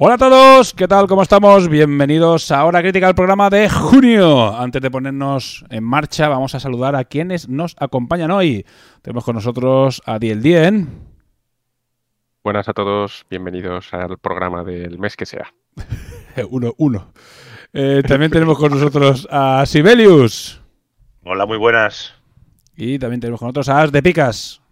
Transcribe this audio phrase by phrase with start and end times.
[0.00, 1.08] Hola a todos, ¿qué tal?
[1.08, 1.68] ¿Cómo estamos?
[1.68, 4.56] Bienvenidos a Hora Crítica, el programa de junio.
[4.56, 8.64] Antes de ponernos en marcha, vamos a saludar a quienes nos acompañan hoy.
[9.02, 10.88] Tenemos con nosotros a Diel Dien.
[12.44, 15.52] Buenas a todos, bienvenidos al programa del mes que sea.
[16.48, 17.12] uno, uno.
[17.72, 20.62] Eh, también tenemos con nosotros a Sibelius.
[21.24, 22.14] Hola, muy buenas.
[22.76, 24.62] Y también tenemos con nosotros a As de Picas.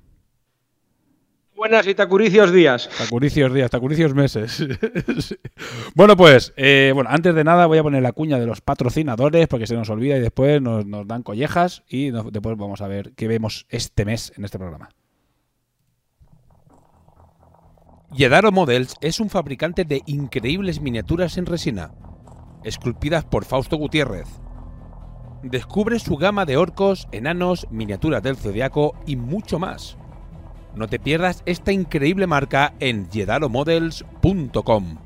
[1.57, 2.91] Buenas y tacuricios días.
[2.99, 4.63] Tacuricios días, tacuricios meses.
[5.95, 9.49] bueno, pues, eh, bueno, antes de nada voy a poner la cuña de los patrocinadores
[9.49, 12.89] porque se nos olvida y después nos, nos dan collejas y nos- después vamos a
[12.89, 14.91] ver qué vemos este mes en este programa.
[18.13, 21.93] Yedaro Models es un fabricante de increíbles miniaturas en resina,
[22.65, 24.29] esculpidas por Fausto Gutiérrez.
[25.43, 29.97] Descubre su gama de orcos, enanos, miniaturas del zodiaco y mucho más.
[30.77, 34.99] No te pierdas esta increíble marca en yedaromodels.com.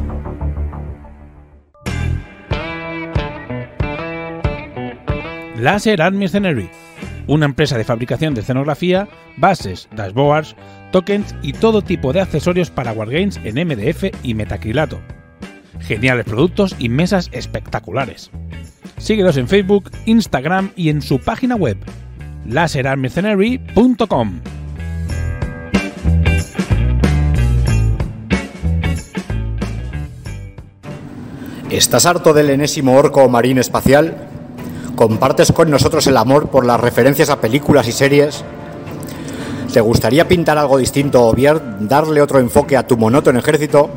[5.63, 6.69] Laser Art Mercenary,
[7.25, 9.07] una empresa de fabricación de escenografía,
[9.37, 10.57] bases, dashboards,
[10.91, 14.99] tokens y todo tipo de accesorios para wargames en MDF y metacrilato.
[15.79, 18.29] Geniales productos y mesas espectaculares.
[18.97, 21.77] Síguelos en Facebook, Instagram y en su página web
[22.45, 24.41] laserartmercenary.com.
[31.69, 34.32] ¿Estás harto del enésimo orco marín espacial?
[34.95, 38.43] ¿Compartes con nosotros el amor por las referencias a películas y series?
[39.73, 43.89] ¿Te gustaría pintar algo distinto o bien darle otro enfoque a tu monótono ejército?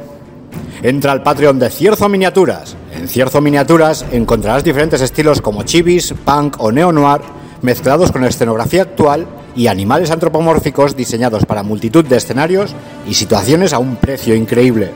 [0.82, 2.76] Entra al Patreon de Cierzo Miniaturas.
[2.94, 7.20] En Cierzo Miniaturas encontrarás diferentes estilos como chivis, punk o neo-noir
[7.60, 12.74] mezclados con escenografía actual y animales antropomórficos diseñados para multitud de escenarios
[13.06, 14.92] y situaciones a un precio increíble.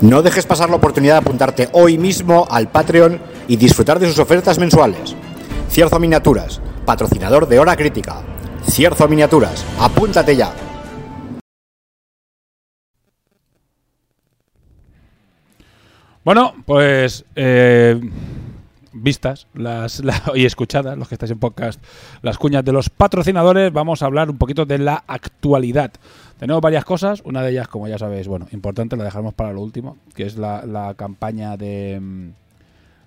[0.00, 3.20] No dejes pasar la oportunidad de apuntarte hoy mismo al Patreon
[3.50, 5.16] y disfrutar de sus ofertas mensuales.
[5.68, 8.22] Cierzo Miniaturas, patrocinador de Hora Crítica.
[8.68, 10.52] Cierzo Miniaturas, apúntate ya.
[16.24, 17.98] Bueno, pues eh,
[18.92, 21.82] vistas las, la- y escuchadas, los que estáis en podcast,
[22.22, 25.92] las cuñas de los patrocinadores, vamos a hablar un poquito de la actualidad.
[26.38, 29.60] Tenemos varias cosas, una de ellas, como ya sabéis, bueno, importante, la dejamos para lo
[29.60, 32.28] último, que es la, la campaña de mm,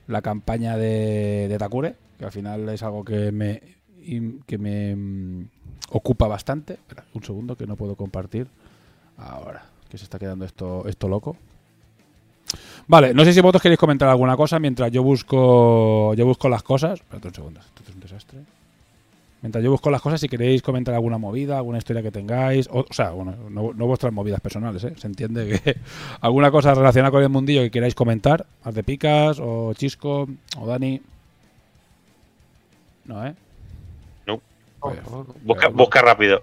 [0.08, 3.62] la campaña de, Takure, que al final es algo que me
[4.46, 5.50] que me mm,
[5.92, 6.78] ocupa bastante.
[7.14, 8.48] Un segundo que no puedo compartir.
[9.18, 11.38] Ahora, que se está quedando esto esto loco.
[12.88, 16.64] Vale, no sé si vosotros queréis comentar alguna cosa mientras yo busco yo busco las
[16.64, 17.00] cosas.
[17.00, 18.40] Espérate un segundo, esto es un desastre.
[19.44, 22.80] Mientras yo busco las cosas, si queréis comentar alguna movida, alguna historia que tengáis, o,
[22.90, 24.94] o sea, bueno, no, no vuestras movidas personales, ¿eh?
[24.98, 25.76] Se entiende que
[26.22, 30.28] alguna cosa relacionada con el mundillo que queráis comentar, Haz de Picas, o Chisco,
[30.58, 31.00] o Dani.
[33.06, 33.34] No, ¿eh?
[34.26, 34.40] No.
[34.80, 34.98] Pues,
[35.44, 36.42] Busca, busca rápido.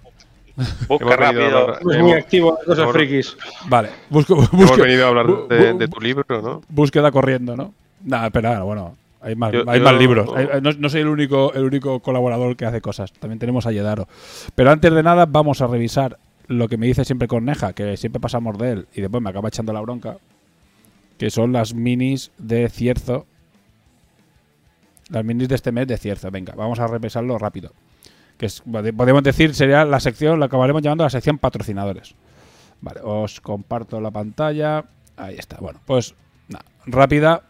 [0.88, 1.79] Busca rápido.
[1.91, 3.37] Es muy activo en cosas hemos- frikis.
[3.69, 6.61] Vale, busco, Hemos venido a hablar bu- de, bu- de tu libro, ¿no?
[6.69, 7.73] búsqueda corriendo, ¿no?
[8.05, 10.31] Nada, espera, bueno, hay más, Yo- hay yo- más libros.
[10.34, 13.12] Hay- no, no soy el único, el único colaborador que hace cosas.
[13.12, 14.08] También tenemos a Yedaro.
[14.55, 18.19] Pero antes de nada, vamos a revisar lo que me dice siempre Corneja, que siempre
[18.20, 20.17] pasamos de él y después me acaba echando la bronca,
[21.19, 23.26] que son las minis de Cierzo.
[25.11, 26.31] Las minis de este mes de Cierzo.
[26.31, 27.72] Venga, vamos a revisarlo rápido.
[28.38, 32.14] Que es, podemos decir, sería la sección, la acabaremos llamando la sección patrocinadores.
[32.81, 34.84] Vale, os comparto la pantalla.
[35.17, 35.58] Ahí está.
[35.61, 36.14] Bueno, pues
[36.49, 37.43] nada, rápida.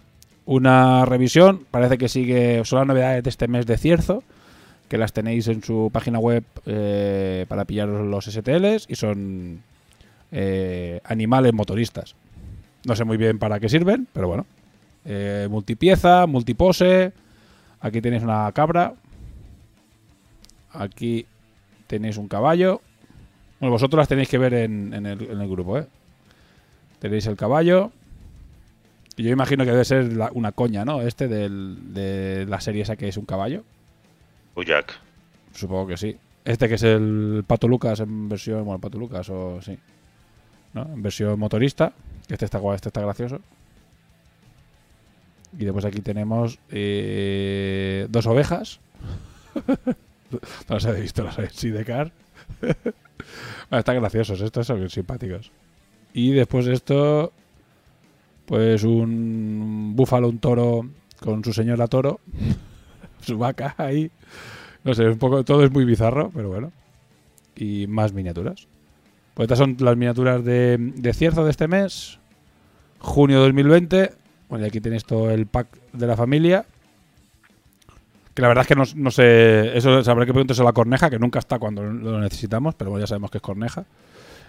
[0.51, 1.65] Una revisión.
[1.71, 2.65] Parece que sigue.
[2.65, 4.25] Son las novedades de este mes de cierzo.
[4.89, 8.87] Que las tenéis en su página web eh, para pillar los STLs.
[8.89, 9.63] Y son
[10.33, 12.17] eh, animales motoristas.
[12.85, 14.45] No sé muy bien para qué sirven, pero bueno.
[15.05, 17.13] Eh, multipieza, multipose.
[17.81, 18.95] Aquí tenéis una cabra.
[20.73, 21.27] Aquí
[21.87, 22.81] tenéis un caballo.
[23.61, 25.87] Bueno, vosotros las tenéis que ver en, el, en el grupo, ¿eh?
[26.99, 27.93] Tenéis el caballo.
[29.23, 31.03] Yo imagino que debe ser la- una coña, ¿no?
[31.03, 33.65] Este del- de la serie esa que es un caballo.
[34.55, 34.93] Buyak.
[35.55, 36.17] Supongo que sí.
[36.45, 38.65] Este que es el Pato Lucas en versión.
[38.65, 39.79] Bueno, Pato Lucas o sí.
[40.75, 40.83] ¿No?
[40.83, 41.93] En versión motorista.
[42.29, 43.41] Este está guay, este está gracioso.
[45.59, 48.79] Y después aquí tenemos eh, dos ovejas.
[50.69, 52.13] no las habéis visto, las habéis sí de car.
[53.69, 55.53] Bueno, están graciosos, estos son simpáticos.
[56.15, 57.33] Y después esto,
[58.51, 60.85] pues un búfalo, un toro
[61.21, 62.19] con su señora toro,
[63.21, 64.11] su vaca ahí.
[64.83, 66.73] No sé, un poco, todo es muy bizarro, pero bueno.
[67.55, 68.67] Y más miniaturas.
[69.35, 72.19] Pues estas son las miniaturas de, de cierzo de este mes.
[72.99, 74.11] Junio 2020.
[74.49, 76.65] Bueno, y aquí tenéis todo el pack de la familia.
[78.35, 79.79] Que la verdad es que no, no sé.
[79.79, 83.05] Eso sabré que preguntes a la corneja, que nunca está cuando lo necesitamos, pero bueno,
[83.05, 83.85] ya sabemos que es corneja.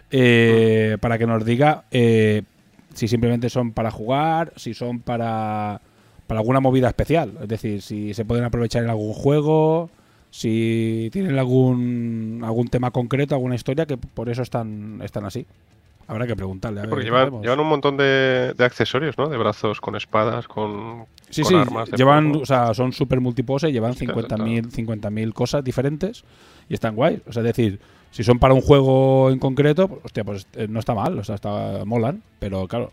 [0.09, 2.41] Eh, Para que nos diga eh,
[2.93, 5.81] si simplemente son para jugar, si son para,
[6.27, 7.33] para alguna movida especial.
[7.41, 9.89] Es decir, si se pueden aprovechar en algún juego,
[10.29, 15.45] si tienen algún, algún tema concreto, alguna historia, que por eso están, están así.
[16.07, 16.79] Habrá que preguntarle.
[16.79, 19.29] A ver, Porque ¿qué llevan, un montón de, de accesorios, ¿no?
[19.29, 21.89] De brazos con espadas, con, Sí, con sí, armas.
[21.91, 26.25] llevan, o sea, son super multipose, llevan Claro, 50.000 50.000 cosas diferentes
[26.67, 27.21] y están guay.
[27.27, 27.79] O sea, es decir,
[28.11, 31.23] si son para un juego en concreto, pues, hostia, pues eh, no está mal, o
[31.23, 32.91] sea, está, molan, pero claro,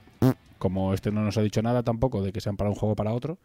[0.58, 3.12] como este no nos ha dicho nada tampoco de que sean para un juego para
[3.12, 3.36] otro.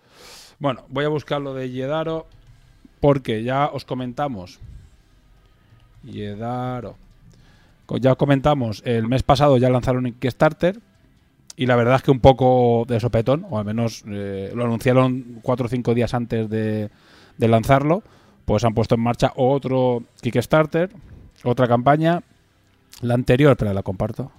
[0.59, 2.27] Bueno, voy a buscar lo de Yedaro
[2.99, 4.59] porque ya os comentamos.
[6.03, 6.95] Yedaro.
[7.99, 10.79] Ya os comentamos, el mes pasado ya lanzaron un Kickstarter
[11.55, 15.39] y la verdad es que un poco de sopetón, o al menos eh, lo anunciaron
[15.43, 16.89] cuatro o cinco días antes de
[17.37, 18.01] lanzarlo,
[18.45, 20.89] pues han puesto en marcha otro Kickstarter,
[21.44, 22.22] otra campaña.
[23.01, 24.31] La anterior, espera, la comparto.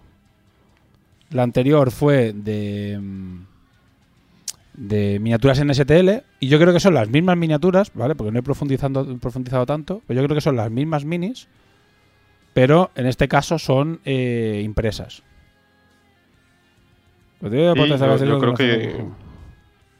[1.30, 3.38] La anterior fue de mm,
[4.74, 8.14] de miniaturas en STL y yo creo que son las mismas miniaturas, ¿vale?
[8.14, 11.46] Porque no he profundizando, profundizado tanto, pero yo creo que son las mismas minis,
[12.54, 15.22] pero en este caso son eh, impresas.
[17.84, 17.92] Sí,
[18.26, 19.04] yo- creo que-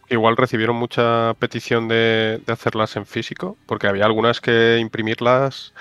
[0.08, 5.72] que igual recibieron mucha petición de, de hacerlas en físico, porque había algunas que imprimirlas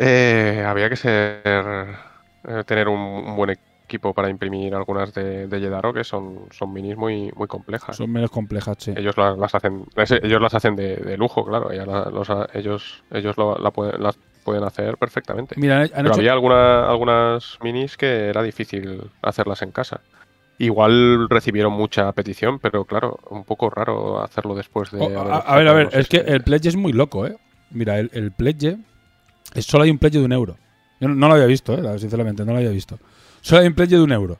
[0.00, 5.60] eh, había que ser eh, tener un, un buen equipo para imprimir algunas de, de
[5.60, 7.96] Yedaro que son, son minis muy, muy complejas.
[7.96, 8.92] son menos complejas, sí.
[8.96, 9.84] Ellos las, las hacen,
[10.22, 11.70] ellos las hacen de, de lujo, claro.
[11.72, 15.54] ella la- los ha- ellos ellos lo- la pueden, las pueden hacer perfectamente.
[15.58, 20.00] Mira, han- han Pero hecho- había alguna, algunas minis que era difícil hacerlas en casa.
[20.60, 25.00] Igual recibieron mucha petición, pero claro, un poco raro hacerlo después de.
[25.00, 27.36] Oh, a, a ver, a ver, es que el pledge es muy loco, ¿eh?
[27.70, 28.76] Mira, el, el pledge
[29.56, 30.56] solo hay un pledge de un euro.
[31.00, 31.98] Yo no, no lo había visto, ¿eh?
[31.98, 32.98] sinceramente, no lo había visto.
[33.40, 34.38] Solo hay un pledge de un euro.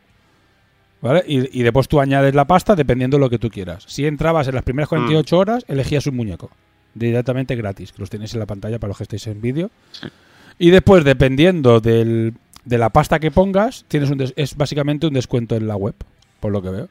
[1.00, 1.22] ¿Vale?
[1.28, 3.84] Y, y después tú añades la pasta dependiendo de lo que tú quieras.
[3.86, 5.38] Si entrabas en las primeras 48 Mm.
[5.38, 6.50] horas, elegías un muñeco.
[6.94, 9.70] Directamente gratis, que los tenéis en la pantalla para los que estéis en vídeo.
[10.58, 12.34] Y después, dependiendo del,
[12.64, 15.94] de la pasta que pongas, tienes un des- es básicamente un descuento en la web,
[16.40, 16.88] por lo que veo.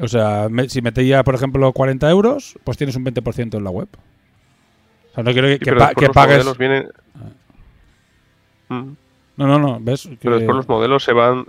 [0.00, 3.70] O sea, me- si metía, por ejemplo, 40 euros, pues tienes un 20% en la
[3.70, 3.88] web.
[5.10, 6.36] O sea, no quiero que, Sí, que pero pa- después que los pagues.
[6.38, 6.88] modelos vienen-
[8.68, 8.92] Mm.
[9.36, 10.08] No, no, no, ¿ves?
[10.20, 11.46] Pero después los modelos se van,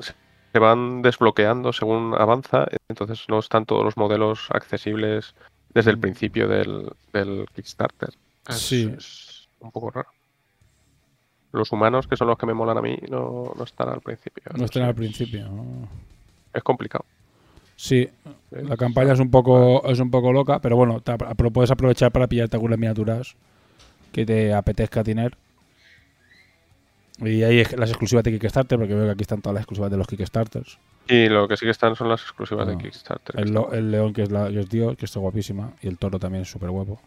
[0.54, 5.36] se van desbloqueando según avanza, entonces no están todos los modelos accesibles
[5.74, 8.10] desde el principio del, del Kickstarter.
[8.48, 8.92] Es, Sí.
[8.98, 10.10] es un poco raro.
[11.52, 14.44] Los humanos, que son los que me molan a mí, no, no están al principio.
[14.58, 15.50] No están sé, al principio.
[15.50, 15.88] ¿no?
[16.54, 17.06] Es complicado.
[17.76, 18.08] Sí,
[18.52, 21.18] la campaña es un poco es un poco loca, pero bueno, te
[21.52, 23.36] puedes aprovechar para pillarte algunas miniaturas
[24.12, 25.38] que te apetezca tener.
[27.20, 29.98] Y es- las exclusivas de Kickstarter, porque veo que aquí están todas las exclusivas de
[29.98, 30.80] los Kickstarters.
[31.08, 32.72] Y lo que sí que están son las exclusivas Ah.
[32.72, 33.40] de Kickstarter.
[33.40, 36.44] El, león, que es, la, que es Dios, que está guapísima, y el toro también
[36.44, 37.00] es súper guapo.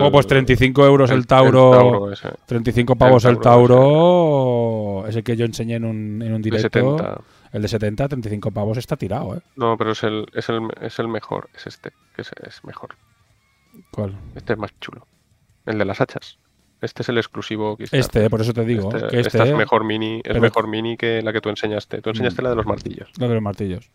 [0.00, 1.70] Oh, pues 35 euros el, el Tauro.
[1.72, 2.28] Tauro ese.
[2.46, 5.08] 35 pavos el Tauro Tauro.
[5.08, 6.96] Ese que yo enseñé en un, en un de directo.
[6.98, 7.20] 70.
[7.52, 9.40] El de 70, 35 pavos está tirado, ¿eh?
[9.56, 12.94] No, pero es el, es el, es el mejor, es este, que es, es mejor.
[13.90, 14.14] ¿Cuál?
[14.36, 15.04] Este es más chulo.
[15.66, 16.38] El de las hachas.
[16.80, 18.00] Este es el exclusivo Kickstarter.
[18.00, 18.88] Este, por eso te digo.
[18.94, 21.48] Este- que este esta es mejor mini, es pero- mejor mini que la que tú
[21.48, 22.00] enseñaste.
[22.02, 23.10] Tú enseñaste la de los martillos.
[23.18, 23.88] Lo de los martillos.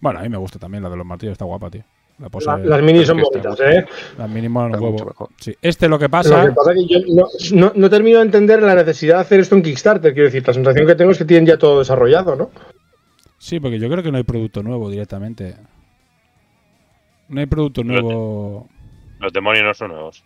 [0.00, 1.82] Bueno, a mí me gusta también la de los martillos, está guapa, tío.
[2.18, 3.84] La pose- La- las minis son bonitas, ¿eh?
[4.16, 5.28] las mini molan un huevo.
[5.36, 5.54] Sí.
[5.62, 6.42] Este lo que pasa.
[6.44, 9.20] Lo que pasa es que yo no, no- no termino de entender la necesidad de
[9.20, 10.12] hacer esto en Kickstarter.
[10.14, 12.50] Quiero decir, la sensación que tengo es que tienen ya todo desarrollado, ¿no?
[13.38, 15.54] Sí, porque yo creo que no hay producto nuevo directamente.
[17.28, 18.66] No hay producto de- nuevo.
[19.20, 20.24] Los demonios no son nuevos.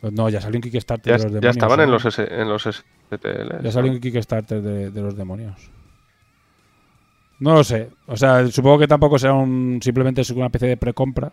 [0.00, 1.56] Pues No, ya salió un Kickstarter Ya, de los ya demonios.
[1.56, 1.92] estaban en ¿no?
[1.92, 3.62] los, S- en los STL.
[3.62, 5.70] Ya salió un Kickstarter de, de los demonios.
[7.40, 7.90] No lo sé.
[8.06, 9.80] O sea, supongo que tampoco será un.
[9.82, 11.32] Simplemente es una especie de precompra.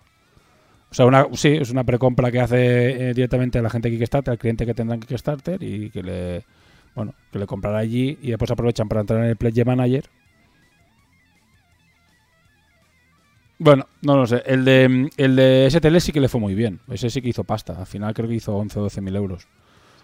[0.91, 3.95] O sea, una, sí, es una precompra que hace eh, directamente a la gente de
[3.97, 6.45] Kickstarter, al cliente que tendrá en Kickstarter y que le.
[6.93, 10.05] Bueno, que le comprará allí y después aprovechan para entrar en el Pledge Manager.
[13.63, 14.43] Bueno, no lo sé.
[14.45, 16.79] El de, el de STL sí que le fue muy bien.
[16.91, 17.77] Ese sí que hizo pasta.
[17.79, 19.47] Al final creo que hizo 11 o 12 mil euros.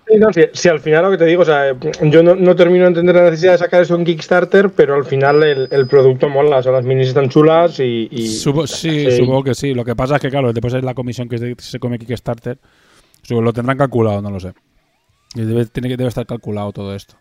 [0.08, 2.56] Sí, no, si, si al final lo que te digo, o sea, yo no, no
[2.56, 5.88] termino de entender la necesidad de sacar eso en Kickstarter, pero al final el, el
[5.88, 8.08] producto mola, o sea, las minis están chulas y...
[8.10, 9.18] y- Supo- sí, sí.
[9.18, 9.74] supongo que sí.
[9.74, 12.58] Lo que pasa es que, claro, después es la comisión que se- come Kickstarter.
[13.30, 14.54] Lo tendrán calculado, no lo sé.
[15.36, 17.16] Debe, tiene que, debe estar calculado todo esto.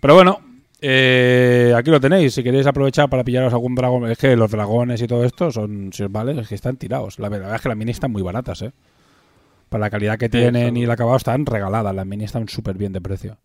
[0.00, 0.40] Pero bueno,
[0.84, 2.34] eh, aquí lo tenéis.
[2.34, 4.10] Si queréis aprovechar para pillaros algún dragón.
[4.10, 7.20] Es que los dragones y todo esto son, si os vale, es que están tirados.
[7.20, 8.72] La verdad es que las minis están muy baratas, ¿eh?
[9.68, 11.94] Para la calidad que tienen y el acabado están regaladas.
[11.94, 13.38] Las minis están súper bien de precio.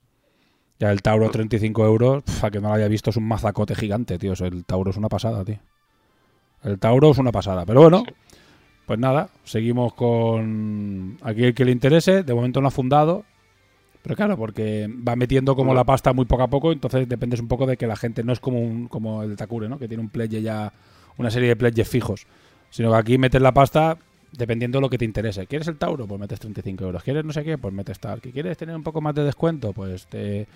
[0.80, 3.76] Ya el Tauro 35 euros, pf, a que no lo haya visto, es un mazacote
[3.76, 4.34] gigante, tío.
[4.40, 5.60] El Tauro es una pasada, tío.
[6.64, 7.66] El Tauro es una pasada.
[7.66, 8.04] Pero bueno,
[8.88, 12.24] pues nada, seguimos con aquí el que le interese.
[12.24, 13.26] De momento no ha fundado.
[14.08, 17.50] Pero claro, porque va metiendo como la pasta muy poco a poco, entonces dependes un
[17.50, 19.78] poco de que la gente no es como un, como el Takure, ¿no?
[19.78, 20.72] Que tiene un pledge ya,
[21.18, 22.26] una serie de pledges fijos.
[22.70, 23.98] Sino que aquí metes la pasta
[24.32, 25.46] dependiendo de lo que te interese.
[25.46, 26.08] ¿Quieres el Tauro?
[26.08, 27.04] Pues metes 35 euros.
[27.04, 27.58] ¿Quieres no sé qué?
[27.58, 28.22] Pues metes tal.
[28.22, 29.74] ¿Que quieres tener un poco más de descuento?
[29.74, 30.48] Pues te,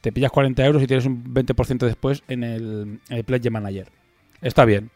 [0.00, 3.88] te pillas 40 euros y tienes un 20% después en el, en el Pledge Manager.
[4.40, 4.90] Está bien.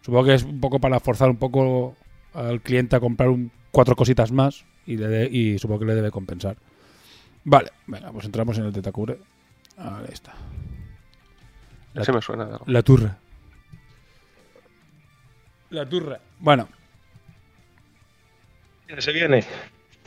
[0.00, 1.94] Supongo que es un poco para forzar un poco
[2.34, 5.94] al cliente a comprar un, cuatro cositas más y, le de- y supongo que le
[5.94, 6.56] debe compensar.
[7.44, 9.18] Vale, venga, pues entramos en el de Takure.
[9.78, 10.34] Ahí está.
[11.94, 12.64] La, Ese me suena de algo.
[12.68, 13.16] la turra.
[15.70, 16.20] La turra.
[16.40, 16.68] Bueno,
[18.98, 19.44] Se viene.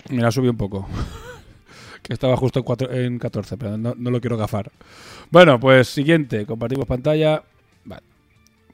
[0.09, 0.87] me la subí un poco.
[2.03, 4.71] que estaba justo en, cuatro- en 14, pero no, no lo quiero gafar.
[5.31, 6.45] Bueno, pues siguiente.
[6.45, 7.41] Compartimos pantalla.
[7.85, 8.03] Vale.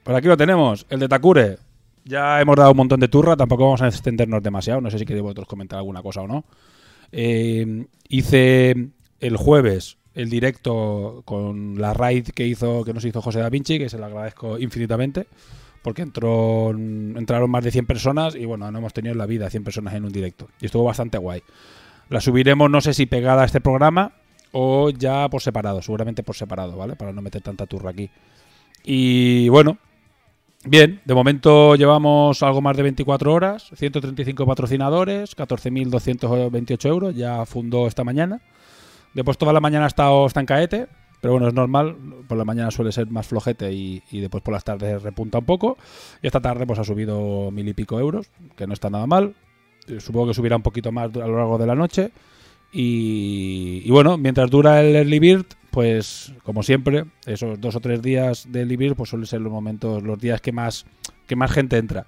[0.02, 0.84] Por aquí lo tenemos.
[0.90, 1.58] El de Takure.
[2.04, 3.36] Ya hemos dado un montón de turra.
[3.36, 4.80] Tampoco vamos a extendernos demasiado.
[4.80, 6.44] No sé si queréis vosotros comentar alguna cosa o no.
[7.12, 8.90] Eh, hice
[9.20, 13.78] el jueves el directo con la raid que hizo que nos hizo José Da Vinci,
[13.78, 15.26] que se lo agradezco infinitamente,
[15.82, 19.48] porque entró, entraron más de 100 personas y bueno, no hemos tenido en la vida
[19.48, 20.48] 100 personas en un directo.
[20.60, 21.42] Y estuvo bastante guay.
[22.08, 24.12] La subiremos, no sé si pegada a este programa
[24.52, 26.96] o ya por separado, seguramente por separado, ¿vale?
[26.96, 28.10] Para no meter tanta turra aquí.
[28.82, 29.78] Y bueno,
[30.64, 37.86] bien, de momento llevamos algo más de 24 horas, 135 patrocinadores, 14.228 euros, ya fundó
[37.86, 38.40] esta mañana.
[39.14, 40.86] Después toda la mañana ha estado caete,
[41.20, 41.96] pero bueno, es normal,
[42.28, 45.44] por la mañana suele ser más flojete y, y después por las tardes repunta un
[45.44, 45.76] poco.
[46.22, 49.34] Y esta tarde pues ha subido mil y pico euros, que no está nada mal.
[49.88, 52.10] Eh, Supongo que subirá un poquito más a lo largo de la noche.
[52.72, 58.02] Y, y bueno, mientras dura el early bird, pues como siempre, esos dos o tres
[58.02, 60.84] días de bird, pues suelen ser los momentos, los días que más,
[61.26, 62.06] que más gente entra.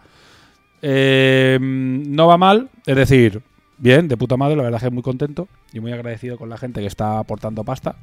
[0.82, 3.40] Eh, no va mal, es decir,
[3.78, 6.56] bien, de puta madre, la verdad es que muy contento y muy agradecido con la
[6.56, 7.96] gente que está aportando pasta.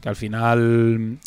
[0.00, 1.18] Que al final,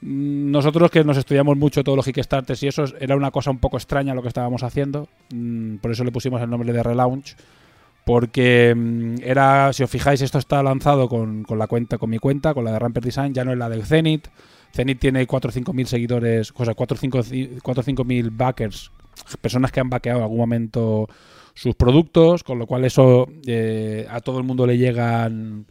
[0.00, 3.58] mm, nosotros que nos estudiamos mucho todos los Kickstarters y eso, era una cosa un
[3.58, 5.08] poco extraña lo que estábamos haciendo.
[5.32, 7.36] Mm, Por eso le pusimos el nombre de Relaunch.
[8.08, 12.16] Porque mm, era, si os fijáis, esto está lanzado con, con la cuenta, con mi
[12.16, 14.28] cuenta, con la de Ramper Design, ya no es la de Zenith.
[14.74, 18.90] Zenith tiene 4 o 5 mil seguidores, o sea, 4 o 5 mil backers,
[19.42, 21.06] personas que han vaqueado en algún momento
[21.52, 25.66] sus productos, con lo cual eso eh, a todo el mundo le llegan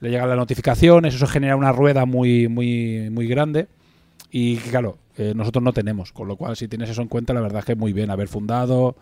[0.00, 3.68] le llegan las notificaciones, eso genera una rueda muy muy muy grande
[4.32, 7.42] y claro, eh, nosotros no tenemos, con lo cual si tienes eso en cuenta, la
[7.42, 8.96] verdad es que muy bien haber fundado,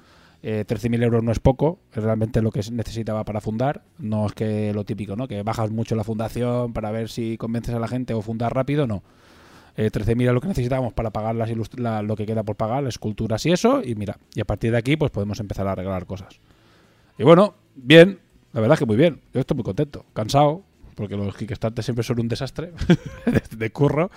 [0.47, 4.33] eh, 13.000 euros no es poco, es realmente lo que necesitaba para fundar, no es
[4.35, 5.27] que lo típico, ¿no?
[5.27, 8.87] Que bajas mucho la fundación para ver si convences a la gente o fundar rápido,
[8.87, 9.03] no.
[9.77, 12.83] Eh, 13.000 es lo que necesitamos para pagar las la- lo que queda por pagar,
[12.83, 15.73] las esculturas y eso, y mira, y a partir de aquí pues podemos empezar a
[15.73, 16.39] arreglar cosas.
[17.19, 18.19] Y bueno, bien,
[18.53, 20.63] la verdad es que muy bien, yo estoy muy contento, cansado,
[20.95, 22.71] porque los Kickstarter siempre son un desastre
[23.27, 24.11] de, de curro.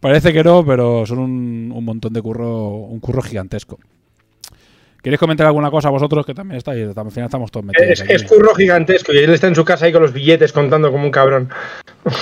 [0.00, 3.78] Parece que no, pero son un, un montón de curro, un curro gigantesco.
[5.04, 6.24] ¿Queréis comentar alguna cosa vosotros?
[6.24, 8.00] Que también estáis, al final estamos todos metidos.
[8.00, 10.90] Es, es curro gigantesco y él está en su casa ahí con los billetes contando
[10.90, 11.50] como un cabrón.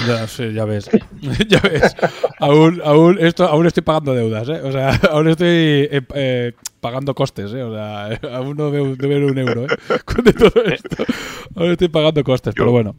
[0.05, 0.91] Ya, sí, ya ves.
[1.49, 1.95] ya ves.
[2.41, 4.61] Aún, aún, esto, aún estoy pagando deudas, ¿eh?
[4.65, 7.63] O sea, aún estoy eh, eh, pagando costes, ¿eh?
[7.63, 9.69] O sea, aún no debo, debo un euro, ¿eh?
[10.05, 11.05] Con de todo esto.
[11.55, 12.97] Aún estoy pagando costes, pero bueno.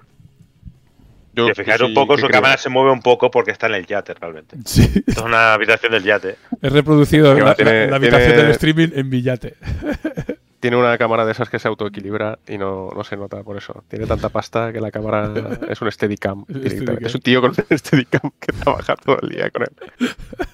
[1.35, 3.67] Yo, Si fijáis un poco, que su creo- cámara se mueve un poco porque está
[3.67, 4.55] en el yate realmente.
[4.65, 4.83] Sí.
[4.83, 6.35] Esto es una habitación del yate.
[6.61, 9.55] He reproducido Que la, tiene- la- la habitación tiene- del streaming en billate.
[10.63, 13.83] Tiene una cámara de esas que se autoequilibra y no, no se nota por eso.
[13.89, 15.29] Tiene tanta pasta que la cámara
[15.67, 16.45] es un Steadicam.
[16.49, 16.97] Steadicam.
[17.05, 20.09] Es un tío con un Steadicam que trabaja todo el día con él.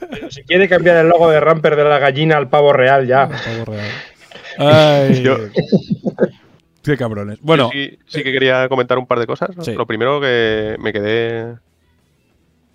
[0.09, 3.27] Pero si quiere cambiar el logo de Ramper de la gallina al pavo real, ya.
[3.29, 3.87] Pavo real.
[4.57, 5.21] Ay.
[5.21, 5.37] Yo-
[6.83, 7.39] Qué cabrones.
[7.41, 9.55] Bueno, sí, sí que quería comentar un par de cosas.
[9.55, 9.63] ¿no?
[9.63, 9.73] Sí.
[9.73, 11.55] Lo primero que me quedé.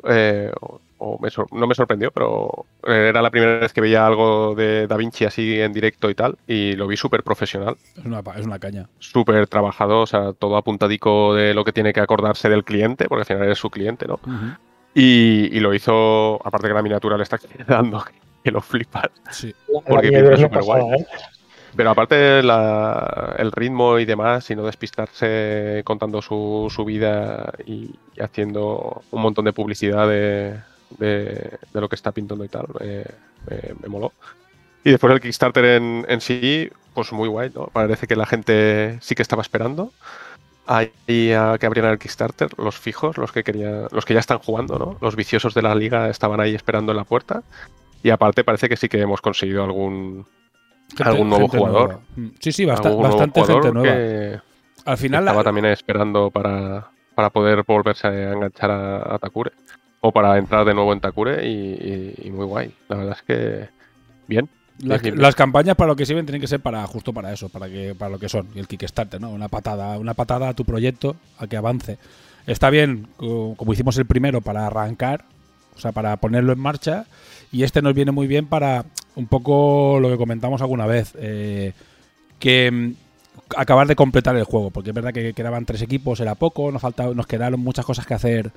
[0.06, 4.06] eh, o, o me sor- no me sorprendió, pero era la primera vez que veía
[4.06, 6.36] algo de Da Vinci así en directo y tal.
[6.46, 8.88] Y lo vi súper profesional, es una, es una caña.
[8.98, 13.22] súper trabajado, o sea, todo apuntadico de lo que tiene que acordarse del cliente, porque
[13.22, 14.20] al final es su cliente, ¿no?
[14.94, 18.02] Y, y lo hizo, aparte que la miniatura le está quedando,
[18.42, 19.08] que lo flipas.
[19.30, 19.54] Sí.
[19.86, 21.06] Porque pinta pasada, ¿eh?
[21.76, 27.90] Pero aparte la- el ritmo y demás, y no despistarse contando su, su vida y,
[28.16, 30.60] y haciendo un montón de publicidad de,
[30.98, 33.04] de- de lo que está pintando y tal, eh,
[33.48, 34.12] me, me moló.
[34.84, 37.66] Y después el Kickstarter en, en sí, pues muy guay, ¿no?
[37.68, 39.90] Parece que la gente sí que estaba esperando.
[40.66, 44.38] Ahí a que abrieran el Kickstarter, los fijos, los que querían, los que ya están
[44.38, 44.96] jugando, ¿no?
[45.00, 47.42] Los viciosos de la liga estaban ahí esperando en la puerta.
[48.02, 50.26] Y aparte parece que sí que hemos conseguido algún,
[50.90, 51.88] Gente- algún nuevo jugador.
[51.88, 52.00] nueva.
[52.16, 53.82] Mm, Sí, sí, bastante gente nueva.
[53.94, 54.40] que
[54.84, 59.52] Al final, estaba la- también esperando para, para poder volverse a enganchar a, a Takure.
[60.00, 62.74] O para entrar de nuevo en Takure y, y- y muy guay.
[62.88, 63.68] La verdad es que
[64.28, 64.48] bien.
[64.80, 67.48] Las, Bien, las campañas para lo que sirven tienen que ser para justo para eso,
[67.48, 68.48] para que para lo que son.
[68.54, 69.30] Y el Kickstarter, ¿no?
[69.30, 71.96] Una patada, una patada a tu proyecto, a que avance.
[72.46, 75.24] Está bien, co- como hicimos el primero, para arrancar,
[75.76, 77.06] o sea, para ponerlo en marcha.
[77.52, 78.84] Y este nos viene muy bien para
[79.16, 81.72] un poco lo que comentamos alguna vez, eh,
[82.38, 82.92] que mm,
[83.56, 86.82] acabar de completar el juego, porque es verdad que quedaban tres equipos, era poco, nos
[86.82, 88.52] faltaba, nos quedaron muchas cosas que hacer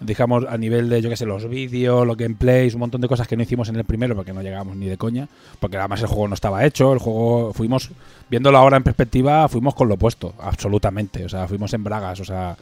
[0.00, 3.26] digamos, a nivel de, yo qué sé, los vídeos, los gameplays, un montón de cosas
[3.26, 6.08] que no hicimos en el primero porque no llegábamos ni de coña, porque además el
[6.08, 7.90] juego no estaba hecho, el juego, fuimos,
[8.28, 12.24] viéndolo ahora en perspectiva, fuimos con lo opuesto, absolutamente, o sea, fuimos en bragas, o
[12.24, 12.56] sea,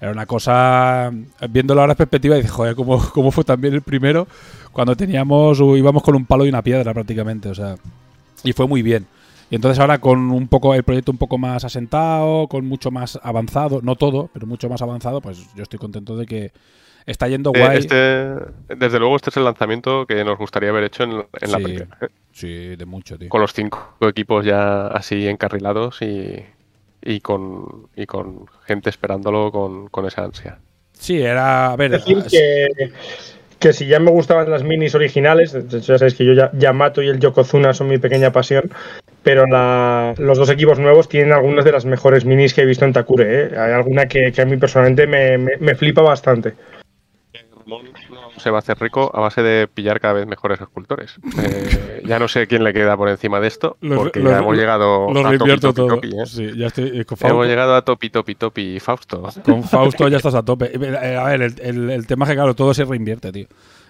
[0.00, 1.12] era una cosa,
[1.48, 4.26] viéndolo ahora en perspectiva, dices, joder, ¿cómo, cómo fue también el primero
[4.72, 7.76] cuando teníamos, íbamos con un palo y una piedra prácticamente, o sea,
[8.44, 9.06] y fue muy bien.
[9.50, 13.18] Y entonces ahora con un poco el proyecto un poco más asentado, con mucho más
[13.22, 16.52] avanzado, no todo, pero mucho más avanzado, pues yo estoy contento de que
[17.04, 17.78] está yendo Eh, guay.
[17.78, 17.96] Este,
[18.76, 21.64] desde luego, este es el lanzamiento que nos gustaría haber hecho en, en la Sí.
[21.64, 21.98] primera.
[22.00, 22.06] ¿eh?
[22.32, 23.28] Sí, de mucho, tío.
[23.28, 26.44] Con los cinco equipos ya así encarrilados y,
[27.02, 30.58] y, con, y con gente esperándolo con, con esa ansia.
[30.92, 32.68] Sí, era, a ver, decir que,
[33.60, 37.08] que si ya me gustaban las minis originales, ya sabéis que yo ya Yamato y
[37.08, 38.70] el Yokozuna son mi pequeña pasión,
[39.22, 42.84] pero la- los dos equipos nuevos tienen algunas de las mejores minis que he visto
[42.86, 43.26] en Takure.
[43.28, 43.50] ¿eh?
[43.56, 46.54] Hay alguna que, que a mí personalmente me, me- me flipa bastante.
[48.38, 51.14] Se va a hacer rico a base de pillar cada vez mejores escultores.
[51.42, 54.56] Eh, ya no sé quién le queda por encima de esto, porque los- ya hemos
[54.56, 55.86] llegado a topi, topi, todo.
[55.88, 56.26] topi, ¿eh?
[56.26, 59.28] Sí, ya estoy eh, con Hemos Fausto, llegado a topi, topi, topi, Fausto.
[59.44, 60.66] con Fausto ya estás a tope.
[61.00, 63.46] A ver, el, el- el tema es que claro, todo se reinvierte, tío.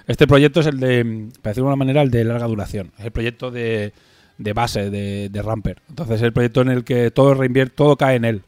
[0.07, 2.93] Este proyecto es el de, para decirlo de una manera, el de larga duración.
[2.99, 3.93] Es el proyecto de,
[4.39, 5.81] de base de, de Ramper.
[5.89, 8.43] Entonces es el proyecto en el que todo reinvierte, todo cae en él.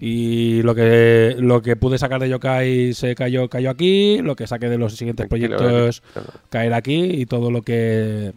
[0.00, 4.46] Y lo que lo que pude sacar de Yokai se cayó, cayó aquí, lo que
[4.46, 6.20] saqué de los siguientes Tranquilo, proyectos eh.
[6.50, 8.32] caer aquí y todo lo que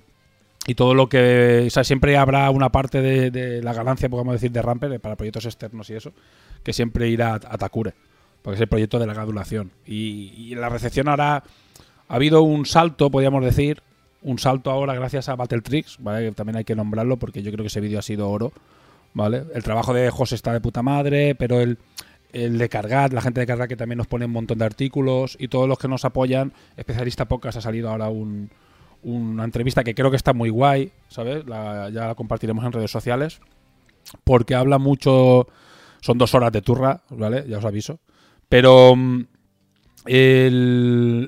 [0.65, 4.33] y todo lo que o sea siempre habrá una parte de, de la ganancia podemos
[4.33, 6.11] decir de Ramper para proyectos externos y eso
[6.63, 7.93] que siempre irá a, a Takure
[8.41, 11.43] porque es el proyecto de larga duración y, y la recepción ahora
[12.07, 13.81] ha habido un salto podríamos decir
[14.21, 16.27] un salto ahora gracias a Battletrix ¿vale?
[16.27, 18.51] Que también hay que nombrarlo porque yo creo que ese vídeo ha sido oro
[19.17, 21.77] vale el trabajo de José está de puta madre pero el
[22.33, 25.37] el de cargar, la gente de cargar que también nos pone un montón de artículos
[25.39, 28.49] y todos los que nos apoyan, especialista pocas ha salido ahora un,
[29.01, 31.45] una entrevista que creo que está muy guay, ¿sabes?
[31.47, 33.39] La- ya la compartiremos en redes sociales,
[34.25, 35.47] porque habla mucho,
[36.01, 37.45] son dos horas de turra, ¿vale?
[37.47, 37.99] Ya os aviso,
[38.49, 39.21] pero mm,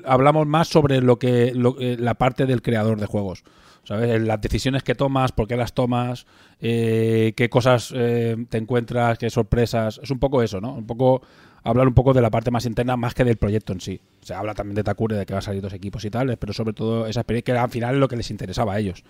[0.04, 3.42] hablamos más sobre lo que lo- eh, la parte del creador de juegos.
[3.90, 4.22] ¿Sabes?
[4.22, 6.24] Las decisiones que tomas, por qué las tomas,
[6.60, 9.98] eh, qué cosas eh, te encuentras, qué sorpresas.
[10.00, 10.74] Es un poco eso, ¿no?
[10.74, 11.22] Un poco
[11.64, 14.00] hablar un poco de la parte más interna más que del proyecto en sí.
[14.20, 16.52] Se habla también de Takure, de que va a salir dos equipos y tal, pero
[16.52, 19.02] sobre todo esa experiencia que al final es lo que les interesaba a ellos.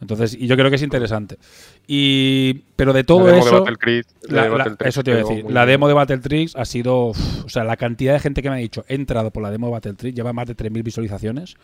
[0.00, 1.38] Entonces, y yo creo que es interesante.
[1.88, 4.04] Y, pero de todo La demo de eso, Battle de
[4.36, 5.50] la- la- Battle eso te iba a decir.
[5.50, 8.50] La demo de Battle Tricks ha sido, uf, o sea, la cantidad de gente que
[8.50, 10.82] me ha dicho, he entrado por la demo de Battle Tricks, lleva más de 3.000
[10.84, 11.56] visualizaciones.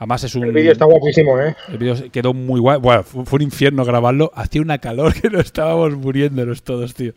[0.00, 1.54] Además es un El vídeo está guapísimo, ¿eh?
[1.68, 2.80] el vídeo quedó muy guay.
[2.80, 4.32] Bueno, fu- fue un infierno grabarlo.
[4.34, 7.12] Hacía una calor que nos estábamos muriéndonos todos, tío.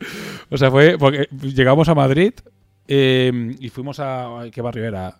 [0.49, 2.33] O sea, fue porque llegamos a Madrid
[2.87, 4.43] eh, y fuimos a.
[4.51, 5.17] ¿Qué barrio era?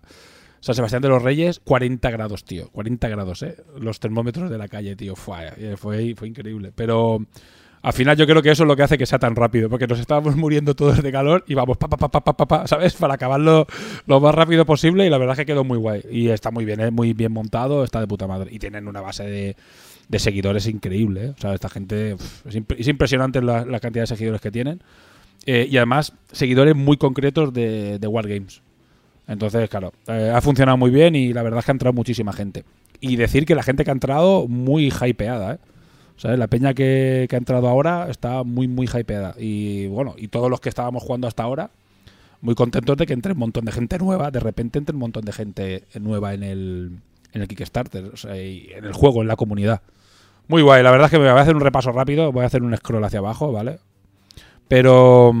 [0.60, 2.68] San Sebastián de los Reyes, 40 grados, tío.
[2.70, 3.56] 40 grados, ¿eh?
[3.78, 5.16] Los termómetros de la calle, tío.
[5.16, 6.70] Fue, eh, fue, fue increíble.
[6.74, 7.18] Pero
[7.84, 9.68] al final yo creo que eso es lo que hace que sea tan rápido.
[9.68, 12.66] Porque nos estábamos muriendo todos de calor y vamos, pa, pa, pa, pa, pa, pa,
[12.66, 12.94] ¿sabes?
[12.98, 13.66] Para acabarlo
[14.06, 15.06] lo más rápido posible.
[15.06, 16.00] Y la verdad es que quedó muy guay.
[16.10, 16.90] Y está muy bien, ¿eh?
[16.90, 17.84] Muy bien montado.
[17.84, 18.48] Está de puta madre.
[18.50, 19.24] Y tienen una base
[20.08, 21.34] de, seguidores increíble, ¿eh?
[21.36, 22.12] O sea, esta gente...
[22.12, 24.82] es, imp- es impresionante la, cantidad de seguidores que tienen.
[25.44, 28.62] Eh, y además, seguidores muy concretos de, de Wargames.
[29.28, 32.64] Entonces, claro, ha funcionado muy bien y la verdad es que ha entrado muchísima gente.
[33.00, 35.58] Y decir que la gente que ha entrado, muy hypeada, ¿eh?
[36.16, 36.38] ¿Sabes?
[36.38, 39.34] La peña que, ha entrado ahora está muy, muy hypeada.
[39.38, 41.70] Y bueno, y todos los que estábamos jugando hasta ahora,
[42.40, 44.30] muy contentos de que entre un montón de gente nueva.
[44.30, 46.98] De repente entre un montón de gente nueva en el,
[47.32, 49.82] en el Kickstarter, o sea, en el juego, en la comunidad.
[50.46, 52.46] Muy guay, la verdad es que me voy a hacer un repaso rápido, voy a
[52.46, 53.78] hacer un scroll hacia abajo, ¿vale?
[54.68, 55.32] Pero,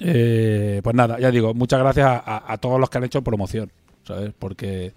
[0.00, 3.70] eh, pues nada, ya digo, muchas gracias a, todos los que han hecho promoción,
[4.04, 4.32] ¿sabes?
[4.38, 4.94] Porque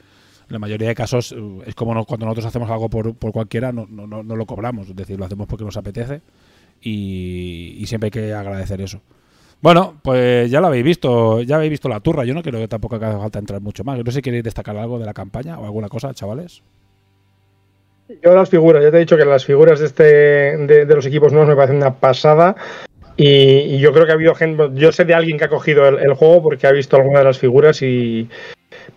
[0.50, 3.72] la mayoría de casos eh, es como no- cuando nosotros hacemos algo por, por cualquiera,
[3.72, 6.22] no, no, no- lo cobramos, es decir, lo hacemos porque nos apetece
[6.82, 9.02] y, y siempre hay que agradecer eso.
[9.62, 12.68] Bueno, pues ya lo habéis visto, ya habéis visto la turra, yo no creo que
[12.68, 13.98] tampoco haga falta entrar mucho más.
[13.98, 16.62] No sé si queréis destacar algo de la campaña o alguna cosa, chavales.
[18.24, 21.06] Yo las figuras, ya te he dicho que las figuras de este de, de los
[21.08, 22.56] equipos nuevos me parecen una pasada.
[23.18, 24.70] Y, y yo creo que ha habido gente.
[24.76, 27.26] Yo sé de alguien que ha cogido el, el juego porque ha visto alguna de
[27.26, 28.30] las figuras y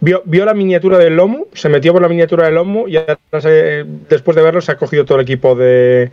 [0.00, 2.98] vio, vio la miniatura del Lomu, se metió por la miniatura del Lomu y
[3.40, 6.10] se- después de verlo se ha cogido todo el equipo de,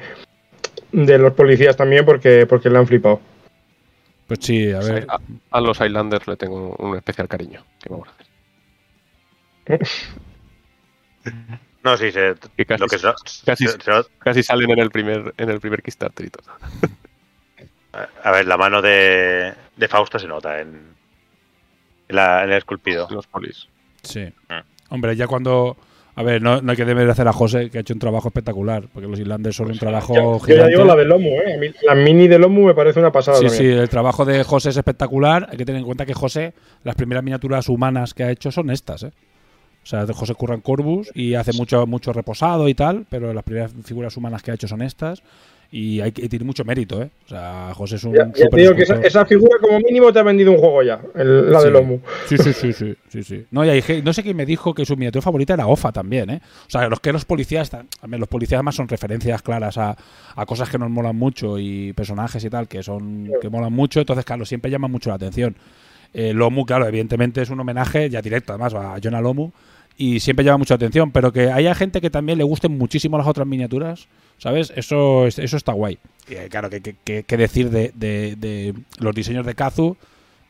[0.91, 3.19] de los policías también porque, porque le han flipado.
[4.27, 5.05] Pues sí, a ver.
[5.07, 5.19] A,
[5.51, 7.63] a los Islanders le tengo un especial cariño.
[7.81, 8.27] ¿Qué vamos a hacer?
[11.83, 13.07] No, sí, se, Que casi, lo que se,
[13.45, 16.43] casi- se- se- casi salen en el primer en el primer Kickstarter y todo.
[18.23, 20.94] A ver, la mano de, de Fausto se nota en,
[22.09, 23.07] la- el esculpido.
[23.11, 23.67] Los polis.
[24.03, 24.25] Sí.
[24.49, 24.63] Ah.
[24.89, 25.77] Hombre, ya cuando.
[26.17, 28.85] A ver, no, no hay que desmerecer a José, que ha hecho un trabajo espectacular,
[28.93, 30.71] porque los Islanders son un trabajo Yo, yo ya gigante.
[30.71, 31.73] digo la del Lomu, ¿eh?
[31.83, 33.37] La mini del Lomu me parece una pasada.
[33.39, 35.45] Sí, sí, el trabajo de José es espectacular.
[35.51, 36.53] Hay que tener en cuenta que José,
[36.85, 39.11] las primeras miniaturas humanas que ha hecho son estas, ¿eh?
[39.83, 43.43] O sea, de José Curran Corbus y hace mucho, mucho reposado y tal, pero las
[43.43, 45.21] primeras figuras humanas que ha hecho son estas.
[45.77, 47.09] Y hay que tiene mucho mérito, ¿eh?
[47.25, 48.13] O sea, José es un.
[48.15, 51.01] Ya, ya te digo que esa, figura como mínimo te ha vendido un juego ya,
[51.15, 51.65] el- la Sí.
[51.65, 51.99] del Lomu.
[52.27, 53.45] Sí, sí, sí, sí, sí, sí.
[53.51, 56.29] No, y hay no sé quién me dijo que su miniatura favorita era OFA también,
[56.29, 56.39] ¿eh?
[56.65, 57.69] O sea, los que los policías,
[58.07, 59.97] los policías además son referencias claras a,
[60.33, 63.99] a cosas que nos molan mucho y personajes y tal que son que molan mucho,
[63.99, 65.57] entonces claro, siempre llaman mucho la atención.
[66.13, 69.51] Eh, Lomu, claro, evidentemente es un homenaje ya directo además a Jonah Lomu
[69.97, 73.27] y siempre llama mucha atención, pero que haya gente que también le gusten muchísimo las
[73.27, 74.71] otras miniaturas, ¿sabes?
[74.75, 75.97] Eso, es- eso está guay.
[76.27, 79.95] Y, eh, claro, que, que- que- decir de, de- de los diseños de Kazu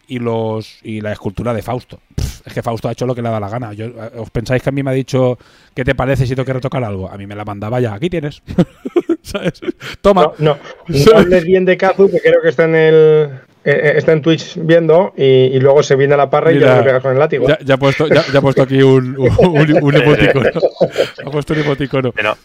[0.07, 1.99] y los y la escultura de Fausto.
[2.15, 3.73] Pff, es que Fausto ha hecho lo que le da la gana.
[3.73, 5.37] Yo, eh, ¿Os pensáis que a mí me ha dicho
[5.73, 7.09] qué te parece si tengo que retocar algo?
[7.09, 8.41] A mí me la mandaba ya, aquí tienes.
[9.23, 9.53] ¿Sabes?
[10.01, 10.31] Toma.
[10.37, 13.29] No, no, no hables bien de Kazu, que creo que está en el
[13.63, 16.77] eh, está en Twitch viendo y, y luego se viene a la parra y ya
[16.77, 17.47] le pegas con el látigo.
[17.47, 20.49] Ya, ya ha puesto, ya, ya ha puesto aquí un, un, un emoticono.
[21.25, 22.11] Ha puesto un emoticono.
[22.11, 22.37] Pero,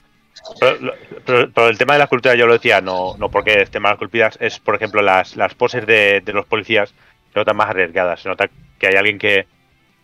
[0.59, 0.93] pero,
[1.25, 3.93] pero- pero el tema de la escultura yo lo decía, no, no porque estén mal
[3.93, 6.91] esculpidas, es por ejemplo las, las poses de, de los policías
[7.33, 8.21] se notan más arriesgadas.
[8.23, 9.47] Se nota que hay alguien que,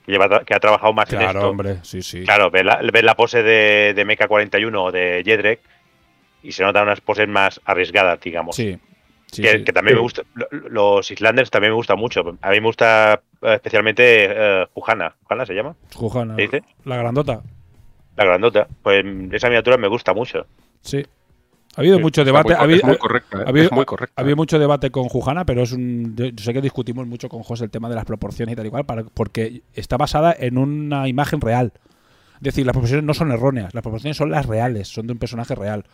[0.06, 1.50] lleva, que ha trabajado más en Claro, esto.
[1.50, 2.22] hombre, sí, sí.
[2.24, 5.60] Claro, ves la, ves la pose de, de Mecha 41 o de Jedrek
[6.42, 8.54] y se notan unas poses más arriesgadas, digamos.
[8.54, 8.78] Sí.
[9.32, 9.64] sí, que, sí.
[9.64, 9.96] que también Sí.
[9.96, 10.22] me gusta.
[10.34, 12.20] lo- Los Islanders también me gustan mucho.
[12.40, 15.16] A mí me gusta eh, especialmente eh, Jujana.
[15.22, 15.74] ¿Jujana se llama?
[15.94, 16.62] Jujana, ¿Qué dice?
[16.84, 17.40] La grandota.
[18.16, 18.66] La grandota.
[18.82, 20.46] Pues esa miniatura me gusta mucho.
[20.80, 21.04] Sí.
[21.76, 22.48] Ha habido Sí, mucho debate.
[22.48, 23.38] muy ha habido- es muy correcta.
[23.38, 23.42] ¿eh?
[23.44, 24.14] ha habido- es muy correcta.
[24.16, 26.16] Ha habido mucho debate con Jujana, pero es un.
[26.16, 28.70] Yo sé que discutimos mucho con José el tema de las proporciones y tal y
[28.70, 31.72] cual, para- porque está basada en una imagen real.
[32.36, 35.18] Es decir, las proporciones no son erróneas, las proporciones son las reales, son de un
[35.18, 35.84] personaje real.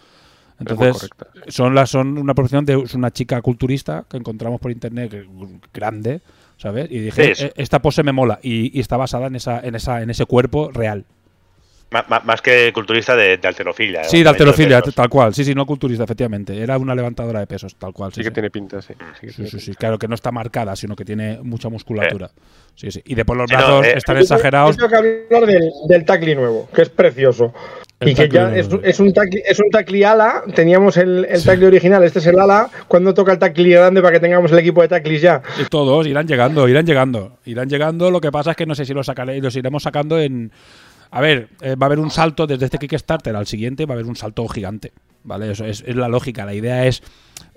[0.61, 1.11] Es muy Entonces,
[1.49, 5.27] son las son una proporción de una chica culturista que encontramos por internet
[5.75, 6.21] grande,
[6.59, 6.89] ¿sabes?
[6.93, 9.75] Y dije, Sí, "Eh, esta pose me mola y, y está basada en esa en
[9.75, 11.05] esa en ese cuerpo real.
[12.25, 14.05] Más, que culturista de, de alterofilia.
[14.05, 15.35] Sí, de alterofilia, tal cual.
[15.35, 16.59] Sí, sí, no culturista, efectivamente.
[16.61, 18.13] Era una levantadora de pesos, tal cual.
[18.13, 18.35] Sí, Sí, que sí.
[18.35, 18.95] tiene pinta, sí.
[19.21, 22.31] Sí, que Sí, sí, sí, claro que no está marcada, sino que tiene mucha musculatura.
[22.75, 23.03] Sí, sí.
[23.05, 24.77] Y después los no, brazos eh, están Yo exagerados.
[24.77, 27.53] tengo que hablar del, del Tacli nuevo, que es precioso.
[28.05, 31.67] Y que ya es, es un tacli, es un tacli ala, teníamos el, el tacli
[31.67, 34.83] original, este es el ala, cuando toca el tacli grande para que tengamos el equipo
[34.83, 35.41] de taclis ya?
[35.61, 38.85] Y todos irán llegando, irán llegando, irán llegando, lo que pasa es que no sé
[38.87, 40.51] si los sacaré, los iremos sacando en...
[41.13, 43.97] A ver, eh, va a haber un salto desde este Kickstarter al siguiente, va a
[43.97, 44.93] haber un salto gigante,
[45.25, 45.53] ¿vale?
[45.53, 47.03] Eso es, la lógica, la idea es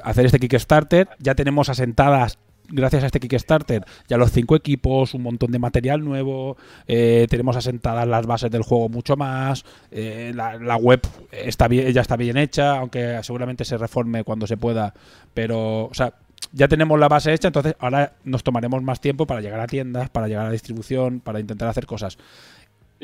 [0.03, 2.37] hacer este Kickstarter, ya tenemos asentadas
[2.67, 7.55] gracias a este Kickstarter, ya los cinco equipos, un montón de material nuevo, eh, tenemos
[7.55, 10.99] asentadas las bases del juego mucho más, eh, la, la web
[11.31, 14.93] está bien, ya está bien hecha, aunque seguramente se reforme cuando se pueda,
[15.33, 16.13] pero, o sea,
[16.51, 20.09] ya tenemos la base hecha, entonces ahora nos tomaremos más tiempo para llegar a tiendas,
[20.09, 22.17] para llegar a distribución, para intentar hacer cosas.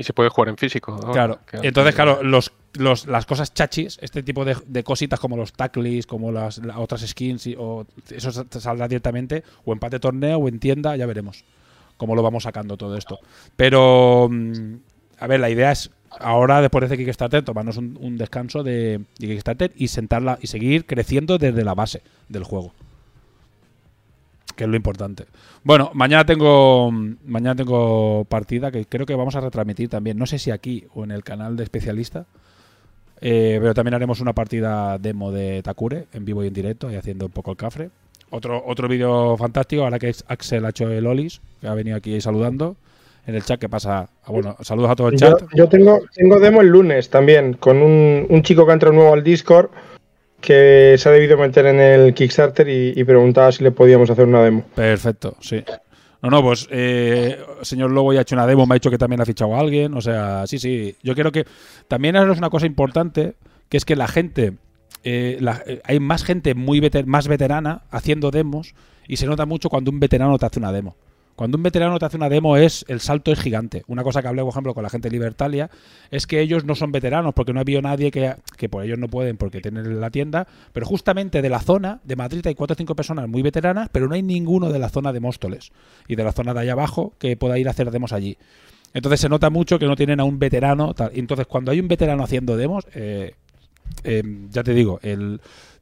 [0.01, 0.99] Y se puede jugar en físico.
[1.13, 1.39] Claro.
[1.63, 6.05] Entonces, claro, los, los- las cosas chachis, este tipo de, de cositas como los tacklis,
[6.05, 9.99] como las, las otras skins, y- o eso sa- saldrá directamente o en paz de
[9.99, 11.43] torneo o en tienda, ya veremos
[11.97, 13.19] cómo lo vamos sacando todo esto.
[13.55, 14.73] Pero, mm,
[15.19, 19.27] a ver, la idea es ahora, después de Kickstarter, tomarnos un, un descanso de, de
[19.27, 22.73] Kickstarter y sentarla y seguir creciendo desde la base del juego.
[24.61, 25.25] Que es lo importante.
[25.63, 30.19] Bueno, mañana tengo mañana tengo partida que creo que vamos a retransmitir también.
[30.19, 32.27] No sé si aquí o en el canal de especialista.
[33.21, 36.95] Eh, pero también haremos una partida demo de Takure en vivo y en directo y
[36.95, 37.89] haciendo un poco el cafre.
[38.29, 42.21] Otro, otro vídeo fantástico, ahora que Axel ha hecho el Olis, que ha venido aquí
[42.21, 42.75] saludando
[43.25, 43.59] en el chat.
[43.59, 44.09] que pasa?
[44.25, 45.49] Ah, bueno, saludos a todo el Yo, chat.
[45.55, 49.11] yo tengo, tengo demo el lunes también, con un, un chico que ha entrado nuevo
[49.11, 49.71] al Discord
[50.41, 54.25] que se ha debido meter en el Kickstarter y, y preguntaba si le podíamos hacer
[54.25, 54.63] una demo.
[54.75, 55.63] Perfecto, sí.
[56.21, 58.97] No, no, pues eh, señor Lobo ya ha hecho una demo, me ha dicho que
[58.97, 59.93] también ha fichado a alguien.
[59.95, 60.95] O sea, sí, sí.
[61.01, 61.45] Yo creo que
[61.87, 63.33] también es una cosa importante,
[63.69, 64.53] que es que la gente,
[65.03, 68.75] eh, eh, hay más gente muy veter- más veterana haciendo demos
[69.07, 70.95] y se nota mucho cuando un veterano te hace una demo.
[71.35, 73.83] Cuando un veterano te hace una demo es el salto es gigante.
[73.87, 75.69] Una cosa que hablé, por ejemplo, con la gente de Libertalia
[76.11, 78.99] es que ellos no son veteranos porque no ha habido nadie que, que por ellos
[78.99, 82.73] no pueden porque tienen la tienda, pero justamente de la zona de Madrid hay cuatro
[82.73, 85.71] o cinco personas muy veteranas, pero no hay ninguno de la zona de Móstoles
[86.07, 88.37] y de la zona de allá abajo que pueda ir a hacer demos allí.
[88.93, 90.93] Entonces se nota mucho que no tienen a un veterano.
[90.93, 91.11] tal.
[91.13, 93.33] Entonces cuando hay un veterano haciendo demos, eh,
[94.03, 95.39] eh, ya te digo, el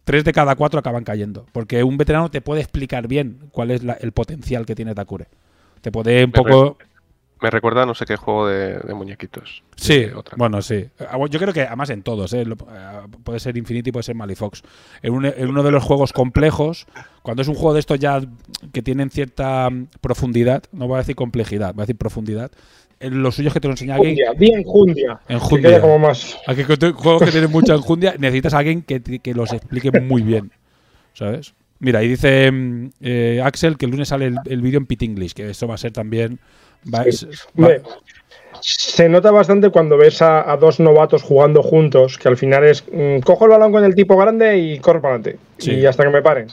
[0.09, 1.45] tres de cada cuatro acaban cayendo.
[1.51, 5.27] Porque un veterano te puede explicar bien cuál es la- el potencial que tiene Takure.
[5.81, 6.77] Te puede un poco...
[7.41, 9.61] Me recuerda a no sé qué juego de, de muñequitos.
[9.77, 10.35] Sí, otra.
[10.35, 10.87] bueno, sí.
[10.99, 12.41] Ah, Yo creo que además en todos, ¿eh?
[12.41, 14.63] Eh, puede ser Infinity, puede ser Malifox.
[15.03, 16.87] En, un- en uno de los juegos complejos,
[17.21, 18.19] cuando es un juego de estos ya
[18.73, 22.51] que tienen cierta mm, profundidad, no voy a decir complejidad, voy a decir profundidad,
[22.99, 25.19] en los suyos que te lo enseña alguien bien Jundia.
[25.27, 25.79] Enjundia.
[25.81, 26.37] como más.
[26.47, 30.51] Aquí juegos que tienen mucha enjundia, necesitas a alguien que, que los explique muy bien,
[31.13, 31.53] ¿sabes?
[31.79, 35.01] Mira, y dice mm, eh, Axel que el lunes sale el, el vídeo en Pit
[35.03, 36.39] English, que eso va a ser también...
[36.93, 37.09] va- Sí.
[37.09, 37.81] es- va- Hombre,
[38.61, 42.83] se nota bastante cuando ves a, a dos novatos jugando juntos, que al final es
[42.91, 45.39] mm, cojo el balón con el tipo grande y corro para adelante.
[45.57, 45.71] Sí.
[45.75, 46.47] Y hasta que me paren.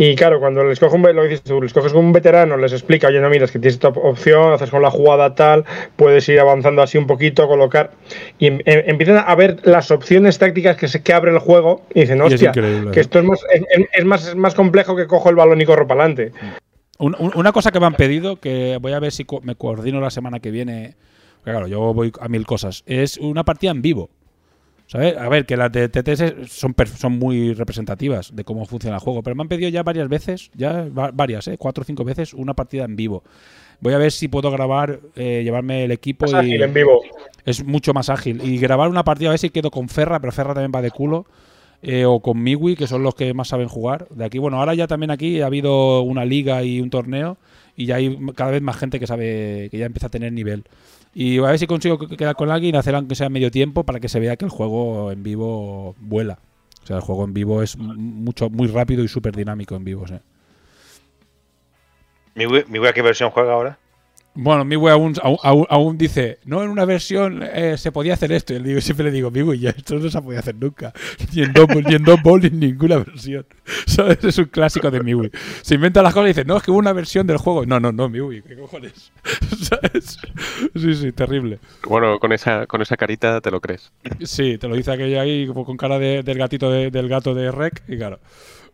[0.00, 2.72] Y claro, cuando les coges un, lo que dices tú, les coges un veterano, les
[2.72, 5.64] explica, oye, no, mira, es que tienes esta op- opción, haces con la jugada tal,
[5.96, 7.90] puedes ir avanzando así un poquito, colocar.
[8.38, 11.82] Y em- em- empiezan a ver las opciones tácticas que, se, que abre el juego
[11.92, 12.92] y dicen, Y es hostia, increíble.
[12.92, 15.60] que esto es más, es, es- es más, es más complejo que cojo el balón
[15.60, 16.32] y corro para adelante.
[17.00, 19.56] Un- un- una cosa que me han pedido, que voy a ver si co- me
[19.56, 20.94] coordino la semana que viene,
[21.38, 24.10] porque claro, yo voy a mil cosas, es una partida en vivo.
[24.90, 25.16] ¿Sabes?
[25.18, 29.22] A ver, que las de TTS son, son muy representativas de cómo funciona el juego,
[29.22, 31.58] pero me han pedido ya varias veces, ya va- varias, ¿eh?
[31.58, 33.22] cuatro o cinco veces, una partida en vivo.
[33.80, 37.00] Voy a ver si puedo grabar, eh, llevarme el equipo Más y ágil en vivo.
[37.44, 38.40] es mucho más ágil.
[38.42, 40.90] Y grabar una partida, a ver si quedo con Ferra, pero Ferra también va de
[40.90, 41.26] culo.
[41.82, 44.08] eh, o con Miwi, que son los que más saben jugar.
[44.10, 47.38] De aquí, bueno, ahora ya también aquí ha habido una liga y un torneo.
[47.76, 50.64] Y ya hay cada vez más gente que sabe, que ya empieza a tener nivel.
[51.20, 53.82] Y a ver si consigo que- quedar con alguien y hacer aunque sea medio tiempo
[53.82, 56.38] para que se vea que el juego en vivo vuela.
[56.84, 60.06] O sea, el juego en vivo es mucho, muy rápido y súper dinámico en vivo.
[60.06, 60.14] sí.
[62.36, 63.80] ¿Mi mi a qué versión juega ahora?
[64.40, 65.14] Bueno, mi wea aún,
[65.68, 68.54] aún, dice, no, en una versión eh, se podía hacer esto.
[68.54, 70.92] Y digo, siempre le digo, mi Wii, ya esto no se ha podido hacer nunca.
[71.34, 73.44] Ni en Double, ni en Double, en ninguna versión.
[73.86, 74.22] ¿Sabes?
[74.22, 75.32] Es un clásico de mi Wii.
[75.62, 77.66] Se inventa las cosas y dice, no, es que hubo una versión del juego.
[77.66, 79.10] No, no, no, mi Wii, ¿qué cojones?
[79.60, 80.18] ¿Sabes?
[80.76, 81.58] Sí, sí, terrible.
[81.88, 83.90] Bueno, con esa, con esa carita te lo crees.
[84.22, 87.34] Sí, te lo dice aquello ahí como con cara de- del gatito de- del gato
[87.34, 88.20] de Rec y claro.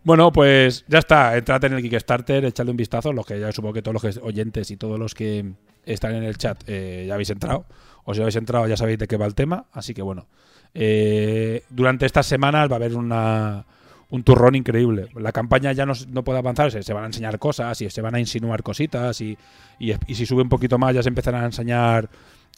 [0.05, 1.37] Bueno, pues ya está.
[1.37, 3.13] Entrad en el Kickstarter, echadle un vistazo.
[3.13, 5.53] Los que ya supongo que todos los oyentes y todos los que
[5.85, 7.65] están en el chat eh, ya habéis entrado.
[8.05, 9.65] O si habéis entrado ya sabéis de qué va el tema.
[9.73, 10.27] Así que bueno.
[10.75, 13.65] eh, durante estas semanas va a haber una,
[14.11, 15.09] un turrón increíble.
[15.15, 18.21] La campaña ya no, puede avanzar, se, van a enseñar cosas y se van a
[18.21, 19.37] insinuar cositas y,
[19.79, 22.11] si sube un poquito más ya se empezarán a enseñar,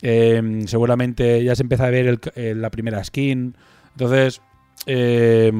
[0.02, 3.56] eh, seguramente ya se empieza a ver el la primera skin.
[3.92, 4.42] Entonces,
[4.86, 5.52] eh,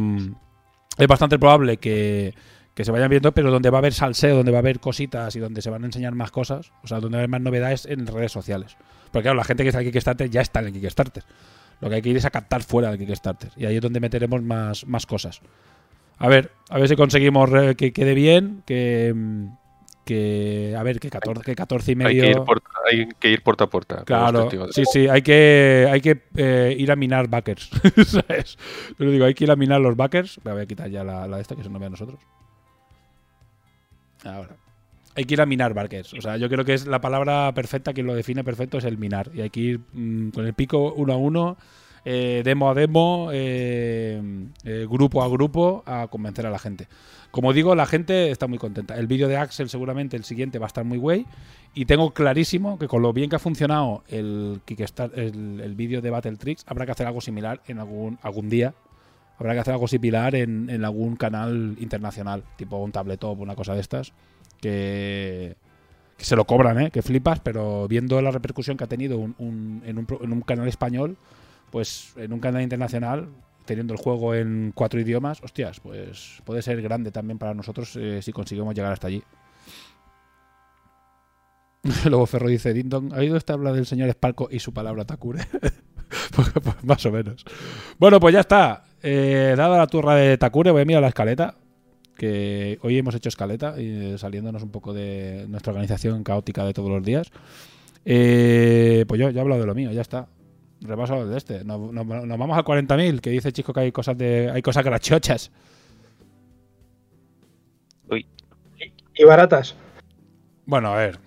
[0.97, 2.35] es bastante probable que,
[2.75, 5.35] que se vayan viendo, pero donde va a haber salseo, donde va a haber cositas
[5.35, 7.41] y donde se van a enseñar más cosas, o sea, donde va a haber más
[7.41, 8.77] novedades en redes sociales.
[9.11, 11.25] Porque claro, la gente que está en Kickstarter ya está en el Kickstarter.
[11.81, 13.51] Lo que hay que ir es a captar fuera del Kickstarter.
[13.57, 15.41] Y ahí es donde meteremos más, más cosas.
[16.19, 19.47] A ver, a ver si conseguimos que quede bien, que, mm,
[20.07, 22.23] que a ver, que 14, que 14 y Hay medio.
[22.23, 24.05] que, ir por- hay que ir puerta a puerta.
[24.05, 27.69] Claro, sí, sí, hay que, hay que eh, ir a minar backers.
[28.07, 28.57] ¿Sabes?
[28.97, 30.41] Lo digo, hay que ir a minar los backers.
[30.45, 32.19] Me voy a quitar ya la, la de esta que se nos ve a nosotros.
[34.25, 34.57] Ahora.
[35.15, 36.13] Hay que ir a minar backers.
[36.15, 38.99] O sea, yo creo que es la palabra perfecta, que lo define perfecto, es el
[38.99, 39.31] minar.
[39.35, 41.57] Y hay que ir mm, con el pico uno a uno,
[42.09, 44.23] eh, demo a demo, eh,
[44.65, 46.87] eh, grupo a grupo, a convencer a la gente.
[47.33, 48.95] Como digo, la gente está muy contenta.
[48.97, 51.27] El vídeo de Axel, seguramente el siguiente va a estar muy guay.
[51.75, 54.61] Y tengo clarísimo que con lo bien que ha funcionado el
[55.17, 58.73] el, el vídeo de Battle Tricks, habrá que hacer algo similar en algún, algún día.
[59.39, 63.81] Habrá que hacer algo similar en, algún canal internacional, tipo un tabletop, una cosa de
[63.81, 64.13] estas,
[64.63, 65.57] que,
[66.17, 66.91] que se lo cobran, ¿eh?
[66.91, 70.69] que flipas, pero viendo la repercusión que ha tenido un- en, un, en un canal
[70.69, 71.19] español,
[71.77, 73.29] pues en un canal internacional,
[73.67, 78.23] teniendo el juego en cuatro idiomas, hostias, pues puede ser grande también para nosotros eh,
[78.23, 79.23] si conseguimos llegar hasta allí.
[82.07, 85.45] Luego Ferro dice, Dindon, ¿ha oído esta habla del señor Sparco y su palabra Takure?
[86.35, 86.51] pues,
[86.83, 87.45] más o menos.
[87.99, 88.85] Bueno, pues ya está.
[89.03, 91.57] Eh, dada la turra de Takure, voy a mirar la escaleta.
[92.17, 96.89] Que hoy hemos hecho escaleta, y saliéndonos un poco de nuestra organización caótica de todos
[96.89, 97.31] los días.
[98.07, 100.29] Eh, pues yo ya he hablado de lo mío, ya está.
[100.81, 101.65] Repaso de este.
[101.65, 104.85] Nos, nos- nos vamos al 40.000, que dice Chico que hay cosas de hay cosas
[104.85, 105.51] grachochas.
[109.19, 109.75] Y baratas.
[110.67, 111.19] Bueno, a ver.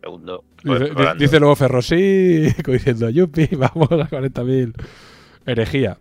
[0.00, 0.44] Segundo.
[0.64, 4.74] Dice, dice luego Ferro, sí, como diciendo, yupi, vamos a 40.000.
[5.46, 5.98] Herejía.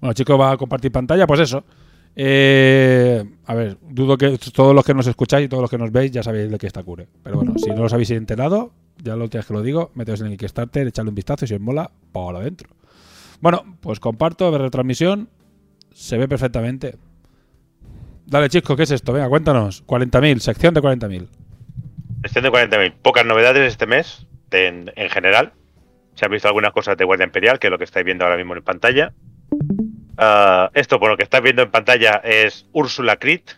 [0.00, 1.64] Bueno, chico, va a compartir pantalla, pues eso.
[2.14, 5.90] Eh, a ver, dudo que todos los que nos escucháis y todos los que nos
[5.90, 7.08] veis ya sabéis de qué está Cure.
[7.22, 8.72] Pero bueno, si no os habéis enterado,
[9.02, 11.54] ya lo tienes que lo digo, meteos en el Kickstarter, echadle un vistazo y si
[11.54, 12.68] os mola, para adentro.
[13.40, 15.28] Bueno, pues comparto, ver retransmisión,
[15.92, 16.96] se ve perfectamente.
[18.26, 19.12] Dale, chico, ¿qué es esto?
[19.12, 19.84] Venga, cuéntanos.
[19.86, 21.28] 40.000, sección de 40.000.
[22.22, 22.94] Gestión de 40.000.
[23.02, 25.52] Pocas novedades este mes, en, en general.
[26.14, 28.36] Se han visto algunas cosas de Guardia Imperial, que es lo que estáis viendo ahora
[28.36, 29.12] mismo en pantalla.
[30.18, 33.50] Ah, esto, por lo que estáis viendo en pantalla, es Úrsula Crit.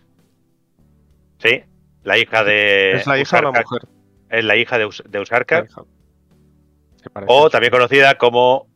[1.38, 1.62] ¿Sí?
[2.02, 2.92] La hija de.
[2.92, 3.88] ¿Es la hija o la mujer?
[4.30, 5.20] Es la hija de, Us- de
[7.10, 7.32] parece.
[7.32, 8.66] O también conocida como.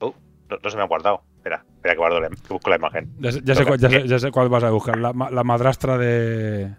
[0.00, 0.12] Uh,
[0.48, 1.22] no, no se me ha guardado.
[1.36, 3.10] Espera, espera que guardo la, que busco la imagen.
[3.18, 3.68] Ya, sé- ya sé, Toca.
[3.76, 4.98] cuál- ya sé- ya sé cuál vas a buscar.
[4.98, 6.74] La, ma- la madrastra de.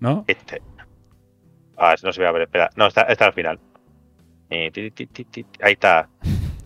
[0.00, 0.24] ¿No?
[0.26, 0.60] Este.
[1.76, 2.68] Ah, no se ve a ver, espera.
[2.76, 3.58] No, está, está al final.
[4.50, 4.70] Eh,
[5.62, 6.08] Ahí está.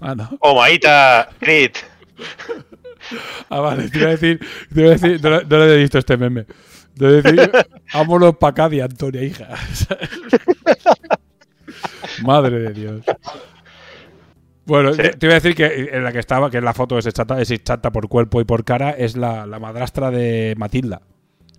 [0.01, 0.29] Ah, no.
[0.41, 1.29] ¡Oh, Maíta!
[1.41, 1.77] Crit!
[3.51, 3.89] Ah, vale.
[3.91, 4.41] Te iba a decir.
[4.73, 6.45] Te iba a decir no, no lo he visto este meme.
[6.45, 7.51] Te iba a decir.
[7.93, 9.49] Vámonos para acá de Antonia, hija.
[12.23, 13.03] Madre de Dios.
[14.67, 15.03] Bueno, Sí.
[15.19, 17.41] te iba a decir que en la que estaba, que es la foto es chata,
[17.41, 21.03] es chata por cuerpo y por cara, es la, la madrastra de Matilda.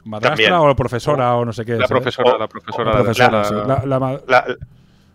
[0.06, 0.54] ¿Madrastra También.
[0.54, 1.76] o profesora o no sé qué?
[1.76, 2.92] La profesora, la profesora.
[2.92, 3.54] La de profesora, la- sí.
[3.68, 4.46] La- la ma- La,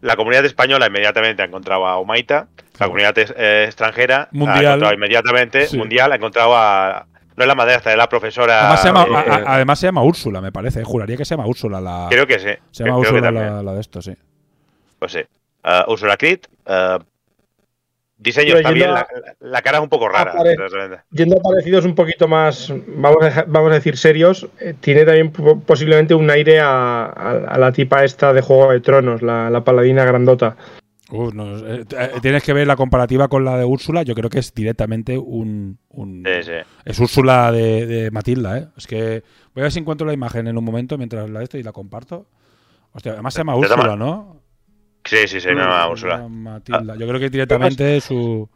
[0.03, 2.49] la comunidad española inmediatamente ha encontrado a Omaita.
[2.81, 4.59] La comunidad eh, extranjera Mundial.
[4.59, 5.67] ha encontrado inmediatamente.
[5.67, 5.77] Sí.
[5.79, 7.07] Mundial ha encontrado a.
[7.37, 8.61] No es la madrastra, es la profesora.
[8.61, 10.83] Además se, llama, eh, a- además se llama Úrsula, me parece.
[10.85, 12.07] Juraría que se llama Úrsula la.
[12.11, 12.49] creo que sí.
[12.71, 14.15] se llama creo Úrsula la, la de esto, sí.
[14.99, 15.21] Pues sí.
[15.65, 16.47] Uh, Ursula Crit.
[16.67, 17.03] uh,
[18.19, 18.91] diseño Pero está bien.
[19.41, 20.33] La, cara es un poco rara.
[20.33, 20.57] Apare-.
[21.11, 25.33] Yendo a parecidos un poquito más, vamos a, vamos a decir serios, eh, tiene también
[25.33, 29.49] po- posiblemente un aire a, a- a la tipa esta de Juego de Tronos, la,
[29.49, 30.57] la paladina grandota.
[31.13, 34.03] Uf, no, eh, eh, tienes que ver la comparativa con la de Úrsula.
[34.03, 35.79] Yo creo que es directamente un.
[35.91, 36.53] un- Sí, sí.
[36.85, 38.67] Es Úrsula de, de Matilda, ¿eh?
[38.77, 39.23] Es que.
[39.55, 41.73] Voy a ver si encuentro la imagen en un momento mientras la esto y la
[41.73, 42.27] comparto.
[42.93, 44.41] Hostia, además se llama Úrsula, ¿no?
[45.05, 46.17] Sí, sí, sí, no, no, Úrsula.
[46.19, 46.95] llama Matilda.
[46.97, 48.49] Yo creo que es directamente su.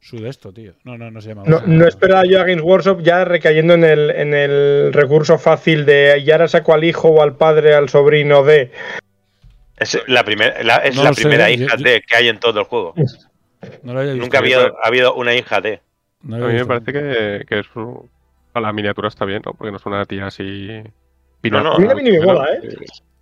[0.00, 0.74] Su de esto, tío.
[0.84, 1.74] No, no, no se llama No, Úrsula.
[1.74, 6.18] no esperaba yo a Games Workshop ya recayendo en el, en el recurso fácil de
[6.18, 8.70] y ahora saco al hijo o al padre, al sobrino de.
[9.76, 12.28] Es la, primer- la- es No la sé, primera yo- hija yo- de que hay
[12.28, 12.94] en todo el juego.
[13.82, 14.24] No lo había visto.
[14.24, 15.80] Nunca ha habido, ha habido una hija de.
[16.22, 18.08] No A mí me parece que, que es un-
[18.54, 19.52] a la miniatura está bien, ¿no?
[19.54, 20.68] Porque no es una tía así.
[21.42, 21.72] No, no.
[21.74, 22.60] A mí a mí ni me mola, ¿eh?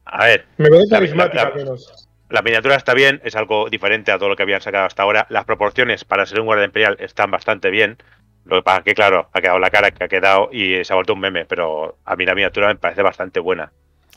[0.05, 2.09] A ver, Me parece La- carismática la- al menos.
[2.29, 5.27] la miniatura está bien, es algo diferente a todo lo que habían sacado hasta ahora.
[5.31, 7.97] Las proporciones para ser un guardia imperial están bastante bien.
[8.45, 10.93] Lo que pasa es que, claro, ha quedado la cara que ha quedado y se
[10.93, 13.73] ha vuelto un meme, pero a mí la miniatura me parece bastante buena.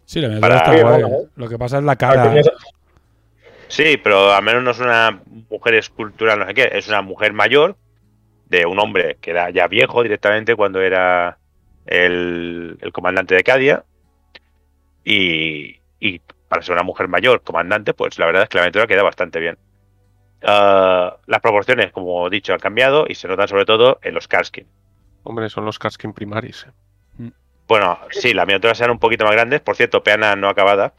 [0.06, 1.02] Sí, la miniatura está guay.
[1.04, 2.34] Bueno, Lo que pasa es la cara.
[3.68, 7.34] Sí, pero al menos no es una mujer escultural, no sé qué, es una mujer
[7.34, 7.76] mayor
[8.48, 11.40] de un hombre que era ya viejo directamente cuando era
[11.86, 13.84] el, el comandante de Cadia.
[15.04, 18.88] Y, y para ser una mujer mayor comandante, pues la verdad es que la aventura
[18.88, 19.58] queda bastante bien.
[20.44, 24.28] Ah, las proporciones, como he dicho, han cambiado y se notan sobre todo en los
[24.28, 24.68] Karskin.
[25.24, 26.68] Hombre, son los Karskin primaris.
[27.66, 27.68] Eh.
[27.68, 29.62] Bueno, sí, las miniaturas eran un poquito más grandes.
[29.62, 30.94] Por cierto, peana no acabada.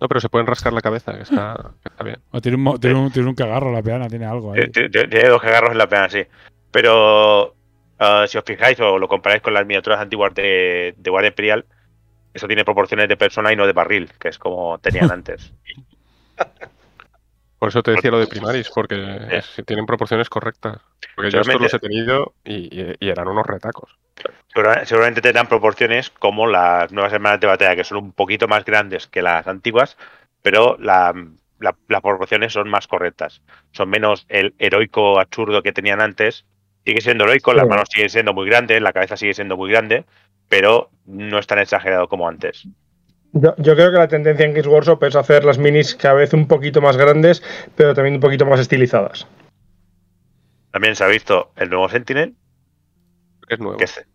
[0.00, 2.18] No, pero se pueden rascar la cabeza, que está, que está bien.
[2.30, 4.70] O tiene, un, tiene, un, tiene un cagarro la peana, tiene algo ahí.
[4.70, 6.22] Tiene- Tiene dos cagarros en la peana, sí.
[6.70, 7.54] Pero
[7.98, 11.64] ah, si os fijáis o lo comparáis con las miniaturas antiguas de, de Guardia Imperial,
[12.34, 15.54] eso tiene proporciones de persona y no de barril, que es como tenían antes.
[17.58, 18.96] Por eso te decía lo de primaris, porque
[19.30, 20.76] es- tienen proporciones correctas.
[21.14, 23.96] Porque yo estos Realmente- los he tenido y, y- y eran unos retacos.
[24.56, 28.64] Segura- Seguramente tendrán proporciones como las nuevas hermanas de batalla, que son un poquito más
[28.64, 29.98] grandes que las antiguas,
[30.40, 31.12] pero la-
[31.60, 33.42] la- las proporciones son más correctas.
[33.72, 36.46] Son menos el heroico absurdo que tenían antes.
[36.86, 40.06] Sigue siendo heroico, las manos siguen siendo muy grandes, la cabeza sigue siendo muy grande,
[40.48, 42.66] pero no es tan exagerado como antes.
[43.32, 46.32] Yo, yo creo que la tendencia en Games Workshop es hacer las minis cada vez
[46.32, 47.42] un poquito más grandes,
[47.76, 49.26] pero también un poquito más estilizadas.
[50.70, 52.34] También se ha visto el nuevo Sentinel,
[53.48, 53.76] Es nuevo.
[53.76, 54.06] que es,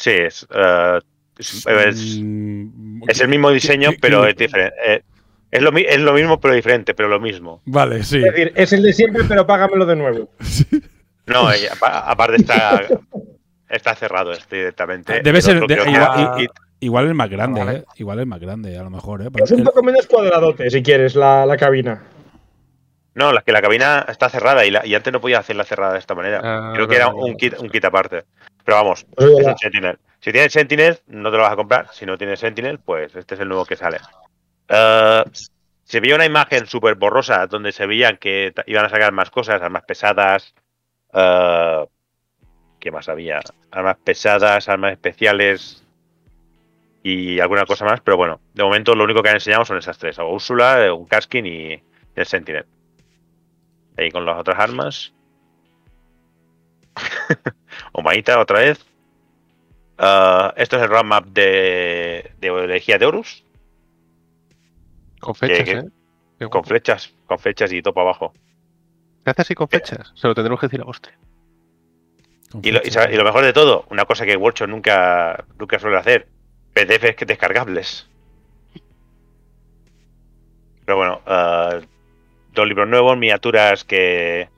[0.00, 0.98] sí, es, eh,
[1.38, 4.74] es- es- Mm, es el mismo diseño, ¿qué- qué- pero qué- es diferente.
[4.86, 5.02] Eh,
[5.50, 7.60] es, lo, es lo mismo, pero diferente, pero lo mismo.
[7.64, 8.18] Vale, sí.
[8.18, 10.30] Es decir, es el de siempre, pero págamelo de nuevo.
[11.26, 11.48] No,
[11.80, 12.82] aparte está,
[13.68, 15.20] está cerrado este directamente.
[15.22, 15.60] Debe El ser.
[15.60, 16.48] de- creo que igual,
[16.80, 17.78] igual es más grande, Vale.
[17.78, 17.84] ¿eh?
[17.96, 19.28] Igual es más grande, a lo mejor, ¿eh?
[19.36, 22.02] Es un poco menos cuadradote, si quieres, la, la cabina.
[23.14, 25.92] No, la que la cabina está cerrada y, la- y antes no podía hacerla cerrada
[25.92, 26.40] de esta manera.
[26.42, 28.24] Ah, Creo que era un kit, un kit aparte.
[28.64, 29.98] Pero vamos, es un Sentinel.
[30.20, 31.88] Si tienes Sentinel, no te lo vas a comprar.
[31.92, 33.98] Si no tienes Sentinel, pues este es el nuevo que sale.
[34.68, 35.24] Eh,
[35.84, 39.60] se veía una imagen súper borrosa donde se veía que iban a sacar más cosas,
[39.62, 40.54] armas pesadas.
[41.14, 41.86] eh,
[42.78, 43.40] ¿Qué más había?
[43.70, 45.84] Armas pesadas, armas especiales
[47.02, 48.00] y alguna cosa más.
[48.00, 51.06] Pero bueno, de momento lo único que han enseñado son esas tres: o Úrsula, un
[51.06, 51.82] Kaskin y
[52.14, 52.66] el Sentinel.
[53.96, 55.12] Ahí con las otras armas.
[57.92, 58.84] Omaita otra vez.
[59.98, 63.44] Ah, esto es el roadmap de, de Elegía de Horus.
[65.20, 65.82] Con fechas, que-
[66.44, 66.48] ¿eh?
[66.48, 68.32] Con flechas, con flechas y topo abajo.
[69.24, 70.12] ¿Se hace así con fechas?
[70.14, 71.18] Se lo tendremos que decir a Austria.
[72.62, 75.98] Y lo, y y lo mejor de todo, una cosa que Workshop nunca, nunca suele
[75.98, 76.26] hacer,
[76.72, 78.08] PDFs que descargables.
[80.84, 81.78] Pero bueno, ah,
[82.54, 84.48] dos libros nuevos, miniaturas que,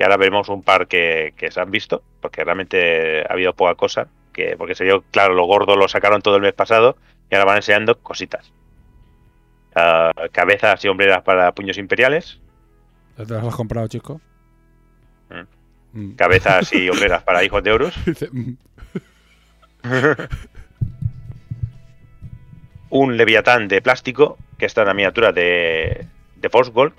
[0.00, 3.74] que ahora veremos un par que, que se han visto, porque realmente ha habido poca
[3.74, 6.96] cosa, que porque se vio, claro, lo gordo lo sacaron todo el mes pasado
[7.30, 8.50] y ahora van enseñando cositas.
[9.74, 12.40] Ah, cabezas y hombreras para puños imperiales,
[13.18, 14.22] ¿Ya ¿Te las has comprado, chico?
[15.28, 15.42] Mm.
[15.92, 16.14] Mm.
[16.14, 17.94] cabezas y hombreras para hijos de Horus.
[18.32, 18.52] Mm.
[22.88, 26.94] un Leviatán de plástico, que está en la miniatura de, de Force Gold,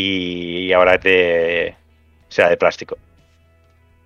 [0.00, 1.76] y ahora es de,
[2.28, 2.96] será de plástico.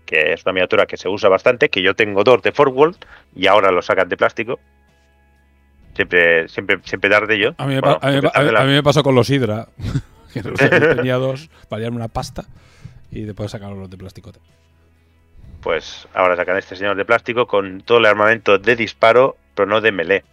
[0.05, 2.97] Que es una miniatura que se usa bastante, que yo tengo dos de Gold
[3.35, 4.59] y ahora lo sacan de plástico.
[5.95, 7.55] Siempre, siempre, siempre tarde yo.
[7.59, 9.69] A mí, me Bueno, a mí a mí- a mí me pasó con los Hydra.
[10.33, 12.45] que no sé, tenía dos, valían una pasta.
[13.11, 14.33] Y después sacaron los de plástico.
[15.63, 19.81] Pues ahora sacan este señor de plástico con todo el armamento de disparo, pero no
[19.81, 20.25] de melee.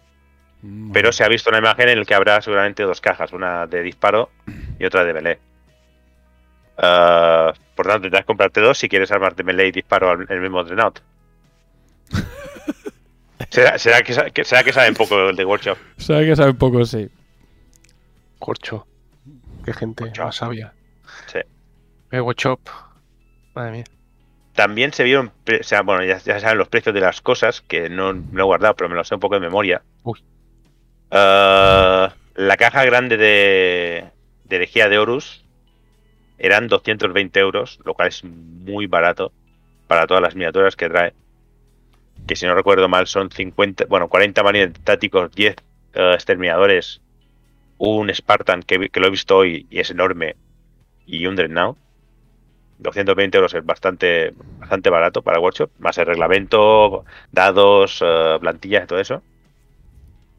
[0.62, 3.66] Mm, Pero se ha visto una imagen en la que habrá seguramente dos cajas, una
[3.66, 4.30] de disparo
[4.78, 5.38] y otra de melee.
[6.78, 10.40] Ah, por tanto, tendrás que comprarte dos si quieres armarte melee y disparo al- el
[10.40, 11.00] mismo Dreadnought.
[13.50, 15.78] ¿Será, será que, sa- que- será que saben poco el de Workshop?
[15.98, 17.08] Sabe que sabe un poco, sí.
[18.38, 18.86] Corcho.
[19.64, 20.72] Qué gente más sabia.
[21.26, 21.38] Sí.
[22.10, 22.60] Eh, Watchop.
[23.54, 23.84] Madre mía.
[24.54, 27.60] También se vieron, pre- o sea, bueno, ya, ya saben los precios de las cosas,
[27.62, 29.82] que no lo he guardado, pero me lo sé un poco de memoria.
[30.02, 30.22] Uy.
[31.10, 34.10] Ah, la caja grande de,
[34.44, 35.44] de Herejía de Horus
[36.38, 39.32] eran 220 euros, lo cual es muy barato
[39.86, 41.14] para todas las miniaturas que trae.
[42.26, 45.56] Que si no recuerdo mal son 50, bueno, 40 marines tácticos, 10
[45.94, 47.00] eh, exterminadores,
[47.78, 50.36] un Spartan que, que lo he visto hoy y es enorme,
[51.06, 51.78] y un Dreadnought.
[52.78, 58.86] 220 euros es bastante, bastante barato para Workshop, más el reglamento, dados, eh, plantillas y
[58.86, 59.22] todo eso.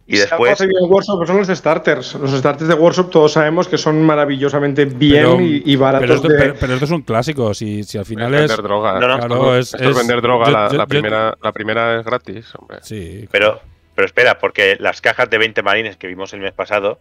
[0.10, 2.14] Y Si después, hace bien Workshop son los starters.
[2.16, 6.02] Los starters de Workshop todos sabemos que son maravillosamente bien Pero- y, y baratos.
[6.08, 7.54] Pero esto, de- pero- pero esto es un clásico.
[7.54, 9.00] Si, si al final Es vender droga.
[9.02, 10.46] No, no, Claro, es, Esto es es- vender droga.
[10.46, 12.78] yo- la, yo- la yo- primera, la primera es gratis, hombre.
[12.84, 13.28] Sí.
[13.32, 13.60] pero,
[13.96, 17.00] pero espera, porque las cajas de 20 marines que vimos el mes pasado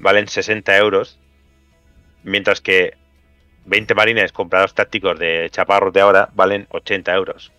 [0.00, 1.16] valen 60 euros,
[2.24, 2.94] mientras que
[3.66, 7.52] 20 marines comprados tácticos de chaparros de ahora valen 80 euros.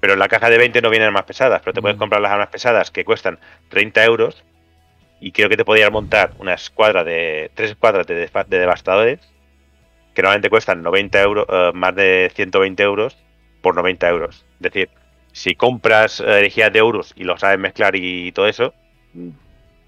[0.00, 2.00] Pero en la caja de 20 no vienen más pesadas, pero te puedes Mm.
[2.00, 3.38] comprar las armas pesadas que cuestan
[3.68, 4.42] 30 euros
[5.20, 9.20] y creo que te podías montar una escuadra de tres escuadras de, devastadores
[10.14, 13.16] que normalmente cuestan 90 euros, eh, más de 120 euros
[13.60, 14.44] por 90 euros.
[14.54, 14.88] Es decir,
[15.32, 18.72] si compras eh, herejías de euros y lo sabes mezclar y todo eso,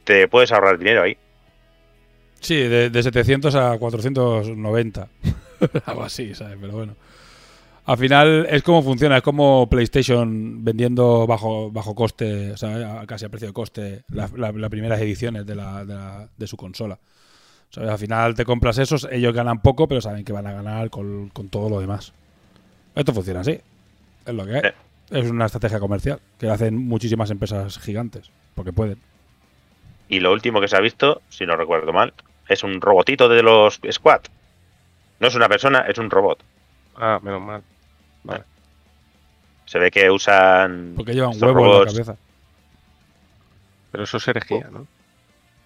[0.04, 1.16] te puedes ahorrar dinero ahí.
[2.40, 5.08] Sí, de, de 700 a 490.
[5.86, 6.58] Algo así, ¿sabes?
[6.60, 6.96] Pero bueno.
[7.85, 13.24] Al final es como funciona, es como PlayStation vendiendo bajo, bajo coste, o sea, casi
[13.24, 16.57] a precio de coste, la- la- las primeras ediciones de, la, de, la- de su
[16.57, 16.99] consola.
[17.70, 17.91] ¿Sabes?
[17.91, 21.30] Al final te compras esos, ellos ganan poco, pero saben que van a ganar con,
[21.30, 22.12] con todo lo demás.
[22.95, 23.59] Esto funciona así.
[24.26, 24.61] Es lo que hay.
[24.64, 24.74] Eh.
[25.11, 28.99] Es una estrategia comercial que hacen muchísimas empresas gigantes, porque pueden.
[30.09, 32.12] Y lo último que se ha visto, si no recuerdo mal,
[32.49, 34.20] es un robotito de los Squad.
[35.18, 36.39] No es una persona, es un robot.
[36.97, 37.62] Ah, menos mal.
[39.66, 40.92] Se ve que usan.
[40.96, 42.16] Porque llevan huevo en la robots- cabeza.
[43.90, 44.86] Pero eso es herejía, ¿no?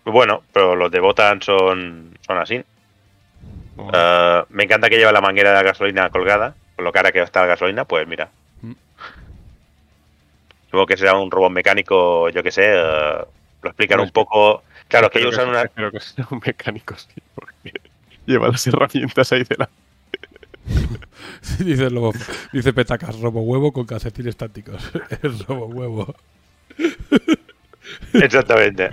[0.05, 2.63] Bueno, pero los de Botan son, son así.
[3.75, 7.11] Bueno, Eh, me encanta que lleva la manguera de la gasolina colgada, con lo cara
[7.13, 8.29] que está la gasolina, pues mira.
[8.63, 8.73] Mm.
[10.67, 13.19] Supongo que será un robot mecánico, yo que sé, eh,
[13.63, 14.63] lo explican Pues un poco.
[14.89, 15.63] Claro, que ellos usan una.
[15.63, 17.73] Espero que sea un mecánico, sí, porque
[18.27, 19.69] lleva las herramientas ahí de la...
[21.59, 22.13] dice, Lobo-
[22.53, 24.83] dice Petacas, robo huevo con calcetines estáticos.
[25.23, 26.15] es robo huevo.
[28.13, 28.91] Exactamente.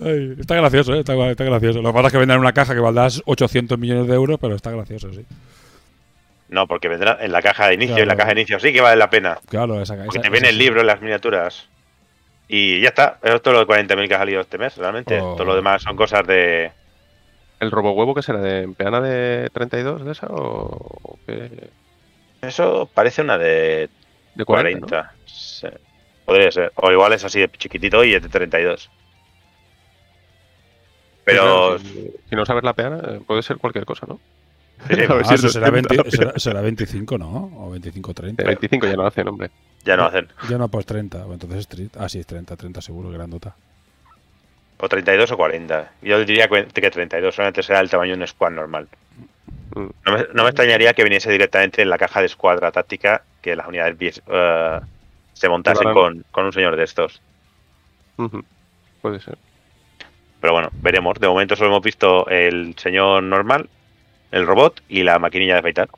[0.00, 1.00] Ay, está gracioso, ¿eh?
[1.00, 1.80] está, está gracioso.
[1.82, 4.54] Lo que pasa es que venden una caja que valdrá 800 millones de euros, pero
[4.54, 5.24] está gracioso, sí.
[6.48, 8.02] No, porque vendrá en la caja de inicio, Claro.
[8.02, 9.38] en la caja de inicio sí que vale la pena.
[9.48, 11.66] Claro, esa Porque esa- te viene el libro, las miniaturas.
[12.48, 13.18] Y ya está.
[13.22, 15.18] Eso es todo lo de 40.000 que ha salido este mes, realmente.
[15.20, 15.34] Oh.
[15.34, 16.70] Todo lo demás son cosas de.
[17.60, 21.70] ¿El robo huevo que será de peana de 32 de esa o o qué?
[22.42, 23.88] Eso parece una de
[24.34, 24.86] De 40, ¿no?
[24.86, 25.12] 40.
[25.26, 25.68] Sí.
[26.24, 26.72] Podría ser.
[26.76, 28.90] O igual es así de chiquitito y es de 32.
[31.24, 31.42] Pero.
[31.42, 34.20] Claro, si, si no sabes la peana, eh, puede ser cualquier cosa, ¿no?
[34.88, 37.16] Sí, sí, A ver Ah, si eso es será, 80 20 la será, será 25,
[37.18, 37.50] ¿no?
[37.56, 38.42] O 25, 30.
[38.42, 39.50] Eh, 25 ya no hace nombre.
[39.84, 40.28] ya no hacen.
[40.50, 41.18] Ya no, pues 30.
[41.18, 42.04] Bueno, entonces es 30.
[42.04, 43.56] Ah, sí, es 30, 30 seguro, grandota.
[44.78, 45.92] O 32 o 40.
[46.02, 47.34] Yo diría que que 32.
[47.34, 48.88] Solamente será el tamaño de un squad normal.
[49.74, 49.86] Mm.
[50.06, 53.56] No me, no me extrañaría que viniese directamente en la caja de escuadra táctica que
[53.56, 54.80] las unidades eh,
[55.34, 57.20] se montasen con, con un señor de estos.
[59.02, 59.36] Puede ser.
[60.40, 61.18] Pero bueno, veremos.
[61.18, 63.68] De momento solo hemos visto el señor normal,
[64.30, 65.88] el robot y la maquinilla de afeitar.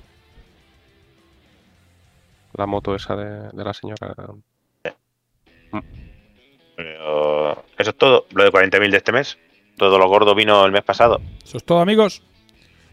[2.54, 4.14] La moto esa de, de la señora.
[6.76, 8.26] Pero eso es todo.
[8.34, 9.38] Lo de 40.000 de este mes.
[9.76, 11.20] Todo lo gordo vino el mes pasado.
[11.44, 12.22] Eso es todo, amigos.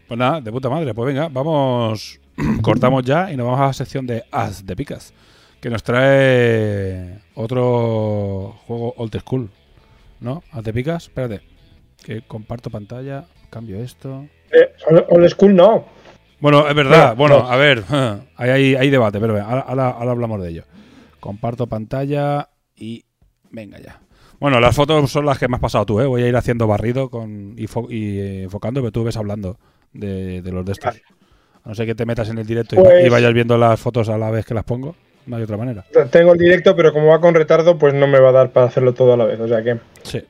[0.08, 0.92] Pues nada, de puta madre.
[0.94, 2.20] Pues venga, vamos.
[2.62, 5.14] Cortamos ya y nos vamos a la sección de As de Picas.
[5.60, 9.50] Que nos trae otro juego old school.
[10.20, 10.42] ¿No?
[10.52, 11.04] As de Picas.
[11.04, 11.40] Espérate.
[12.04, 13.24] Que comparto pantalla.
[13.50, 14.26] Cambio esto.
[14.50, 14.72] Eh,
[15.10, 15.86] old- school no.
[16.40, 17.10] Bueno, es verdad.
[17.10, 17.48] No, bueno, no.
[17.50, 17.82] a ver.
[18.36, 20.64] Hay, hay, hay debate, pero ahora- ahora hablamos de ello.
[21.20, 23.04] Comparto pantalla y.
[23.54, 24.00] Venga ya.
[24.40, 26.06] Bueno, las fotos son las que me has pasado tú, ¿eh?
[26.06, 29.56] Voy a ir haciendo barrido con, y, fo- y, eh, enfocando, pero tú ves hablando
[29.92, 30.96] de, de los de estos.
[31.62, 33.56] A no ser que te metas en el directo y, va- Pues- y vayas viendo
[33.56, 34.96] las fotos a la vez que las pongo.
[35.26, 35.84] No hay otra manera.
[36.10, 38.66] Tengo el directo, pero como va con retardo, pues no me va a dar para
[38.66, 39.40] hacerlo todo a la vez.
[39.40, 39.78] O sea que.
[40.02, 40.20] Sí.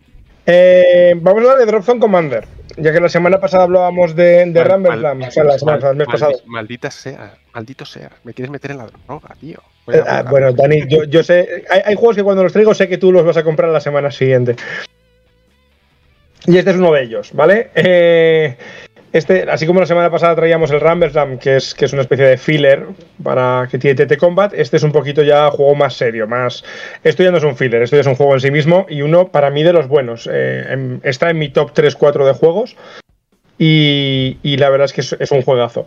[0.47, 2.47] Eh, vamos a hablar de Dropzone Commander.
[2.77, 5.59] Ya que la semana pasada hablábamos de, de Mal- Rumble mal- Slam, o sea, la
[5.59, 6.33] semana el mes pasado.
[6.47, 8.11] Maldita sea, maldito sea.
[8.25, 9.59] Me quieres meter en la droga, tío.
[9.87, 11.65] A Eh, ah, bueno, Dani, yo, yo sé.
[11.71, 13.81] Hay, hay juegos que cuando los traigo sé que tú los vas a comprar la
[13.81, 14.57] semana siguiente.
[16.47, 17.71] Y este es uno de ellos, ¿vale?
[17.75, 18.57] Eh,
[19.15, 22.03] este, así como la semana pasada traíamos el Rumble Slam, que es, que es una
[22.03, 22.85] especie de filler
[23.23, 26.65] para que tiene TT Combat, este es un poquito ya juego más serio, más.
[27.05, 29.03] Esto ya no es un filler, esto ya es un juego en sí mismo y
[29.03, 30.29] uno para mí de los buenos.
[30.33, 32.77] Eh, está en mi top 3-4 de juegos
[33.57, 35.87] y, la verdad es que es, es un juegazo.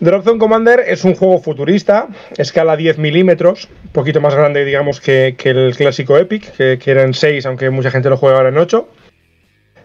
[0.00, 5.36] Dropzone Commander es un juego futurista, escala 10 milímetros, un poquito más grande, digamos, que,
[5.38, 8.48] que el clásico Epic, que, que era en 6, aunque mucha gente lo juega ahora
[8.48, 8.88] en 8.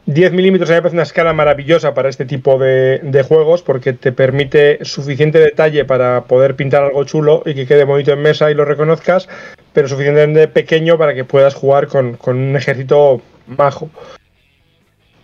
[0.07, 3.93] 10 milímetros a mí me parece una escala maravillosa para este tipo de, juegos, porque
[3.93, 8.49] te permite suficiente detalle para poder pintar algo chulo y que quede bonito en mesa
[8.49, 9.29] y lo reconozcas,
[9.73, 13.89] pero suficientemente pequeño para que puedas jugar con, con un ejército majo.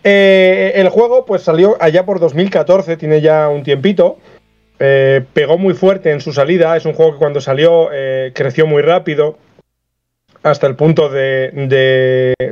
[0.04, 4.18] Eh, el juego pues salió allá por 2014, tiene ya un tiempito.
[4.80, 6.78] Eh, pegó muy fuerte en su salida.
[6.78, 9.38] Es un juego que cuando salió eh, creció muy rápido.
[10.44, 11.52] Hasta el punto de,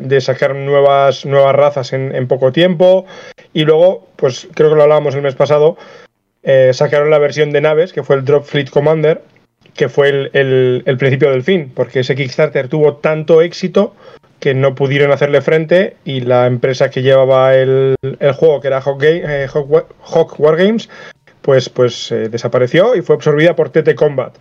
[0.02, 3.06] de- sacar nuevas, nuevas razas en, poco tiempo.
[3.54, 5.78] Y luego, pues creo que lo hablábamos el mes pasado.
[6.44, 9.22] eh, sacaron la versión de naves, que fue el Drop Fleet Commander.
[9.74, 11.72] Que fue el, el- principio del fin.
[11.76, 13.94] Porque ese Kickstarter tuvo tanto éxito
[14.40, 18.80] que no pudieron hacerle frente y la empresa que llevaba el, el juego, que era
[18.82, 20.90] Hawk, Ga- eh, Hawk Wargames,
[21.42, 24.36] pues, pues eh, desapareció y fue absorbida por TT Combat.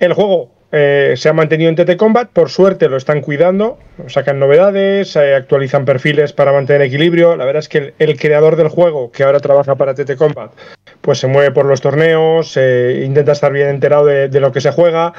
[0.00, 4.38] El juego eh, se ha mantenido en TT Combat, por suerte lo están cuidando, sacan
[4.38, 7.36] novedades, actualizan perfiles para mantener equilibrio.
[7.36, 10.52] La verdad es que el, creador del juego, que ahora trabaja para TT Combat,
[11.00, 15.14] pues se mueve por los torneos, intenta estar bien enterado de, lo que se juega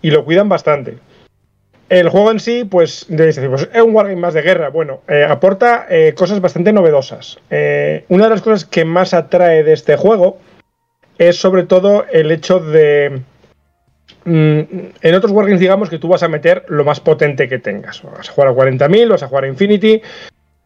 [0.00, 0.96] y lo cuidan bastante.
[1.90, 4.70] El juego en sí, pues, pues, es un wargame más de guerra.
[4.70, 7.38] Bueno, eh, aporta eh, cosas bastante novedosas.
[8.08, 10.38] Una de las cosas que más atrae de este juego
[11.18, 13.20] es sobre todo el hecho de...
[14.24, 14.60] mm,
[15.02, 18.02] en otros wargames, digamos que tú vas a meter lo más potente que tengas.
[18.02, 20.02] Vas a jugar a 40.000, vas a jugar a Infinity,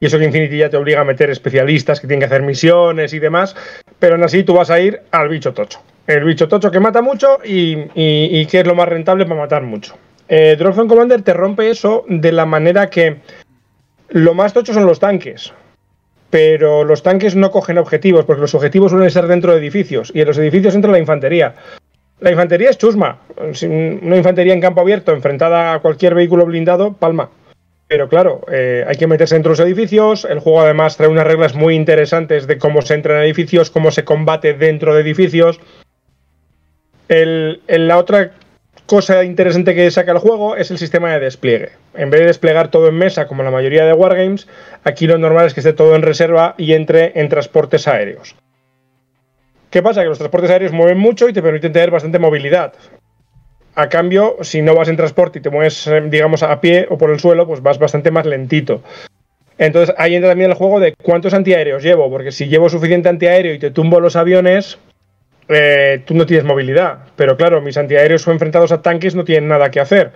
[0.00, 3.12] y eso que Infinity ya te obliga a meter especialistas que tienen que hacer misiones
[3.12, 3.56] y demás,
[3.98, 5.80] pero aún así tú vas a ir al bicho tocho.
[6.06, 9.96] El bicho tocho que mata mucho y que es lo más rentable para matar mucho.
[10.28, 13.16] Eh, Dropzone Commander te rompe eso de la manera que
[14.10, 15.52] lo más tocho son los tanques.
[16.30, 20.12] Pero los tanques no cogen objetivos, porque los objetivos suelen ser dentro de edificios.
[20.14, 21.54] Y en los edificios entra la infantería.
[22.20, 23.18] La infantería es chusma.
[23.36, 27.30] Una infantería en campo abierto enfrentada a cualquier vehículo blindado, palma.
[27.86, 30.24] Pero claro, eh, hay que meterse dentro de los edificios.
[30.24, 33.90] El juego además trae unas reglas muy interesantes de cómo se entra en edificios, cómo
[33.90, 35.60] se combate dentro de edificios.
[37.08, 38.32] La otra
[38.84, 41.70] cosa interesante que saca el juego es el sistema de despliegue.
[41.94, 44.48] En vez de desplegar todo en mesa, como la mayoría de Wargames,
[44.84, 48.34] aquí lo normal es que esté todo en reserva y entre en transportes aéreos.
[49.70, 50.02] ¿Qué pasa?
[50.02, 52.72] Que los transportes aéreos mueven mucho y te permiten tener bastante movilidad.
[53.74, 56.98] A cambio, si no vas en transporte y te mueves, eh, digamos, a pie o
[56.98, 58.82] por el suelo, pues vas bastante más lentito.
[59.58, 63.54] Entonces ahí entra también el juego de cuántos antiaéreos llevo, porque si llevo suficiente antiaéreo
[63.54, 64.78] y te tumbo los aviones,
[65.48, 66.98] eh, tú no tienes movilidad.
[67.16, 70.12] Pero claro, mis antiaéreos son enfrentados a tanques, no tienen nada que hacer.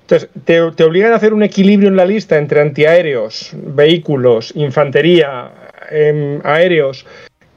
[0.00, 5.50] Entonces, te, obligan a hacer un equilibrio en la lista entre antiaéreos, vehículos, infantería,
[5.90, 7.06] em, aéreos,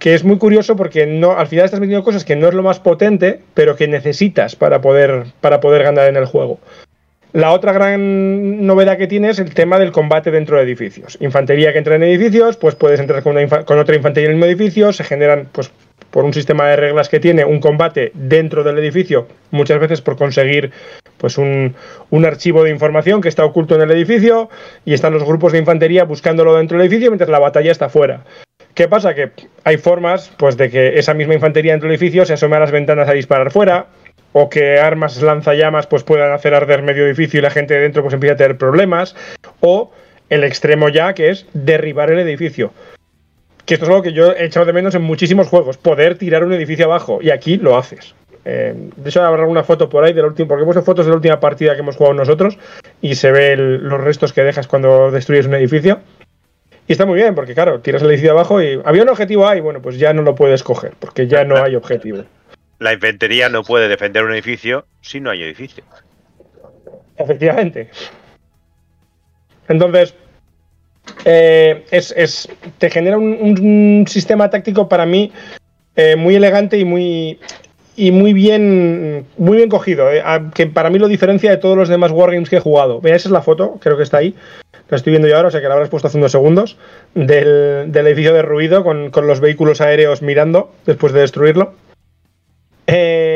[0.06, 2.62] que es muy curioso porque no, al final estás metiendo cosas que no es lo
[2.62, 6.60] más potente, pero que necesitas para poder, para poder ganar en el juego.
[7.34, 11.18] La otra gran novedad que tiene es el tema del combate dentro de edificios.
[11.22, 14.38] Infantería que entra en edificios, pues puedes entrar con, una con otra infantería en el
[14.38, 15.72] mismo edificio, se generan, pues
[16.12, 20.18] por un sistema de reglas que tiene, un combate dentro del edificio, muchas veces por
[20.18, 20.70] conseguir
[21.18, 21.74] pues un,
[22.12, 24.51] un archivo de información que está oculto en el edificio
[24.86, 28.24] y están los grupos de infantería buscándolo dentro del edificio mientras la batalla está fuera.
[28.76, 29.15] ¿Qué pasa?
[29.15, 29.32] Que
[29.63, 32.71] hay formas pues, de que esa misma infantería dentro del edificio se asome a las
[32.71, 33.88] ventanas a disparar fuera,
[34.34, 38.01] o que armas lanzallamas pues, puedan hacer arder medio edificio y la gente de dentro
[38.03, 39.15] pues, empieza a tener problemas,
[39.61, 39.91] o
[40.30, 42.73] el extremo ya, que es derribar el edificio.
[43.65, 46.43] Que esto es algo que yo he echado de menos en muchísimos juegos, poder tirar
[46.43, 48.13] un edificio abajo, y aquí lo haces.
[48.43, 51.11] Eh, de hecho, habrá una foto por ahí del último, porque hemos hecho fotos de
[51.11, 52.59] la última partida que hemos jugado nosotros,
[53.01, 56.01] y se ve el- los restos que dejas cuando destruyes un edificio.
[56.88, 59.59] Y está muy bien, porque claro, tiras el edificio abajo y había un objetivo ahí,
[59.59, 62.23] bueno, pues ya no lo puedes coger, porque ya no hay objetivo.
[62.79, 65.83] La infantería no puede defender un edificio si no hay edificio.
[67.17, 67.89] Efectivamente.
[69.67, 70.13] Entonces,
[71.23, 75.31] eh, es, es- te genera un, un sistema táctico para mí
[75.95, 77.39] eh, muy elegante y muy
[77.96, 80.24] y muy bien muy bien cogido, eh,
[80.54, 83.00] que para mí lo diferencia de todos los demás wargames que he jugado.
[83.02, 84.36] Mira, esa es la foto, creo que está ahí.
[84.89, 86.78] La estoy viendo yo ahora, o sea que la habrás puesto hace unos segundos,
[87.16, 91.74] del, del edificio derruido con, con los vehículos aéreos mirando después de destruirlo.
[92.88, 93.34] Eh,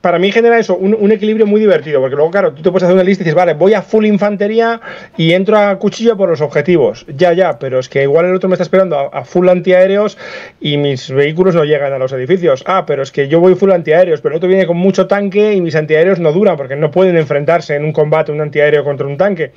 [0.00, 2.94] para mí genera eso, un, equilibrio muy divertido, porque luego, claro, tú te puedes hacer
[2.94, 4.80] una lista y dices, vale, voy a full infantería
[5.16, 7.04] y entro a cuchillo por los objetivos.
[7.16, 10.16] Ya, ya, pero es que igual el otro me está esperando a, full antiaéreos
[10.60, 12.62] y mis vehículos no llegan a los edificios.
[12.66, 15.54] Ah, pero es que yo voy full antiaéreos, pero el otro viene con mucho tanque
[15.54, 19.06] y mis antiaéreos no duran porque no pueden enfrentarse en un combate un antiaéreo contra
[19.06, 19.52] un tanque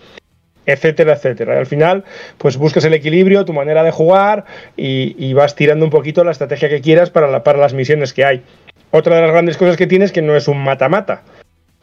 [0.66, 1.56] etcétera, etcétera.
[1.56, 2.04] Y al final,
[2.38, 4.46] pues buscas el equilibrio, tu manera de jugar
[4.78, 8.26] y, y vas tirando un poquito la estrategia que quieras para, para las misiones que
[8.26, 8.44] hay.
[8.92, 11.24] Otra de las grandes cosas que tienes es que no es un mata-mata.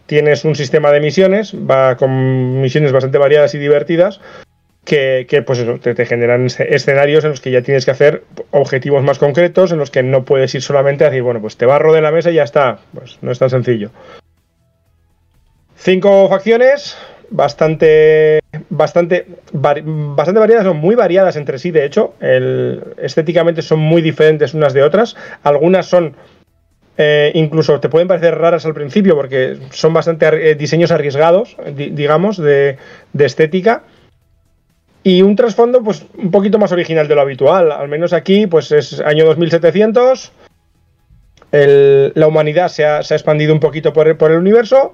[0.07, 4.21] Tienes un sistema de misiones, va con misiones bastante variadas y divertidas,
[4.85, 9.03] que, pues eso, te, generan esce- escenarios en los que ya tienes que hacer objetivos
[9.03, 11.93] más concretos, en los que no puedes ir solamente a decir, bueno, pues te barro
[11.93, 12.79] de la mesa y ya está.
[12.95, 13.91] Pues no es tan sencillo.
[15.77, 16.97] Cinco facciones,
[17.29, 18.41] bastante,
[18.71, 22.15] bastante, bastante variadas, son muy variadas entre sí, de hecho,
[22.97, 25.17] estéticamente son muy diferentes unas de otras.
[25.43, 26.17] Algunas son
[27.01, 32.37] eh, incluso te pueden parecer raras al principio porque son bastante eh, diseños arriesgados, digamos,
[32.37, 32.77] de,
[33.17, 33.85] estética.
[35.05, 37.71] Y un trasfondo, pues, un poquito más original de lo habitual.
[37.71, 40.33] Al menos aquí, pues, es año 2700.
[41.53, 44.93] la humanidad se ha, expandido un poquito por el, universo.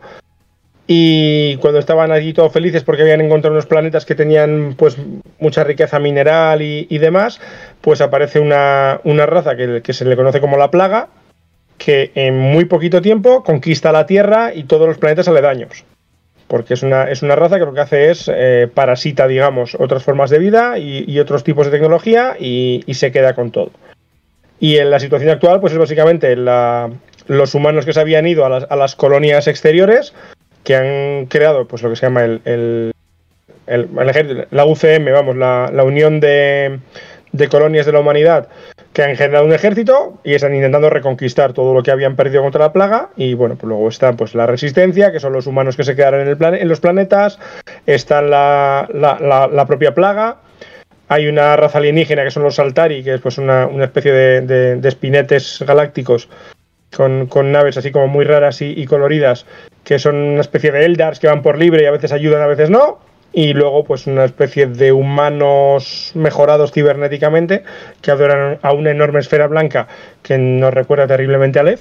[0.86, 4.98] Y cuando estaban allí todos felices porque habían encontrado unos planetas que tenían pues
[5.38, 7.40] mucha riqueza mineral y, demás,
[7.80, 11.08] pues aparece una, raza que, se le conoce como la plaga,
[11.78, 15.84] que en muy poquito tiempo conquista la Tierra y todos los planetas aledaños.
[16.46, 20.04] Porque es una, es una raza que lo que hace es eh, parasita, digamos, otras
[20.04, 23.70] formas de vida y, otros tipos de tecnología y, se queda con todo.
[24.60, 28.76] Y en la situación actual, pues es básicamente los humanos que se habían ido a
[28.76, 30.14] las, colonias exteriores,
[30.62, 32.92] que han creado pues lo que se llama el, el,
[34.50, 36.78] la UCM, vamos, la, la Unión de
[37.50, 38.48] Colonias de la Humanidad,
[38.94, 42.60] que han generado un ejército y están intentando reconquistar todo lo que habían perdido contra
[42.60, 43.10] la plaga.
[43.16, 46.20] Y bueno, pues luego está pues la resistencia, que son los humanos que se quedaron
[46.20, 47.40] en, el en los planetas,
[47.86, 50.36] está la, la, propia plaga.
[51.08, 55.62] Hay una raza alienígena que son los Saltari, que es pues una, especie de, espinetes
[55.66, 56.28] galácticos
[56.96, 59.44] con, naves así como muy raras y, y, coloridas,
[59.82, 62.46] que son una especie de Eldars que van por libre y a veces ayudan, a
[62.46, 63.00] veces no
[63.34, 67.64] y luego pues una especie de humanos mejorados cibernéticamente
[68.00, 69.88] que adoran a una enorme esfera blanca
[70.22, 71.80] que nos recuerda terriblemente a Lev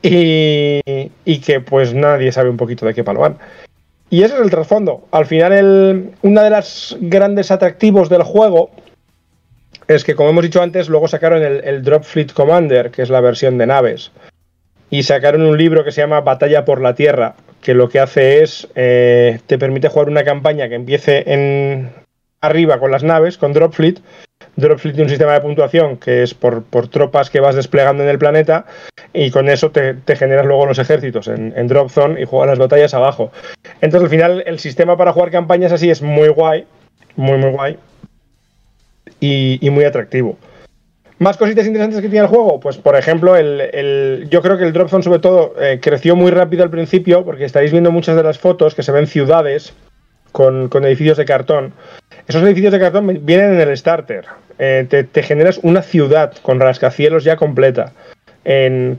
[0.00, 0.80] y,
[1.24, 3.38] y que pues nadie sabe un poquito de qué palo van.
[4.08, 5.06] Y ese es el trasfondo.
[5.10, 8.70] Al final, el, una de las grandes atractivos del juego
[9.88, 13.10] es que, como hemos dicho antes, luego sacaron el, el Drop Fleet Commander, que es
[13.10, 14.10] la versión de naves,
[14.90, 18.42] y sacaron un libro que se llama Batalla por la Tierra, que lo que hace
[18.42, 21.90] es, eh, te permite jugar una campaña que empiece en
[22.40, 24.00] arriba con las naves, con Dropfleet.
[24.56, 28.18] Dropfleet tiene un sistema de puntuación que es por, tropas que vas desplegando en el
[28.18, 28.66] planeta
[29.12, 32.58] y con eso te, generas luego los ejércitos en, en Drop Zone y juegas las
[32.58, 33.30] batallas abajo.
[33.80, 36.66] Entonces al final el sistema para jugar campañas así es muy guay,
[37.14, 37.78] muy muy guay
[39.20, 40.36] y muy atractivo.
[41.22, 44.72] Más cositas interesantes que tiene el juego, pues por ejemplo, el, yo creo que el
[44.72, 48.24] Drop Zone sobre todo eh, creció muy rápido al principio, porque estáis viendo muchas de
[48.24, 49.72] las fotos que se ven ciudades
[50.32, 51.74] con, edificios de cartón.
[52.26, 54.24] Esos edificios de cartón vienen en el starter.
[54.58, 57.92] Eh, te, generas una ciudad con rascacielos ya completa.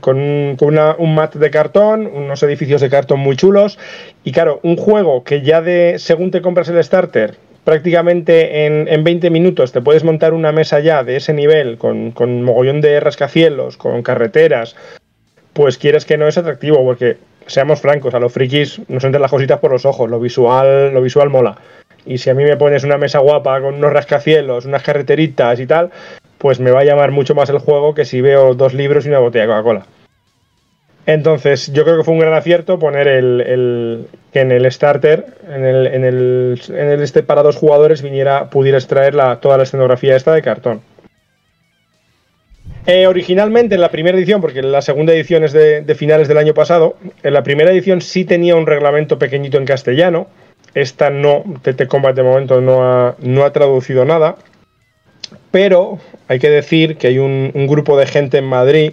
[0.98, 3.78] un mat de cartón, unos edificios de cartón muy chulos.
[4.24, 7.34] Y claro, un juego que ya de, según te compras el starter,
[7.64, 12.42] prácticamente en, 20 minutos te puedes montar una mesa ya de ese nivel, con, con
[12.42, 14.76] mogollón de rascacielos, con carreteras,
[15.52, 19.30] pues quieres que no es atractivo, porque seamos francos, a los frikis nos entran las
[19.30, 21.56] cositas por los ojos, lo visual, lo visual mola.
[22.06, 25.66] Y si a mí me pones una mesa guapa con unos rascacielos, unas carreteritas y
[25.66, 25.90] tal,
[26.38, 29.08] pues me va a llamar mucho más el juego que si veo dos libros y
[29.08, 29.86] una botella de Coca-Cola.
[31.06, 35.64] Entonces, yo creo que fue un gran acierto poner el, que en el starter, en
[35.64, 40.16] el, en el, el este para dos jugadores, viniera, pudiera extraer la, toda la escenografía
[40.16, 40.80] esta de cartón.
[42.86, 46.54] Eh, originalmente en la primera edición, porque la segunda edición es de, finales del año
[46.54, 50.28] pasado, en la primera edición sí tenía un reglamento pequeñito en castellano.
[50.74, 54.36] Esta no, TT Combat de momento no ha, no ha traducido nada.
[55.50, 55.98] Pero
[56.28, 58.92] hay que decir que hay un grupo de gente en Madrid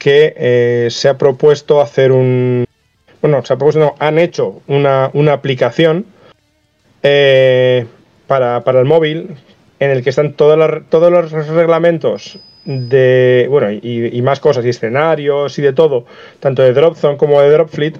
[0.00, 2.64] que eh, se ha propuesto hacer un.
[3.20, 6.06] Bueno, se ha propuesto, no, han hecho una, aplicación
[7.02, 7.86] eh,
[8.26, 9.36] para, el móvil
[9.78, 13.46] en el que están todos los reglamentos de.
[13.50, 16.06] Bueno, y, más cosas, y escenarios y de todo,
[16.40, 17.98] tanto de Dropzone como de Dropfleet.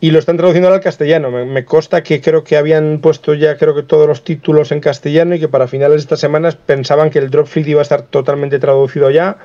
[0.00, 1.30] Y lo están traduciendo al castellano.
[1.30, 4.80] Me, me, consta que creo que habían puesto ya creo que todos los títulos en
[4.80, 8.02] castellano y que para finales de estas semanas pensaban que el Dropfleet iba a estar
[8.02, 9.38] totalmente traducido ya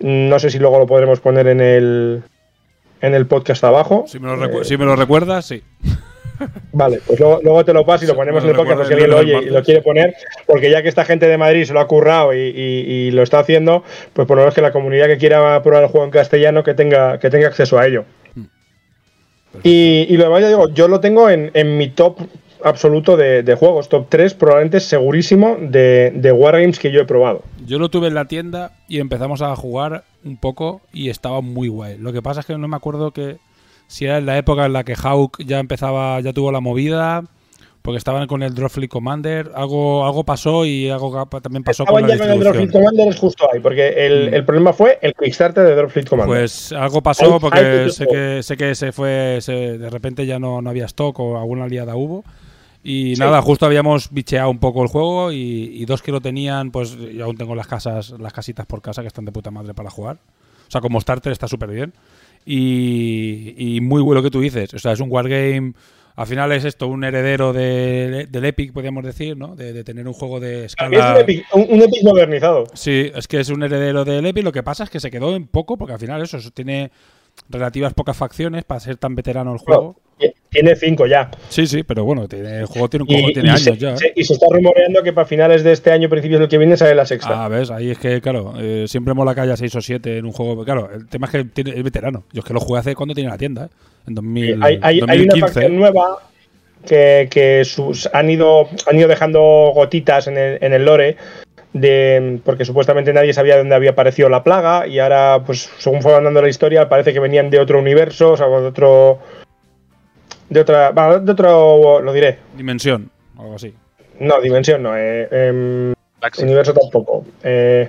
[0.00, 2.22] No sé si luego lo podremos poner en el,
[3.02, 4.04] en el podcast abajo.
[4.06, 5.62] Si me lo, si me lo recuerdas, sí.
[6.72, 9.18] Vale, pues luego, te lo paso y lo ponemos en el podcast si alguien lo
[9.18, 10.14] oye y lo quiere poner,
[10.46, 13.84] porque ya que esta gente de Madrid se lo ha currado y, lo está haciendo,
[14.12, 16.74] pues por lo menos que la comunidad que quiera probar el juego en castellano que
[16.74, 18.04] tenga, que tenga acceso a ello.
[18.34, 18.44] Hmm.
[19.62, 22.18] Y, lo demás ya digo, yo lo tengo en, mi top
[22.64, 27.42] absoluto de, de juegos, top 3 probablemente segurísimo de, de Wargames que yo he probado.
[27.66, 31.68] Yo lo tuve en la tienda y empezamos a jugar un poco y estaba muy
[31.68, 31.98] guay.
[31.98, 33.38] Lo que pasa es que no me acuerdo que
[33.88, 37.24] si era en la época en la que Hawk ya empezaba, ya tuvo la movida,
[37.82, 42.08] porque estaban con el Dropfleet Commander, algo, algo pasó y algo también pasó Estaban con
[42.10, 42.40] la ya con el.
[42.40, 44.34] Dropfleet Commander es justo ahí, porque el, Mm.
[44.34, 46.32] el problema fue el Kickstarter de Dropfleet Commander.
[46.36, 50.62] Pues algo pasó porque sé que sé que se fue, se- de repente ya no,
[50.62, 52.24] no había stock o alguna liada hubo.
[52.84, 53.20] Y Sí.
[53.20, 55.36] nada, justo habíamos bicheado un poco el juego y,
[55.74, 59.02] y dos que lo tenían, pues yo aún tengo las casas, las casitas por casa
[59.02, 60.16] que están de puta madre para jugar.
[60.66, 61.92] O sea, como starter está súper bien.
[62.44, 64.72] Y, y muy bueno que tú dices.
[64.74, 65.74] O sea, es un wargame.
[66.14, 69.56] Al final es esto, un heredero de- del Epic, podríamos decir, ¿no?
[69.56, 71.14] De, de tener un juego de A mí es escala.
[71.14, 72.64] un Epic, un- un Epic modernizado.
[72.74, 74.44] Sí, es que es un heredero del Epic.
[74.44, 76.90] Lo que pasa es que se quedó en poco, porque al final eso, eso tiene
[77.48, 79.96] relativas pocas facciones para ser tan veterano el juego.
[80.50, 81.30] Tiene 5 ya.
[81.48, 83.76] Sí, sí, pero bueno, tiene, el juego tiene un Y, cojo, tiene y años se,
[83.76, 83.94] ya.
[83.94, 83.96] ¿eh?
[83.96, 86.76] se- y se está rumoreando que para finales de este año, principios del que viene,
[86.76, 87.44] sale la sexta.
[87.44, 90.26] Ah, ves, ahí es que, claro, eh, siempre mola que haya 6 o 7 en
[90.26, 90.64] un juego.
[90.64, 92.24] Claro, el tema es que tiene, es veterano.
[92.32, 93.68] Yo es que lo jugué hace cuando tenía la tienda, ¿eh?
[94.06, 95.40] En 2000, hay, hay- hay una 2015.
[95.40, 96.18] facción nueva
[96.86, 99.40] que, que sus, han, ido, han ido dejando
[99.74, 101.16] gotitas en el, en el lore.
[101.72, 106.14] De, porque supuestamente nadie sabía dónde había aparecido la plaga y ahora, pues según fue
[106.14, 109.18] andando la historia, parece que venían de otro universo, o sea, de otro...
[110.50, 110.90] De otra...
[110.90, 112.00] bueno, de otro...
[112.00, 112.38] lo diré.
[112.56, 113.74] Dimensión, algo así.
[114.20, 114.92] No, dimensión no.
[114.96, 116.42] eh, Galaxy.
[116.42, 117.24] universo tampoco.
[117.42, 117.88] eh,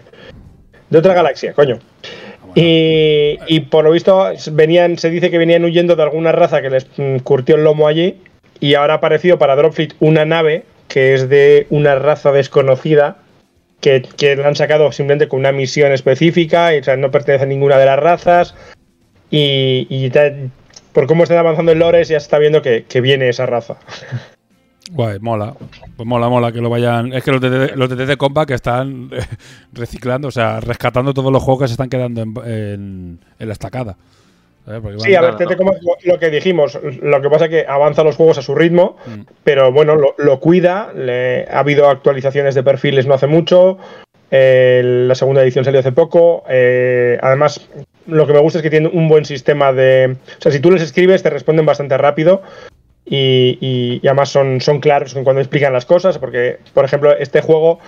[0.90, 1.80] de otra galaxia, coño.
[2.56, 6.70] Y, y por lo visto venían, se dice que venían huyendo de alguna raza que
[6.70, 8.22] les mm, curtió el lomo allí.
[8.60, 13.18] Y ahora ha aparecido para Dropfleet una nave que es de una raza desconocida.
[13.84, 16.70] Que, que la han sacado simplemente con una misión específica.
[16.80, 18.56] O sea, no pertenece a ninguna de las razas.
[19.30, 20.10] Y,
[20.94, 23.76] por cómo están avanzando el lore, ya se está viendo que, que viene esa raza.
[24.92, 25.54] Guay, mola.
[25.98, 27.12] Pues mola, mola que lo vayan.
[27.14, 29.10] Es que los de, los de TT Combat que están
[29.74, 33.54] reciclando, o sea, rescatando todos los juegos que se están quedando en, en- en la
[33.54, 33.98] estacada.
[35.00, 38.04] Sí, a ver, TT Combat, lo, lo que dijimos, lo que pasa es que avanza
[38.04, 39.22] los juegos a su ritmo, Mm.
[39.44, 43.78] pero bueno, lo, lo cuida, le- ha habido actualizaciones de perfiles no hace mucho,
[44.32, 47.68] eh, la segunda edición salió hace poco, eh, además
[48.08, 50.16] lo que me gusta es que tiene un buen sistema de...
[50.38, 52.42] O sea, si tú les escribes te responden bastante rápido
[53.06, 57.16] y, y- y además son, son claros en cuando explican las cosas, porque, por ejemplo,
[57.18, 57.80] este juego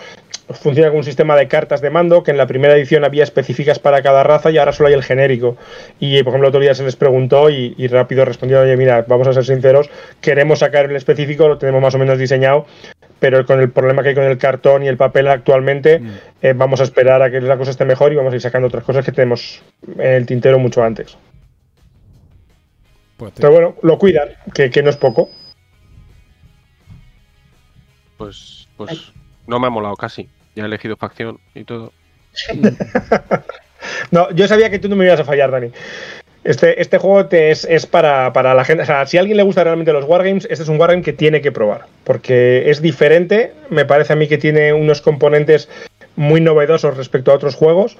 [0.50, 3.80] funciona con un sistema de cartas de mando que en la primera edición había específicas
[3.80, 5.58] para cada raza y ahora solo hay el genérico.
[6.00, 9.28] Y, por ejemplo, otro día se les preguntó y, y rápido respondieron, oye, mira, vamos
[9.28, 9.90] a ser sinceros,
[10.22, 12.68] queremos sacar el específico, lo tenemos más o menos diseñado,
[13.20, 16.10] pero con el problema que hay con el cartón y el papel actualmente, Mm.
[16.44, 18.68] eh, vamos a esperar a que la cosa esté mejor y vamos a ir sacando
[18.68, 19.64] otras cosas que tenemos
[19.98, 21.18] en el tintero mucho antes.
[23.18, 25.30] Pues, Pero bueno, lo cuidan, que, que no es poco.
[28.18, 29.12] Pues, pues
[29.48, 30.30] no me ha molado casi.
[30.56, 31.92] Ya he elegido facción y todo.
[34.10, 35.70] No, yo sabía que tú no me ibas a fallar, Dani.
[36.44, 38.82] Este, este juego te es, es para, para la gente.
[38.82, 41.14] O sea, si a alguien le gusta realmente los Wargames, este es un Wargame que
[41.14, 41.86] tiene que probar.
[42.04, 43.54] Porque es diferente.
[43.70, 45.70] Me parece a mí que tiene unos componentes
[46.16, 47.98] muy novedosos respecto a otros juegos.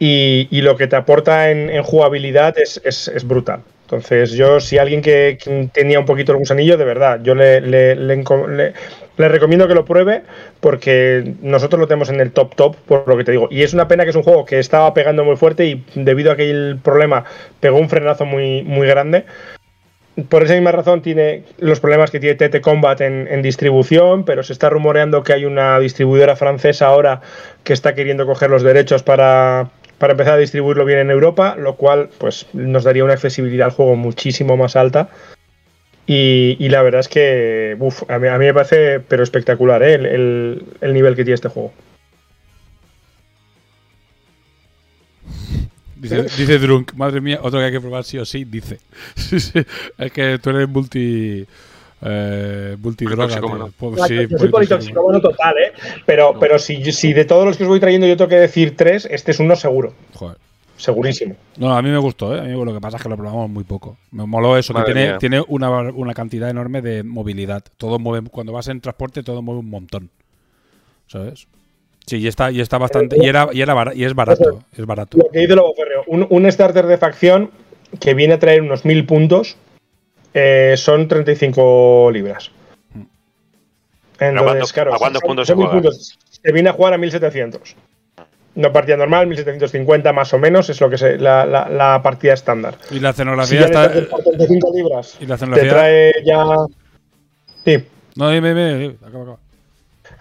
[0.00, 3.60] Y, y lo que te aporta en, en jugabilidad es, es- es brutal.
[3.92, 5.36] Entonces, yo, si alguien que,
[5.74, 7.60] tenía un poquito el gusanillo, de verdad, yo le,
[9.18, 10.22] recomiendo que lo pruebe
[10.60, 13.48] porque nosotros lo tenemos en el top top, por lo que te digo.
[13.50, 16.30] Y es una pena que es un juego que estaba pegando muy fuerte y debido
[16.30, 17.24] a aquel problema
[17.60, 19.26] pegó un frenazo muy, muy grande.
[20.30, 24.54] Por esa misma razón tiene los problemas que tiene TT Combat en distribución, pero se
[24.54, 27.20] está rumoreando que hay una distribuidora francesa ahora
[27.62, 29.70] que está queriendo coger los derechos para,
[30.02, 33.72] para empezar a distribuirlo bien en Europa, lo cual pues nos daría una accesibilidad al
[33.72, 35.10] juego muchísimo más alta.
[36.08, 39.94] Y, y la verdad es que uf, a, mí, me parece pero espectacular ¿eh?
[39.94, 41.72] el, el- el nivel que tiene este juego.
[45.94, 48.80] Dice, dice Drunk, madre mía, otro que hay que probar sí o sí, dice.
[49.98, 51.46] Es que tú eres multi.
[52.04, 53.24] Eh, multidroga.
[53.26, 53.66] Politoxicómano.
[53.66, 53.74] tío.
[53.78, 54.50] Pues Yo sí, soy politoxicómano.
[54.50, 55.72] politoxicómano total, ¿eh?
[56.04, 58.76] Pero, pero si, si de todos los que os voy trayendo yo tengo que decir
[58.76, 59.94] tres, este es uno seguro.
[60.14, 60.36] Joder.
[60.76, 61.36] Segurísimo.
[61.58, 62.40] No, a mí me gustó, ¿eh?
[62.40, 63.96] A mí lo que pasa es que lo probamos muy poco.
[64.10, 65.18] Me moló eso, Madre que tiene, mía.
[65.18, 67.62] tiene una, una cantidad enorme de movilidad.
[67.76, 70.10] Todo mueve, cuando vas en transporte, todo mueve un montón.
[71.06, 71.46] ¿Sabes?
[72.06, 73.16] Sí, y está, y está bastante.
[73.22, 74.64] Y era, y era y es barato.
[74.76, 75.18] Es barato.
[75.18, 77.50] Lo que dice Lobo Ferreo, un, un starter de facción
[78.00, 79.56] que viene a traer unos 1000 puntos
[80.34, 82.50] eh, son 35 libras.
[84.18, 85.82] Entonces, cuánto- claro, a cuántos puntos son se 1000 juega?
[85.82, 86.18] puntos.
[86.30, 87.76] Se viene a jugar a 1700.
[88.54, 92.34] Una partida normal, 1750 más o menos, es lo que es la, la- la partida
[92.34, 92.76] estándar.
[92.90, 93.82] Y la Si escenografía ya está.
[93.88, 95.70] necesitas por 35 libras, Y la te escenografía.
[95.72, 96.44] trae ya.
[97.64, 97.84] Sí,
[98.16, 99.38] No, dime, dime, dime, acaba, acaba.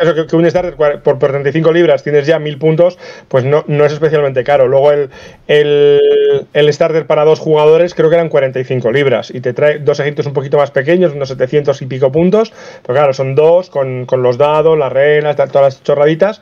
[0.02, 2.98] Eso, que, un starter por, por 35 libras tienes ya 1000 puntos,
[3.28, 4.68] pues no, no es especialmente caro.
[4.68, 5.10] Luego el,
[5.48, 10.00] el, el starter para dos jugadores creo que eran 45 libras y te trae dos
[10.00, 12.52] ejércitos un poquito más pequeños, unos 700 y pico puntos.
[12.82, 16.42] Pero claro, son dos con, con los dados, las reglas, todas las chorraditas.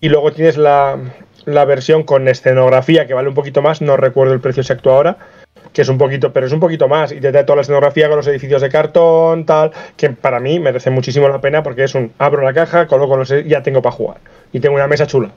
[0.00, 0.98] Y luego tienes la,
[1.44, 5.16] la versión con escenografía que vale un poquito más, no recuerdo el precio exacto ahora,
[5.72, 8.08] que es un poquito, pero es un poquito más, y te trae toda la escenografía
[8.08, 11.94] con los edificios de cartón, tal, que para mí merece muchísimo la pena porque es
[11.94, 14.18] un abro la caja, coloco los ya tengo para jugar.
[14.52, 15.30] Y tengo una mesa chula.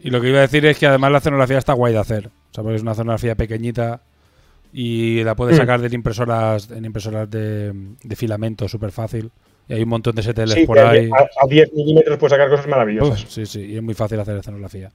[0.00, 2.26] Y lo que iba a decir es que además la escenografía está guay de hacer.
[2.26, 4.00] O sea, porque es una escenografía pequeñita
[4.72, 5.60] y la puedes Mm.
[5.60, 9.30] sacar de impresoras, en impresoras de, de filamento súper fácil.
[9.66, 11.08] Y hay un montón de STLs Sí, por ahí.
[11.10, 13.24] a, a 10 milímetros puedes sacar cosas Uf, maravillosas.
[13.28, 14.90] sí, sí, y es muy fácil hacer escenografía.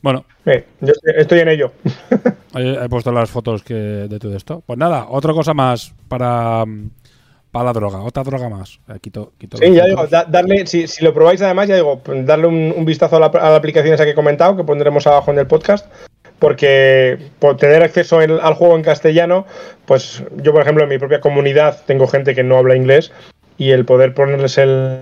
[0.00, 1.72] Bueno, Eh, yo estoy, en ello.
[2.54, 4.62] He puesto las fotos que de todo esto.
[4.66, 6.64] Pues nada, otra cosa más para,
[7.50, 8.00] para la droga.
[8.02, 8.78] Otra droga más.
[8.88, 12.00] Eh, quito, quito Sí, ya digo, da- darle, si, si lo probáis además, ya digo,
[12.24, 15.06] darle un, un vistazo a la, a la aplicación esa que he comentado, que pondremos
[15.06, 15.86] abajo en el podcast,
[16.38, 19.46] porque por tener acceso en- al juego en castellano,
[19.86, 23.12] pues yo, por ejemplo, en mi propia comunidad tengo gente que no habla inglés
[23.58, 25.00] y el poder ponerles el,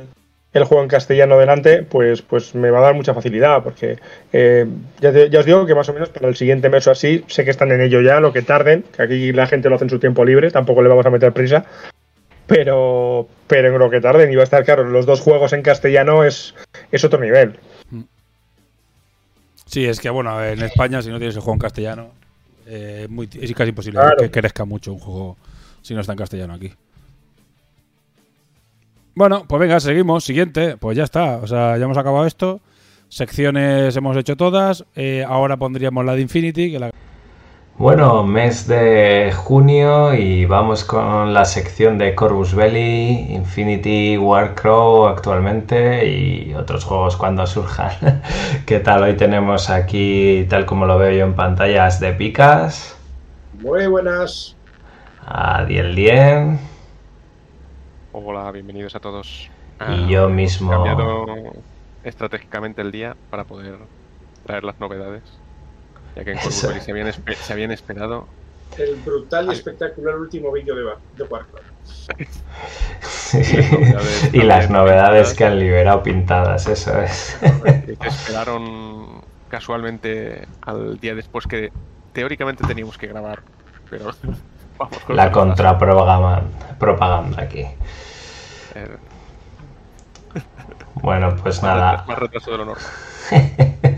[0.59, 3.99] el juego en castellano delante, pues, pues me va a dar mucha facilidad, porque
[4.33, 4.67] eh,
[5.01, 7.25] ya, te- ya os digo que más o menos para el siguiente mes o así,
[7.29, 9.85] sé que están en ello ya, lo que tarden, que aquí la gente lo hace
[9.85, 11.65] en su tiempo libre, tampoco le vamos a meter prisa,
[12.47, 15.63] pero, pero en lo que tarden, y va a estar claro, los dos juegos en
[15.63, 16.55] castellano es,
[16.93, 17.59] es otro nivel.
[19.67, 22.11] Sí, es que bueno, en España si no tienes el juego en castellano,
[22.69, 24.17] eh, es muy- es casi imposible Claro.
[24.19, 25.37] que crezca mucho un juego
[25.83, 26.73] si no está en castellano aquí.
[29.17, 30.25] Bueno, pues venga, seguimos.
[30.25, 31.39] Siguiente, pues ya está.
[31.39, 32.61] O sea, ya hemos acabado esto.
[33.09, 34.85] Secciones hemos hecho todas.
[34.95, 36.91] Eh, ahora pondríamos la de Infinity, que la
[37.79, 46.07] Bueno, mes de junio y vamos con la sección de Corvus Belli, Infinity Warcrow actualmente
[46.07, 48.23] y otros juegos cuando surjan.
[48.67, 49.03] ¿Qué tal?
[49.03, 52.95] Hoy tenemos aquí, tal como lo veo yo en pantallas de Picas,
[53.63, 54.55] Muy buenas.
[55.27, 56.76] a Diel Dien
[58.19, 59.51] Hola, bienvenidos a todos.
[59.91, 60.71] y yo mismo.
[60.71, 61.27] cambiado
[62.03, 63.77] estratégicamente el día para poder
[64.43, 65.23] traer las novedades.
[66.15, 66.39] Ya que en.
[66.39, 68.27] Belli se habían, espe- se habían esperado.
[68.79, 69.57] El brutal y Ay.
[69.57, 70.83] espectacular último vídeo de,
[71.15, 71.67] de Warcraft.
[71.85, 73.39] Sí.
[74.33, 75.35] y las novedades pintadas.
[75.35, 77.39] que han liberado pintadas, eso es.
[77.39, 81.71] se esperaron casualmente al día después que
[82.15, 83.43] teóricamente teníamos que grabar.
[83.91, 84.07] Pero
[84.79, 86.45] vamos con La contrapropaganda
[86.79, 87.67] propaganda aquí.
[88.77, 88.97] Eh,
[90.95, 91.93] Bueno, pues más nada.
[91.93, 92.87] retraso- Más retraso de lo normal.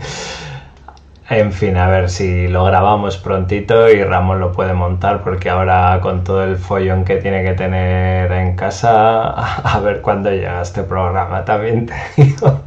[1.31, 5.99] En fin, a ver si lo grabamos prontito y Ramón lo puede montar porque ahora
[6.01, 9.29] con todo el follón que tiene que tener en casa,
[9.75, 12.63] a ver cuándo llega este programa también te digo.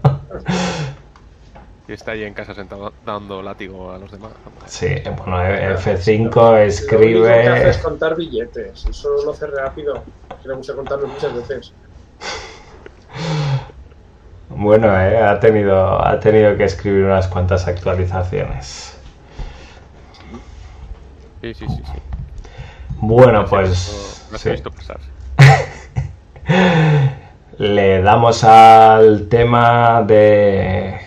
[1.88, 4.30] Y está ahí en casa sentado dando látigo a los demás.
[4.66, 7.68] Sí, bueno, F5 Lo único que hace escribe...
[7.70, 8.86] es contar billetes.
[8.86, 10.04] Eso lo hace rápido.
[10.40, 11.74] Que le gusta contarlo muchas veces.
[14.48, 18.96] Bueno, eh, ha, tenido, ha tenido que escribir unas cuantas actualizaciones.
[21.40, 21.82] Sí, sí, sí.
[21.84, 21.92] sí.
[23.00, 23.70] Bueno, pues...
[23.70, 24.48] visto- las sí.
[24.48, 24.98] he visto pasar.
[27.58, 31.00] Le damos al tema de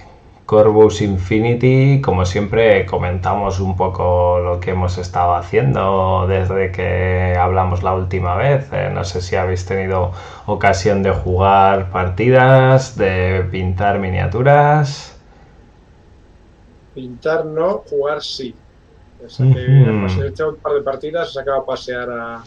[0.46, 2.02] Corvus Infinity.
[2.02, 8.36] Como siempre, comentamos un poco lo que hemos estado haciendo desde que hablamos la última
[8.36, 8.70] vez.
[8.72, 10.12] Eh, no sé si habéis tenido
[10.46, 15.12] ocasión de jugar partidas, de pintar miniaturas.
[16.94, 18.50] Pintar no, jugar sí.
[19.20, 20.24] O sea que Ujú.
[20.24, 22.44] he hecho un par de partidas, he sacado a pasear a,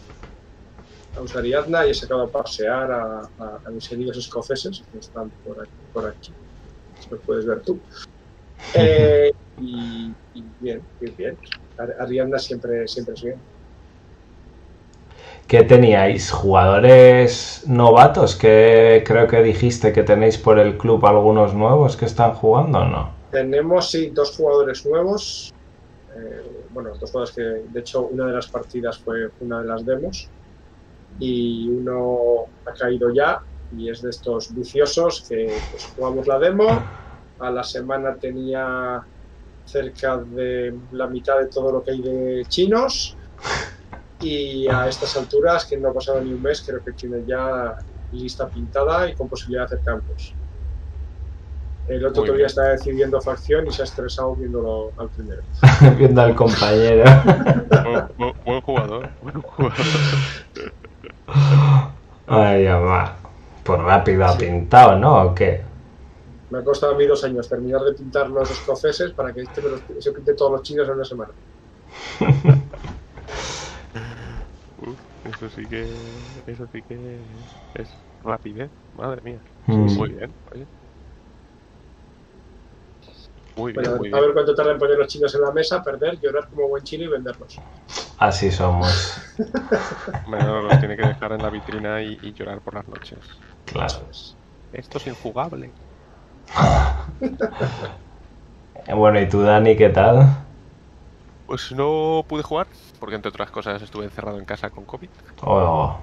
[1.15, 3.03] a Usariadna y he sacado a pasear a,
[3.37, 5.83] a- a mis queridos escoceses que están por aquí.
[5.91, 6.35] Por aquí.
[7.09, 7.81] Los puedes ver tú.
[8.71, 11.39] Eh, y, y bien, bien, bien.
[11.77, 13.41] Ar- Ariadna siempre, siempre es bien.
[15.47, 16.29] ¿Qué teníais?
[16.31, 18.35] ¿Jugadores novatos?
[18.35, 22.85] Que creo que dijiste que tenéis por el club algunos nuevos que están jugando o
[22.85, 23.15] no?
[23.31, 25.49] Tenemos, sí, dos jugadores nuevos.
[26.09, 29.83] Eh, bueno, dos jugadores que, de hecho, una de las partidas fue una de las
[29.83, 30.31] demos.
[31.17, 33.39] Y uno ha caído ya
[33.71, 36.67] y es de estos viciosos que pues, jugamos la demo.
[37.39, 39.01] A la semana tenía
[39.65, 43.15] cerca de la mitad de todo lo que hay de chinos.
[44.21, 47.77] Y a estas alturas, que no ha pasado ni un mes, creo que tiene ya
[48.11, 50.33] lista pintada y con posibilidad de hacer campos.
[51.87, 52.45] El otro Muy todavía bien.
[52.47, 55.41] está decidiendo facción y se ha estresado viéndolo al primero.
[55.97, 57.03] Viendo al compañero.
[57.83, 59.09] Buen, buen- buen jugador.
[59.21, 59.77] Buen jugador.
[62.27, 63.15] Ay, mamá.
[63.69, 65.25] Pues rápido ha pintado, ¿no?
[65.25, 65.61] ¿O qué?
[66.49, 69.61] Me ha costado a mí dos años terminar de pintar los escoceses para que este
[69.61, 71.29] me los, se pinte todos los chinos en una semana.
[75.23, 75.83] Eso sí que.
[76.47, 77.19] Eso sí que
[77.75, 77.89] es
[78.23, 78.71] rapidez.
[78.97, 79.39] Madre mía.
[79.67, 79.93] Mm.
[79.97, 80.65] Muy bien, oye.
[83.55, 84.23] Muy bien, Bueno, muy a bien.
[84.23, 87.03] ver cuánto tarda en poner los chinos en la mesa, perder, llorar como buen chino
[87.03, 87.59] y venderlos.
[88.17, 89.21] Así somos.
[90.27, 93.19] Bueno, los tiene que dejar en la vitrina y, y llorar por las noches.
[93.71, 94.07] Claro.
[94.73, 95.71] Esto es injugable.
[98.95, 100.25] Bueno, ¿y tú, Dani, qué tal?
[101.45, 102.67] Pues no pude jugar,
[102.99, 105.09] porque entre otras cosas estuve encerrado en casa con COVID.
[105.43, 105.95] Oh,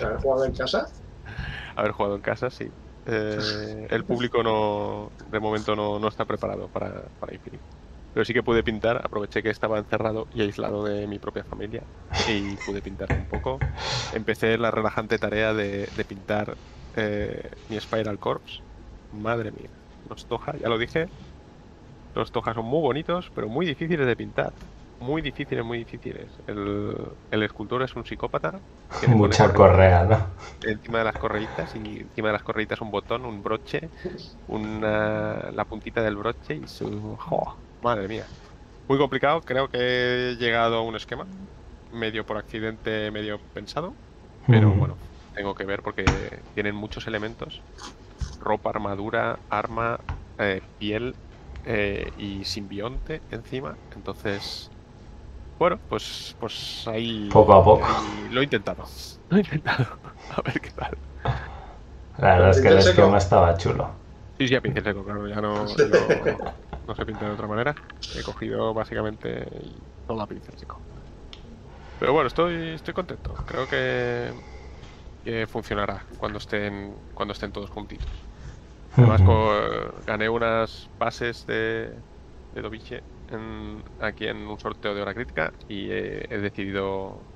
[0.00, 0.86] haber jugado en casa.
[1.76, 2.68] Haber jugado en casa, sí.
[3.06, 7.64] Eh, el público no, de momento no, no está preparado para, para Infinite.
[8.12, 11.82] Pero sí que pude pintar, aproveché que estaba encerrado y aislado de mi propia familia
[12.26, 13.58] y pude pintar un poco.
[14.10, 16.56] Empecé la relajante tarea de, de pintar
[16.98, 18.64] eh, mi Spiral Corps.
[19.10, 19.70] Madre mía,
[20.04, 21.12] los Toja, ya lo dije,
[22.14, 24.54] los Toja son muy bonitos, pero muy difíciles de pintar.
[25.00, 26.34] Muy difíciles, muy difíciles.
[26.46, 26.94] El,
[27.30, 28.62] el escultor es un psicópata.
[29.08, 30.18] mucha correa, ¿no?
[30.60, 33.92] encima de las correitas y encima de las correitas un botón, un broche,
[34.46, 37.16] una, la puntita del broche y su...
[37.18, 37.62] ¡jo!
[37.80, 38.30] Madre mía.
[38.88, 39.78] Muy complicado, creo que
[40.32, 41.28] he llegado a un esquema,
[41.90, 43.98] medio por accidente, medio pensado,
[44.48, 44.78] pero Mm.
[44.78, 45.00] bueno,
[45.38, 47.62] tengo que ver porque tienen muchos elementos,
[48.40, 50.00] ropa, armadura, arma,
[50.36, 51.14] eh, piel
[51.62, 54.68] eh, y simbionte encima, entonces...
[55.60, 57.30] Bueno, pues, pues ahí...
[57.32, 57.86] Poco a poco.
[57.86, 58.84] ahí lo he intentado.
[59.28, 59.86] Lo he intentado.
[60.30, 60.98] A ver qué tal.
[62.18, 63.90] La verdad es que el esquema estaba chulo.
[64.38, 66.54] Sí, sí, a pincel seco, claro, ya no, no,
[66.86, 67.76] no se pinta de otra manera.
[68.16, 69.46] He cogido básicamente
[70.06, 70.82] todo a pincel seco.
[71.98, 73.34] Pero bueno, estoy, estoy contento.
[73.46, 74.32] Creo que,
[75.28, 78.28] que funcionará cuando estén, cuando estén todos juntitos.
[78.90, 79.22] Además,
[80.06, 82.02] gané unas bases de,
[82.52, 87.28] de Doviche en- aquí en un sorteo de hora crítica y he, he decidido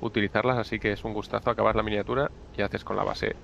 [0.00, 3.36] utilizarlas, así que es un gustazo acabar la miniatura y haces con la base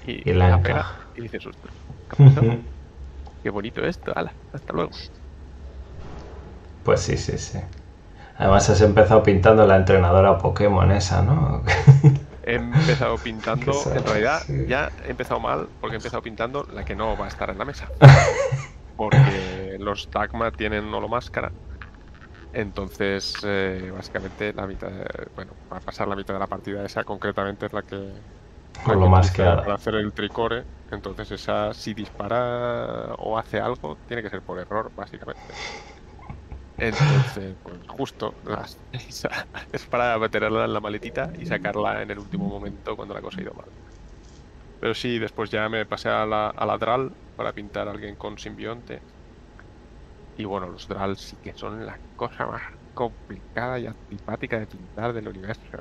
[0.00, 1.68] y, Y la pega y dices, ¿qué
[2.08, 2.48] ha pasado?
[3.42, 5.02] qué bonito esto, ala, hasta luego.
[6.82, 7.58] Pues sí, sí, sí.
[8.36, 11.62] Además has empezado pintando la entrenadora Pokémon esa, ¿no?
[12.42, 14.52] He empezado pintando, en realidad sí.
[14.56, 17.58] ya he empezado mal porque he empezado pintando la que no va a estar en
[17.58, 17.92] la mesa.
[18.96, 21.54] Porque los Dagma tienen holomáscara.
[22.52, 26.84] Entonces, eh, básicamente, la mitad, de- bueno, va a pasar la mitad de la partida
[26.84, 28.24] esa, concretamente es la que,
[28.86, 29.62] Holomáscara.
[29.62, 30.64] para hacer el tricore.
[30.90, 35.54] Entonces, esa, si dispara o hace algo, tiene que ser por error, básicamente.
[36.82, 39.30] Entonces, pues justo, las- esa-
[39.72, 43.40] es para meterla en la maletita y sacarla en el último momento cuando la cosa
[43.40, 43.72] ha ido mal.
[44.78, 48.16] Pero sí, después ya me pasé a la, a la Dral para pintar a alguien
[48.16, 49.02] con simbionte.
[50.34, 52.62] Y bueno, los Dral sí que son la cosa más
[52.94, 55.78] complicada y antipática de pintar del universo.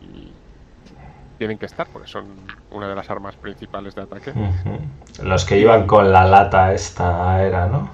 [0.00, 0.40] Y
[1.38, 4.36] tienen que estar porque son una de las armas principales de ataque.
[5.22, 7.90] Los que iban con la lata esta era, ¿no?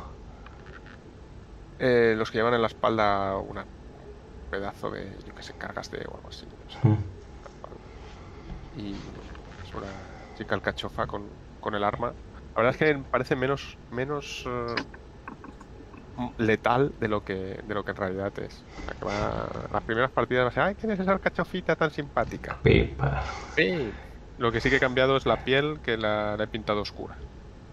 [1.86, 3.66] Eh, los que llevan en la espalda una
[4.48, 6.46] pedazo de, yo que sé, cargas de o algo así.
[6.46, 6.88] no sé.
[6.88, 7.14] Mm.
[8.76, 8.94] y
[9.62, 9.92] es una
[10.34, 11.30] chica alcachofa con,
[11.60, 12.14] con el arma.
[12.56, 14.74] La verdad es que parece menos menos eh,
[16.38, 18.64] letal de lo que de lo que en realidad es.
[18.78, 21.76] O sea, que va- las primeras partidas va a ser, ay, ¿quién es esa alcachofita
[21.76, 22.60] tan simpática?
[22.62, 23.24] Pipa.
[23.56, 23.92] Sí.
[24.38, 27.18] Lo que sí que he cambiado es la piel, que la, la he pintado oscura.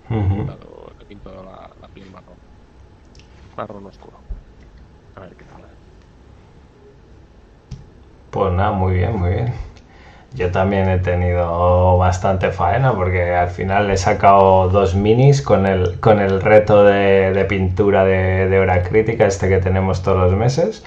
[0.09, 2.40] He pintado, he pintado la, la piel marrón.
[3.55, 4.17] Marrón oscuro.
[8.31, 9.53] Pues nada, muy bien, muy bien.
[10.33, 15.99] Yo también he tenido bastante faena porque al final he sacado dos minis con el,
[15.99, 20.33] con el reto de, de pintura de, de hora crítica, este que tenemos todos los
[20.33, 20.85] meses,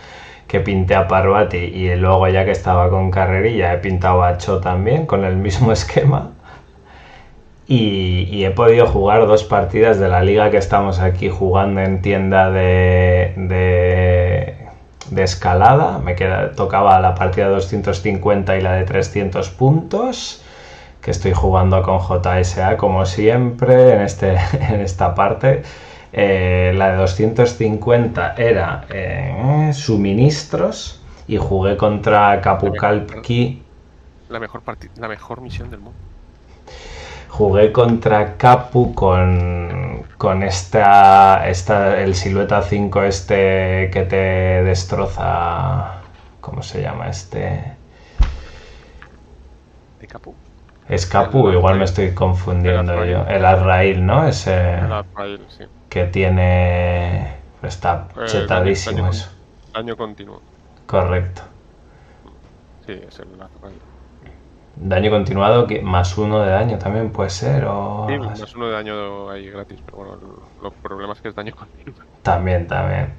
[0.49, 4.61] que pinté a Parvati y luego ya que estaba con carrerilla he pintado a Cho
[4.61, 6.34] también con el mismo esquema.
[7.67, 12.03] Y, y he podido jugar dos partidas de la liga que estamos aquí jugando en
[12.03, 14.57] tienda de, de,
[15.11, 15.99] de escalada.
[15.99, 20.43] Me queda, tocaba la partida de 250 y la de 300 puntos.
[21.01, 24.33] Que estoy jugando con JSA como siempre en, este,
[24.71, 25.63] en esta parte.
[26.13, 33.63] Eh, la de 250 era eh, suministros y jugué contra Kapukalki.
[34.29, 35.99] La mejor, parti- la mejor misión del mundo.
[37.37, 44.17] Jugué contra Capu con, con esta, esta, el silueta 5 este que te
[44.63, 46.01] destroza.
[46.41, 47.75] ¿Cómo se llama este?
[50.01, 50.33] De Capu.
[50.89, 53.27] Escapu, El igual me estoy confundiendo El yo.
[53.27, 54.29] El Azrael, ¿no?
[54.29, 55.65] Ese El Azrael, sí.
[55.89, 57.35] que tiene...
[57.65, 59.31] Está Eh, chetadísimo daño- eso.
[59.73, 60.41] Daño continuo.
[60.87, 61.43] Correcto.
[62.87, 63.75] Sí, es el Azrael.
[64.77, 68.07] Daño continuado, que más uno de daño también puede ser, o...
[68.09, 70.19] Sí, más uno de daño ahí gratis, pero bueno,
[70.63, 72.01] los problemas es que es daño continuo.
[72.23, 73.15] También, también.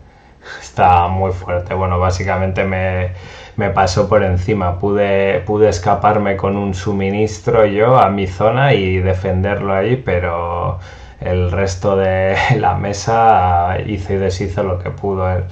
[0.61, 1.73] Está muy fuerte.
[1.73, 3.14] Bueno, básicamente me,
[3.56, 4.80] me pasó por encima.
[4.80, 10.80] Pude, pude escaparme con un suministro yo a mi zona y defenderlo ahí, pero
[11.19, 15.45] el resto de la mesa hizo y deshizo lo que pudo él.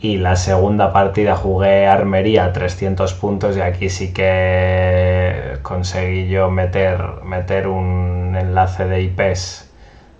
[0.00, 7.22] Y la segunda partida jugué armería 300 puntos y aquí sí que conseguí yo meter,
[7.24, 9.70] meter un enlace de IPs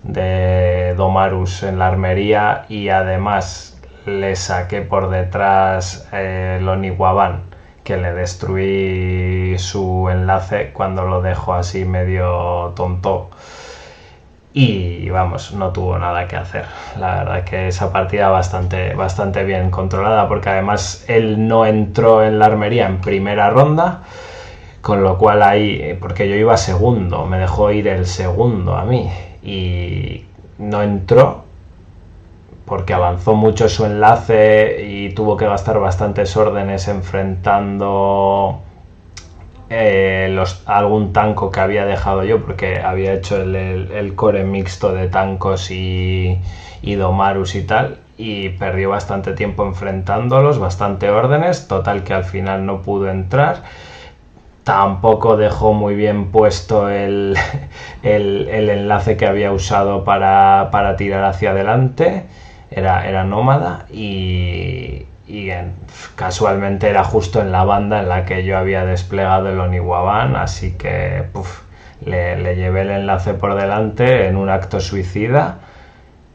[0.03, 7.43] de Domarus en la armería y además le saqué por detrás eh, el Oniwaban
[7.85, 13.31] que le destruí su enlace cuando lo dejo así medio tonto
[14.59, 16.65] y vamos, no tuvo nada que hacer.
[16.99, 22.39] La verdad que esa partida bastante, bastante bien controlada porque además él no entró en
[22.39, 24.05] la armería en primera ronda.
[24.81, 29.11] Con lo cual ahí, porque yo iba segundo, me dejó ir el segundo a mí
[29.43, 30.25] y
[30.57, 31.45] no entró
[32.65, 38.63] porque avanzó mucho su enlace y tuvo que gastar bastantes órdenes enfrentando
[39.69, 44.45] eh, los, algún tanco que había dejado yo porque había hecho el, el- el core
[44.45, 46.39] mixto de tancos y,
[46.83, 52.65] y domarus y tal y perdió bastante tiempo enfrentándolos, bastante órdenes, total que al final
[52.65, 53.63] no pudo entrar
[54.65, 57.37] tampoco dejó muy bien puesto el,
[58.03, 62.27] el- el enlace que había usado para, para tirar hacia adelante.
[62.71, 65.75] Era, era nómada y, y en-
[66.15, 70.73] casualmente era justo en la banda en la que yo había desplegado el Oniwaban, así
[70.73, 71.63] que puf,
[72.01, 75.57] le, le llevé el enlace por delante en un acto suicida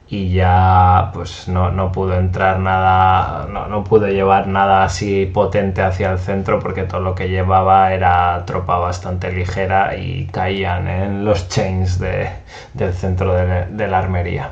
[0.07, 5.81] y ya pues no, no pudo entrar nada, no, no pudo llevar nada así potente
[5.81, 11.23] hacia el centro porque todo lo que llevaba era tropa bastante ligera y caían en
[11.25, 12.29] los chains de-
[12.73, 14.51] del centro de la armería.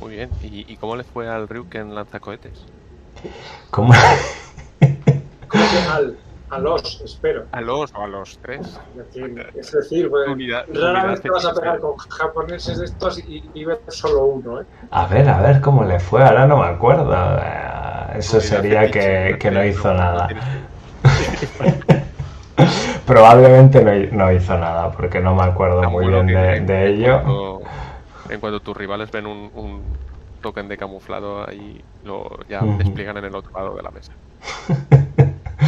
[0.00, 0.30] Muy bien.
[0.40, 2.66] ¿Y, y cómo le fue al Ryuk en lanzacohetes?
[3.70, 3.92] ¿Cómo?
[5.48, 6.18] ¿Cómo que al?
[6.48, 7.46] A los, espero.
[7.52, 8.66] A los o a los tres.
[8.66, 13.18] Es decir, es decir, pues, Unidad- raramente unidad vas a pegar con japoneses de estos
[13.20, 14.64] y, y ver solo uno, ¿eh?
[14.90, 17.14] A ver, a ver cómo le fue, ahora no me acuerdo.
[17.14, 20.28] Eh, Eso Unidad sería que, que no hizo nada.
[23.06, 27.60] Probablemente no, no hizo nada porque no me acuerdo muy bien de, de ello.
[28.30, 30.00] En cuanto tus rivales ven un, un
[30.40, 32.74] token de camuflado, ahí lo ya Ujú.
[32.76, 34.12] despliegan en el otro lado de la mesa.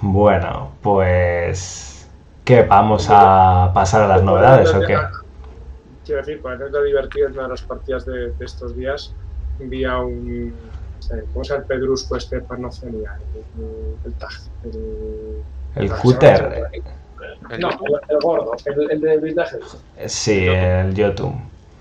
[0.00, 2.08] Bueno, pues...
[2.44, 2.62] ¿Qué?
[2.62, 4.96] ¿Vamos a pasar a las novedades o qué?
[6.04, 9.16] Quiero decir, para tener divertido en una de las partidas de, de estos días,
[9.58, 10.72] envía un.
[11.10, 13.10] eh, ¿Cómo se llama el pedrusco este Panocenia?
[13.34, 14.30] El, el, el tag.
[14.62, 15.44] El,
[15.74, 16.46] El cúter.
[17.50, 19.58] El- No, el, el gordo, el, el de blindaje.
[20.06, 21.34] Sí, el YouTube.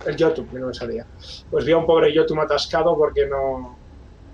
[0.06, 1.06] El Yotum, que no me salía.
[1.50, 3.78] Pues vi a un pobre Yotum atascado porque no,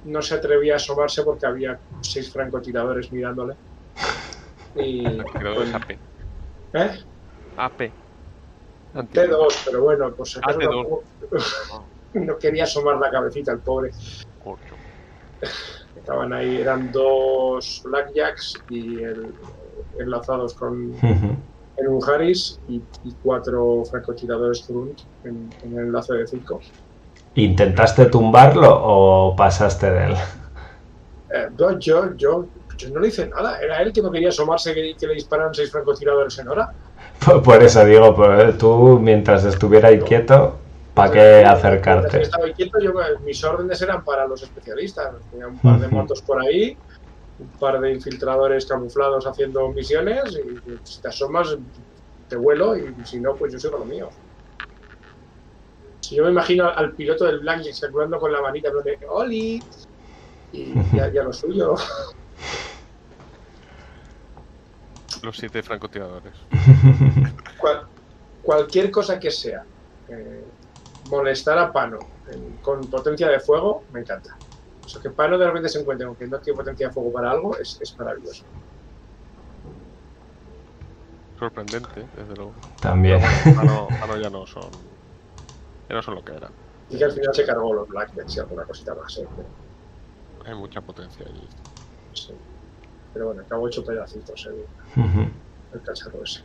[0.04, 3.56] no se atrevía a asomarse porque había seis francotiradores mirándole.
[4.76, 5.18] Y.
[5.18, 5.92] Creo que es AP.
[6.74, 6.92] ¿Eh?
[7.56, 7.92] AP.
[8.94, 10.42] T2, pero bueno, pues T2.
[10.60, 11.04] tampoco-
[12.14, 13.92] no quería asomar la cabecita el pobre.
[15.96, 19.34] Estaban ahí, eran dos Blackjacks y el,
[20.00, 20.94] enlazados con
[21.78, 26.62] en un Harris y, y cuatro francotiradores Trunt en, en el enlace de cinco.
[27.36, 30.16] ¿Intentaste tumbarlo o pasaste de él?
[31.34, 32.46] Eh, no, yo, yo,
[32.78, 35.54] yo no le hice nada, era él que no quería asomarse que, que le dispararan
[35.54, 36.72] seis francotiradores en hora.
[37.26, 40.56] Por por eso digo, pues, tú mientras estuviera ahí quieto,
[40.94, 42.22] ¿para qué Mientras acercarte?
[42.22, 42.94] Estaba quieto, yo,
[43.26, 45.12] mis órdenes eran para los especialistas.
[45.32, 46.78] Tenía un par de motos por ahí,
[47.38, 51.58] un par de infiltradores camuflados haciendo misiones y, si te asomas
[52.28, 54.10] te vuelo y si no, pues yo sigo lo mío.
[56.02, 59.64] Si yo me imagino al piloto del Blackjack circulando con la manita de ¡Oli!
[60.52, 61.76] Y ya, ya lo suyo.
[65.22, 66.36] Los siete francotiradores.
[67.58, 67.88] Cual-
[68.42, 69.66] cualquier cosa que sea
[70.08, 70.46] eh,
[71.06, 72.00] molestar a Pano
[72.62, 74.30] con potencia de fuego, me encanta.
[74.86, 77.12] O sea, que Pano de repente se encuentre con que no tiene potencia de fuego
[77.12, 78.46] para algo, es, es maravilloso.
[81.38, 82.54] Sorprendente, desde luego.
[82.80, 83.20] También.
[83.56, 84.70] Mano- Mano ya no son.
[85.90, 86.52] Ya no son lo que eran.
[86.90, 89.18] Y que al final se cargó los Blackjacks y alguna cosita más.
[89.18, 89.28] ¿eh?
[90.46, 91.48] Hay mucha potencia allí.
[92.14, 92.34] Sí.
[93.12, 95.28] pero bueno, acabó hecho pedacitos el, Ujú.
[95.74, 96.42] el cacharro ese.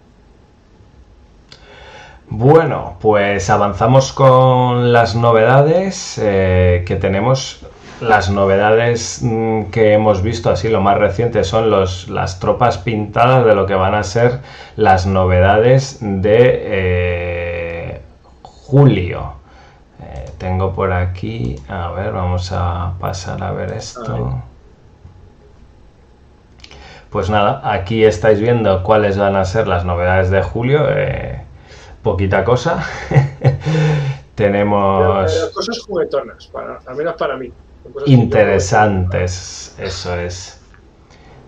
[2.28, 7.60] Bueno, pues avanzamos con las novedades eh, que tenemos.
[8.00, 13.44] Las novedades mm, que hemos visto, así lo más reciente, son los, las tropas pintadas
[13.44, 14.40] de lo que van a ser
[14.76, 18.02] las novedades de eh,
[18.42, 19.34] julio.
[20.00, 24.42] Eh, tengo por aquí, a ver, vamos a pasar a ver esto.
[27.10, 30.86] Pues nada, aquí estáis viendo cuáles van a ser las novedades de julio.
[30.90, 31.44] eh,
[32.02, 32.84] poquita cosa.
[34.94, 37.52] Pero, Tenemos pero cosas juguetonas, para, al menos para mí.
[38.06, 40.60] Interesantes, eso es.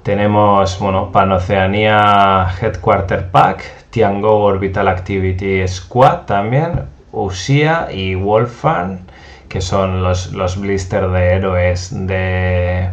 [0.02, 9.06] Tenemos, bueno, Panoceanía Headquarter Pack, Tiango Orbital Activity Squad también, Usia y Wolfan,
[9.48, 12.90] que son los, los blister de héroes de,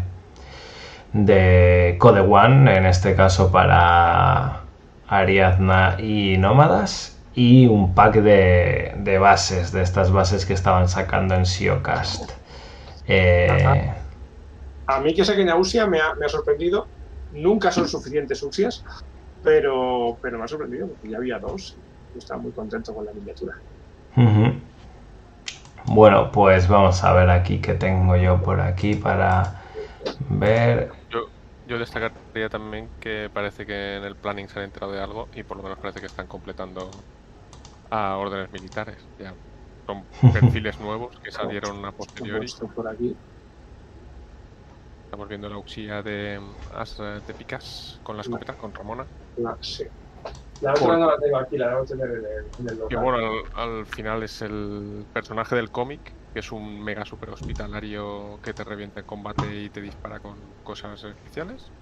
[1.14, 4.62] de Code One, en este caso para
[5.08, 11.34] Ariadna y Nómadas, y un pack de, de bases, de estas bases que estaban sacando
[11.34, 12.32] en Siocast.
[13.12, 13.92] Eh.
[14.86, 16.88] A mí que saquen a Usia me ha, me ha sorprendido.
[17.32, 18.84] Nunca son suficientes Usias,
[19.42, 21.78] pero, pero me ha sorprendido porque ya había dos.
[22.14, 23.54] y estaba muy contento con la miniatura.
[25.86, 29.64] Bueno, pues vamos a ver aquí qué tengo yo por aquí para
[30.30, 30.92] ver.
[31.12, 31.20] Yo,
[31.66, 35.44] yo destacaría también que parece que en el planning se han enterado de algo y
[35.44, 36.92] por lo menos parece que están completando
[37.90, 38.98] a órdenes militares.
[39.18, 39.34] Ya
[39.90, 42.46] son perfiles nuevos que salieron a posteriori.
[42.46, 43.18] esto por aquí.
[45.06, 46.40] Estamos viendo la auxilla de
[46.70, 49.08] As de Picas con la escopeta, con Ramona.
[49.38, 49.84] La, sí.
[50.60, 52.26] La otra no la tengo aquí, la debo tener en el,
[52.60, 53.18] en el Que bueno,
[53.56, 58.54] al, al final es el personaje del cómic, que es un mega super hospitalario que
[58.54, 61.74] te revienta en combate y te dispara con cosas especiales.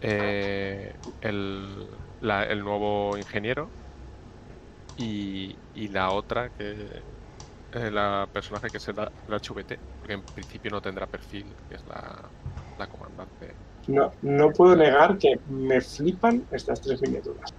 [0.00, 1.90] Eh, el,
[2.20, 3.74] la- el nuevo ingeniero.
[4.96, 7.04] Y, y la otra que
[7.72, 11.76] eh, la personaje que es la, la HVT, porque en principio no tendrá perfil, que
[11.76, 12.30] es la,
[12.76, 13.58] la comandante.
[13.86, 17.50] No, no puedo negar que me flipan estas tres miniaturas.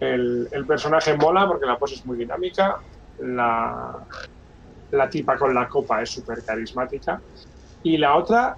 [0.00, 2.76] El, el personaje mola porque la pose es muy dinámica.
[3.18, 4.06] La,
[4.90, 7.20] la tipa con la copa es súper carismática.
[7.82, 8.56] Y la otra,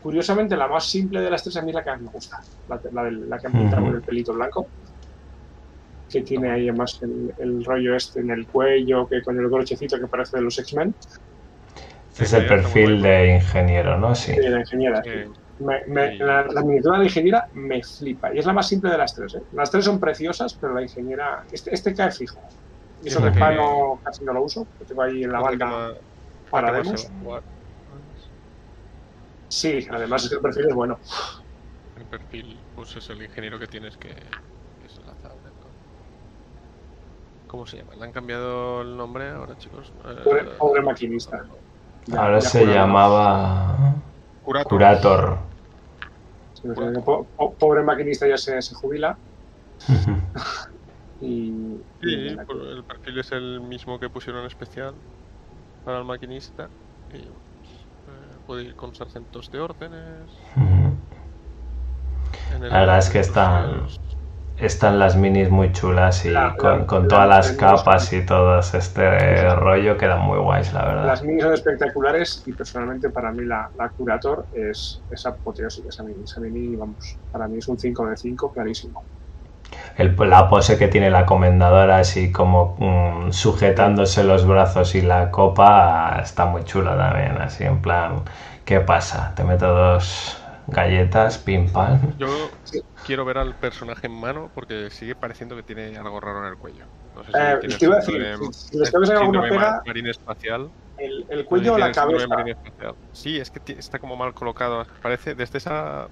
[0.00, 2.38] curiosamente, la más simple de las tres a mí es la que más me gusta.
[2.66, 4.72] La, la, la que han pintado con el pelito blanco.
[6.10, 9.98] Que tiene ahí además el, el rollo este en el cuello, que con el brochecito
[9.98, 10.94] que parece de los X-Men.
[12.10, 14.14] Este es el perfil de ingeniero, ¿no?
[14.14, 14.32] Sí.
[14.34, 15.00] de la ingeniera.
[15.58, 16.18] Me- me- Sí.
[16.18, 18.34] la, la miniatura de la ingeniera me flipa.
[18.34, 19.34] Y es la más simple de las tres.
[19.34, 19.42] ¿eh?
[19.52, 21.44] Las tres son preciosas, pero la ingeniera.
[21.52, 22.40] Este, este cae fijo.
[23.02, 24.66] Y eso de pano casi no lo uso.
[24.78, 25.92] Lo tengo ahí en la ma-
[26.50, 27.08] para demos.
[29.48, 30.98] Sí, además es que el perfil es bueno.
[31.96, 35.38] El perfil, pues es el ingeniero que tienes que, que es el lanzador.
[35.44, 35.50] ¿no?
[37.50, 37.94] ¿Cómo se llama?
[37.96, 39.92] ¿Le han cambiado el nombre ahora, chicos?
[40.04, 41.44] Eh, Pobre, pobre maquinista.
[42.06, 43.96] Ya- Ahora ya se llamaba
[44.40, 45.38] Curator.
[46.52, 46.68] Sí,
[47.58, 49.18] pobre maquinista ya se, se jubila.
[51.22, 51.50] Y.
[52.00, 54.94] Sí, el perfil es el mismo que pusieron especial
[55.82, 56.70] para el maquinista.
[57.10, 60.30] Y pues, eh, puede ir con sargentos de órdenes.
[62.54, 63.88] en el- La verdad es que están.
[64.60, 68.12] Están las minis muy chulas y La- con, la- con la- todas las la- capas
[68.12, 71.22] y todo este rollo quedan muy guays, la Las verdad.
[71.22, 76.22] minis son espectaculares y personalmente para mí la, la Curator es, es apoteósica esa mini.
[76.24, 79.06] Esa mini, vamos, para mí es un 5 de 5 clarísimo.
[79.96, 85.30] El- la pose que tiene la comendadora así como mm, sujetándose los brazos y la
[85.30, 88.24] copa está muy chula también, así en plan,
[88.64, 89.32] ¿qué pasa?
[89.36, 90.39] Te meto dos
[90.70, 92.16] galletas, pim pam.
[92.18, 92.28] Yo
[93.04, 96.56] quiero ver al personaje en mano porque sigue pareciendo que tiene algo raro en el
[96.56, 96.86] cuello.
[97.14, 99.48] No sé si Eh, tiene te iba a síndrome- decir, si- si les alguna síndrome
[99.50, 100.70] pega- ma- marine espacial.
[100.96, 102.26] El, el cuello o la cabeza.
[103.12, 104.84] Sí, es que está como mal colocado.
[105.02, 106.08] Parece, desde esa,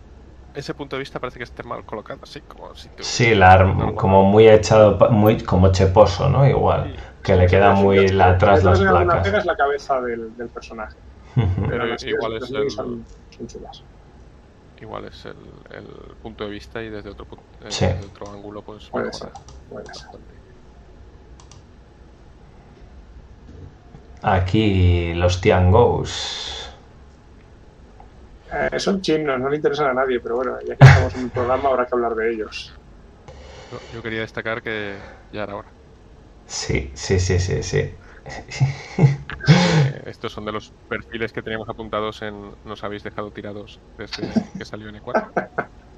[0.54, 2.20] ese punto de vista, parece que esté mal colocado.
[2.22, 6.48] Así como si te- Sí, la arm- como muy echado, pa- muy como cheposo, ¿no?
[6.48, 9.34] Igual, que le queda muy la- atrás las La pega placas.
[9.34, 11.00] es la cabeza del, del personaje.
[11.70, 13.84] Pero las igual es el- son, son chulas.
[14.80, 15.36] Igual es el,
[15.70, 17.26] el punto de vista y desde otro,
[17.60, 17.86] eh, Sí.
[17.86, 19.32] desde otro ángulo, pues Puede mejora ser,
[19.66, 20.10] puede ser.
[20.10, 20.34] bastante.
[24.22, 26.70] Aquí los Tiangos.
[28.52, 31.30] Eh, son chinos, no le interesan a nadie, pero bueno, ya que estamos en un
[31.30, 32.74] programa habrá que hablar de ellos.
[33.70, 35.74] Yo, yo quería destacar que ya era hora.
[36.46, 37.94] Sí, sí, sí, sí, sí.
[38.98, 44.28] Eh, estos son de los perfiles que teníamos apuntados en Nos habéis dejado tirados desde
[44.56, 45.30] que salió en E4.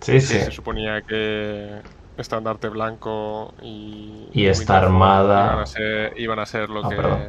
[0.01, 0.39] Sí, sí.
[0.39, 1.81] se suponía que
[2.17, 6.97] estandarte blanco y, Y esta armada- iban a ser, iban a ser lo Ah, que
[6.97, 7.23] perdón.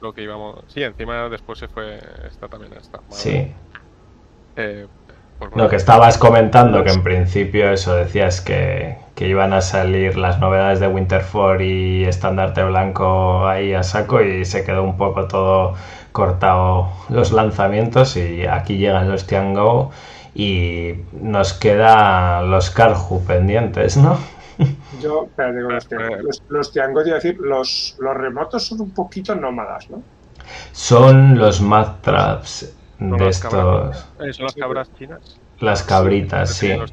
[0.00, 0.64] lo que íbamos.
[0.68, 3.16] Sí, encima después se fue esta también esta armada.
[3.16, 3.52] Sí.
[4.56, 4.86] Eh,
[5.38, 10.38] pues que estabas comentando, que en principio eso decías que, que iban a salir las
[10.38, 15.74] novedades de Winterfell y estandarte blanco ahí a saco y se quedó un poco todo
[16.12, 19.90] cortado los lanzamientos y aquí llegan los Tiango
[20.34, 24.18] y nos quedan los Karhu pendientes, ¿no?
[25.02, 26.22] Yo, espérate, con los, tiangos.
[26.22, 30.02] los, los iba a decir, los, los remotos son un poquito nómadas, ¿no?
[30.72, 35.40] Son los Mad Traps de cabras- estos, eh, son las cabras chinas.
[35.60, 36.86] Las cabritas, sí.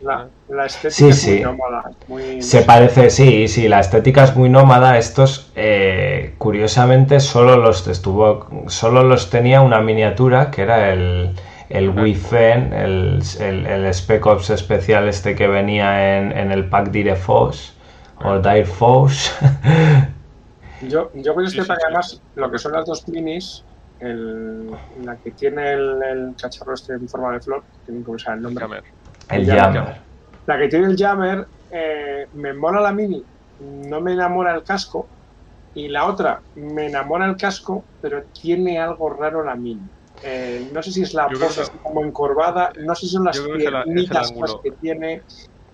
[0.48, 1.30] La, estética Sí, es sí.
[1.30, 1.92] muy nómada.
[2.08, 4.98] Muy, Se parece, sí, sí, la estética es muy nómada.
[4.98, 11.36] Estos, eh, curiosamente, solo los estuvo, solo los tenía una miniatura que era el,
[11.70, 16.90] el Wifen, el, el, el Spec Ops especial este que venía en, en el pack
[16.92, 17.74] Dire Force
[18.18, 19.32] o Dire Force.
[20.80, 21.84] Yo, yo este Sí, sí, pack, sí.
[21.86, 23.66] además, lo que son las dos minis,
[24.00, 28.26] el, la que tiene el, el cacharro este en forma de flor, que cómo se
[28.30, 28.64] llama el nombre.
[28.66, 28.84] Jammer.
[29.30, 30.02] el Jammer.
[30.46, 33.26] La que tiene el Jammer, eh, me mola la mini,
[33.60, 35.12] no me enamora el casco.
[35.76, 39.90] Y la otra, me enamora el casco, pero tiene algo raro la mini.
[40.22, 43.26] Eh, no sé si es la Yo que- así como encorvada, no sé si son
[43.26, 44.62] las que piernitas ángulo.
[44.62, 45.24] pues, que tiene.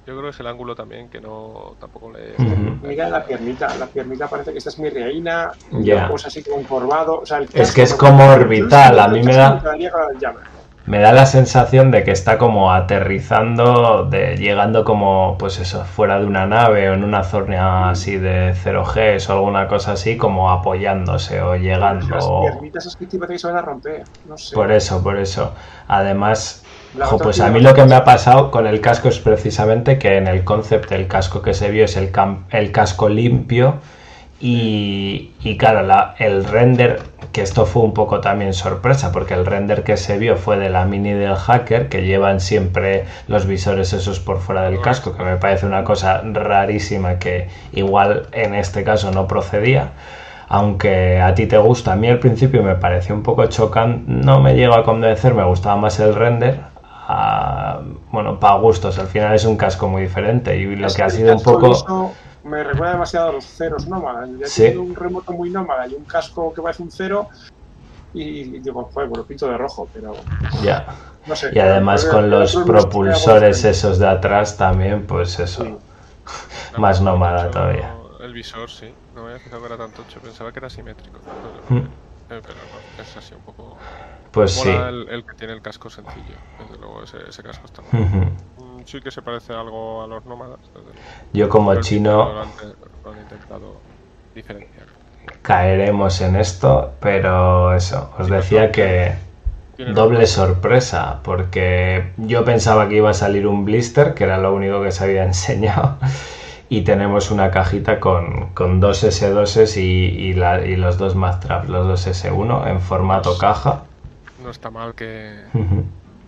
[0.10, 2.34] Yo creo que es el ángulo también que no tampoco le.
[2.82, 5.96] Mira la piernita, la piernita parece que esta es mi reina, Ya.
[6.02, 7.20] la cosa así como encorvado.
[7.20, 9.62] O sea, el Es que es como orbital, a mí me da-
[10.88, 16.20] me da la sensación de que está como aterrizando, de llegando como, pues eso, fuera
[16.20, 20.50] de una nave o en una zona así de 0G o alguna cosa así, como
[20.50, 22.42] apoyándose o Las llegando.
[22.42, 24.56] piernitas es que se van a romper, no sé.
[24.56, 25.54] Por eso, por eso.
[25.88, 26.66] Además,
[27.20, 30.28] Pues a mí lo que me ha pasado con el casco es precisamente que en
[30.28, 32.10] el concept el casco que se vio es el,
[32.72, 33.76] casco limpio
[34.40, 37.02] y, y claro, la- el render,
[37.32, 40.70] que esto fue un poco también sorpresa, porque el render que se vio fue de
[40.70, 45.24] la mini del hacker, que llevan siempre los visores esos por fuera del casco, que
[45.24, 49.92] me parece una cosa rarísima que igual en este caso no procedía.
[50.48, 54.40] Aunque a ti te gusta, a mí al principio me pareció un poco chocante, no
[54.42, 56.60] me llegó a convencer, me gustaba más el render.
[58.12, 61.10] Bueno, para gustos, al final es un casco muy diferente y lo Es que ha
[61.10, 61.68] sido un poco...
[61.68, 62.12] liso
[62.44, 64.30] me recuerda demasiado a los ceros nómadas.
[64.40, 64.64] Ya Sí.
[64.64, 67.28] tenido un remoto muy nómada y un casco que parece un cero.
[68.14, 70.14] Y digo, joder, bueno, pinto de rojo, pero
[70.64, 70.86] Ya.
[71.28, 71.52] no sé.
[71.54, 75.64] Y además Pero con los propulsores esos de atrás también, pues eso.
[75.64, 75.78] Sí.
[76.78, 77.94] Más No, nómada mucho todavía.
[78.22, 78.94] El visor, sí.
[79.16, 80.20] No me había fijado que era tan tocho.
[80.20, 81.20] Pensaba que era simétrico.
[81.70, 81.80] Mm.
[82.28, 83.78] Pero, eh, pero no, es así un poco.
[84.32, 84.70] Pues sí.
[84.90, 86.38] El, el que tiene el casco sencillo.
[86.58, 88.26] Desde luego, ese, ese casco está muy Ujú.
[88.56, 90.72] Mm, Sí que se parece algo a los nómadas.
[91.34, 92.54] Yo como Pero chino lo han,
[93.04, 93.86] lo han intentado
[94.34, 94.90] diferenciar.
[95.42, 99.14] caeremos en esto, pero eso, os Sí, decía que
[99.86, 104.82] doble sorpresa, porque yo pensaba que iba a salir un blister, que era lo único
[104.84, 106.00] que se había enseñado,
[106.70, 111.70] y tenemos una cajita con, con dos S2s y, y, la- y los dos Maztrap,
[111.70, 113.89] los dos S1 en formato caja.
[114.44, 115.44] No está mal que,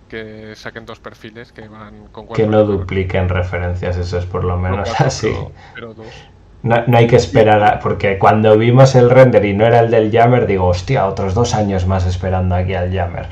[0.09, 4.55] que saquen dos perfiles que van con Que no dupliquen referencias, eso es por lo
[4.57, 5.27] No menos cuatro, así.
[5.27, 6.29] Pero, pero dos.
[6.63, 9.89] No, no hay que esperar, a- porque cuando vimos el render y no era el
[9.89, 13.27] del Jammer, digo, hostia, otros dos años más esperando aquí al Jammer.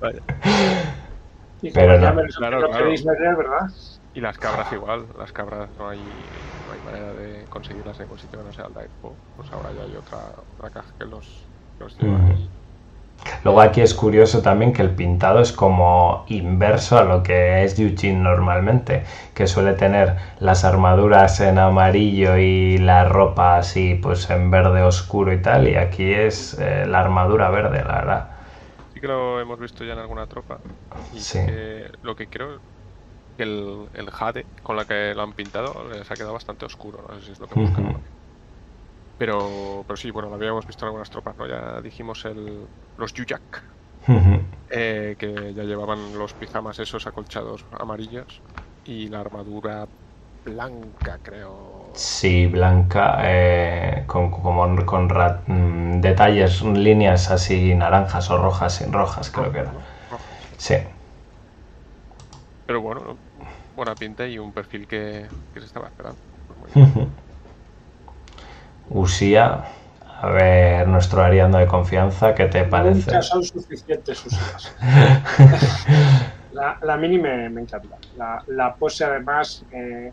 [0.00, 0.20] Vaya.
[1.72, 2.22] Pero no.
[4.14, 8.18] Y las cabras igual, las cabras no hay, no hay manera de conseguirlas en ningún
[8.18, 9.14] sitio que no sea el Direfo.
[9.36, 10.18] Pues ahora ya hay otra,
[10.56, 11.26] otra caja que los,
[11.78, 12.48] los lleva y-
[13.44, 17.78] Luego aquí es curioso también que el pintado es como inverso a lo que es
[17.78, 24.50] Eugene normalmente, que suele tener las armaduras en amarillo y la ropa así pues en
[24.50, 28.30] verde oscuro y tal, y aquí es eh, la armadura verde, la verdad.
[28.88, 30.62] Sí que lo hemos visto ya en alguna tropa.
[31.10, 31.40] Y Sí.
[31.44, 32.62] que lo que creo
[33.36, 37.02] que el, el Jade con la que lo han pintado les ha quedado bastante oscuro.
[37.08, 37.56] No sé si es lo que Ujú.
[37.56, 38.02] buscaban.
[39.16, 41.46] Pero, pero sí, bueno, lo habíamos visto en algunas tropas, ¿no?
[41.48, 43.42] Ya dijimos el, los Yuyak,
[44.68, 48.42] eh, que ya llevaban los pijamas esos acolchados amarillos
[48.84, 49.88] y la armadura
[50.44, 51.92] blanca, creo.
[51.94, 59.30] Sí, blanca, eh, con, como con ra- mm, detalles, líneas así naranjas o rojas, rojas
[59.30, 59.74] creo que era.
[60.58, 60.76] Sí.
[62.64, 63.20] Pero bueno,
[63.74, 66.20] buena pinta y un perfil que, que se estaba esperando.
[66.56, 66.86] Muy bien.
[68.88, 69.64] Usía,
[70.22, 73.10] A ver, nuestro Ariando de confianza, ¿qué te parece?
[73.10, 74.74] Nunca son suficientes sus hijas.
[76.50, 77.96] la, la mini me, me encanta.
[78.14, 80.12] La, la pose, además, eh,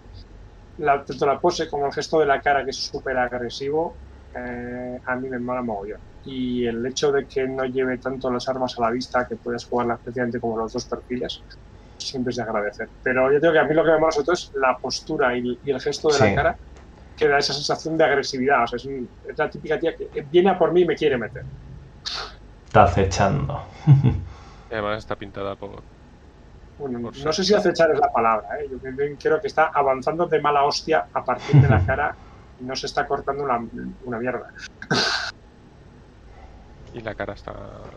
[0.77, 3.99] la, tanto la pose como el gesto de la cara, que es súper agresivo,
[4.33, 6.01] eh, a mí me mola mogollón.
[6.23, 9.65] Y el hecho de que no lleve tanto las armas a la vista, que puedas
[9.65, 11.45] jugarla especialmente como los dos perfiles,
[11.97, 12.89] siempre es de agradecer.
[13.01, 15.37] Pero yo tengo que a mí lo que me mola sobre todo es la postura
[15.37, 16.23] y, y el gesto de Sí.
[16.23, 16.59] la cara,
[17.23, 18.63] que da esa sensación de agresividad.
[18.63, 20.95] O sea, es, un- es la típica tía que viene a por mí y me
[20.95, 21.43] quiere meter.
[22.65, 23.63] Está acechando.
[24.69, 25.85] Y además está pintada por.
[26.77, 27.31] Bueno, Por no ser.
[27.31, 28.67] sé si acechar es la palabra, ¿eh?
[28.69, 28.77] yo
[29.19, 32.17] creo que está avanzando de mala hostia a partir de la cara
[32.57, 33.59] y no se está cortando una,
[34.01, 34.47] una mierda.
[36.93, 37.51] Y la cara está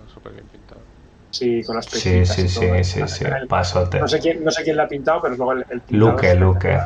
[0.09, 0.87] súper bien pintada.
[1.31, 3.25] Sí, con las Sí, pechitas sí, y sí, sí, sí.
[3.99, 6.35] No sé, quién, no sé quién la ha pintado, pero luego el, el pintado Luque,
[6.37, 6.75] Luque.
[6.75, 6.79] ¿eh?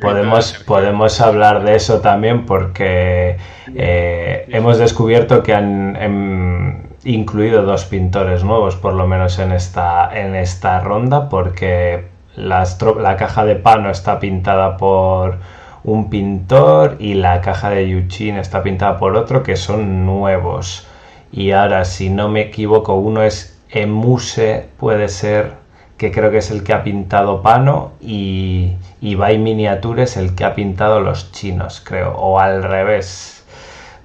[0.00, 3.36] Podemos, podemos hablar de eso también porque
[3.74, 10.10] eh, hemos descubierto que han em, incluido dos pintores nuevos, por lo menos en esta,
[10.18, 12.06] en esta ronda, porque
[12.36, 15.38] tro- la caja de Pano está pintada por
[15.84, 20.86] un pintor y la caja de Yuchin está pintada por otro, que son nuevos.
[21.32, 25.54] Y ahora, si no me equivoco, uno es Emuse, puede ser,
[26.04, 30.54] que creo que es el que ha pintado Pano, y Ibai Miniatures el que ha
[30.54, 33.42] pintado los chinos, creo, o al revés.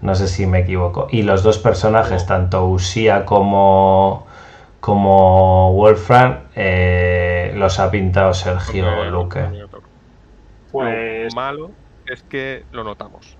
[0.01, 1.09] No sé si me equivoco.
[1.11, 4.25] Y los dos personajes, tanto Usia como,
[4.79, 9.43] como Wolfram, eh, los ha pintado Sergio Luque.
[10.71, 11.71] Pues Lo malo
[12.05, 13.35] es que lo notamos.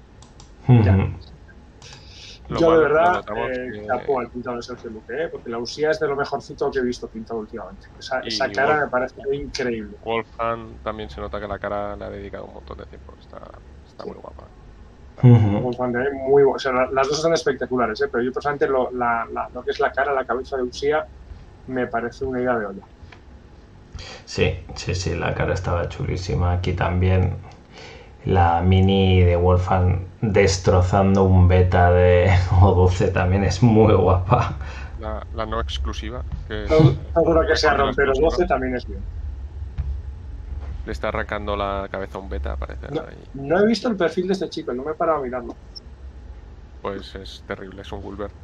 [2.50, 5.30] Lo yo de verdad eh, que- al pintado de Sergio Luque, ¿eh?
[5.30, 7.88] porque la usía es de lo mejorcito que he visto pintado últimamente.
[7.98, 8.22] Esa,
[8.52, 9.98] cara Wolf- me parece increíble.
[10.02, 13.16] Wolfgang también se nota que la cara le ha dedicado un montón de tiempo.
[13.20, 13.40] Está,
[13.86, 14.50] está muy guapa.
[15.22, 15.60] Ujú.
[15.60, 18.08] Wolfgang de- muy o sea, las dos están espectaculares, ¿eh?
[18.12, 21.06] pero yo personalmente lo, la- la- lo que es la cara, la cabeza de Usía,
[21.68, 22.82] me parece una idea de olla.
[24.26, 26.54] Sí, sí, sí, la cara estaba chulísima.
[26.54, 27.42] Aquí también
[28.30, 34.60] la mini de Wolfgang destrozando un beta de O12 también es muy guapa.
[34.98, 38.38] La, la no exclusiva, que Todo, todo lo que sea Con las romper los dos,
[38.38, 39.08] 12 también es bien.
[40.84, 42.88] le está arrancando la cabeza a un beta, parece.
[42.92, 43.30] No, ahí.
[43.34, 45.60] no he visto el perfil de este chico, no me he parado a mirarlo.
[46.82, 48.36] Pues es terrible, es un Wolver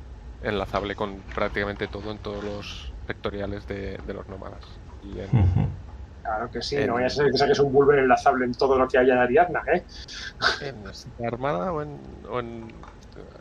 [0.42, 4.82] enlazable con prácticamente todo en todos los vectoriales de, de los nómadas.
[5.02, 5.38] Y en-.
[6.26, 8.80] Claro que sí, En- no vaya a ser que saques un Bulber enlazable en todo
[8.80, 9.86] lo que haya de Ariadna, ¿eh?
[10.62, 12.82] ¿En esta armada o en, o en-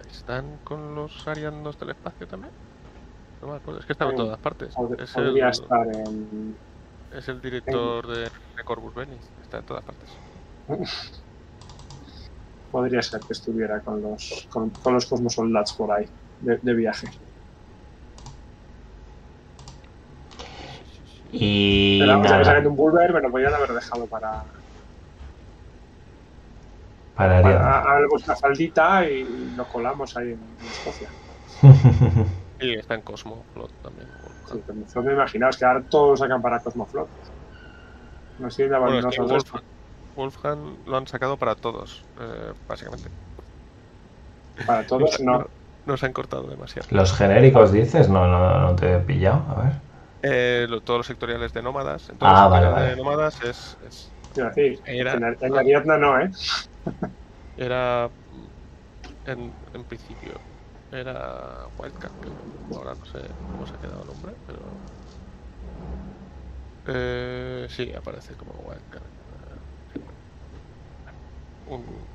[0.07, 2.53] ¿Están con los arianos del espacio también?
[3.41, 4.75] No me acuerdo, es que están en todas partes.
[4.75, 6.59] Pod- Es Podría el, estar en...
[7.11, 8.31] es el director de, de
[8.95, 10.11] Belli, está en todas partes.
[12.71, 16.05] Podría ser que estuviera con los, con, con los Cosmosoldats por ahí,
[16.39, 17.09] de, de viaje.
[21.37, 24.31] Y Pero vamos a que nada, saquen un Bulber, me lo podrían haber dejado para,
[27.15, 27.79] para para Ariadna.
[27.79, 31.11] a- a vuestra faldita y, lo colamos ahí en, en Escocia.
[32.61, 34.09] Y está en Cosmo Flot también.
[34.47, 37.11] Sí, Cosmoflot me imaginaos que ahora todos sacan para Cosmoflot.
[38.39, 39.21] No de Bueno, es que.
[39.21, 39.63] Wolfgang,
[40.15, 43.11] Wolfgang lo han sacado para todos, eh, básicamente.
[44.67, 45.45] Para todos, no.
[45.87, 46.89] No se han cortado demasiado.
[46.91, 49.84] Los genéricos dices, no, no, no te he pillado, a ver.
[50.27, 52.09] Eh, lo- todos los sectoriales de nómadas.
[52.09, 52.91] En todos Ah, vale, vale.
[52.91, 56.31] de nómadas es, es- decir, Era- en, en Ariadna no, ¿eh?
[57.57, 58.11] era.
[59.25, 60.41] En, en principio.
[60.91, 62.13] Era Wildcat.
[62.75, 64.81] Ahora no sé cómo se ha quedado el nombre, pero.
[66.87, 69.03] Eh, sí, aparece como Wildcat.
[69.05, 69.61] Eh,
[71.67, 72.09] un-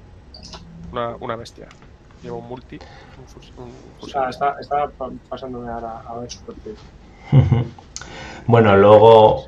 [0.92, 1.68] una, una bestia.
[2.22, 2.80] Lleva un multi.
[3.58, 3.66] Un,
[3.98, 6.78] un sea, está, está pa- pasándome ahora a ver su perfil.
[8.48, 9.44] Bueno, luego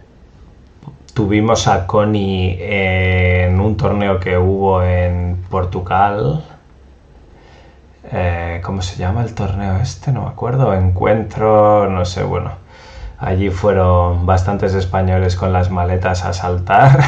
[1.15, 6.43] tuvimos a Connie en un torneo que hubo en Portugal.
[8.11, 10.11] Eh, ¿Cómo se llama el torneo este?
[10.11, 10.73] No me acuerdo.
[10.75, 12.51] Encuentro, no sé, bueno.
[13.17, 16.99] Allí fueron bastantes españoles con las maletas a saltar.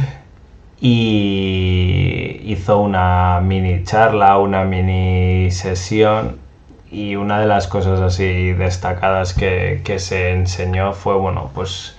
[0.80, 6.49] y hizo una mini charla, una mini sesión
[6.90, 11.96] y una de las cosas así destacadas que, que se enseñó fue, bueno, pues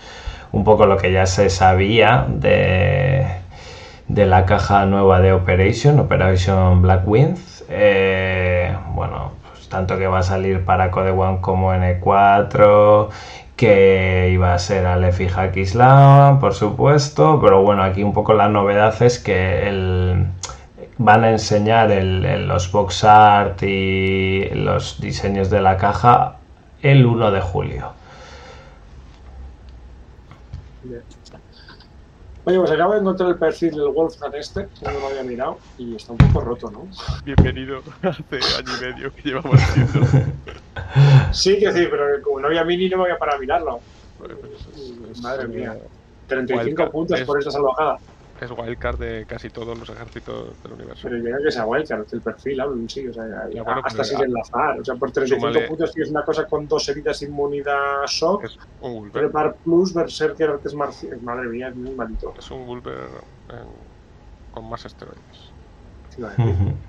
[0.52, 3.26] un poco lo que ya se sabía de,
[4.08, 7.38] de la caja nueva de Operation, Operation Black Wind.
[7.70, 13.08] Eh, bueno, pues tanto que va a salir para Code One como N4,
[13.56, 18.50] que iba a ser Aleph y Hakislam, por supuesto, pero bueno, aquí un poco la
[18.50, 20.26] novedad es que el
[21.04, 26.38] van a enseñar el- el- los box art y los diseños de la caja
[26.82, 27.92] el 1 de julio.
[30.84, 31.02] Bien.
[32.44, 35.60] Oye, pues acabo de encontrar el perfil del Wolfgang este, que no lo había mirado,
[35.78, 36.88] y está un poco roto, ¿no?
[37.24, 40.08] Bienvenido hace año y medio que llevamos haciendo.
[41.32, 43.80] Sí, que decir, pero como no había mini, no me voy a parar a mirarlo.
[44.20, 45.78] Bueno, pues es- es- Madre mía.
[46.28, 46.92] 35 Wildcard.
[46.92, 47.98] puntos Es- por esta salvajada.
[48.42, 51.04] Es wildcard de casi todos los ejércitos del universo.
[51.04, 53.24] Pero yo creo que sea Wildcard, el perfil, hablo, sí, o sea,
[53.54, 54.80] Ya, bueno, hasta sin a- enlazar.
[54.80, 58.58] O sea, por 35 súmale- puntos tienes una cosa con dos heridas, inmunidad, shock, Es
[58.80, 59.22] un Wolver.
[59.22, 61.22] prepar plus, berserker, artes marciales.
[61.22, 62.34] Madre mía, es muy malito.
[62.36, 62.82] Es un
[63.50, 63.92] en-
[64.50, 65.54] con más esteroides.
[66.10, 66.36] Sí, vale.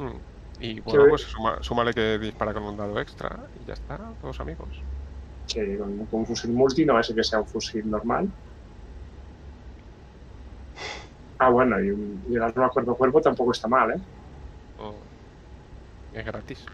[0.00, 0.16] Mm.
[0.60, 4.38] Y bueno, pues suma- súmale que dispara con un dado extra y ya está, todos
[4.40, 4.84] amigos.
[5.46, 8.28] Sí, con, con un fusil multi no va a ser que sea un fusil normal.
[11.38, 14.02] Ah, bueno, y, un- y el arma cuerpo a cuerpo tampoco está mal, ¿eh?
[14.78, 15.08] Mm.
[16.10, 16.66] Es gratis.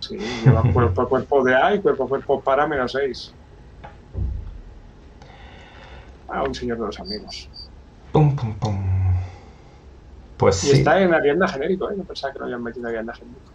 [0.00, 3.36] Sí, lleva cuerpo a cuerpo de A y cuerpo a cuerpo para menos 6.
[6.28, 7.52] Ah, un señor de los amigos.
[8.12, 8.76] Pum, pum, pum.
[10.38, 10.70] Pues Y sí.
[10.70, 11.94] está en Arianda genérico, ¿eh?
[11.96, 13.52] No pensaba que lo habían metido en Arianda genérico.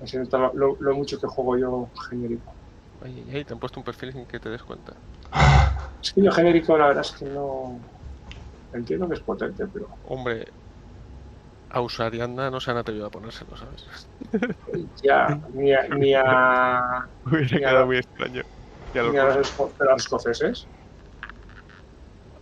[0.00, 2.54] Así nota lo, lo- lo mucho que juego yo genérico.
[3.00, 5.02] Ay, ay, ay, te han puesto un perfil sin que te des cuenta.
[6.02, 7.86] Es que yo genérico, la verdad es que no.
[8.72, 9.88] Entiendo que es potente, pero.
[10.02, 10.44] Hombre,
[11.68, 13.84] a Usarianda no se han atrevido a ponérselo, ¿sabes?
[15.02, 15.88] Ya, ni a.
[15.88, 17.58] Ni a, Hubiera Ya.
[17.58, 18.42] quedado muy extraño.
[18.94, 19.54] Y a los ni a los,
[19.96, 20.68] escoceses.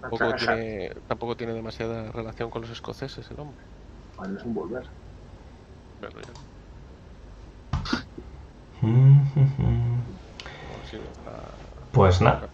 [0.01, 3.65] tampoco tiene, tampoco tiene demasiada relación con los escoceses el hombre.
[4.17, 4.85] Bueno, es un volver.
[5.99, 6.33] Bueno, ya,
[11.93, 12.51] Pues nada.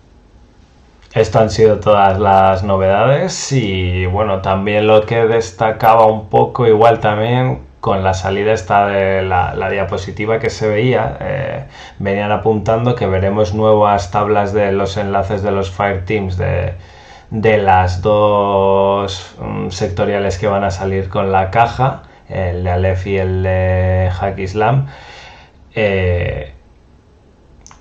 [1.16, 7.00] Esto han sido todas las novedades y bueno, también lo que destacaba un poco igual
[7.00, 11.64] también con la salida esta de la, diapositiva que se veía, eh,
[11.98, 16.74] venían apuntando que veremos nuevas tablas de los enlaces de los Fireteams de,
[17.30, 23.06] de las dos mm, sectoriales que van a salir con la caja, el de Aleph
[23.06, 24.88] y el de Hack Islam.
[25.74, 26.55] Eh,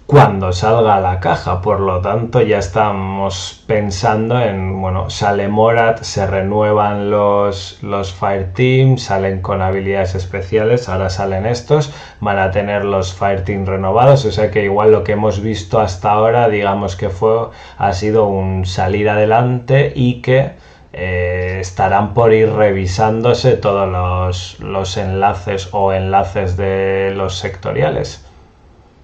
[0.08, 1.62] cuando salga la caja.
[1.62, 8.98] Por lo tanto, ya estamos pensando en, bueno, sale Morat, se renuevan los, los Fireteam,
[8.98, 14.52] salen con habilidades especiales, ahora salen estos, van a tener los Fireteam renovados, o sea
[14.52, 19.10] que igual lo que hemos visto hasta ahora, digamos que fue, ha sido un salir
[19.10, 20.54] adelante y que
[20.94, 28.25] eh, estarán por ir revisándose todos los, los enlaces o enlaces de los sectoriales.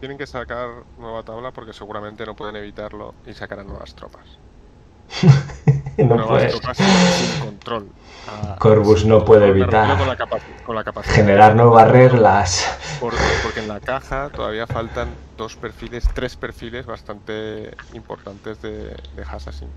[0.01, 4.27] Tienen que sacar nueva tabla porque seguramente no pueden evitarlo y sacarán nuevas tropas.
[5.97, 7.91] No nuevas tropas sin control.
[8.27, 11.15] Ah, Corvus sin no puede evitar Con la, capaci- con la capacidad.
[11.15, 12.65] generar nuevas reglas.
[12.99, 13.13] Por-
[13.43, 15.07] porque en la caja todavía faltan
[15.37, 19.69] dos perfiles, tres perfiles bastante importantes de, de Assassin,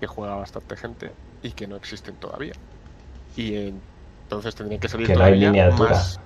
[0.00, 2.54] que juega bastante gente y que no existen todavía.
[3.36, 3.82] Y en-
[4.22, 5.90] entonces tendrían que salir Que no hay todavía miniatura.
[5.90, 6.20] más-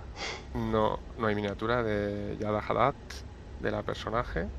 [0.52, 2.96] No, no hay miniatura de Yada Haddad,
[3.58, 4.50] de la personaje,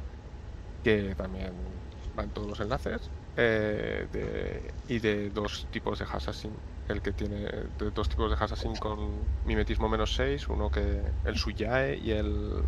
[0.84, 1.84] que también
[2.14, 3.12] van todos los enlaces.
[3.38, 6.58] eh, de- y de dos tipos de Assassin.
[6.86, 11.38] El que tiene de dos tipos de Assassin con mimetismo menos 6, uno que el
[11.38, 12.64] Suyae y el.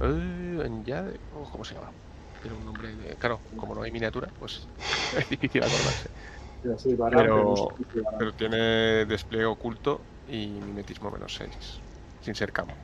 [0.00, 1.94] Eh, oh, ¿Cómo se llama?
[2.40, 3.16] Tiene un nombre de.
[3.16, 4.70] Claro, como no hay miniatura, pues
[5.12, 6.10] es difícil acordarse.
[7.14, 7.54] Barán.
[8.16, 11.80] Pero tiene despliegue oculto y mimetismo menos 6,
[12.20, 12.74] sin ser camo.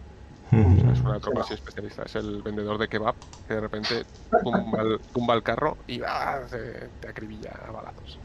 [0.52, 2.02] O sea, es una tropa así especialista.
[2.02, 3.14] Es el vendedor de kebab
[3.46, 4.04] que de repente
[4.42, 6.40] tumba el, tumba el carro y ¡ah!
[6.50, 8.18] te, te acribilla a balazos.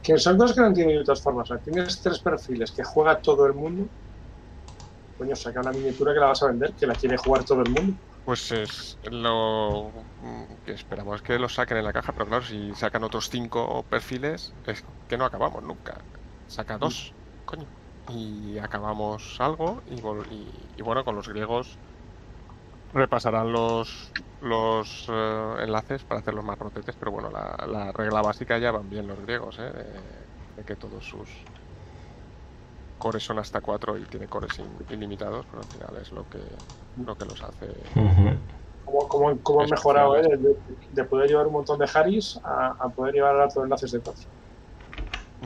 [0.00, 1.50] Que son cosas que no entiendo de todas formas.
[1.50, 3.88] O sea, tienes tres perfiles que juega todo el mundo.
[5.18, 7.70] Coño, saca una miniatura que la vas a vender, que la quiere jugar todo el
[7.70, 7.94] mundo.
[8.24, 9.90] Pues es lo
[10.20, 13.84] mm, que esperamos que los saquen en la caja, pero claro, si sacan otros cinco
[13.88, 16.04] perfiles, es que no acabamos nunca.
[16.46, 17.12] Saca dos,
[17.44, 17.66] coño.
[18.06, 21.80] Y acabamos algo, y, vol- y- y bueno, con los griegos
[22.92, 28.58] repasarán los los eh, enlaces para hacerlos más potentes, pero bueno, la, la regla básica
[28.58, 29.70] ya van bien los griegos, ¿eh?
[29.72, 30.26] de,
[30.56, 31.48] de que todos sus
[32.98, 36.40] cores son hasta cuatro y tiene cores in- ilimitados, pero al final es lo que,
[36.96, 38.38] lo que los hace Ujú.
[38.84, 40.22] Cómo, cómo, cómo han mejorado, ¿eh?
[40.38, 40.56] De,
[40.90, 44.00] de poder llevar un montón de Haris a, a poder llevar ahora todos enlaces de
[44.02, 44.28] cuatro.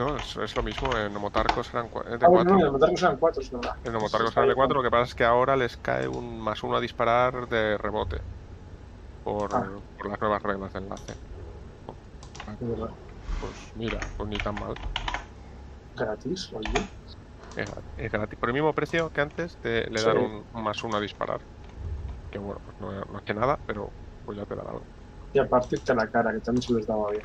[0.00, 1.90] No, es, es lo mismo, en Nomotarcos eran
[2.20, 2.60] de Ah, bueno, no, 4.
[2.60, 3.72] en el Montarcos eran cuatro, es verdad.
[3.84, 6.62] En Nomotarcos eran de 4, lo que pasa es que ahora les cae un más
[6.62, 8.20] uno a disparar de rebote.
[9.22, 9.70] Por, Ah.
[9.96, 11.16] por las nuevas reglas de enlace.
[13.38, 14.78] Pues mira, pues ni tan mal.
[15.94, 16.88] gratis, oye.
[17.54, 18.38] Es, es gratis.
[18.38, 20.02] Por el mismo precio que antes, te, le Sí.
[20.02, 21.48] dan un, un más uno a disparar.
[22.30, 23.94] Que bueno, pues no, no es que nada, pero
[24.24, 24.90] pues ya te dan algo.
[25.32, 27.24] Y a partirte la cara, que también se les daba bien.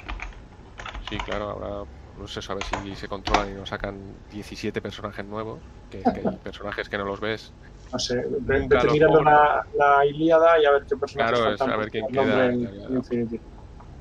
[1.00, 1.86] Sí, claro, ahora
[2.22, 6.20] no sé a ver si se controlan y nos sacan 17 personajes nuevos, que, que
[6.20, 7.54] hay personajes que no los ves.
[7.92, 11.78] No sé, vete mirando la, la Ilíada y a ver qué personajes Claro, es a
[11.78, 13.42] ver quién queda, en- en.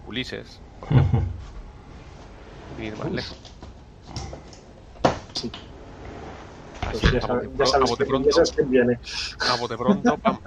[0.06, 1.20] Ulises, por ejemplo.
[2.78, 3.38] Ir más lejos.
[5.34, 5.50] Sí.
[6.86, 8.98] Así, Pues ya, a bote ya a pronto, ya sabes quién viene.
[9.40, 10.38] a bote pronto, pam.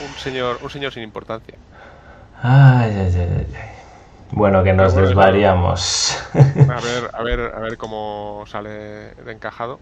[0.00, 1.58] Un señor, un señor sin importancia.
[2.42, 3.79] Ay, ay, ay, ay.
[4.32, 6.16] Bueno, que nos bueno, desvariamos.
[6.34, 8.70] A ver, a ver, a ver cómo sale
[9.14, 9.80] de encajado.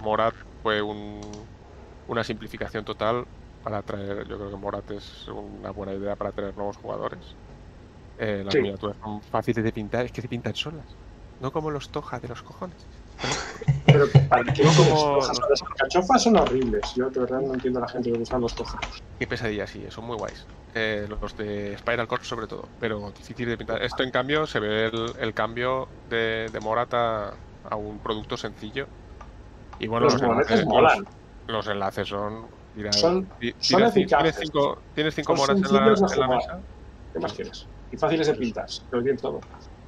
[0.00, 1.48] Morat fue un-
[2.06, 3.24] una simplificación total
[3.62, 4.26] para traer.
[4.28, 7.36] Yo creo que Morat es una buena idea para traer nuevos jugadores.
[8.18, 8.60] Eh, las Sí.
[8.60, 10.96] miniaturas son fáciles de pintar, es que se pintan solas.
[11.38, 12.86] No como los Toja de los cojones.
[13.84, 15.38] Pero para qué No como- hojas?
[15.48, 16.92] Las alcachofas son horribles.
[16.94, 18.80] Yo de verdad no entiendo a la gente que usa los cojas.
[19.18, 20.46] Qué pesadilla, sí, son muy guays.
[20.78, 23.82] Eh, los de Spiral Corps sobre todo, pero difícil de pintar.
[23.82, 28.86] Esto en cambio se ve el, el cambio de, de Morata a un producto sencillo.
[29.78, 30.98] Y bueno, Los monetes enlaces, molan.
[31.46, 32.50] los, los enlaces son.
[32.74, 34.36] mira, Son- ti- son tienes, eficaces.
[34.36, 36.62] tienes cinco, tienes cinco moras en la, en la mesa
[37.12, 37.70] ¿Qué más quieres?
[37.90, 38.66] Y fáciles de pintar.
[38.90, 39.40] Pero bien todo.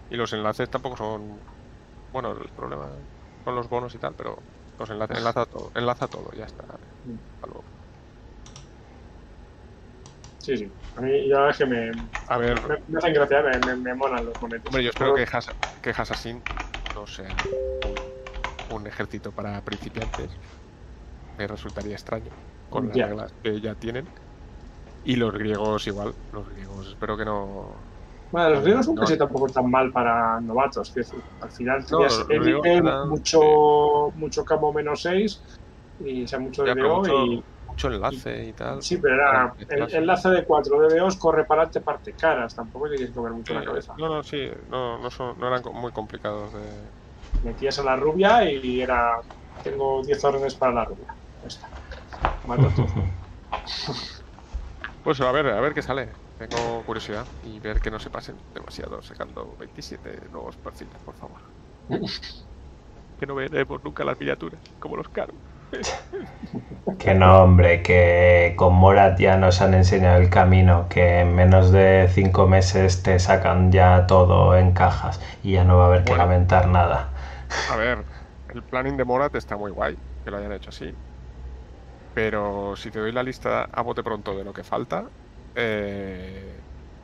[0.09, 1.43] y los enlaces tampoco son.
[2.13, 2.99] Bueno, el problema
[3.45, 4.45] son los bonos y tal, pero
[4.79, 6.65] los enlaces enlaza todo, enlaza todo, ya está.
[6.65, 7.78] Hasta luego.
[10.49, 10.73] Sí, sí.
[10.97, 11.91] A mí ya es que me,
[12.29, 14.71] A ver, me, me hacen gracia, me, me, me molan los momentos.
[14.71, 15.51] Hombre, yo espero Pero- que, Has
[15.83, 16.43] que Assassin
[16.95, 17.29] no sea
[18.71, 20.31] un, un ejército para principiantes.
[21.37, 22.31] Me resultaría extraño
[22.71, 23.07] con las Ya.
[23.09, 24.09] reglas que ya tienen.
[25.05, 26.15] Y los griegos igual.
[26.33, 27.75] Los griegos espero que no.
[28.33, 29.07] Bueno, los griegos nunca No.
[29.07, 30.91] se tampoco tan mal para novatos.
[30.93, 31.03] Que
[31.43, 35.43] al final No, tenías griegos élite, mucho, mucho camo menos 6
[36.01, 37.45] y o sea, mucho mucho, y
[37.79, 38.83] mucho enlace y tal.
[38.83, 42.55] Sí, pero era el enlace de 4 DBOs, corre para adelante, parte caras.
[42.55, 43.95] Tampoco tienes que comer mucho la cabeza.
[43.97, 44.51] No, no, sí.
[44.69, 46.61] No, no, son, no eran muy complicados de.
[47.45, 49.21] Metías a la rubia y era.
[49.63, 51.15] Tengo 10 órdenes para la rubia.
[51.43, 51.69] Ya está.
[52.47, 52.87] Mato todo.
[55.05, 56.11] Pues a ver, a ver qué sale.
[56.37, 61.39] Tengo curiosidad y ver que no se pasen demasiado sacando 27 nuevos perfiles, por favor.
[63.19, 65.37] que no veremos nunca las miniaturas, como los caros.
[66.99, 71.71] Que no, hombre, que con Morat ya nos han enseñado el camino, que en menos
[71.71, 76.05] de cinco meses te sacan ya todo en cajas y ya no va a haber
[76.05, 77.13] que lamentar nada.
[77.71, 78.05] A ver,
[78.49, 80.93] el planning de Morat está muy guay, que lo hayan hecho así.
[82.15, 85.09] Pero si te doy la lista a bote pronto de lo que falta,
[85.55, 86.61] eh,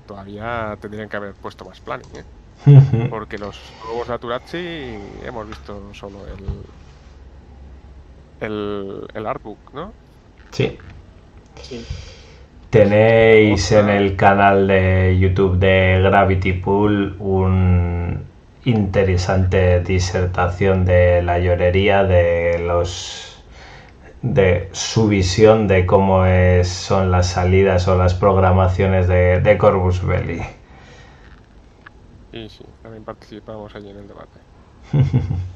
[0.06, 2.24] todavía tendrían que haber puesto más planning, ¿eh?
[3.10, 4.56] Porque los nuevos Naturachi
[5.22, 6.64] hemos visto solo el,
[8.40, 9.94] el, el artbook, ¿no?
[10.52, 10.78] Sí.
[11.60, 11.86] Sí.
[12.70, 18.26] Tenéis en el canal de YouTube de Gravity Pool un
[18.64, 23.44] interesante disertación de la llorería de los
[24.22, 30.04] de su visión de cómo es, son las salidas o las programaciones de, de Corvus
[30.04, 30.42] Belli.
[32.32, 34.40] Y sí, también participamos allí en el debate.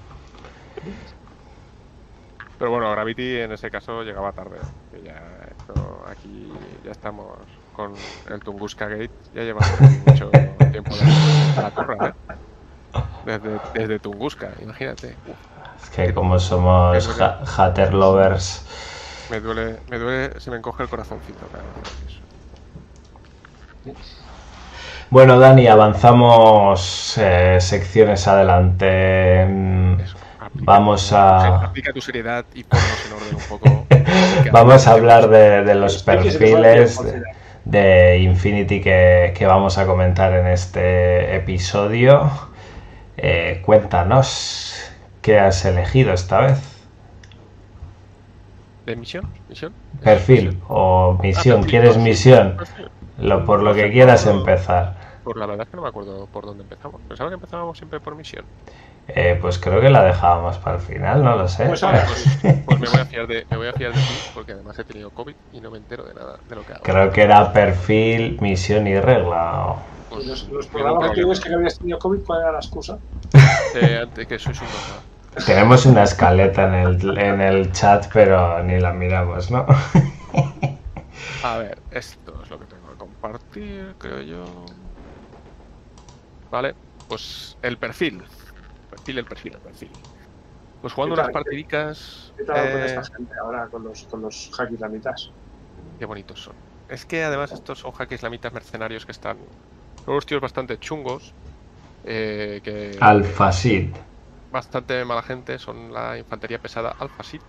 [2.59, 4.61] Pero bueno, Gravity en ese caso llegaba tarde.
[4.91, 11.07] que ya esto aquí ya estamos con el Tunguska Gate, ya llevamos mucho tiempo de
[11.61, 12.13] la turra, ¿eh?
[13.23, 15.21] Desde, desde Tunguska, imagínate.
[15.83, 18.65] Es que como somos ha- hater lovers,
[19.29, 21.77] me duele, me duele, se me encoge el corazoncito cada vez.
[25.11, 29.43] Bueno, Dani, avanzamos eh, secciones adelante.
[29.99, 30.17] Eso,
[30.49, 33.87] aplica Vamos a- Aplica tu seriedad y ponnos en orden un poco.
[34.53, 36.99] Vamos a hablar de, de los perfiles
[37.65, 42.31] de, Infinity que, que vamos a comentar en este episodio.
[43.19, 46.59] Eh, cuéntanos qué has elegido esta vez.
[48.87, 49.29] ¿De misión?
[49.49, 49.75] ¿Misión?
[50.03, 51.57] Perfil o misión.
[51.57, 52.57] perfil, ¿Quieres perfil, misión?
[52.57, 52.89] perfil.
[53.19, 54.97] Lo, por lo que quieras por- empezar.
[55.25, 57.03] Pues la verdad es que no me acuerdo por dónde empezamos.
[57.07, 58.47] Pensaba que empezábamos siempre por misión.
[59.09, 61.65] Eh, pues creo que la dejábamos para el final, no lo sé.
[61.65, 62.07] Pues ahora,
[62.67, 64.85] Pues me voy a fiar de, me voy a fiar de ti, porque además he
[64.85, 66.83] tenido COVID y no me entero de nada de lo que hago.
[66.83, 69.77] Creo que era perfil, misión y regla.
[70.11, 71.13] Pues, los, los programas problema.
[71.13, 72.99] antiguos que habías tenido COVID, ¿cuál era la excusa?
[73.75, 75.01] Eh, antes que sois un normal.
[75.47, 79.67] Tenemos una escaleta en el, en el chat, pero ni la miramos, ¿no?
[81.43, 84.45] A ver, esto es lo que tengo que compartir, creo yo.
[86.51, 86.75] Vale,
[87.07, 88.23] pues el perfil.
[89.09, 89.99] Perfil, el perfil, el perfil.
[90.81, 92.35] Pues jugando ¿Qué unas partidicas.
[92.37, 95.35] ¿Qué tal con eh, esta gente ahora con los, con los hack islamitas?
[95.99, 96.57] Qué bonitos son.
[96.89, 99.57] Es que además estos son hack islamitas mercenarios que están.
[100.05, 101.37] Son unos tíos bastante chungos.
[102.05, 102.99] eh, que.
[103.01, 103.97] Alfasid.
[104.51, 105.59] Bastante mala gente.
[105.59, 107.43] Son la infantería pesada Alpha Sid.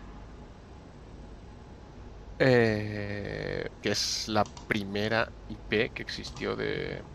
[2.40, 7.06] eh, que es la primera IP que existió de.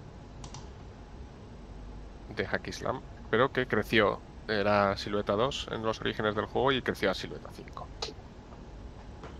[2.28, 3.04] de Hack Islam.
[3.30, 4.26] Pero que creció.
[4.48, 7.86] Era Silueta 2 en los orígenes del juego y creció a Silueta 5.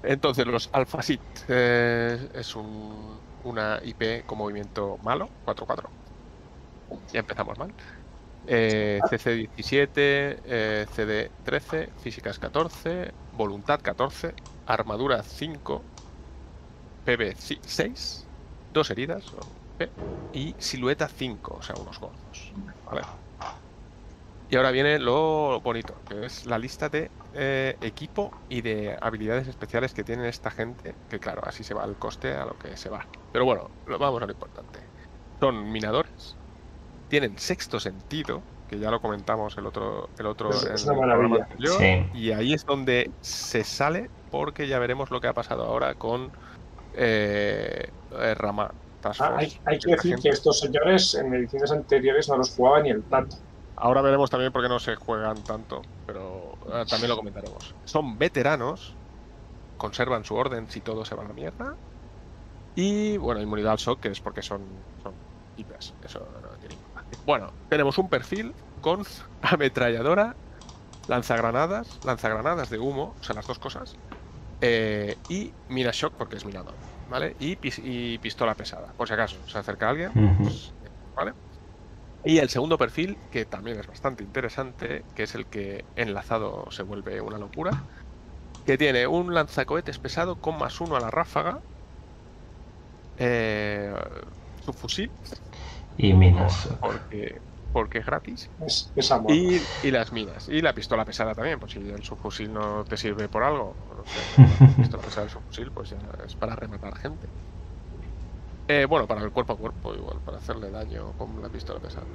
[0.02, 5.89] Entonces, los Alpha Sid eh, es un- una IP con movimiento malo, 4-4.
[7.12, 7.72] Ya empezamos mal.
[8.47, 14.35] Eh, CC17, eh, CD13, Físicas 14, Voluntad 14,
[14.66, 15.82] Armadura 5,
[17.06, 18.26] PB 6,
[18.72, 19.24] dos heridas
[20.32, 22.52] y Silueta 5, o sea, unos gordos.
[22.86, 23.02] ¿vale?
[24.55, 29.48] Y ahora viene lo bonito, que es la lista de eh, equipo y de habilidades
[29.48, 32.76] especiales que tiene esta gente, que claro, así se va el coste a lo que
[32.76, 33.05] se va.
[33.32, 34.78] Pero bueno, lo- vamos a lo importante.
[35.40, 36.36] Son minadores,
[37.09, 40.93] tienen sexto sentido, que ya lo comentamos el otro, el otro Es- en es una
[40.94, 41.43] el maravilla.
[41.51, 42.06] anterior, Sí.
[42.14, 46.31] y ahí es donde se sale, porque ya veremos lo que ha pasado ahora con
[46.93, 48.70] eh, eh, Rama.
[49.02, 52.81] Ah, hay, hay que decir gente- que estos señores en ediciones anteriores no los jugaba
[52.82, 53.36] ni el tanto.
[53.76, 57.74] Ahora veremos también por qué no se juegan tanto, pero eh, también lo comentaremos.
[57.84, 58.94] Son veteranos,
[59.76, 61.74] conservan su orden si todo se va a la mierda.
[62.76, 64.62] Y bueno, inmunidad al shock, que es porque son,
[65.02, 65.12] son
[65.56, 67.18] IPs, eso no tiene importancia.
[67.26, 69.05] Bueno, tenemos un perfil con
[69.42, 70.34] ametralladora,
[71.09, 73.96] lanzagranadas, lanzagranadas de humo, o sea, las dos cosas,
[74.60, 76.74] eh, y mina shock porque es minador,
[77.10, 77.36] ¿vale?
[77.40, 80.10] Y, y pistola pesada, por si acaso se acerca alguien,
[80.42, 80.72] pues,
[81.14, 81.32] ¿vale?
[82.24, 86.82] Y el segundo perfil, que también es bastante interesante, que es el que enlazado se
[86.82, 87.84] vuelve una locura,
[88.64, 91.60] que tiene un lanzacohetes pesado con más uno a la ráfaga,
[93.16, 93.94] eh,
[94.60, 95.14] su fusil,
[95.96, 96.68] Y minas.
[96.78, 97.40] porque,
[97.72, 99.36] porque es gratis, Es, es amor.
[99.36, 102.96] y, y las minas, y la pistola pesada también, pues si el subfusil no te
[102.98, 104.30] sirve por algo, no sé,
[104.66, 107.28] la pistola pesada del subfusil, pues ya es para rematar gente.
[108.66, 112.07] Eh, bueno, para el cuerpo a cuerpo igual, para hacerle daño con la pistola pesada.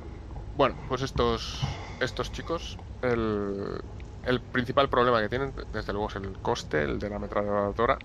[0.53, 3.79] Bueno, pues estos, estos chicos, el,
[4.23, 7.97] el principal problema que tienen, desde luego, es el coste, el de la ametralladora.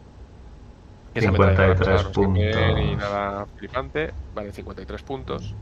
[1.13, 2.97] que esa ametralladora 53 pesada no es que me- Ni puntos.
[2.97, 5.57] nada flipante, vale 53 puntos.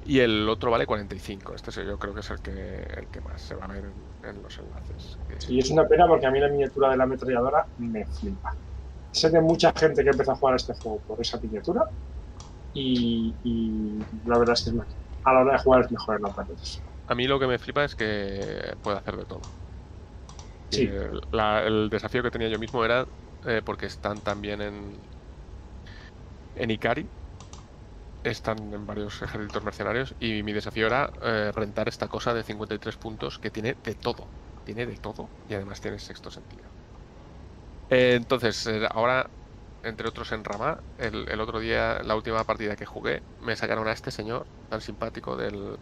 [0.00, 1.54] Y el otro vale 45.
[1.54, 3.86] Este sí, yo creo que es el que, el que más se va a ver
[3.86, 5.18] en, en los enlaces.
[5.48, 8.50] Y es una pena porque a mí la miniatura de la ametralladora me flipa.
[9.20, 11.82] Sé de mucha gente que empezó a jugar a este juego por esa miniatura
[12.72, 16.16] y, y la verdad es que es más- a la hora de jugar es mejor
[16.16, 16.84] en las paredes.
[17.06, 19.50] A mí lo que me flipa es que puede hacer de todo.
[20.70, 20.96] Sí.
[21.32, 23.06] La- el desafío que tenía yo mismo era
[23.44, 25.02] eh, porque están también en
[26.54, 27.10] en Ikari,
[28.22, 32.98] están en varios ejércitos mercenarios y mi desafío era eh, rentar esta cosa de 53
[32.98, 34.34] puntos que tiene de todo,
[34.64, 36.75] tiene de todo y además tiene sexto sentido.
[37.88, 39.30] Eh, entonces, eh, ahora,
[39.82, 43.86] entre otros en Rama, el, el otro día, la última partida que jugué, me sacaron
[43.88, 45.78] a este señor tan simpático del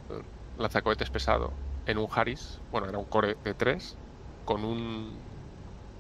[0.57, 4.01] lanzacohetes pesado en un Harris, bueno, era un core de 3,
[4.45, 5.27] con un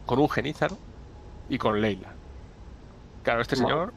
[0.04, 0.82] con un Genízaro
[1.48, 2.20] y con Leila.
[3.22, 3.96] Claro, este señor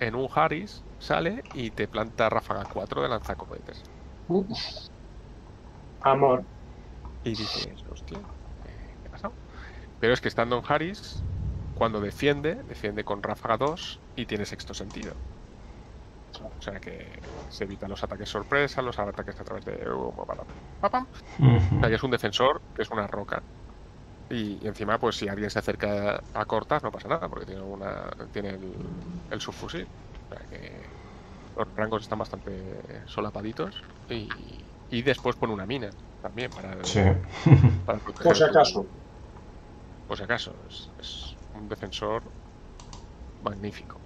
[0.00, 3.86] en un Harris sale y te planta ráfaga 4 de lanzacohetes.
[6.00, 6.46] Amor.
[7.22, 8.26] Y dices, hostia,
[8.64, 9.38] eh, ¿qué ha pasado?
[9.98, 11.26] Pero es que estando en Harris,
[11.80, 15.14] cuando defiende, defiende con ráfaga 2 y tiene sexto sentido.
[16.38, 20.36] O sea que se evita los ataques sorpresa, los ataques a través de humo, pam,
[20.78, 21.06] pam, pam.
[21.78, 23.42] O sea que es un defensor que es una roca.
[24.28, 27.62] Y, y encima, pues si alguien se acerca a cortar, no pasa nada, porque tiene
[27.62, 28.74] una tiene el,
[29.30, 29.86] el subfusil.
[30.30, 30.82] O sea que
[31.56, 33.82] los rangos están bastante solapaditos.
[34.10, 34.28] Y,
[34.90, 35.88] y después pone una mina
[36.20, 37.00] también para, el- Sí.
[37.86, 38.86] para proteger Por si acaso.
[40.06, 41.29] Por si acaso, es, es
[41.60, 42.32] un defensor
[43.40, 44.00] magnífico.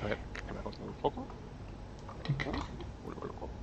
[0.00, 1.30] A ver, que me un poco.
[3.02, 3.54] Vuelvo loco.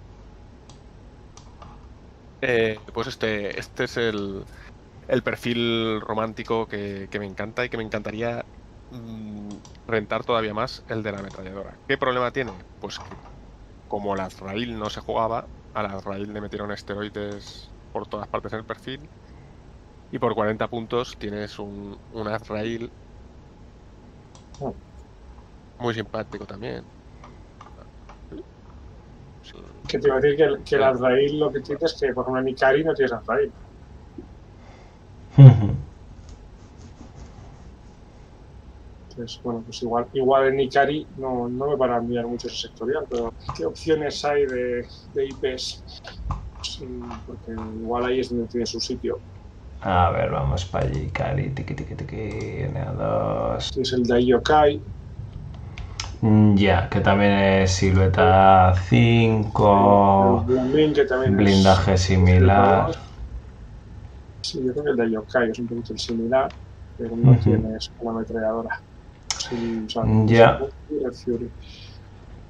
[2.42, 4.46] Eh, pues este, este es el,
[5.08, 8.48] el perfil romántico que, que me encanta y que me encantaría
[8.90, 11.82] mm, rentar todavía más el de la ametralladora.
[11.88, 12.66] ¿Qué problema tiene?
[12.80, 13.18] Pues que
[13.88, 18.54] como la Azrael no se jugaba, a la Azrael le metieron esteroides por todas partes
[18.54, 19.12] en el perfil
[20.14, 22.94] y por 40 puntos tienes un, un Azrael
[25.78, 26.88] muy simpático también.
[29.42, 29.58] Sí.
[29.92, 32.12] Que te iba a decir que, el- que el Azrael lo que tiene es que,
[32.14, 33.56] por ejemplo, en Ikari no tienes Azrael.
[39.10, 42.58] Entonces, bueno, pues igual, igual en Ikari no, no me van a enviar mucho ese
[42.68, 45.86] sectorial, pero ¿qué opciones hay de, de IPs?
[46.62, 49.22] Sí, porque igual ahí es donde tiene su sitio.
[49.86, 52.16] A ver, vamos para allí, Cari, tiki tiki tiki,
[52.72, 53.72] NA2.
[53.78, 54.82] Es el de Yokai,
[56.22, 62.92] Mm, Ya, que también es silueta 5, el Blooming, que también es- blindaje similar.
[64.42, 66.50] Sí, yo creo que el de Yokai es un poquito similar,
[66.98, 68.70] pero no tienes una ametralladora.
[69.38, 70.60] Sí, o sea, Ya.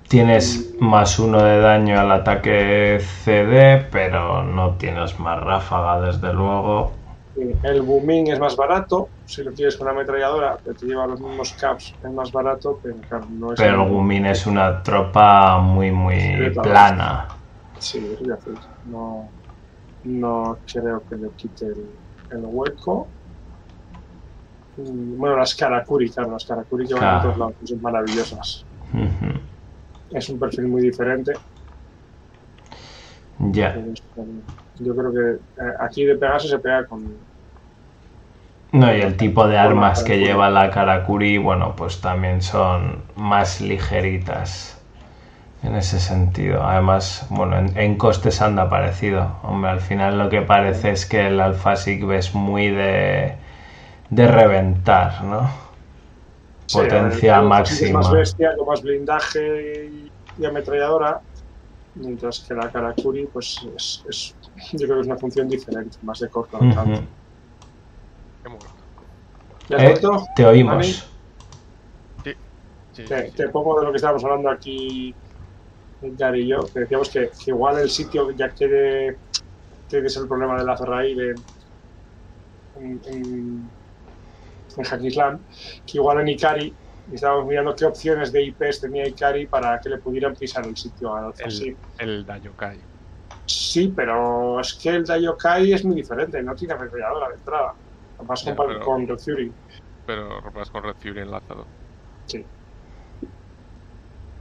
[0.07, 7.02] Tienes más uno de daño al ataque CD, pero no tienes más ráfaga, desde luego.
[7.35, 11.07] Eh, El Booming es más barato, si lo quieres con una ametralladora, que te lleva
[11.07, 13.59] los mismos caps, es más barato, pero claro, no es.
[13.59, 17.27] Pero el Gumin es una tropa muy, muy Sí, plana.
[17.79, 18.15] Sí.
[18.85, 19.31] No,
[20.03, 21.89] no creo que le quite el,
[22.29, 23.09] el hueco.
[24.77, 27.17] Mm, Bueno, las Karakuri, claro, las Karakuri que van Claro.
[27.17, 28.65] a todos lados, son maravillosas.
[30.11, 31.33] Es un perfil muy diferente.
[33.53, 33.75] Ya.
[34.75, 37.27] Yo creo que eh, aquí de pegarse se pega con.
[38.71, 43.61] No, y el tipo de armas que lleva la Karakuri, bueno, pues también son más
[43.61, 44.81] ligeritas
[45.63, 46.63] en ese sentido.
[46.63, 49.37] Además, bueno, en, en costes anda parecido.
[49.43, 53.35] Hombre, al final lo que parece es que el Alpha Sig es muy de,
[54.11, 55.49] de reventar, ¿no?
[56.65, 57.87] Sí, Potencia el- máxima.
[57.89, 61.21] Es más bestia, con más blindaje y, y ametralladora.
[61.95, 64.37] Mientras que la Karakuri, pues es, es-
[64.73, 66.57] yo creo que es una función diferente, más de corto.
[69.69, 70.07] ¿Ya has Eh, te?
[70.35, 70.87] Sí, oímos.
[72.91, 73.37] sí, Te, sí.
[73.37, 75.17] te pongo de lo que estábamos hablando aquí,
[76.01, 79.21] Gary y yo, que decíamos que, que igual el sitio ya quiere,
[79.89, 81.43] que es el problema de la Ferrari de,
[82.75, 83.71] en, en,
[84.77, 85.01] en Hack
[85.85, 86.77] que igual en Ikari
[87.11, 91.13] estábamos mirando qué opciones de IPs tenía Ikari para que le pudieran pisar el sitio
[91.15, 91.33] al.
[91.39, 92.85] El, el Dayokai.
[93.45, 97.73] Sí, pero es que el Dayokai es muy diferente, no tiene ametralladora de entrada.
[98.17, 99.55] Además Ya, con, con Red Fury.
[100.05, 101.67] Pero vas con Red Fury enlazado.
[102.27, 102.45] Sí.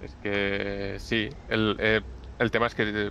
[0.01, 2.01] Es que sí, el, eh,
[2.39, 3.11] el tema es que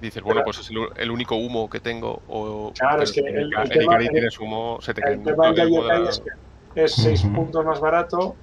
[0.00, 2.20] dices, bueno, pues es el, el único humo que tengo.
[2.26, 5.22] O Claro, es que el- el en tema- el- tienes humo, se te cae El
[5.22, 6.20] tema del el Dayokai es
[6.74, 7.34] que es 6 Ujú.
[7.34, 8.38] puntos más barato,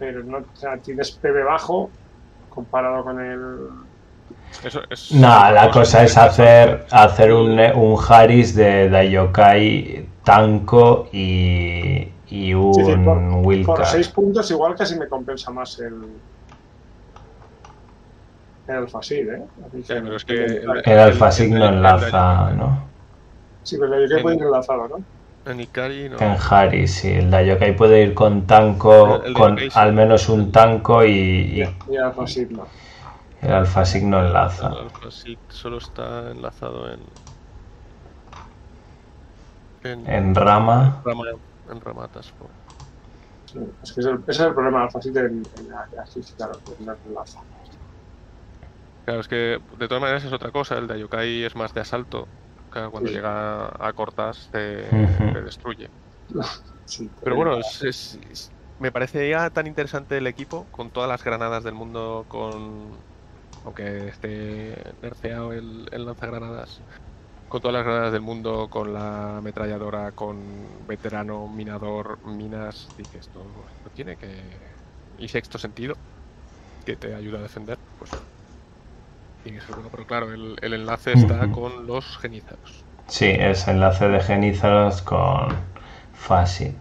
[0.00, 1.90] pero no, o sea, tienes PB bajo
[2.48, 3.68] comparado con el.
[4.64, 12.08] Eso es- No, la cosa es hacer, hacer un, un Haris de Dayokai Tanko y,
[12.30, 13.20] y un Sí, sí, por-.
[13.66, 15.94] Por 6 puntos, igual casi me compensa más el.
[18.68, 19.42] El ¿eh?
[19.72, 20.94] Sí, pero es que el- El
[21.50, 22.88] no el- el- enlaza, el- ¿no?
[23.64, 25.04] Sí, pero el Dayokai puede ir enlazado, ¿no?
[25.52, 26.18] En Ikari no.
[26.20, 27.08] En Haris, sí.
[27.08, 28.46] El Dayokai puede ir con
[29.02, 29.80] El- el con Dayokai sí.
[29.80, 32.72] al menos un Tanko y, y Y el Alpha Seed no.
[33.42, 34.68] el Alpha Sig no El enlaza.
[34.76, 37.04] Alpha Sig solo está enlazado en.
[39.82, 41.24] En, En Rama, Rama,
[41.66, 42.56] en Rama Force.
[43.44, 45.66] Sí, es que ese es el, ese es el problema del Seed en, en
[46.36, 47.40] claro, pues no enlaza.
[49.04, 50.78] Claro, es que de todas maneras es otra cosa.
[50.78, 52.30] El Dayokai es más de asalto.
[52.70, 53.16] Claro, cuando Sí.
[53.16, 54.58] llega a cortas te,
[55.42, 55.88] destruye.
[56.86, 61.22] Sí, Pero bueno, es- es- es- me parecía tan interesante el equipo con todas las
[61.22, 63.04] granadas del mundo, con
[63.64, 66.82] aunque esté nerfeado el, el lanzagranadas,
[67.48, 73.66] con todas las granadas del mundo, con la ametralladora, con veterano, minador, minas, dices esto,
[73.68, 74.60] esto tiene que
[75.18, 75.96] y sexto sentido
[76.84, 78.10] que te ayuda a defender, pues
[79.40, 79.90] tiene que ser bueno.
[79.90, 82.86] Pero claro, el, el enlace está con los genízaros.
[83.08, 85.54] sí, es enlace de Genízaros con
[86.14, 86.76] Facit.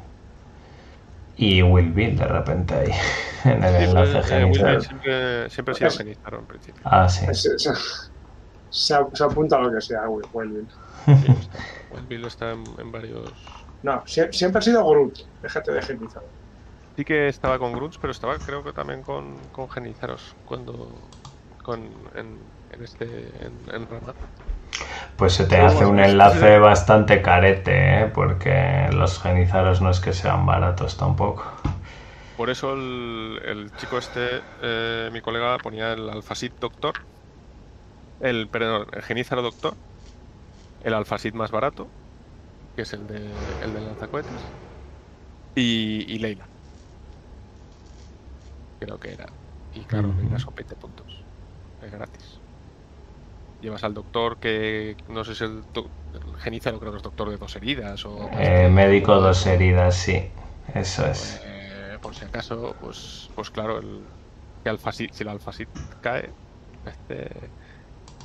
[1.36, 2.91] Y Will Bill de repente ahí,
[3.45, 4.45] en el Sí, enlace pues, eh.
[4.52, 6.86] Smith siempre, siempre ha sido genízaro en principio.
[6.86, 7.26] Ah, sí.
[7.31, 7.73] Se, se-
[8.69, 10.68] se- se apunta a lo que sea, Will- Will.
[11.14, 11.60] Sí, está.
[11.90, 13.68] Wild Bill está en, en varios.
[13.88, 16.23] No, sie- siempre ha sido Groot, déjate de genizar.
[16.95, 21.18] Sí que estaba con Grunts, pero estaba creo que también con, con Genizaros cuando.
[21.75, 23.45] En, en este.
[23.45, 24.17] en, en Ramat.
[25.17, 28.11] Pues se te hace un enlace bastante carete, ¿eh?
[28.13, 31.43] porque los genizaros no es que sean baratos tampoco.
[32.35, 36.95] Por eso el, el chico este, eh, mi colega, ponía el Alphasit Doctor.
[38.19, 39.77] El, perdón, el Genízaro Doctor.
[40.81, 41.93] El Alphasit más barato,
[42.75, 44.55] que es el de el lanzacohetes.
[45.55, 46.51] Y, y Leila.
[48.79, 49.25] Creo que era.
[49.71, 50.15] Y claro, Ujú.
[50.15, 51.09] Leila son 20 puntos.
[51.90, 52.41] Es gratis.
[53.60, 55.64] llevas al doctor que no sé si el,
[56.14, 60.32] el Genízaro creo que es doctor de dos heridas o Eh, médico dos heridas, sí.
[60.76, 61.41] Eso es.
[61.44, 64.06] Eh, por si acaso, pues, pues claro, el,
[64.64, 65.70] que si el alfasit
[66.02, 66.32] cae,
[66.86, 67.52] este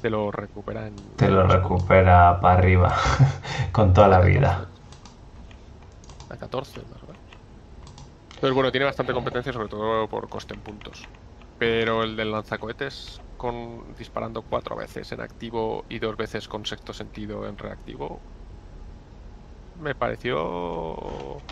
[0.00, 1.16] te lo recupera en.
[1.16, 2.94] Te lo recupera para arriba.
[3.72, 4.68] Con toda la vida.
[6.28, 7.22] A 14, más o menos.
[8.34, 11.08] Entonces, bueno, tiene bastante competencia, sobre todo por coste en puntos.
[11.58, 16.92] Pero el del lanzacohetes, con disparando cuatro veces en activo y dos veces con sexto
[16.92, 18.22] sentido en reactivo,
[19.74, 21.44] me pareció.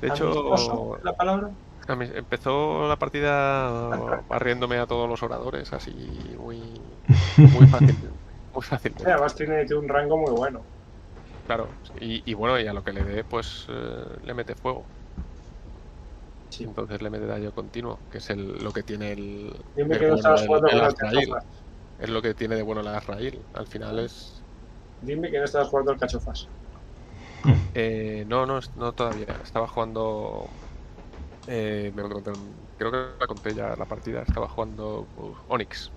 [0.00, 1.56] De hecho, la palabra.
[1.88, 7.00] a mí- empezó la partida barriéndome a todos los oradores, así muy,
[7.48, 7.96] muy fácil.
[8.54, 8.94] Muy fácil.
[8.96, 10.66] Sí, además tiene, tiene un rango muy bueno.
[11.44, 14.90] Claro, y, y bueno, y a lo que le dé, pues eh, le mete fuego.
[16.52, 16.64] Sí.
[16.64, 19.50] Entonces le mete daño continuo, que es el, lo que tiene el.
[19.74, 21.14] Dime de que no bueno estabas el- jugando el Azrael.
[21.16, 21.44] cachofas.
[21.96, 23.46] Es lo que tiene de bueno la Azrael.
[23.54, 24.44] Al final es.
[25.00, 26.48] Dime que no estabas jugando al cachofas.
[27.74, 29.40] eh, no, no, no todavía.
[29.42, 30.50] Estaba jugando.
[31.46, 34.22] eh, me- me- me- creo que la conté ya la partida.
[34.22, 35.90] Estaba jugando uh, Onyx.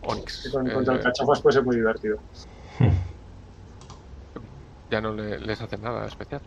[0.00, 0.50] Onyx.
[0.52, 2.18] Con, contra el eh, cachofas puede ser muy divertido.
[4.90, 6.42] ya no le- les hace nada especial.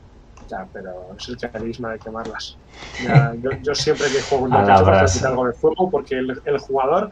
[0.50, 2.60] Ya, pero es el carisma de quemarlas.
[2.98, 5.06] Ya, yo, yo siempre que juego A contra el la cachofas brasa.
[5.08, 7.10] le quito algo de fuego porque el, el jugador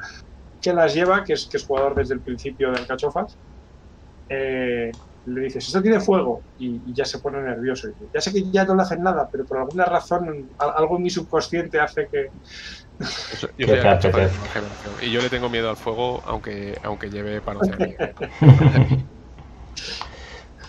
[0.62, 3.38] que las lleva, que es, que es jugador desde el principio del cachofas,
[4.30, 4.92] eh,
[5.26, 7.90] le dices, esto tiene fuego y, y ya se pone nervioso.
[8.14, 10.28] Ya sé que ya no le hacen nada, pero por alguna razón
[10.58, 12.28] al- algo en mi subconsciente hace que...
[13.60, 13.68] Yo
[15.02, 17.98] Y yo le tengo miedo al fuego, aunque, aunque lleve paroceanía.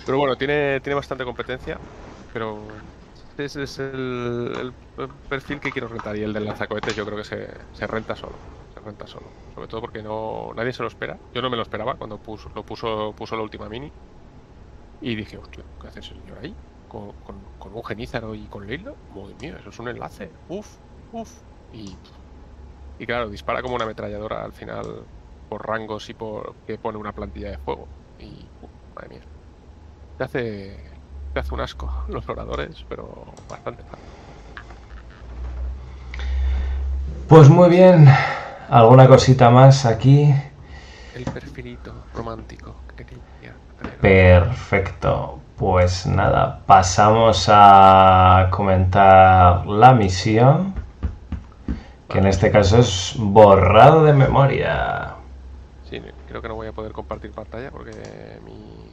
[0.05, 1.78] pero bueno, tiene, tiene bastante competencia,
[2.33, 2.67] pero
[3.37, 4.73] ese es el,
[5.29, 6.17] perfil que quiero rentar.
[6.17, 8.35] Y el del lanzacohetes yo creo que se, renta solo.
[8.75, 9.27] Se renta solo.
[9.55, 11.19] Sobre todo porque no nadie se lo espera.
[11.35, 13.91] Yo no me lo esperaba cuando puso, lo puso, puso la última mini.
[15.01, 16.55] Y dije, hostia, ¿qué hace ese señor ahí?
[16.89, 18.93] Con, con, con un genízaro y con Leila.
[19.15, 20.31] Madre mía, eso es un enlace.
[20.49, 20.79] Uf,
[21.13, 21.31] uf.
[21.73, 21.97] Y
[22.99, 25.07] y claro, dispara como una ametralladora al final
[25.49, 27.87] por rangos y por que pone una plantilla de fuego.
[28.19, 29.23] Y uh, madre mía.
[30.17, 30.88] Te hace.
[31.39, 33.82] Hace un asco los oradores, pero bastante.
[37.28, 38.09] Pues muy bien.
[38.69, 40.35] ¿Alguna cosita más aquí?
[41.15, 43.98] El perfilito romántico que tener.
[44.01, 45.39] Perfecto.
[45.56, 50.74] Pues nada, pasamos a comentar la misión,
[52.09, 55.15] que en este caso es borrado de memoria.
[55.90, 57.93] Sí, creo que no voy a poder compartir pantalla porque
[58.44, 58.88] mi.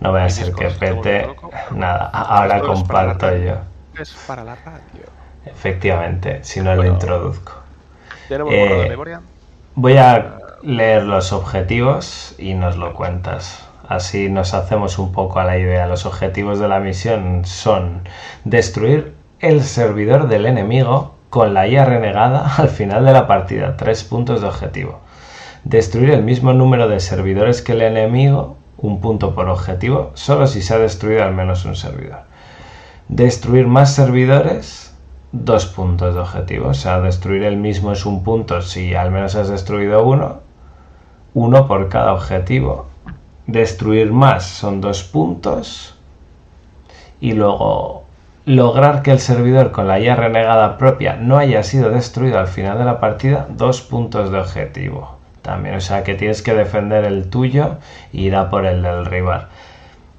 [0.00, 1.28] No voy a ser que pete.
[1.72, 3.54] Nada, ahora comparto yo.
[3.98, 5.04] Es para la radio.
[5.46, 7.52] Efectivamente, si no lo introduzco.
[8.30, 9.20] Eh, de memoria.
[9.74, 13.66] Voy a leer los objetivos y nos lo cuentas.
[13.88, 15.86] Así nos hacemos un poco a la idea.
[15.86, 18.02] Los objetivos de la misión son
[18.44, 23.76] destruir el servidor del enemigo con la IA renegada al final de la partida.
[23.76, 25.00] Tres puntos de objetivo.
[25.64, 30.62] Destruir el mismo número de servidores que el enemigo, un punto por objetivo, solo si
[30.62, 32.20] se ha destruido al menos un servidor.
[33.08, 34.94] Destruir más servidores,
[35.32, 36.68] dos puntos de objetivo.
[36.68, 40.40] O sea, destruir el mismo es un punto si al menos has destruido uno.
[41.34, 42.86] Uno por cada objetivo.
[43.46, 45.96] Destruir más son dos puntos.
[47.20, 48.04] Y luego
[48.46, 52.78] lograr que el servidor con la IA renegada propia no haya sido destruido al final
[52.78, 55.16] de la partida, dos puntos de objetivo.
[55.44, 57.76] También, o sea que tienes que defender el tuyo
[58.14, 59.48] e ir a por el del rival.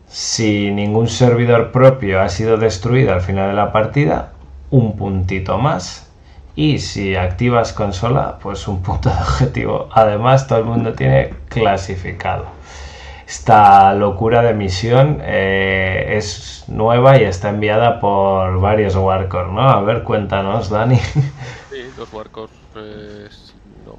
[0.07, 4.33] Si ningún servidor propio ha sido destruido al final de la partida,
[4.69, 6.11] un puntito más.
[6.55, 9.89] Y si activas consola, pues un punto de objetivo.
[9.93, 12.45] Además, todo el mundo tiene clasificado.
[13.27, 19.67] Esta locura de misión eh, es nueva y está enviada por varios Warcore, ¿no?
[19.67, 20.97] A ver, cuéntanos, Dani.
[20.97, 22.13] Sí, los si
[22.75, 23.44] no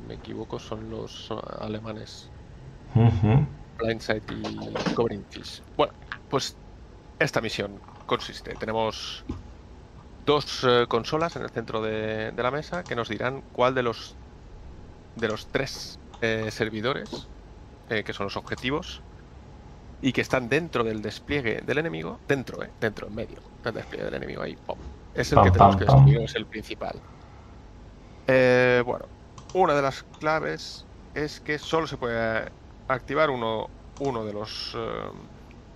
[0.06, 1.30] me equivoco, son los
[1.60, 2.28] alemanes.
[3.78, 5.62] Blindside y Covering Fish.
[5.76, 5.92] Bueno,
[6.30, 6.56] pues
[7.18, 8.54] esta misión consiste.
[8.54, 9.24] Tenemos
[10.24, 13.82] dos eh, consolas en el centro de, de la mesa que nos dirán cuál de
[13.82, 14.16] los
[15.16, 17.28] de los tres eh, servidores
[17.88, 19.00] eh, que son los objetivos
[20.02, 24.04] y que están dentro del despliegue del enemigo, dentro, eh, dentro, en medio del despliegue
[24.04, 24.78] del enemigo ahí, pom.
[25.14, 27.00] es el Pam, que tenemos pam, que destruir, es el principal.
[28.26, 29.06] Eh, bueno,
[29.52, 32.50] una de las claves es que solo se puede
[32.88, 35.10] activar uno, de los eh,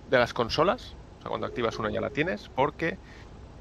[0.09, 0.97] de las consolas.
[1.19, 2.97] O sea, cuando activas una ya la tienes, porque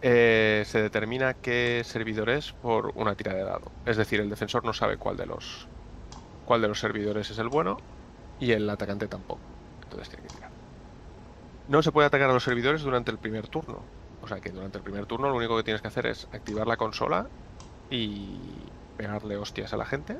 [0.03, 3.73] eh, se determina qué servidor es por una tira de dado.
[3.85, 5.69] Es decir, el defensor no sabe cuál de los
[6.45, 7.77] cuál de los servidores es el bueno
[8.39, 9.41] y el atacante tampoco.
[9.83, 10.51] Entonces tiene que tirar.
[11.67, 13.91] No se puede atacar a los servidores durante el primer turno.
[14.21, 16.67] O sea que durante el primer turno lo único que tienes que hacer es activar
[16.67, 17.31] la consola
[17.91, 20.19] y pegarle hostias a la gente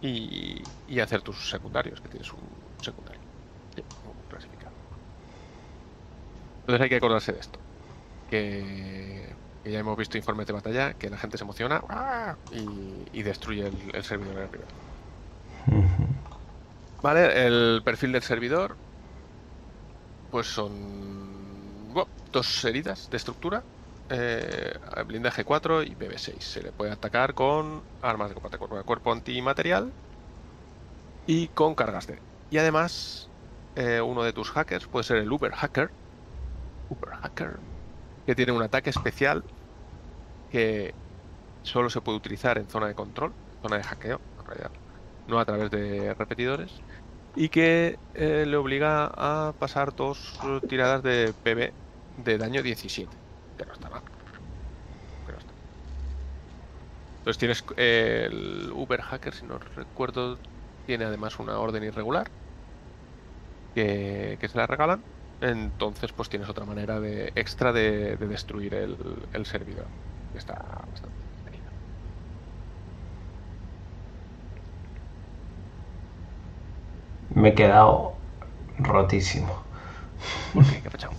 [0.00, 2.40] y, y hacer tus secundarios, que tienes un
[2.80, 3.20] secundario.
[3.76, 4.72] Un clasificado.
[6.60, 7.58] Entonces hay que acordarse de esto.
[8.28, 9.34] Que,
[9.64, 12.36] que ya hemos visto informes de batalla, que la gente se emociona ¡ah!
[12.52, 14.68] y, y destruye el, el servidor en el primer.
[17.02, 18.76] Vale, el perfil del servidor.
[20.30, 23.64] Pues son bueno, dos heridas de estructura.
[24.12, 24.76] Eh,
[25.06, 26.40] blindaje 4 y BB6.
[26.40, 29.92] Se le puede atacar con armas de combate cuerpo cuerpo antimaterial
[31.26, 32.18] y con cargas de.
[32.50, 33.30] Y además,
[33.76, 35.90] eh, uno de tus hackers puede ser el Uber Hacker.
[36.88, 37.60] Uber Hacker.
[38.26, 39.44] Que tiene un ataque especial
[40.50, 40.92] que
[41.62, 43.32] solo se puede utilizar en zona de control,
[43.62, 44.72] zona de hackeo, en realidad,
[45.28, 46.82] no a través de repetidores,
[47.36, 51.72] y que eh, le obliga a pasar dos tiradas de PB
[52.24, 53.16] de daño 17,
[53.60, 54.04] que no está mal.
[55.24, 55.54] Que no está.
[57.20, 60.40] Entonces tienes eh, el Uber Hacker, si no recuerdo,
[60.84, 62.32] tiene además una orden irregular
[63.74, 65.06] que, que se la regalan.
[65.40, 69.92] Entonces, pues tienes otra manera de extra de, de destruir el, el servidor.
[70.32, 70.54] que Está
[70.90, 71.24] bastante.
[77.30, 78.22] Me he quedado
[78.78, 79.66] rotísimo.
[80.52, 80.82] ¿Por qué?
[80.82, 81.16] ¿Qué ha pasado?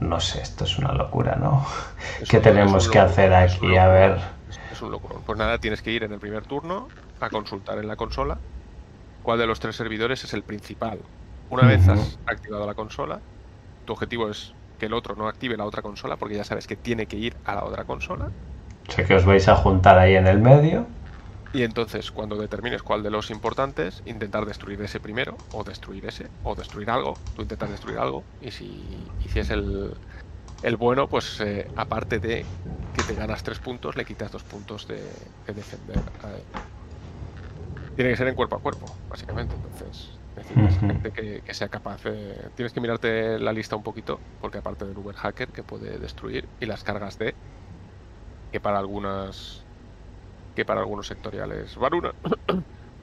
[0.00, 1.66] No sé, esto es una locura, ¿no?
[2.20, 3.76] Es ¿Qué tenemos que hacer aquí?
[3.76, 4.20] A ver.
[4.70, 5.24] Es un locurón.
[5.24, 6.88] Pues nada, tienes que ir en el primer turno
[7.20, 8.40] a consultar en la consola
[9.22, 11.02] cuál de los tres servidores es el principal.
[11.48, 13.22] Una vez has activado la consola,
[13.84, 16.76] tu objetivo es que el otro no active la otra consola porque ya sabes que
[16.76, 18.30] tiene que ir a la otra consola.
[18.88, 20.86] Sé que os vais a juntar ahí en el medio.
[21.52, 26.26] Y entonces, cuando determines cuál de los importantes, intentar destruir ese primero, o destruir ese,
[26.44, 27.14] o destruir algo.
[27.34, 28.84] Tú intentas destruir algo, y si,
[29.24, 29.94] y si es el,
[30.62, 32.44] el bueno, pues eh, aparte de
[32.94, 35.00] que te ganas tres puntos, le quitas dos puntos de,
[35.46, 36.42] de defender a él.
[37.96, 39.54] Tiene que ser en cuerpo a cuerpo, básicamente.
[39.54, 42.50] Entonces, necesitas gente que, que sea capaz de.
[42.56, 46.46] Tienes que mirarte la lista un poquito, porque aparte del Uber Hacker que puede destruir,
[46.60, 47.34] y las cargas de.
[48.52, 49.64] que para algunas
[50.58, 52.12] que para algunos sectoriales Varuna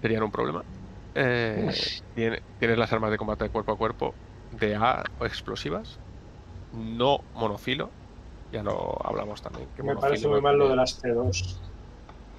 [0.01, 0.65] serían un problema.
[1.13, 1.73] Eh,
[2.13, 4.17] tiene- tienes las armas de combate de cuerpo a cuerpo
[4.49, 6.01] de A explosivas,
[6.71, 7.95] no monofilo.
[8.51, 9.71] Ya lo hablamos también.
[9.73, 11.61] que Me parece muy mal lo de las T2.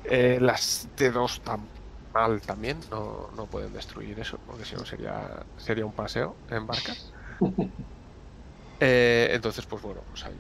[0.05, 1.71] Eh, las T2 tan
[2.13, 6.67] mal también, no, no pueden destruir eso, porque si no sería, sería un paseo en
[6.67, 6.95] barca.
[8.81, 10.39] Eh, entonces, pues bueno, pues hay,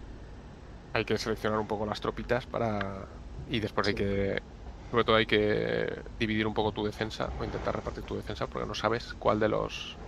[0.92, 3.22] hay que seleccionar un poco las tropitas para.
[3.46, 4.38] Y después hay que.
[4.90, 8.66] Sobre todo hay que dividir un poco tu defensa o intentar repartir tu defensa porque
[8.66, 9.98] no sabes cuál de los.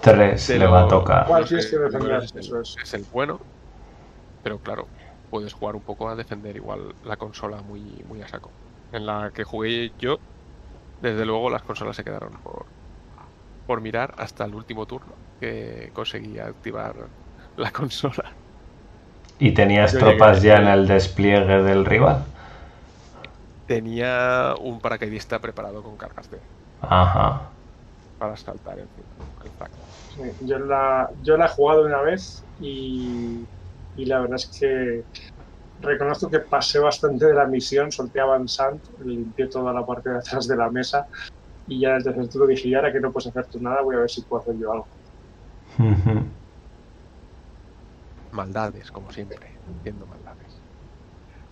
[0.00, 1.26] Tres de le va a tocar.
[1.26, 2.22] ¿Cuál que defender?
[2.22, 2.76] es el- Eso es.
[2.82, 3.40] es el bueno.
[4.42, 4.88] Pero claro,
[5.30, 8.54] puedes jugar un poco a defender igual la consola muy, muy a saco.
[8.90, 10.20] En la que jugué yo,
[11.00, 12.66] desde luego las consolas se quedaron por,
[13.66, 17.10] por mirar hasta el último turno que conseguí activar
[17.56, 18.36] la consola.
[19.38, 22.24] ¿Y tenías Yo tropas llegué- ya en el despliegue del rival?
[23.66, 26.42] Tenía un paracaidista preparado con cargas de
[26.80, 27.56] Ajá.
[28.18, 29.14] para saltar encima.
[30.08, 33.48] Sí, yo, la, yo la he jugado una vez y,
[33.94, 35.06] y la verdad es que
[35.78, 40.10] reconozco que pasé bastante de la misión, solté a Van Sant, limpié toda la parte
[40.10, 41.06] de atrás de la mesa
[41.66, 43.96] y ya desde el turno dije, y ahora que no puedes hacer tú nada, voy
[43.96, 44.90] a ver si puedo hacer yo algo.
[48.30, 50.21] Maldades, como siempre, haciendo maldades.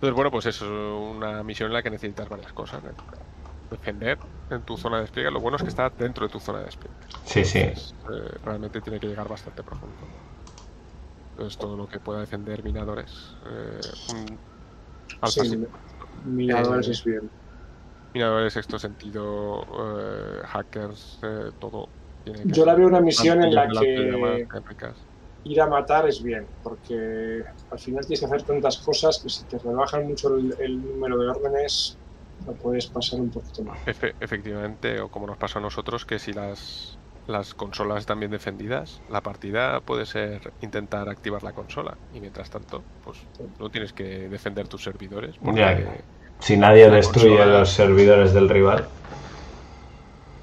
[0.01, 2.83] Entonces, bueno, pues es una misión en la que necesitas varias cosas.
[2.83, 2.89] ¿no?
[3.69, 4.17] Defender
[4.49, 5.29] en tu zona de despliegue.
[5.29, 6.97] Lo bueno es que está dentro de tu zona de despliegue.
[7.23, 7.59] Sí, sí.
[7.59, 10.09] Entonces, eh, realmente tiene que llegar bastante profundo.
[11.35, 13.37] Entonces, todo lo que pueda defender minadores.
[13.45, 13.79] Eh,
[14.09, 14.41] un
[15.29, 15.63] Sí, sí,
[16.25, 17.31] Miradores Eh, es bien.
[18.15, 19.61] minadores, sexto sentido,
[19.99, 21.91] eh, hackers, eh, todo.
[22.23, 24.47] Tiene que Yo la veo una misión en la que.
[25.43, 29.45] Ir a matar es bien, porque al final tienes que hacer tantas cosas que si
[29.45, 31.97] te rebajan mucho el, el número de órdenes,
[32.45, 33.77] lo puedes pasar un poquito mal.
[33.85, 38.31] Efe- efectivamente, o como nos pasó a nosotros, que si las, las consolas están bien
[38.31, 41.97] defendidas, la partida puede ser intentar activar la consola.
[42.11, 43.17] Y mientras tanto, pues
[43.59, 45.37] no tienes que defender tus servidores.
[45.39, 45.97] Porque, Ya.
[46.39, 48.87] Si nadie destruye consola- los servidores del rival.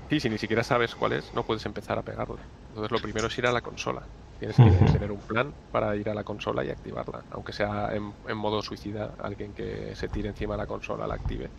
[0.09, 2.39] Sí, si ni siquiera sabes cuál es, no puedes empezar a pegarle.
[2.69, 4.09] Entonces lo primero es ir a la consola.
[4.39, 7.25] Tienes que tener un plan para ir a la consola y activarla.
[7.31, 11.15] Aunque sea en, en modo suicida, alguien que se tire encima de la consola la
[11.15, 11.53] active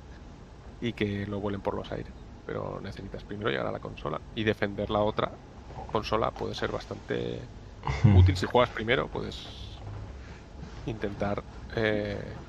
[0.79, 2.27] y que lo vuelen por los aires.
[2.43, 5.37] pero necesitas primero llegar a la consola y defender la otra
[5.85, 7.51] consola puede ser bastante
[8.11, 9.83] útil si juegas primero, puedes
[10.85, 11.45] intentar
[11.75, 12.39] eh,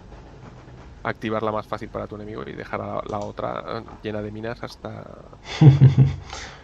[1.02, 4.62] activarla más fácil para tu enemigo y dejar a la otra eh, llena de minas
[4.62, 5.38] hasta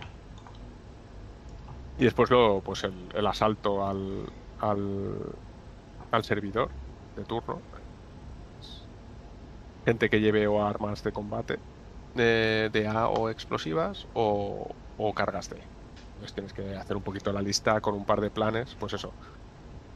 [1.97, 4.27] y después lo pues el, el asalto al,
[4.59, 5.32] al
[6.10, 6.77] al servidor
[7.16, 7.66] de turno
[9.85, 11.62] gente que lleve o armas de combate
[12.14, 15.70] de, de A o explosivas o, o cargas de.
[16.14, 19.16] Entonces tienes que hacer un poquito la lista con un par de planes, pues eso.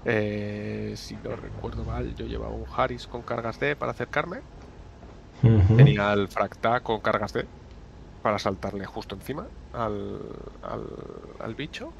[0.05, 4.43] Eh, si no recuerdo mal, yo llevaba un Harris con cargas D para acercarme.
[5.75, 7.49] Tenía el Fracta con cargas D
[8.23, 10.21] para saltarle justo encima al,
[10.63, 10.87] al,
[11.39, 11.97] al bicho.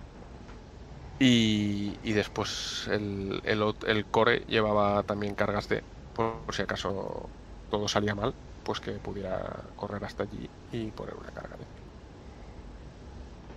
[1.19, 7.31] Y, y después el, el, el core llevaba también cargas D, por, por si acaso
[7.69, 11.69] todo salía mal, pues que pudiera correr hasta allí y poner una carga D.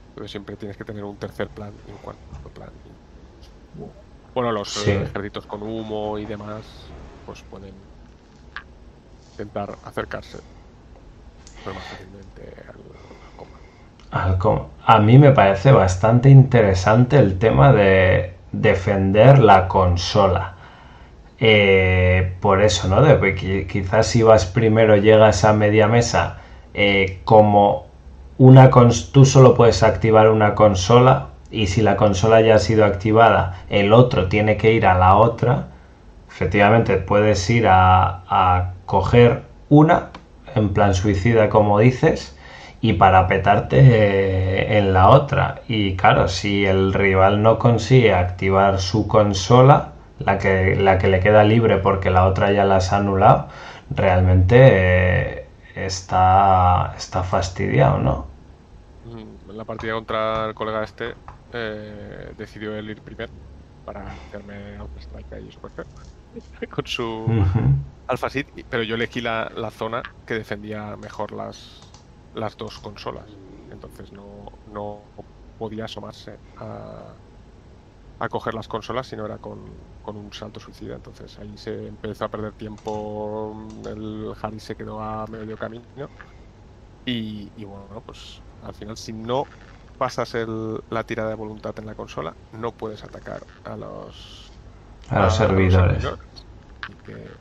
[0.09, 2.71] Entonces siempre tienes que tener un tercer plan y un cuarto plan.
[4.33, 4.91] Bueno, los Sí.
[4.91, 7.91] eh, ejércitos con humo y demás, pues pueden
[9.31, 10.39] intentar acercarse
[11.61, 12.83] pues, más fácilmente al
[13.35, 13.62] coma.
[14.85, 20.53] A mí me parece bastante interesante el tema de defender la consola.
[21.39, 23.01] Eh, por eso, ¿no?
[23.01, 26.37] De quizás si vas primero, llegas a media mesa,
[26.75, 27.87] eh, como
[28.37, 28.69] una
[29.11, 33.93] tú solo puedes activar una consola y si la consola ya ha sido activada, el
[33.93, 35.69] otro tiene que ir a la otra.
[36.29, 40.09] Efectivamente, puedes ir a, a coger una,
[40.55, 42.37] en plan suicida, como dices,
[42.83, 45.61] y para petarte eh, en la otra.
[45.67, 51.19] Y claro, si el rival no consigue activar su consola, la que, la que le
[51.21, 53.47] queda libre porque la otra ya la has anulado,
[53.89, 54.57] realmente
[55.37, 58.27] eh, está, está fastidiado, ¿no?
[59.03, 61.15] Mm, En la partida contra el colega este,
[61.51, 63.33] eh, decidió él ir primero
[63.83, 65.49] para hacerme strike ahí
[66.69, 67.61] con su Ujú.
[68.07, 71.92] Alpha Seed, y- pero yo elegí la, la zona que defendía mejor las,
[72.33, 73.39] las dos consolas.
[73.69, 75.15] Entonces no, no
[75.57, 77.21] podía asomarse a,
[78.19, 80.95] a coger las consolas si no era con, con un salto suicida.
[80.95, 83.53] Entonces ahí se empezó a perder tiempo,
[83.87, 86.11] el Harry se quedó a medio camino.
[87.05, 89.49] Y, y bueno, pues al final si no
[89.97, 94.53] pasas el- la tirada de voluntad en la consola, no puedes atacar a los
[95.11, 96.47] A los servidores.
[96.87, 97.37] Y, que-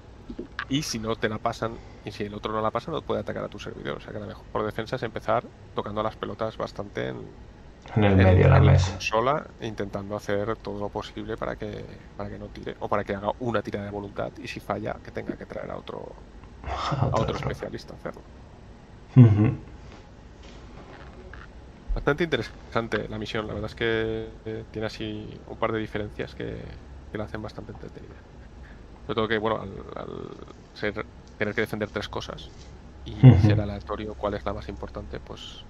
[0.68, 3.20] y si no te la pasan, y si el otro no la pasa, no puede
[3.20, 3.98] atacar a tu servidor.
[3.98, 7.36] O sea que la mejor defensa es empezar tocando las pelotas bastante en,
[7.94, 8.98] En el medio de la mesa.
[8.98, 13.04] consola, e intentando hacer todo lo posible para que, para que no tire, o para
[13.04, 16.26] que haga una tirada de voluntad, y si falla, que tenga que traer a otro,
[16.62, 18.24] a Otro especialista a hacerlo.
[21.94, 26.34] Bastante interesante la misión, la verdad es que eh, tiene así un par de diferencias
[26.34, 26.80] que,
[27.10, 28.24] que la hacen bastante entretenida.
[29.06, 31.06] Sobre todo que, bueno, al, al ser,
[31.42, 32.50] tener que defender tres cosas
[33.04, 33.40] y Ujú.
[33.48, 35.66] ser aleatorio cuál es la más importante, pues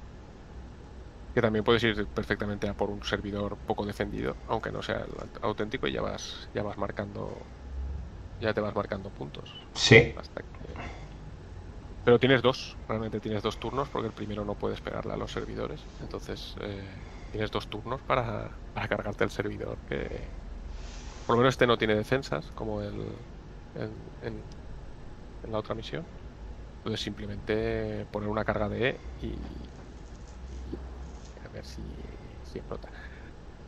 [1.35, 5.13] que también puedes ir perfectamente a por un servidor poco defendido, aunque no sea el
[5.41, 7.47] auténtico y ya vas, ya vas marcando,
[8.39, 9.51] ya te vas marcando puntos.
[9.75, 10.15] Sí.
[10.17, 10.75] Hasta que-
[12.05, 15.33] Pero tienes dos, realmente tienes dos turnos porque el primero no puedes pegarle a los
[15.33, 15.85] servidores.
[16.01, 17.01] Entonces eh,
[17.31, 19.79] tienes dos turnos para, para cargarte el servidor.
[19.87, 20.29] Que
[21.27, 23.17] por lo menos este no tiene defensas como el
[23.75, 24.47] en-
[25.45, 26.05] en la otra misión.
[26.79, 29.39] Entonces simplemente poner una carga de E y, y
[31.45, 31.83] a ver si,
[32.51, 32.89] si explota.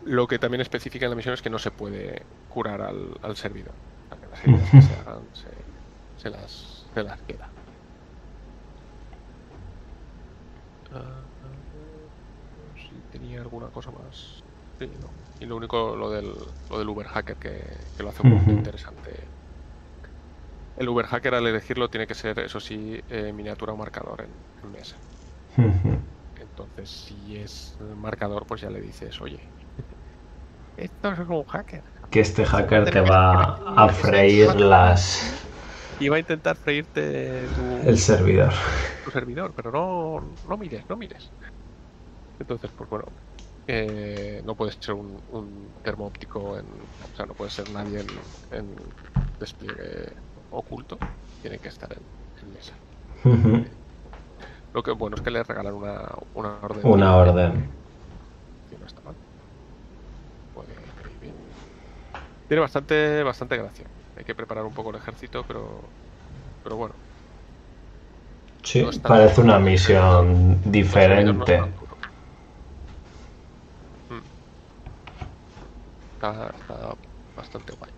[0.04, 3.36] Lo que también especifica en la misión es que no se puede curar al, al
[3.36, 3.72] servidor.
[4.06, 5.48] O sea, que las heridas que se hagan se,
[6.22, 7.48] se las, se las queda.
[10.92, 11.22] Ah,
[12.76, 14.42] si tenía alguna cosa más.
[14.78, 15.08] Sí, no.
[15.40, 16.32] Y lo único, lo del,
[16.70, 17.62] lo del Uber Hacker, que,
[17.96, 19.10] que lo hace un poco interesante.
[20.76, 24.36] El Uber Hacker al elegirlo tiene que ser, eso sí, eh, miniatura o marcador en,
[24.62, 25.02] en mesa.
[26.36, 29.52] Entonces, si es marcador, pues ya le dices, oye,
[30.76, 31.84] esto es un hacker.
[32.10, 35.04] Que este hacker te va a freír las
[35.98, 38.52] Iba a intentar freírte tu, el servidor.
[39.02, 41.32] tu servidor, pero no, no mires, no mires.
[42.38, 43.06] Entonces, pues bueno,
[43.66, 48.00] eh, no puedes ser un, un termo óptico, en, o sea, no puede ser nadie
[48.00, 48.76] en, en
[49.38, 50.14] despliegue
[50.58, 50.98] oculto,
[51.42, 52.02] tiene que estar en,
[52.42, 52.72] en mesa.
[54.72, 56.02] Lo que bueno es que le regalan una,
[56.34, 56.80] una orden.
[56.84, 57.70] Una orden.
[58.70, 59.14] Que no está mal.
[60.54, 61.34] Puede ir bien.
[62.48, 63.86] Tiene bastante, bastante gracia.
[64.16, 65.80] Hay que preparar un poco el ejército, pero,
[66.62, 66.94] pero bueno.
[68.62, 71.58] Sí, No parece una misión diferente.
[71.58, 71.66] no.
[74.10, 74.22] Mm.
[76.14, 76.96] Está, está
[77.36, 77.93] bastante guay.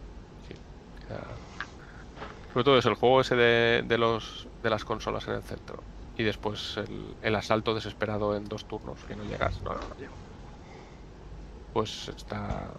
[2.56, 5.76] Sobre todo es el juego ese de, de los de las consolas en el centro.
[6.16, 9.60] Y después el, el asalto desesperado en dos turnos, que no llegas.
[9.60, 10.14] No, no, no llego.
[11.74, 12.70] Pues está.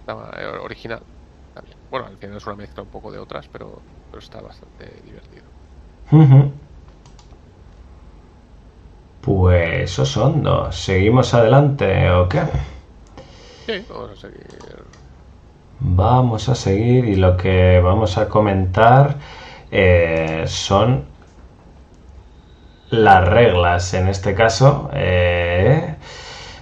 [0.00, 1.00] Está eh, original.
[1.48, 1.78] Está bien.
[1.90, 3.80] Bueno, al final es una mezcla un poco de otras, pero,
[4.10, 5.44] pero está bastante divertido.
[9.22, 10.76] Pues esos son dos.
[10.76, 12.42] ¿Seguimos adelante o qué?
[13.64, 14.46] Sí, vamos a seguir.
[15.80, 19.16] Vamos a seguir y lo que vamos a comentar
[19.70, 21.06] eh, son
[22.90, 23.94] las reglas.
[23.94, 25.94] En este caso, eh,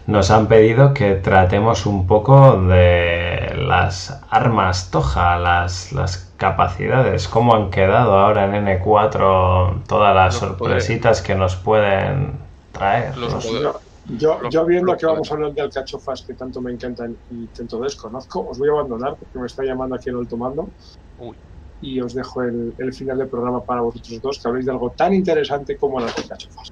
[0.07, 7.55] nos han pedido que tratemos un poco de las armas Toja, las, las capacidades, cómo
[7.57, 12.39] han quedado ahora en N4, todas las Los sorpresitas que nos pueden
[12.73, 13.17] traer.
[13.17, 13.88] Los Los-.
[14.17, 17.79] Yo, yo viendo que vamos a hablar de alcachofas que tanto me encantan y tanto
[17.81, 20.73] desconozco, os voy a abandonar porque me está llamando aquí el tomando
[21.19, 21.37] Uy.
[21.83, 24.93] y os dejo el, el final del programa para vosotros dos, que habléis de algo
[24.93, 26.69] tan interesante como las alcachofas.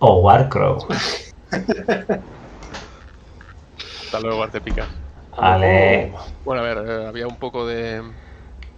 [0.00, 0.86] O Warcrow.
[4.04, 4.86] Hasta luego, Artepica.
[5.36, 6.12] Vale.
[6.44, 8.02] Bueno, a ver, eh, había un poco de.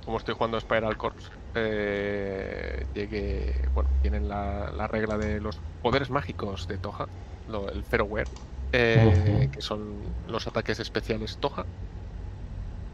[0.05, 3.69] Como estoy jugando a Spiral Corps, eh, llegué.
[3.75, 7.09] Bueno, tienen la, la regla de los poderes mágicos de Toja,
[7.47, 8.29] lo- el Ferroware,
[8.73, 11.67] eh, que son los ataques especiales Toja.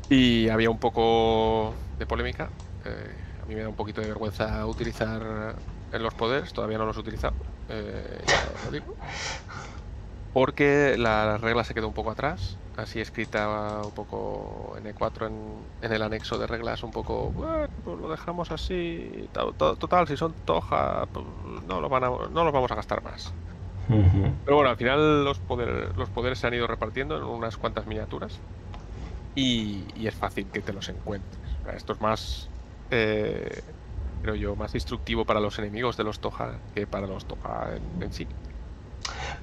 [0.08, 2.52] Y había un poco de polémica.
[2.84, 5.56] eh, a mí me da un poquito de vergüenza utilizar
[5.92, 7.36] eh, los poderes, todavía no los he utilizado,
[7.68, 8.96] eh, ya lo digo.
[10.32, 15.70] Porque la regla se quedó un poco atrás, así escrita un poco en E4 en,
[15.80, 20.08] en el anexo de reglas, un poco, bueno, pues lo dejamos así, to- to- total,
[20.08, 23.36] si son toja, pues no, lo van a- no los vamos a gastar más.
[23.88, 27.86] Pero bueno, al final los poderes, los poderes se han ido repartiendo en unas cuantas
[27.86, 28.38] miniaturas
[29.34, 31.40] y, y es fácil que te los encuentres.
[31.74, 32.48] Esto es más,
[32.90, 33.62] eh,
[34.22, 38.02] creo yo, más instructivo para los enemigos de los Toja que para los Toja en,
[38.02, 38.26] en sí.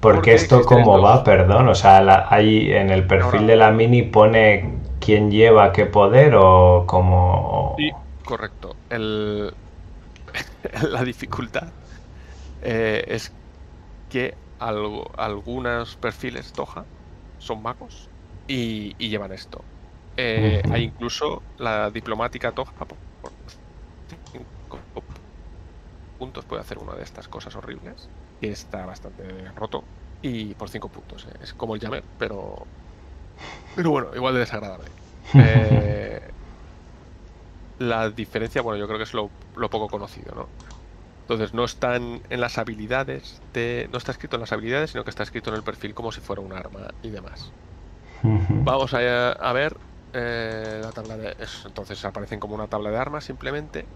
[0.00, 1.04] Porque esto cómo dos.
[1.04, 5.30] va, perdón, o sea, la- ahí en el perfil Ahora- de la mini pone quién
[5.30, 7.74] lleva qué poder o como...
[7.76, 7.90] Sí,
[8.24, 8.76] correcto.
[8.88, 9.52] El,
[10.88, 11.68] la dificultad
[12.62, 13.32] eh, es
[14.10, 16.90] que algo, algunos perfiles Toja
[17.38, 18.12] son magos
[18.48, 19.70] y, y llevan esto.
[20.16, 20.62] Eh.
[20.70, 23.32] Hay incluso la diplomática Toja por por
[24.08, 24.84] cinco
[26.18, 28.10] puntos puede hacer una de estas cosas horribles
[28.40, 29.90] que está bastante roto
[30.22, 31.26] y por 5 puntos.
[31.26, 31.38] eh.
[31.40, 32.70] Es como el Jammer, pero
[33.74, 34.92] pero bueno, igual de desagradable.
[35.36, 36.34] Eh,
[37.78, 40.54] la diferencia, bueno, yo creo que es lo, lo poco conocido, ¿no?
[41.30, 43.88] Entonces no están en las habilidades de.
[43.92, 46.20] No está escrito en las habilidades, sino que está escrito en el perfil como si
[46.20, 47.54] fuera un arma y demás.
[48.64, 49.80] Vamos a, a ver
[50.12, 51.34] eh, la tabla de.
[51.38, 53.90] es- entonces aparecen como una tabla de armas simplemente.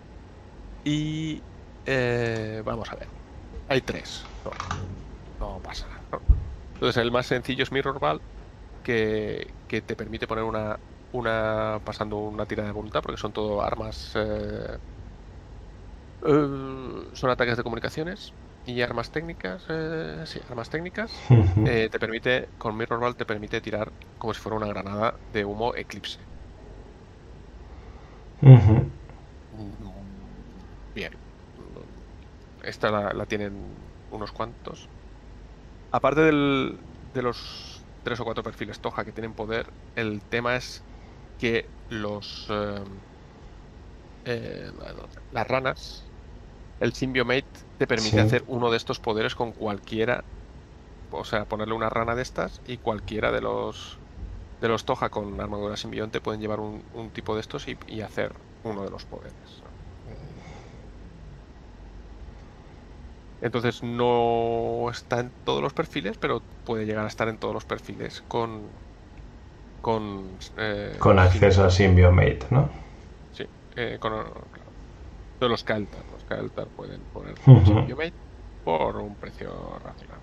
[0.84, 1.46] Y
[1.86, 3.12] eh, vamos a ver.
[3.68, 4.32] Hay tres.
[4.44, 4.52] No,
[5.40, 6.06] no pasa nada.
[6.12, 6.26] ¿no?
[6.74, 8.22] Entonces el más sencillo es Mirror Ball,
[8.82, 10.80] que, que te permite poner una,
[11.12, 14.12] una pasando una tira de voluntad, porque son todo armas.
[14.16, 14.78] eh,
[16.24, 18.34] eh, son ataques de comunicaciones
[18.64, 19.64] y armas técnicas.
[19.68, 21.12] eh, sí, armas técnicas.
[21.66, 25.44] Eh, te permite, con Mirror Ball te permite tirar como si fuera una granada de
[25.44, 26.28] humo eclipse.
[30.94, 31.12] Bien.
[32.62, 34.90] Esta la, la tienen unos cuantos.
[35.90, 40.86] Aparte del- de los tres o cuatro perfiles Toja que tienen poder, el tema es
[41.38, 42.46] que los
[44.24, 44.70] eh,
[45.30, 46.13] las ranas,
[46.80, 48.20] el Symbiomate te permite Sí.
[48.20, 50.26] hacer uno de estos poderes con cualquiera,
[51.10, 54.02] o sea, ponerle una rana de estas y cualquiera de los
[54.60, 58.02] de los Toja con armadura simbionte pueden llevar un, un tipo de estos y, y
[58.02, 59.62] hacer uno de los poderes.
[63.40, 67.64] Entonces no está en todos los perfiles, pero puede llegar a estar en todos los
[67.66, 68.72] perfiles con
[69.80, 72.68] con eh, Con acceso a Symbiomate, ¿no?
[73.30, 73.44] Sí,
[73.76, 74.32] eh, con.
[75.40, 76.02] De los Kael'thar.
[76.12, 77.64] Los Kael'thar pueden poner Ujú.
[77.66, 78.12] Symbiomate
[78.64, 79.50] por un precio
[79.84, 80.22] razonable.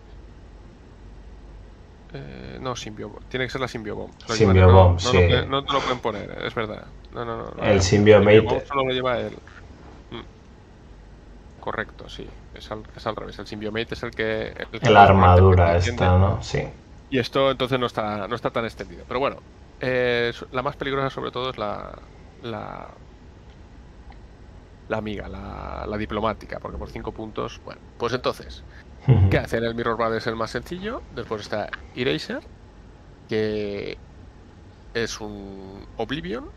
[2.13, 3.23] Eh, no, Symbiobomb.
[3.29, 4.11] Tiene que ser la Symbiobomb.
[4.27, 5.17] Symbiobomb, no, sí.
[5.29, 6.85] No, lo- no te lo pueden poner, es verdad.
[7.13, 7.51] No, no, no.
[7.55, 7.63] no.
[7.63, 9.33] El Symbiomate- solo lo lleva él.
[10.11, 11.61] Mm.
[11.61, 12.27] Correcto, sí.
[12.53, 13.39] Es al, es al revés.
[13.39, 14.47] El Symbiomate es el que.
[14.71, 16.41] el que La armadura esta, ¿no?
[16.43, 16.63] Sí.
[17.09, 19.05] Y esto entonces no está, no está tan extendido.
[19.07, 19.37] Pero bueno,
[19.79, 21.97] eh, la más peligrosa sobre todo es la,
[22.41, 22.89] la,
[24.91, 28.63] la amiga, la, la diplomática, porque por 5 puntos, bueno, pues entonces.
[29.31, 29.63] ¿qué hacer?
[29.63, 32.41] El Mirror Ball es el más sencillo, después está Eraser,
[33.27, 33.97] que
[34.93, 36.49] es un Oblivion,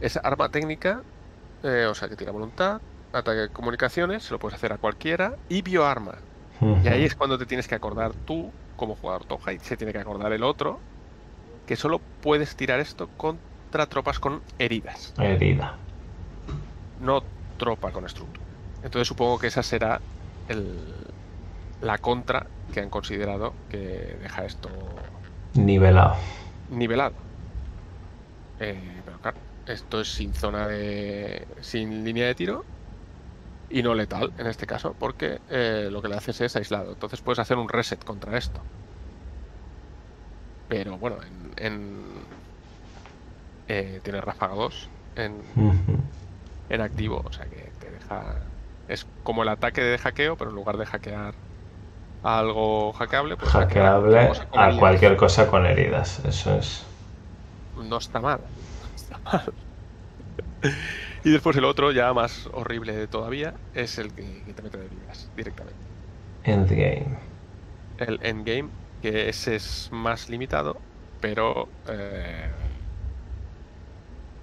[0.00, 1.02] es arma técnica,
[1.64, 2.80] eh, o sea que tira voluntad,
[3.12, 6.18] ataque de comunicaciones, se lo puedes hacer a cualquiera, y bioarma,
[6.84, 9.92] y ahí es cuando te tienes que acordar tú, como jugador Toja, y se tiene
[9.92, 10.78] que acordar el otro,
[11.66, 15.78] que solo puedes tirar esto contra tropas con heridas, Herida.
[17.02, 17.22] No
[17.58, 18.46] tropa con estructura.
[18.82, 20.00] Entonces supongo que esa será
[20.48, 20.78] el-
[21.82, 24.68] la contra que han considerado que deja esto
[25.54, 26.16] Nivelado.
[26.70, 27.12] nivelado.
[28.60, 31.46] Eh, pero claro, esto es sin zona de.
[31.60, 32.64] sin línea de tiro
[33.68, 36.92] y no letal en este caso, porque eh, lo que le haces es aislado.
[36.92, 38.60] Entonces puedes hacer un reset contra esto.
[40.68, 41.66] Pero bueno, en.
[41.66, 42.02] en,
[43.68, 45.34] eh, tiene ráfaga 2 en.
[46.68, 48.50] En activo, o sea que te deja.
[48.88, 51.34] Es como el ataque de hackeo, pero en lugar de hackear
[52.22, 54.18] a algo hackeable, pues Hackeable
[54.52, 54.78] a heridas.
[54.78, 56.20] cualquier cosa con heridas.
[56.24, 56.92] Eso es.
[57.74, 58.40] no está mal.
[58.80, 59.54] no está mal.
[61.24, 64.88] y después el otro, ya más horrible todavía, es el que, que te mete de
[64.88, 65.86] vidas directamente.
[66.42, 67.30] Endgame.
[67.96, 70.88] El endgame, que ese es más limitado,
[71.20, 72.61] pero eh,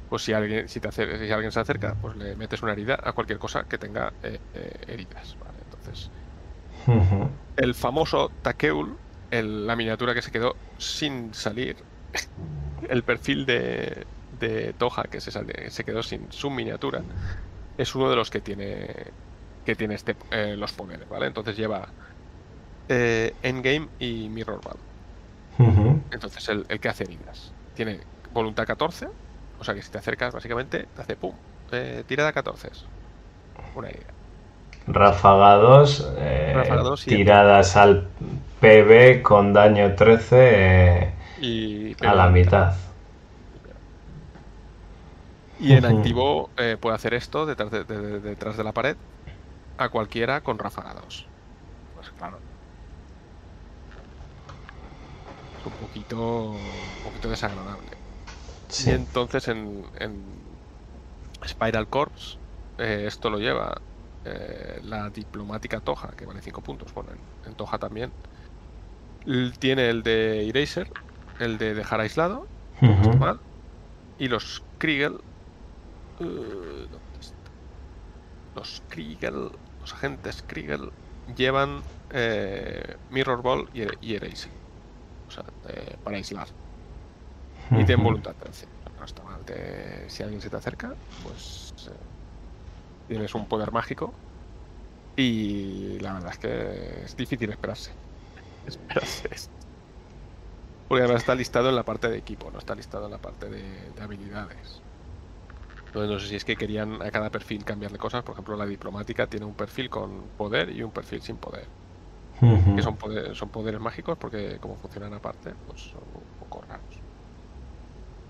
[0.10, 2.98] pues si alguien, si, te acer- si alguien se acerca, pues le metes una herida
[3.03, 5.36] a cualquier cosa que tenga eh, eh, heridas.
[5.40, 5.57] ¿vale?
[5.65, 6.10] Entonces,
[7.57, 8.95] el famoso Takeul,
[9.31, 11.76] el- la miniatura que se quedó sin salir,
[12.90, 14.06] el perfil de,
[14.40, 17.02] de Toja que se, sale- se quedó sin su miniatura,
[17.77, 18.88] es uno de los que tiene
[19.65, 21.27] que tiene este, eh, los poderes, ¿vale?
[21.27, 21.90] Entonces lleva
[22.88, 24.77] Endgame y Mirror Ball.
[26.11, 27.52] Entonces el, el que hace heridas.
[27.76, 27.99] Tiene
[28.34, 29.07] voluntad 14,
[29.60, 31.38] o sea que si te acercas básicamente te hace pum,
[31.72, 32.69] eh, tirada 14.
[33.73, 34.15] Una herida.
[34.88, 36.53] Ráfagados, eh,
[37.06, 38.07] y- tiradas al
[38.60, 42.73] PB con daño 13 eh, Y a la mitad.
[45.57, 48.98] Y en activo eh, puede hacer esto detrás de, de- de- detrás de la pared
[49.77, 51.31] a cualquiera con ráfagados.
[51.94, 52.44] Pues claro.
[55.57, 56.18] Es un poquito,
[56.95, 57.98] un poquito desagradable.
[58.77, 60.59] Y entonces en, en
[61.45, 62.39] Spiral Corps
[62.77, 63.81] eh, esto lo lleva
[64.23, 66.93] eh, la diplomática Toja, que vale 5 puntos.
[66.93, 68.13] Bueno, en, en Toja también.
[69.25, 70.87] L- Tiene el de Eraser,
[71.37, 72.49] el de dejar aislado,
[72.81, 73.11] Ujú.
[73.19, 73.41] mal.
[74.17, 75.19] Y los Kriegel.
[76.19, 77.51] eh, ¿dónde está?
[78.53, 80.91] Los Kriegel, los agentes Kriegel
[81.25, 84.51] llevan eh, Mirror Ball y, y Eraser.
[85.27, 85.45] O sea,
[86.03, 86.49] para aislar.
[87.71, 88.03] Y Ujú.
[88.03, 88.67] voluntad 13.
[88.97, 89.45] No está mal.
[89.45, 92.09] Te- si alguien se te acerca, pues eh,
[93.07, 94.21] tienes un poder mágico.
[95.15, 97.91] Y la verdad es que es difícil esperarse.
[98.65, 99.55] Esperarse esto.
[100.87, 103.49] Porque además está listado en la parte de equipo, no está listado en la parte
[103.49, 104.83] de, de habilidades.
[105.87, 108.23] Entonces no sé si es que querían a cada perfil cambiarle cosas.
[108.23, 111.71] Por ejemplo, la diplomática tiene un perfil con poder y un perfil sin poder.
[112.75, 116.98] Que son, poder- son poderes mágicos porque como funcionan aparte, pues son un poco raros.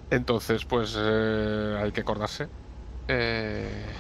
[0.10, 2.50] Entonces, pues eh, hay que acordarse.
[3.08, 3.96] eh,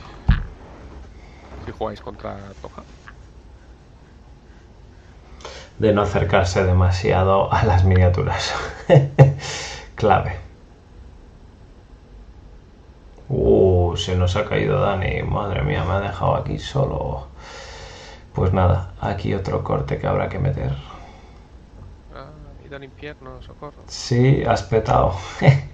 [1.59, 2.87] si jugáis contra Toja.
[5.77, 8.53] de no acercarse demasiado a las miniaturas.
[9.95, 10.35] Clave.
[13.29, 15.23] Uh, se nos ha caído Dani.
[15.23, 17.27] Madre mía, me ha dejado aquí solo.
[18.33, 20.75] Pues nada, aquí otro corte que habrá que meter.
[22.11, 23.87] Ah, ida al infierno, socorro.
[23.87, 25.13] Sí, has petado.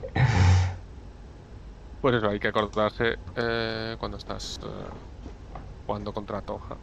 [2.00, 4.90] Pues eso, hay que acordarse eh, cuando estás eh,
[5.86, 6.82] jugando contra Toja.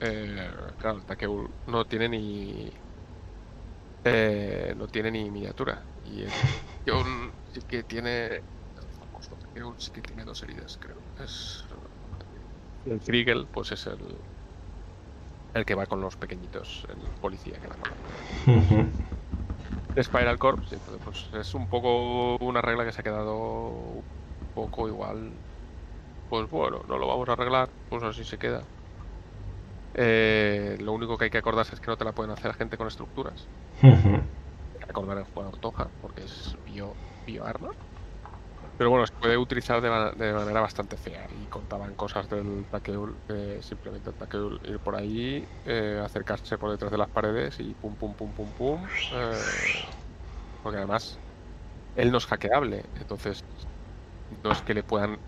[0.00, 2.72] Eh, claro, el Takeul no tiene ni.
[4.04, 5.86] eh, no tiene ni miniatura.
[6.02, 6.30] Y el
[6.84, 8.44] Takeul sí que tiene.
[9.78, 11.02] Sí tiene dos heridas, creo.
[11.16, 11.64] Es.
[12.84, 14.20] El Kriegel, pues es el.
[15.52, 17.90] El que va con los pequeñitos, el policía que va con.
[19.94, 24.04] De Spiral Corps, entonces pues es un poco una regla que se ha quedado un
[24.54, 25.40] poco igual.
[26.28, 28.68] Pues bueno, no lo vamos a arreglar, pues así se queda.
[29.94, 32.76] Eh, lo único que hay que acordarse es que no te la pueden hacer gente
[32.76, 33.50] con estructuras.
[34.72, 36.96] Hay que acordar el jugador Toja, porque es bio,
[37.26, 37.70] bioarma.
[38.78, 41.26] Pero bueno, se puede utilizar de, ma- de manera bastante fea.
[41.30, 46.70] Y contaban cosas del Takeul, que simplemente el Takeul ir por ahí, eh, acercarse por
[46.72, 48.92] detrás de las paredes y pum, pum, pum, pum, pum.
[49.10, 49.42] eh,
[50.62, 51.20] porque además,
[51.94, 52.90] él no es hackeable.
[52.94, 53.44] Entonces,
[54.44, 55.18] no es que le puedan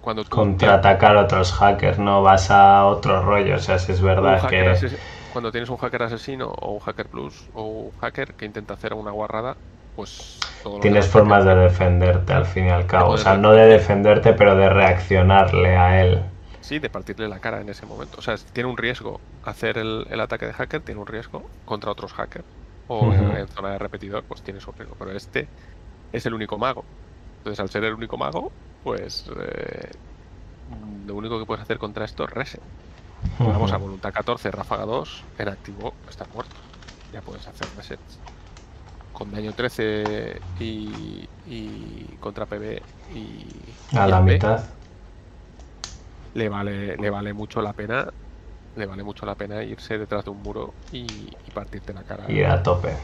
[0.00, 3.56] cuando contraatacar otros hackers, no vas a otro rollo.
[3.56, 4.84] O sea, si es verdad que.
[5.28, 8.94] cuando tienes un hacker asesino o un hacker plus o un hacker que intenta hacer
[8.94, 9.58] una guarrada,
[9.98, 13.12] pues todo lo Tienes demás formas de defenderte al fin y al cabo.
[13.12, 16.24] O sea, no de defenderte, pero de reaccionarle a él.
[16.60, 18.18] Sí, de partirle la cara en ese momento.
[18.18, 21.90] O sea, tiene un riesgo hacer el, el ataque de hacker, tiene un riesgo contra
[21.92, 22.48] otros hackers.
[22.86, 23.36] O en- Ujú.
[23.36, 24.96] en, zona de repetidor, pues tienes un riesgo.
[24.96, 25.52] Pero este
[26.12, 26.88] es el único mago.
[27.38, 29.92] Entonces, al ser el único mago, pues eh,
[30.66, 32.64] lo único que puedes hacer contra esto es reset.
[33.42, 33.78] Vamos a Ujú.
[33.78, 36.62] voluntad 14, ráfaga 2, en activo, está muerto.
[37.12, 38.22] Ya puedes hacer resets.
[39.18, 43.80] Con daño 13 y, y contra PB y.
[44.02, 44.80] A y la AP, mitad.
[46.32, 48.08] Le vale, le vale mucho la pena.
[48.74, 52.30] Le vale mucho la pena irse detrás de un muro y, y partirte la cara
[52.34, 52.94] Ir a tope.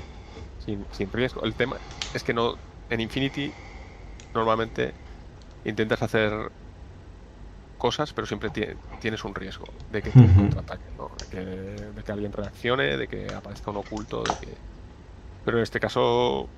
[0.59, 1.43] sin, sin riesgo.
[1.45, 1.79] El tema
[2.13, 2.57] es que no.
[2.89, 3.57] En Infinity
[4.35, 4.97] normalmente
[5.65, 6.53] intentas hacer
[7.77, 10.35] cosas, pero siempre tie- tienes un riesgo de que te Ujú.
[10.35, 11.09] contraataquen, ¿no?
[11.21, 14.59] de, que, de que alguien reaccione, de que aparezca un oculto, de que.
[15.45, 16.51] Pero en este caso.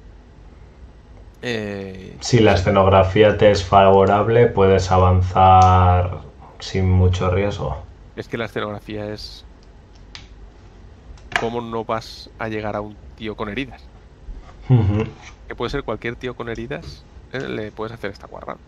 [1.42, 6.20] eh, Si la escenografía te es favorable, puedes avanzar
[6.58, 7.86] sin mucho riesgo.
[8.16, 9.46] Es que la escenografía es.
[11.38, 13.90] ¿Cómo no vas a llegar a un tío con heridas?
[15.48, 18.60] Que puede ser cualquier tío con heridas, eh, le puedes hacer esta guarrada.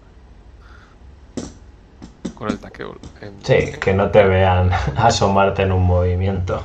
[2.34, 2.94] Con el taqueo.
[3.20, 6.62] en- Sí, que no te vean asomarte en un movimiento.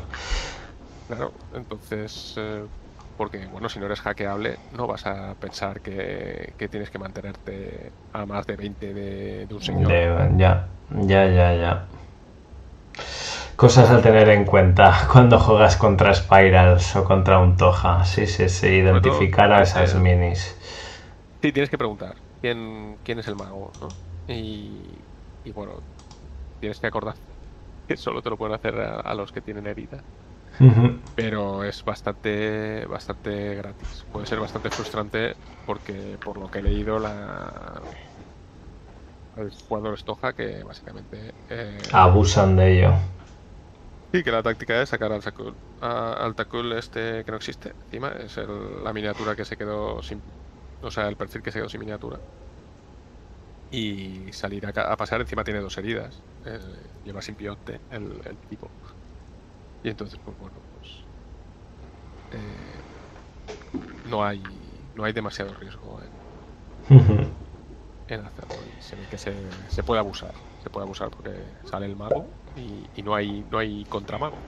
[1.08, 2.34] Claro, entonces.
[2.38, 2.68] eh,
[3.15, 7.94] porque, bueno, si no eres hackeable, no vas a pensar que, que tienes que mantenerte
[8.11, 10.02] a más de 20 de, de un señor.
[10.15, 10.52] De- ya,
[10.90, 11.88] ya, ya, ya.
[13.56, 18.06] Cosas a tener en cuenta cuando juegas contra Spirals o contra un Toja.
[18.06, 20.56] Sí, sí, sí, identificar a esas eh, minis.
[21.41, 23.99] Sí, tienes que preguntar quién, quién es el mago, ¿no?
[24.27, 25.03] Y,
[25.44, 25.84] y bueno,
[26.60, 27.18] tienes que acordar
[27.88, 30.06] que solo te lo pueden hacer a, a los que tienen herida.
[31.16, 34.06] Pero es bastante bastante gratis.
[34.12, 35.36] Puede ser bastante frustrante
[35.66, 37.84] porque por lo que he leído la
[39.36, 42.94] el jugador estoja que básicamente eh, Abusan de ello.
[44.12, 48.10] sí que la táctica es sacar al Takul al Takul este que no existe encima
[48.10, 50.24] es el- la miniatura que se quedó sin
[50.82, 52.22] o sea el perfil que se quedó sin miniatura
[53.70, 56.60] y salir a pasar encima tiene dos heridas eh,
[57.02, 58.74] lleva simbionte el, el tipo
[59.84, 61.08] y entonces pues bueno pues
[62.32, 62.84] eh,
[64.03, 66.14] no hay no hay demasiado riesgo en,
[68.08, 71.86] en hacerlo y se ve que se, se puede abusar se puede abusar porque sale
[71.86, 74.45] el mago y, y no hay no hay contramago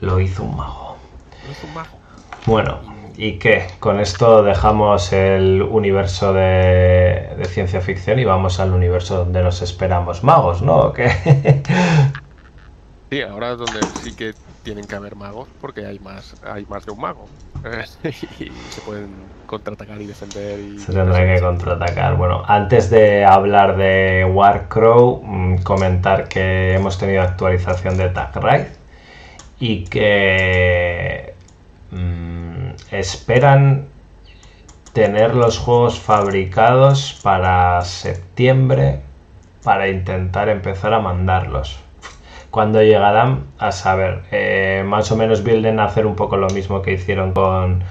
[0.00, 0.98] Lo hizo un mago.
[1.42, 2.04] no es un mago
[2.46, 2.80] Bueno,
[3.16, 3.66] ¿y qué?
[3.80, 9.62] Con esto dejamos el universo de, de ciencia ficción y vamos al universo donde nos
[9.62, 10.76] esperamos magos, ¿no?
[10.76, 11.10] ¿O qué?
[13.14, 16.84] Sí, ahora es donde sí que tienen que haber magos porque hay más hay más
[16.84, 17.30] de un mago
[18.40, 22.16] y se pueden contraatacar y defender y Se tendrá que contraatacar.
[22.16, 28.72] Bueno, antes de hablar de Warcrow, mm, comentar que hemos tenido actualización de Tag Ride
[29.58, 31.36] y que
[31.90, 33.88] mm, esperan
[34.94, 39.02] tener los juegos fabricados para septiembre
[39.62, 41.83] para intentar empezar a mandarlos.
[42.54, 46.82] Cuando llegarán a saber, Eh, más o menos vienen a hacer un poco lo mismo
[46.82, 47.82] que hicieron con,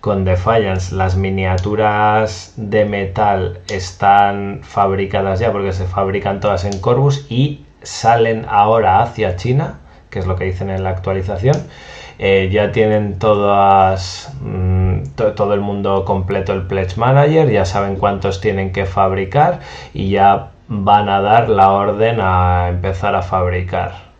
[0.00, 0.94] con Defiance.
[0.94, 8.46] Las miniaturas de metal están fabricadas ya porque se fabrican todas en Corvus y salen
[8.48, 11.56] ahora hacia China, que es lo que dicen en la actualización.
[12.20, 17.96] Eh, ya tienen todas mm, to- todo el mundo completo el Pledge Manager, ya saben
[17.96, 19.58] cuántos tienen que fabricar
[19.92, 24.14] y ya van a dar la orden a empezar a fabricar.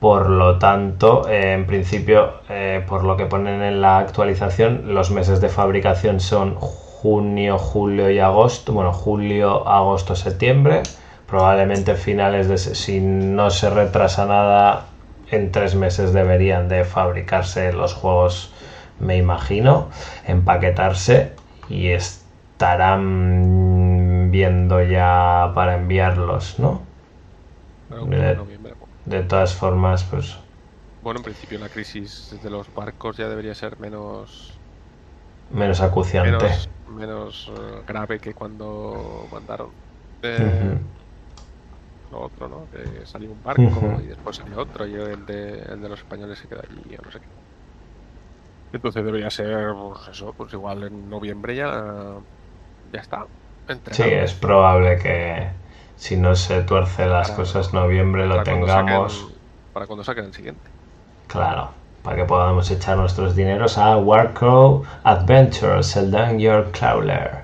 [0.00, 5.12] Por lo tanto, eh, en principio, eh, por lo que ponen en la actualización, los
[5.12, 8.72] meses de fabricación son junio, julio y agosto.
[8.72, 10.82] Bueno, julio, agosto, septiembre.
[11.26, 12.58] Probablemente finales de...
[12.58, 14.86] Si no se retrasa nada,
[15.30, 18.52] en tres meses deberían de fabricarse los juegos,
[18.98, 19.88] me imagino,
[20.26, 21.32] empaquetarse
[21.68, 23.81] y estarán
[24.32, 26.82] viendo ya para enviarlos, ¿no?
[27.88, 30.36] De- todas formas, pues
[31.00, 34.62] Bueno, en principio la crisis de los barcos ya debería ser menos
[35.48, 36.48] menos acuciante.
[36.50, 39.76] menos, menos eh, grave que cuando mandaron
[40.22, 40.76] eh,
[42.10, 42.68] otro, ¿no?
[42.68, 46.38] Que salió un barco y después salió otro y el de, el de los españoles
[46.38, 47.28] se queda allí o no sé qué.
[48.72, 52.22] Entonces debería ser, pues eso, pues igual en noviembre ya,
[52.84, 53.26] ya está.
[53.90, 55.48] Sí, es probable que,
[55.96, 59.22] si no se tuerce las Para- cosas, noviembre lo cuando tengamos.
[59.24, 59.32] saquen-
[59.72, 60.60] para cuando saquen el siguiente.
[61.28, 61.70] Claro,
[62.02, 67.42] para que podamos echar nuestros dineros a Warcrow Adventures, el Dungeon Crawler.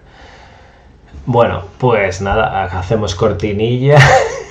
[1.27, 3.99] Bueno, pues nada, hacemos cortinilla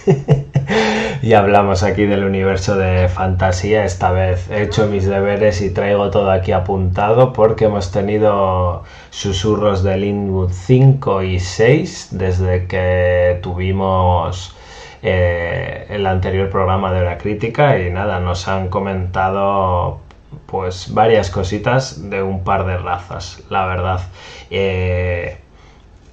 [1.22, 3.86] y hablamos aquí del universo de fantasía.
[3.86, 9.84] Esta vez he hecho mis deberes y traigo todo aquí apuntado porque hemos tenido susurros
[9.84, 14.56] de Linwood 5 y 6 desde que tuvimos
[15.04, 20.00] eh, el anterior programa de la crítica y nada, nos han comentado
[20.48, 24.02] pues varias cositas de un par de razas, la verdad.
[24.50, 25.38] Eh,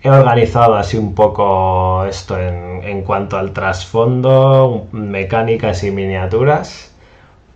[0.04, 6.94] he organizado así un poco esto en, en cuanto al trasfondo, mecánicas y miniaturas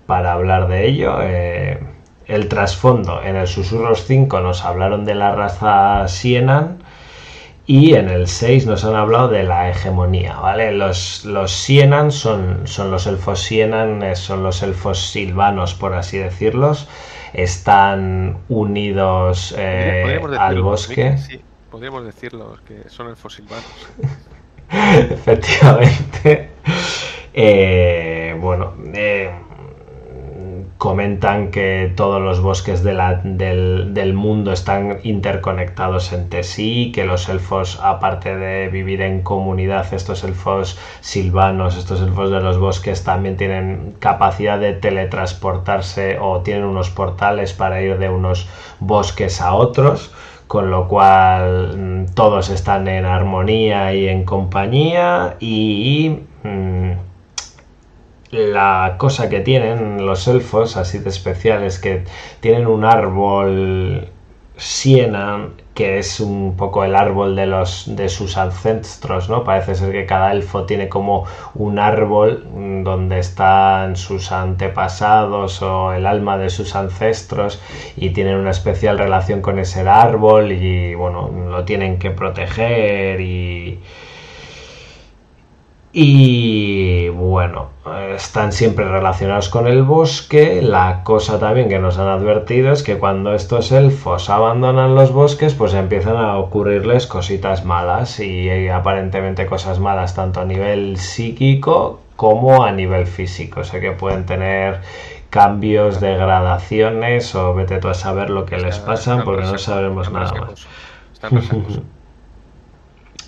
[0.07, 1.18] para hablar de ello.
[1.23, 1.78] Eh,
[2.27, 6.83] el trasfondo, en el Susurros 5 nos hablaron de la raza Sienan
[7.67, 10.73] y en el 6 nos han hablado de la hegemonía, ¿vale?
[10.73, 16.17] Los, los Sienan son, son los elfos Sienan, eh, son los elfos silvanos, por así
[16.17, 16.89] decirlos.
[17.35, 21.18] Están unidos eh, al bosque.
[21.18, 21.43] Sí,
[21.78, 23.65] podríamos decirlo, que son elfos silvanos.
[24.68, 26.50] Efectivamente.
[27.32, 29.31] Eh, bueno, eh,
[30.76, 37.05] comentan que todos los bosques de la- del, del mundo están interconectados entre sí, que
[37.05, 43.05] los elfos, aparte de vivir en comunidad, estos elfos silvanos, estos elfos de los bosques,
[43.05, 48.48] también tienen capacidad de teletransportarse o tienen unos portales para ir de unos
[48.81, 50.10] bosques a otros
[50.49, 56.93] con lo cual mm, todos están en armonía y en compañía y mm,
[58.31, 62.05] la cosa que tienen los elfos así de especial es que
[62.41, 64.09] tienen un árbol
[64.58, 69.92] siena que es un poco el árbol de los de sus ancestros no parece ser
[69.92, 76.36] que cada elfo tiene como un árbol mm, donde están sus antepasados o el alma
[76.36, 77.62] de sus ancestros
[77.96, 83.78] y tienen una especial relación con ese árbol y bueno lo tienen que proteger y
[85.92, 87.70] y bueno,
[88.15, 90.60] están siempre relacionados con el bosque.
[90.62, 95.55] La cosa también que nos han advertido es que cuando estos elfos abandonan los bosques,
[95.55, 102.65] pues empiezan a ocurrirles cositas malas y aparentemente cosas malas tanto a nivel psíquico como
[102.65, 103.60] a nivel físico.
[103.60, 104.81] O sea que pueden tener
[105.31, 109.58] cambios, degradaciones o vete tú a saber lo que les Están- pasa están porque no
[109.58, 110.67] sabemos nada más.
[111.12, 111.83] Están.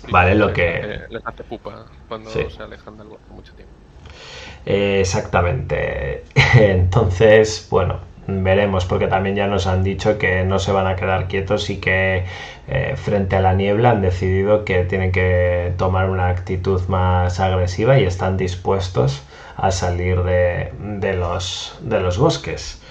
[0.09, 2.49] Vale, lo que- Les hace pupa cuando Sí.
[2.49, 3.73] se alejan del bosque mucho tiempo.
[4.65, 6.23] Eh, exactamente.
[6.55, 11.27] Entonces, bueno, veremos porque también ya nos han dicho que no se van a quedar
[11.27, 12.25] quietos y que
[12.67, 17.99] eh, frente a la niebla han decidido que tienen que tomar una actitud más agresiva
[17.99, 19.23] y están dispuestos
[19.57, 22.81] a salir de, de los, de los bosques.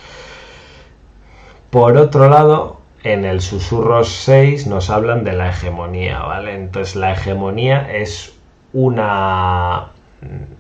[1.70, 6.54] Por otro lado, en el Susurros 6 nos hablan de la hegemonía, ¿vale?
[6.54, 8.34] Entonces la hegemonía es
[8.72, 9.90] una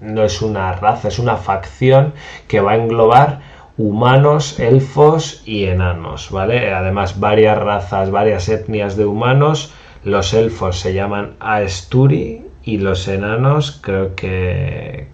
[0.00, 2.14] no es una raza, es una facción
[2.48, 3.40] que va a englobar
[3.76, 6.72] humanos, elfos y enanos, ¿vale?
[6.72, 9.74] Además, varias razas, varias etnias de humanos.
[10.04, 15.08] Los elfos se llaman Aesturi y los enanos creo que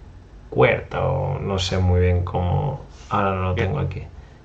[0.53, 2.81] Quert o no sé muy bien cómo.
[3.09, 4.03] Ahora no lo tengo aquí.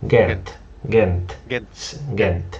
[0.08, 0.50] Gent.
[0.88, 1.32] Gent.
[1.48, 1.68] Gent,
[2.16, 2.56] Gent.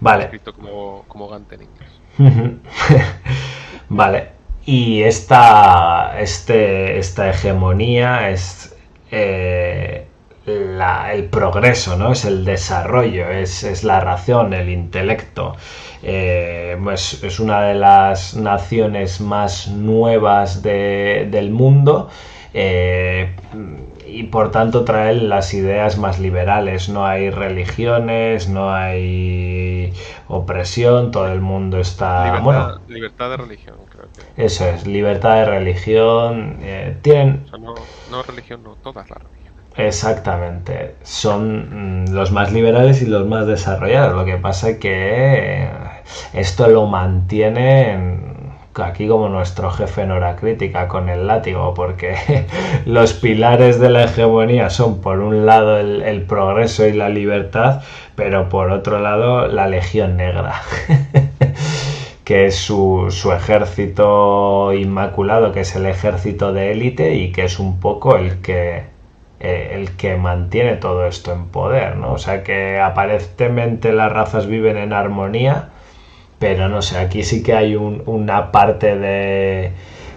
[0.00, 0.24] Vale.
[0.24, 1.90] escrito como, como Gant en inglés.
[3.88, 4.28] vale.
[4.66, 8.74] Y esta, este, esta hegemonía es
[9.10, 10.06] eh,
[10.46, 12.12] la- el progreso, ¿no?
[12.12, 15.54] Es el desarrollo, es, es la razón, el intelecto.
[16.02, 16.78] Eh,
[17.22, 22.08] es una de las naciones más nuevas de- del mundo.
[22.54, 23.34] eh,
[24.06, 26.88] y por tanto trae las ideas más liberales.
[26.88, 29.92] No hay religiones, no hay
[30.28, 32.24] opresión, todo el mundo está...
[32.24, 34.44] libertad, bueno, libertad de religión, creo que.
[34.44, 36.58] eso es, libertad de religión.
[36.60, 37.74] eh, tienen, O sea, no,
[38.10, 39.62] no religión, no, todas las religiones.
[39.76, 44.14] exactamente, son mm, los más liberales y los más desarrollados.
[44.16, 45.68] Lo que pasa es que
[46.32, 48.43] esto lo mantienen
[48.82, 52.16] aquí como nuestro jefe en hora crítica con el látigo, porque
[52.86, 57.82] los pilares de la hegemonía son por un lado el, progreso y la libertad,
[58.16, 60.62] pero por otro lado la legión negra.
[62.24, 67.58] que es su, su ejército inmaculado, que es el ejército de élite y que es
[67.58, 68.94] un poco el que
[69.44, 72.14] eh, el que mantiene todo esto en poder, ¿no?
[72.14, 75.68] O sea que aparentemente las razas viven en armonía,
[76.44, 79.72] pero no sé, aquí sí que hay un- una parte de,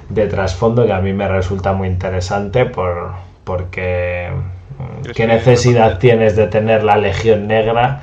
[0.09, 3.11] de trasfondo que a mí me resulta muy interesante por,
[3.45, 4.29] porque
[4.77, 8.01] mm, ¿Crees qué necesidad tienes de tener la Legión Negra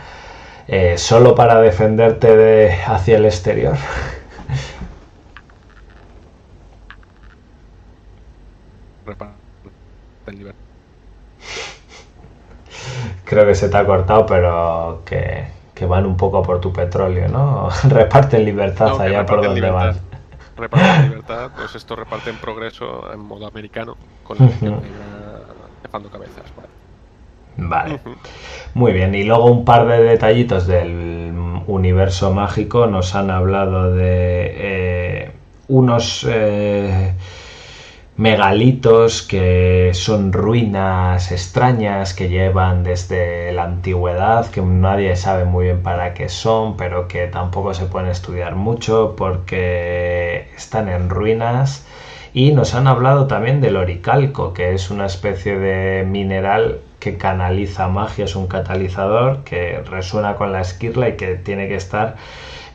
[0.68, 3.76] eh, solo para defenderte de, hacia el exterior.
[13.24, 15.44] Creo que se te ha cortado, pero que,
[15.74, 17.68] que van un poco por tu petróleo, ¿no?
[17.88, 19.88] Reparten libertad No, allá por donde van.
[19.88, 20.02] libertad.
[20.56, 24.78] Reparten libertad, pues esto reparten progreso en modo americano, con la Negra
[25.82, 26.44] cefando cabezas.
[26.56, 26.68] Vale.
[27.56, 28.00] Vale.
[28.74, 31.32] Muy bien, y luego un par de detallitos del
[31.66, 32.86] universo mágico.
[32.86, 35.32] Nos han hablado de eh,
[35.68, 37.14] unos eh,
[38.16, 45.82] megalitos que son ruinas extrañas que llevan desde la antigüedad, que nadie sabe muy bien
[45.82, 51.86] para qué son, pero que tampoco se pueden estudiar mucho porque están en ruinas.
[52.32, 57.88] Y nos han hablado también del oricalco, que es una especie de mineral que canaliza
[57.88, 62.16] magia, es un catalizador que resuena con la esquirla y que tiene que estar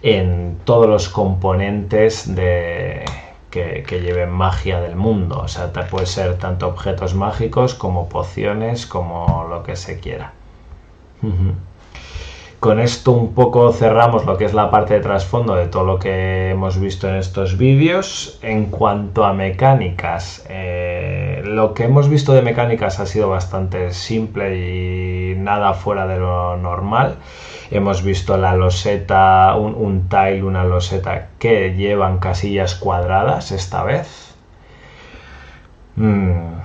[0.01, 3.03] en todos los componentes de,
[3.49, 5.39] que, lleven magia del mundo.
[5.39, 10.33] O sea, puede ser tanto objetos mágicos como pociones, como lo que se quiera.
[12.59, 15.97] Con esto un poco cerramos lo que es la parte de trasfondo de todo lo
[15.97, 18.37] que hemos visto en estos vídeos.
[18.41, 24.57] En cuanto a mecánicas, eh, lo que hemos visto de mecánicas ha sido bastante simple
[24.57, 27.15] y nada fuera de lo normal.
[27.71, 34.33] Hemos visto la loseta, un, tile, una loseta que llevan casillas cuadradas esta vez.
[35.95, 36.57] Mm,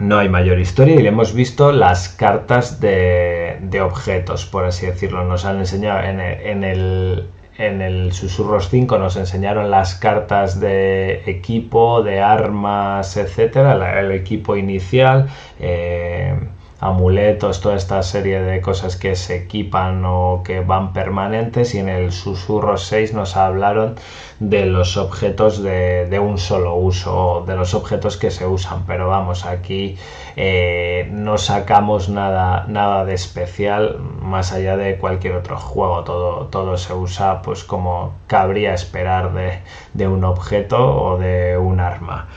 [0.00, 5.24] no hay mayor historia y le hemos visto las cartas de, objetos, por así decirlo.
[5.24, 13.16] Nos han enseñado en el, Susurros 5, nos enseñaron las cartas de equipo, de armas,
[13.16, 15.28] etcétera, el equipo inicial.
[15.58, 16.36] eh,
[16.82, 21.88] amuletos, toda esta serie de cosas que se equipan o que van permanentes y en
[21.88, 23.94] el susurro 6 nos hablaron
[24.40, 29.06] de los objetos de, de un solo uso, de los objetos que se usan, pero
[29.06, 29.96] vamos, aquí
[30.34, 36.76] eh, no sacamos nada, nada de especial más allá de cualquier otro juego, todo, todo
[36.76, 39.60] se usa pues como cabría esperar de,
[39.94, 42.28] de un objeto o de un arma.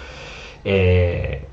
[0.64, 1.45] Eh,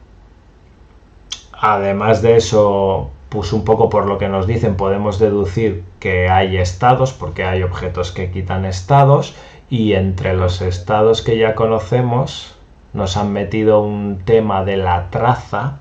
[1.65, 6.57] Además de eso, pues un poco por lo que nos dicen, podemos deducir que hay
[6.57, 9.37] estados, porque hay objetos que quitan estados,
[9.71, 12.57] y entre los estados que ya conocemos,
[12.93, 15.79] nos han metido un tema de la traza,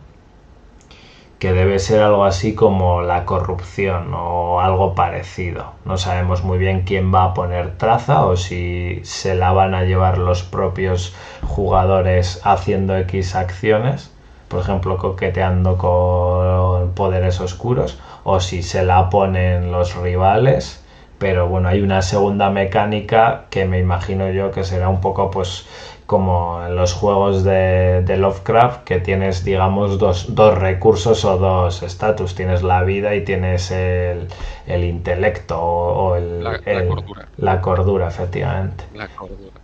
[1.40, 5.74] que debe ser algo así como la corrupción o algo parecido.
[5.84, 9.84] No sabemos muy bien quién va a poner traza o si se la van a
[9.86, 14.12] llevar los propios jugadores haciendo X acciones
[14.52, 20.84] por ejemplo, coqueteando con poderes oscuros, o si se la ponen los rivales.
[21.18, 25.68] Pero bueno, hay una segunda mecánica que me imagino yo que será un poco pues
[26.06, 31.84] como en los juegos de, de Lovecraft, que tienes, digamos, dos, dos recursos o dos
[31.84, 32.36] estatus.
[32.36, 34.28] Tienes la vida y tienes el,
[34.68, 37.32] el intelecto o, o el, La- la el- cordura.
[37.38, 38.84] la cordura, efectivamente.
[38.92, 39.60] La cordura.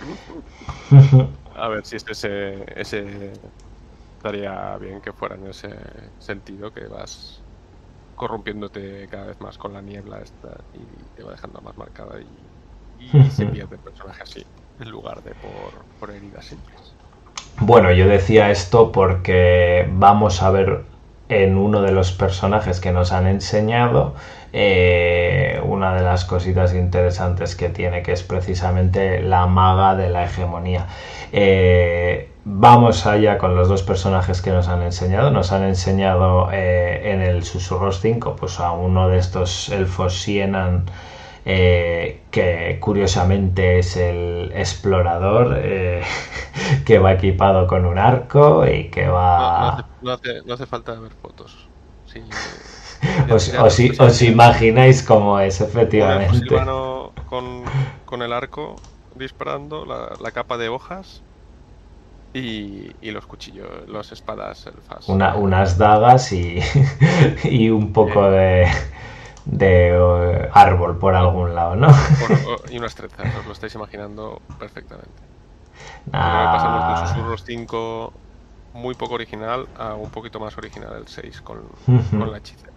[1.54, 3.32] A ver si es ese, ese
[4.18, 5.70] estaría bien que fuera en ese
[6.18, 7.46] sentido que vas
[8.14, 12.52] corrompiéndote cada vez más con la niebla esta y te va dejando más marcada y,
[12.96, 14.42] y se pierde el personaje así
[14.78, 16.98] en lugar de por, por heridas simples.
[17.60, 20.86] Bueno, yo decía esto porque vamos a ver
[21.28, 24.14] en uno de los personajes que nos han enseñado
[24.52, 30.24] eh, una de las cositas interesantes que tiene, que es precisamente la maga de la
[30.24, 30.86] hegemonía.
[31.32, 35.30] Eh, vamos allá con los dos personajes que nos han enseñado.
[35.30, 40.84] Nos han enseñado eh, en el Susurros 5 pues a uno de estos elfos Sienan
[41.48, 46.02] eh, que curiosamente es el explorador eh,
[46.86, 49.68] que va equipado con un arco y que No, no va...
[49.68, 51.70] hace, no hace- no hace falta ver fotos.
[52.04, 52.20] Sí,
[53.30, 53.48] Os,
[53.98, 56.32] os- imagináis cómo es, efectivamente.
[56.32, 61.24] silvano con, con el arco disparando, la, la capa de hojas
[62.32, 65.14] y, y los cuchillos, las espadas elfas.
[65.14, 66.58] Una- unas dagas y,
[67.44, 68.66] y un poco de,
[69.48, 71.88] de eh, árbol por algún lado, ¿no?
[71.88, 75.10] Bueno, y unas trenzas, os lo estáis imaginando perfectamente.
[76.12, 78.12] Ah, Pasamos de Susurros 5
[78.74, 82.72] muy poco original a un poquito más original el 6 con, con la hechicera.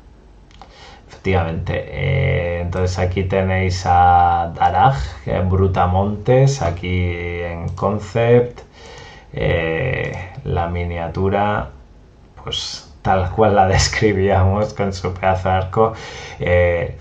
[1.07, 1.73] Efectivamente.
[1.87, 4.97] Eh, entonces aquí tenéis a Daraj,
[5.49, 8.61] Brutamontes, aquí en Concept.
[9.33, 10.13] Eh,
[10.45, 11.69] la miniatura,
[12.41, 15.93] pues tal cual la describíamos con su pedazo de arco.
[16.39, 16.97] Eh,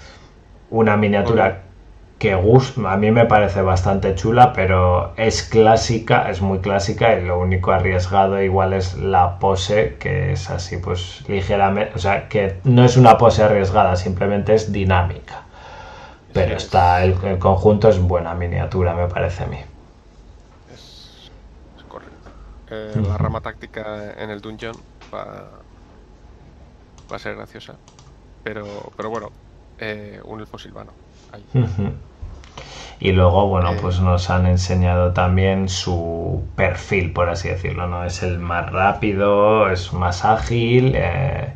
[0.70, 1.62] una miniatura
[2.20, 7.40] que a mí me parece bastante chula, pero es clásica, es muy clásica y lo
[7.40, 12.84] único arriesgado igual es la pose, que es así pues ligeramente, o sea, que no
[12.84, 15.44] es una pose arriesgada, simplemente es dinámica.
[16.34, 19.58] Pero está, el, conjunto es buena miniatura, me parece a mí.
[20.74, 21.20] Es,
[21.88, 22.30] correcto.
[22.70, 24.76] Eh, la rama táctica en el dungeon
[25.12, 25.48] va,
[27.10, 27.74] va a ser graciosa.
[28.42, 29.30] Pero, pero bueno,
[29.78, 30.92] eh, un elfo silvano.
[31.32, 31.44] Ahí.
[33.00, 34.02] Y luego, bueno, pues eh.
[34.02, 38.04] nos han enseñado también su perfil, por así decirlo, ¿no?
[38.04, 41.54] Es el más rápido, es más ágil eh,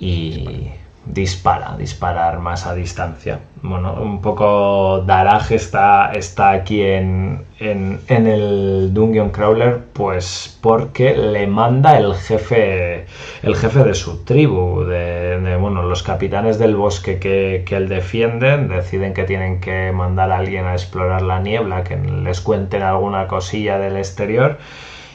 [0.00, 0.70] y
[1.12, 3.40] dispara, disparar más a distancia.
[3.62, 11.46] Bueno, un poco Daraj está, está aquí en, en, el Dungeon Crawler, pues porque le
[11.46, 13.06] manda el jefe,
[13.42, 18.56] el jefe de su tribu, de, bueno, los capitanes del bosque que, que él defiende,
[18.58, 23.26] deciden que tienen que mandar a alguien a explorar la niebla, que les cuenten alguna
[23.26, 24.58] cosilla del exterior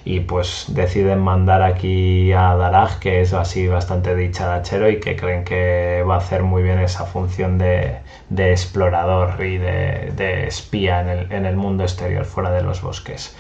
[0.05, 5.45] y pues deciden mandar aquí a Daraj, que es así bastante dicharachero y que creen
[5.45, 7.99] que va a hacer muy bien esa función de,
[8.29, 13.35] explorador y de, espía en el, mundo exterior, fuera de los bosques.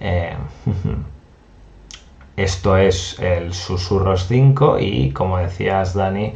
[0.00, 0.34] Eh,
[2.36, 6.32] esto es el Susurros 5 y como decías Dani,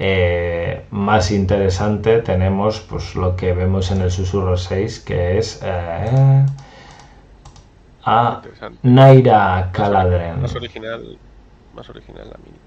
[0.00, 5.60] eh, más interesante tenemos pues lo que vemos en el Susurros 6 que es...
[5.62, 6.46] Eh,
[8.04, 8.42] a
[8.82, 10.40] Naira Caladren.
[10.40, 11.18] Más original,
[11.72, 12.60] más original la mini.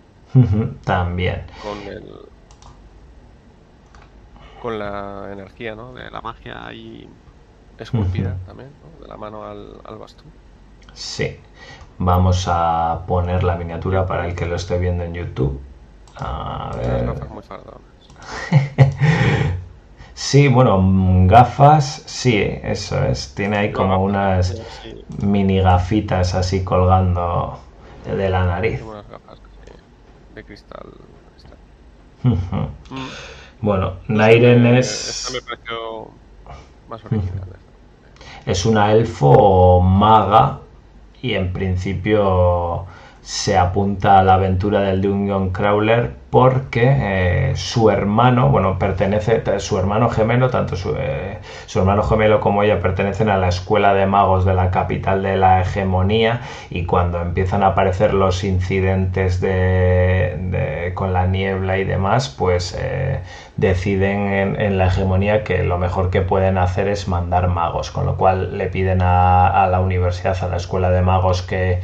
[0.83, 1.45] También.
[1.61, 2.29] Con el
[4.61, 5.93] con la energía, ¿no?
[5.93, 7.09] De la magia ahí
[7.77, 8.69] esculpida también,
[9.01, 10.31] De la mano al, al bastón.
[10.93, 11.39] Sí.
[11.97, 15.61] Vamos a poner la miniatura para el que lo esté viendo en YouTube.
[16.15, 17.05] A ver.
[17.29, 17.43] Muy
[20.15, 20.79] Sí, bueno,
[21.27, 23.33] gafas, sí, eso es.
[23.35, 24.55] Tiene ahí como unas
[25.21, 27.59] mini gafitas así colgando
[28.05, 28.81] de la nariz.
[28.81, 29.39] Unas gafas
[30.35, 30.91] de cristal.
[32.23, 33.07] Mm.
[33.61, 35.29] Bueno, Nairen es.
[35.33, 36.09] me pareció
[36.87, 37.57] más original.
[38.45, 40.59] Es una elfo maga
[41.21, 42.85] y en principio
[43.23, 49.77] se apunta a la aventura del Dungeon Crawler porque eh, su hermano, bueno, pertenece, su
[49.79, 54.43] hermano gemelo, tanto eh, su, hermano gemelo como ella pertenecen a la escuela de magos
[54.43, 61.13] de la capital de la hegemonía y cuando empiezan a aparecer los incidentes de, con
[61.13, 63.21] la niebla y demás, pues eh,
[63.55, 68.17] deciden en, la hegemonía que lo mejor que pueden hacer es mandar magos, con lo
[68.17, 71.79] cual le piden a la universidad, a la escuela de magos que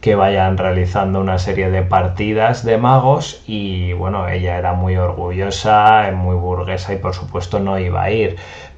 [0.00, 6.10] que vayan realizando una serie de partidas de magos y bueno, ella era muy orgullosa,
[6.14, 8.36] muy burguesa y por supuesto no iba a ir.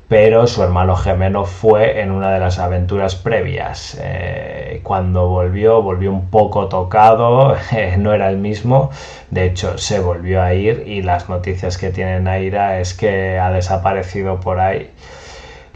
[0.08, 3.96] Pero su hermano gemelo fue en una de las aventuras previas.
[4.02, 7.56] Eh, cuando volvió, volvió un poco tocado,
[7.98, 8.90] no era el mismo.
[9.30, 13.50] De hecho, se volvió a ir y las noticias que tiene Naira es que ha
[13.52, 14.90] desaparecido por ahí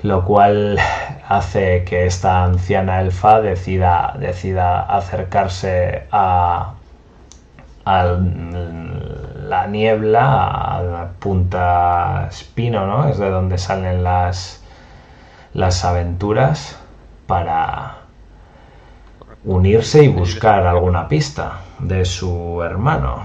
[0.06, 0.78] lo cual
[1.28, 6.74] hace que esta anciana elfa decida, decida acercarse a,
[7.84, 13.08] la niebla, a la punta espino, ¿no?
[13.08, 14.62] Es de donde salen las,
[15.54, 16.78] las aventuras
[17.26, 17.98] para
[19.44, 23.22] unirse y buscar alguna pista de su hermano.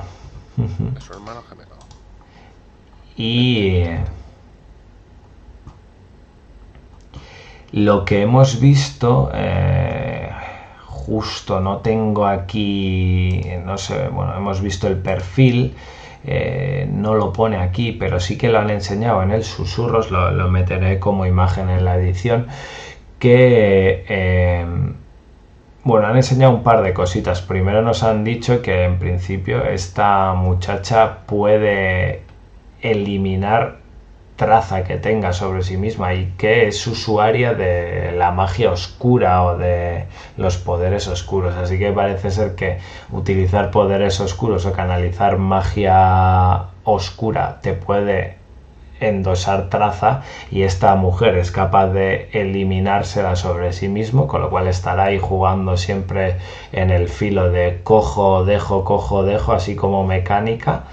[0.58, 1.76] De su hermano gemelo.
[3.18, 3.84] Y
[7.72, 10.30] Lo que hemos visto, eh,
[10.88, 15.76] justo no tengo aquí, no sé, bueno, hemos visto el perfil,
[16.26, 20.50] eh, no lo pone aquí, pero sí que lo han enseñado en el susurros, lo,
[20.50, 22.48] meteré como imagen en la edición,
[23.20, 24.06] que...
[24.10, 24.66] Eh,
[25.84, 27.42] bueno, han enseñado un par de cositas.
[27.42, 32.22] Primero nos han dicho que en principio esta muchacha puede
[32.82, 33.81] eliminar
[34.42, 39.56] traza que tenga sobre sí misma y que es usuaria de la magia oscura o
[39.56, 40.06] de
[40.36, 41.56] los poderes oscuros.
[41.58, 42.80] Así que parece ser que
[43.12, 48.38] utilizar poderes oscuros o canalizar magia oscura te puede
[49.00, 54.68] endosar traza y esta mujer es capaz de eliminársela sobre sí mismo, con lo cual
[54.68, 56.38] estará ahí jugando siempre
[56.72, 60.86] en el filo de cojo, dejo, cojo, dejo, así como mecánica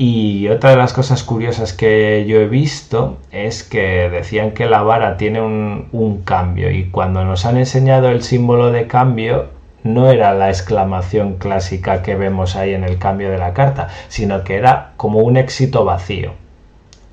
[0.00, 4.82] Y otra de las cosas curiosas que yo he visto es que decían que la
[4.82, 9.46] vara tiene un, cambio y cuando nos han enseñado el símbolo de cambio
[9.82, 14.44] no era la exclamación clásica que vemos ahí en el cambio de la carta, sino
[14.44, 16.32] que era como un éxito vacío.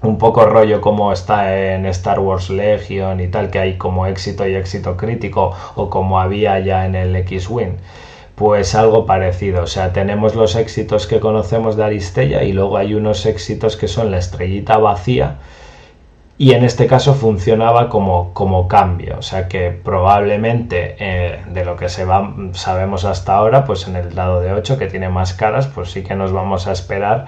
[0.03, 4.47] Un poco rollo como está en Star Wars Legion y tal, que hay como éxito
[4.47, 7.77] y éxito crítico, o como había ya en el X-Wing.
[8.35, 12.93] Pues algo parecido, o sea, tenemos los éxitos que conocemos de Aristella y luego hay
[12.93, 15.37] unos éxitos que son la estrellita vacía
[16.37, 21.77] y en este caso funcionaba como, como cambio, o sea que probablemente eh, de lo
[21.77, 25.33] que se va, sabemos hasta ahora, pues en el dado de 8 que tiene más
[25.33, 27.27] caras, pues sí que nos vamos a esperar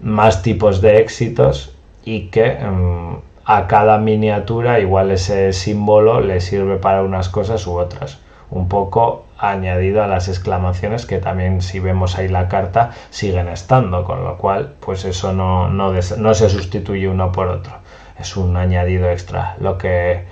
[0.00, 6.76] más tipos de éxitos y que mm, a cada miniatura igual ese símbolo le sirve
[6.76, 8.18] para unas cosas u otras.
[8.50, 14.04] Un poco añadido a las exclamaciones que también si vemos ahí la carta siguen estando,
[14.04, 17.74] con lo cual pues eso no, no, no se sustituye uno por otro.
[18.18, 20.26] Es un añadido extra, lo que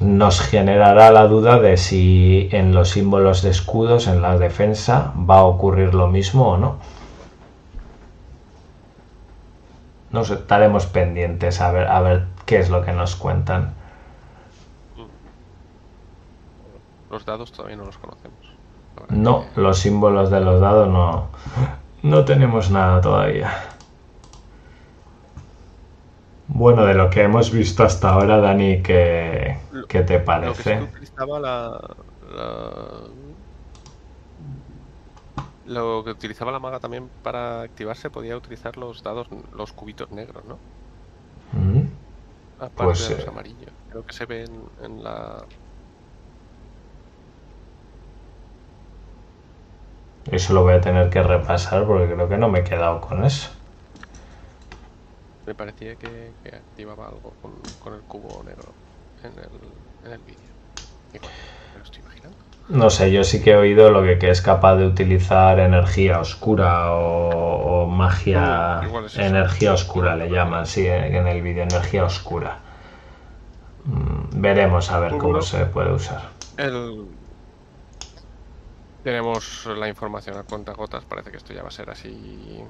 [0.00, 5.38] nos generará la duda de si en los símbolos de escudos en la defensa va
[5.38, 6.78] a ocurrir lo mismo o no.
[10.10, 13.74] Nos estaremos pendientes a ver, a ver qué es lo que nos cuentan.
[17.14, 18.58] Los dados todavía no los conocemos.
[19.08, 21.30] No, los símbolos de los dados no,
[22.02, 23.50] no tenemos nada todavía.
[26.46, 30.74] Bueno, de lo que hemos visto hasta ahora, Dani, ¿qué, qué te parece?
[30.76, 33.14] Lo que utilizaba la, la,
[35.64, 40.44] Lo que utilizaba la maga también para activarse podía utilizar los dados, los cubitos negros,
[40.44, 40.62] ¿no?
[41.52, 41.88] Mm.
[42.58, 43.74] Aparte Pues, de los eh, amarillos.
[43.88, 45.48] Creo que se ven en la.
[50.30, 53.24] Eso lo voy a tener que repasar porque creo que no me he quedado con
[53.24, 53.50] eso.
[55.46, 58.72] Me parecía que, que activaba algo con, con el cubo negro
[59.22, 60.38] en el, en el vídeo.
[61.12, 61.30] Igual,
[61.72, 62.36] me lo estoy imaginando.
[62.70, 66.18] No sé, yo sí que he oído lo que, que es capaz de utilizar energía
[66.18, 68.80] oscura o, o magia.
[68.82, 69.20] Mm, igual es eso.
[69.20, 72.58] energía oscura le llaman, sí, en el vídeo, energía oscura.
[73.84, 76.22] Mm, Veremos a ver cómo se puede usar.
[76.56, 77.04] El...
[79.04, 81.04] Tenemos la información a cuenta gotas.
[81.04, 82.64] Parece que esto ya va a ser así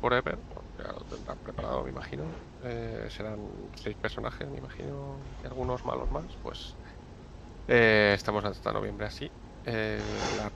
[0.00, 0.38] forever.
[0.78, 2.22] Ya lo tendrán preparado, me imagino.
[2.62, 3.40] Eh, serán
[3.74, 6.26] seis personajes, me imagino, y algunos malos más.
[6.44, 6.76] Pues
[7.66, 9.28] eh, estamos hasta noviembre así.
[9.66, 9.98] Eh,
[10.38, 10.52] la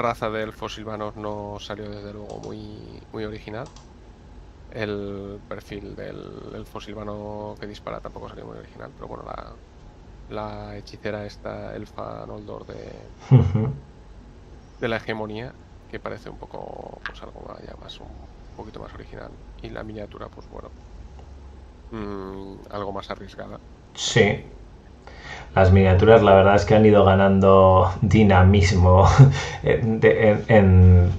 [0.00, 3.66] raza de elfos silvanos no salió desde luego muy, muy original.
[4.70, 9.24] El perfil del elfo silvano que dispara tampoco salió muy original, pero bueno,
[10.30, 12.92] la hechicera esta elfa Noldor de,
[14.78, 15.54] de la hegemonía,
[15.88, 19.38] que parece un poco pues algo más, ya más un poquito más original.
[19.62, 20.72] Y la miniatura, pues bueno,
[21.90, 23.60] mm, algo más arriesgada.
[23.94, 24.52] Sí.
[25.54, 29.08] Las miniaturas, la verdad es que han ido ganando dinamismo
[29.62, 30.00] en,
[30.48, 31.10] en-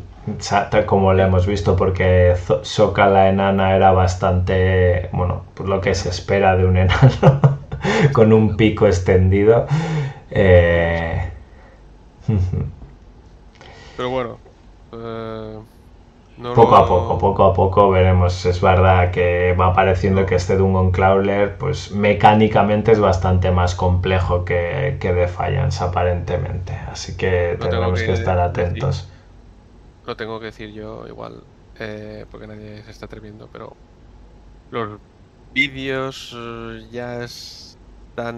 [0.86, 6.10] como lo hemos visto, porque Sokka la enana era bastante, bueno, por lo que se
[6.10, 7.42] espera de un enano,
[8.14, 9.66] con un pico extendido.
[10.30, 11.32] Eh,
[13.98, 14.42] Pero bueno,
[14.93, 15.66] eh,
[16.38, 18.45] no Poco a poco, poco a poco veremos.
[18.45, 24.43] Es verdad que va apareciendo que este Dungeon Crawler, pues mecánicamente es bastante más complejo
[24.43, 26.74] que, que Defiance, aparentemente.
[26.74, 28.40] Así que tengo tendremos que, que estar decir.
[28.40, 29.09] atentos.
[30.03, 33.77] Lo tengo que decir yo igual, eh, porque nadie se está atreviendo, pero
[34.69, 35.01] los
[35.53, 38.35] vídeos eh, ya están...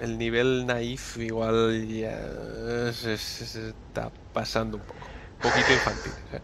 [0.00, 5.08] El nivel naif igual ya se, se- se está pasando un poco.
[5.34, 6.14] Un poquito infantil.
[6.32, 6.40] ¿eh?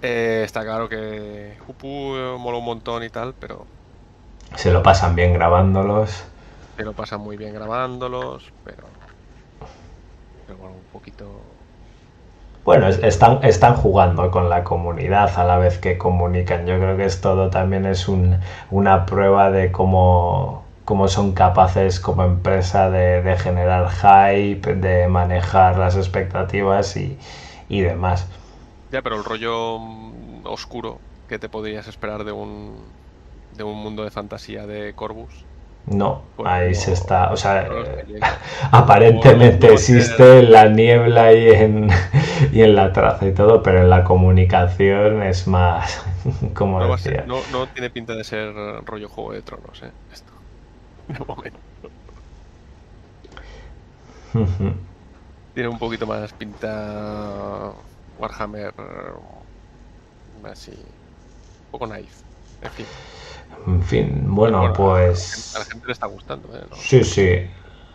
[0.00, 3.68] Eh, está claro que Upu eh, mola un montón y tal, pero
[4.56, 6.24] Se lo pasan bien grabándolos.
[6.76, 9.02] se lo pasan muy bien grabándolos, pero...
[10.44, 11.66] Pero bueno, un poquito...
[12.64, 16.66] Bueno, es- están, están jugando con la comunidad a la vez que comunican.
[16.66, 18.38] Yo creo que es todo también es un-
[18.70, 25.78] una prueba de cómo, cómo son capaces como empresa de, de generar hype, de manejar
[25.78, 27.18] las expectativas y,
[27.68, 28.28] y demás.
[28.88, 32.96] Ya, pero el rollo mm, oscuro que te podrías esperar de un
[33.50, 35.48] de un mundo de fantasía de Corvus.
[35.86, 38.06] No, Pues ahí se está, o sea, eh,
[38.72, 41.88] aparentemente No, no, existe en la niebla y en,
[42.52, 46.04] y en la traza y todo, pero en la comunicación es más,
[46.54, 46.98] como No, a decía.
[46.98, 49.92] ser- no, no tiene pinta de ser eh, rollo Juego de Tronos, ¿eh?
[50.08, 50.35] Esto.
[51.18, 51.58] De momento.
[55.54, 57.72] Tiene un poquito más pinta
[58.18, 58.74] Warhammer
[60.44, 62.12] así, un poco naif.
[62.62, 62.86] En fin.
[63.66, 65.54] En fin, bueno, Bueno, pues...
[65.56, 66.62] A la gente le está gustando, ¿eh?
[66.68, 66.76] ¿No?
[66.76, 67.46] Sí, sí.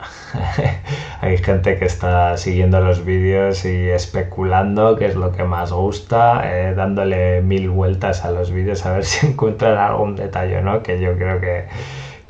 [1.22, 6.42] Hay gente que está siguiendo los vídeos y especulando qué es lo que más gusta,
[6.46, 11.00] eh, dándole mil vueltas a los vídeos a ver si encuentran algún detalle no, que
[11.00, 11.68] yo creo que,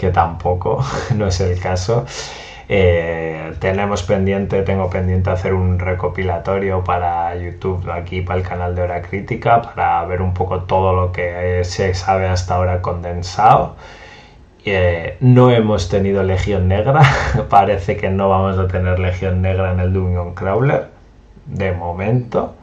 [0.01, 0.83] que tampoco,
[1.15, 2.05] no es el caso.
[2.67, 8.81] Eh, tenemos pendiente, tengo pendiente hacer un recopilatorio para YouTube, aquí para el canal de
[8.83, 13.75] Hora Crítica, para ver un poco todo lo que se sabe hasta ahora condensado.
[14.65, 17.01] Eh, no hemos tenido Legión Negra,
[17.49, 20.87] parece que no vamos a tener Legión Negra en el Dungeon Crawler,
[21.45, 22.55] de momento.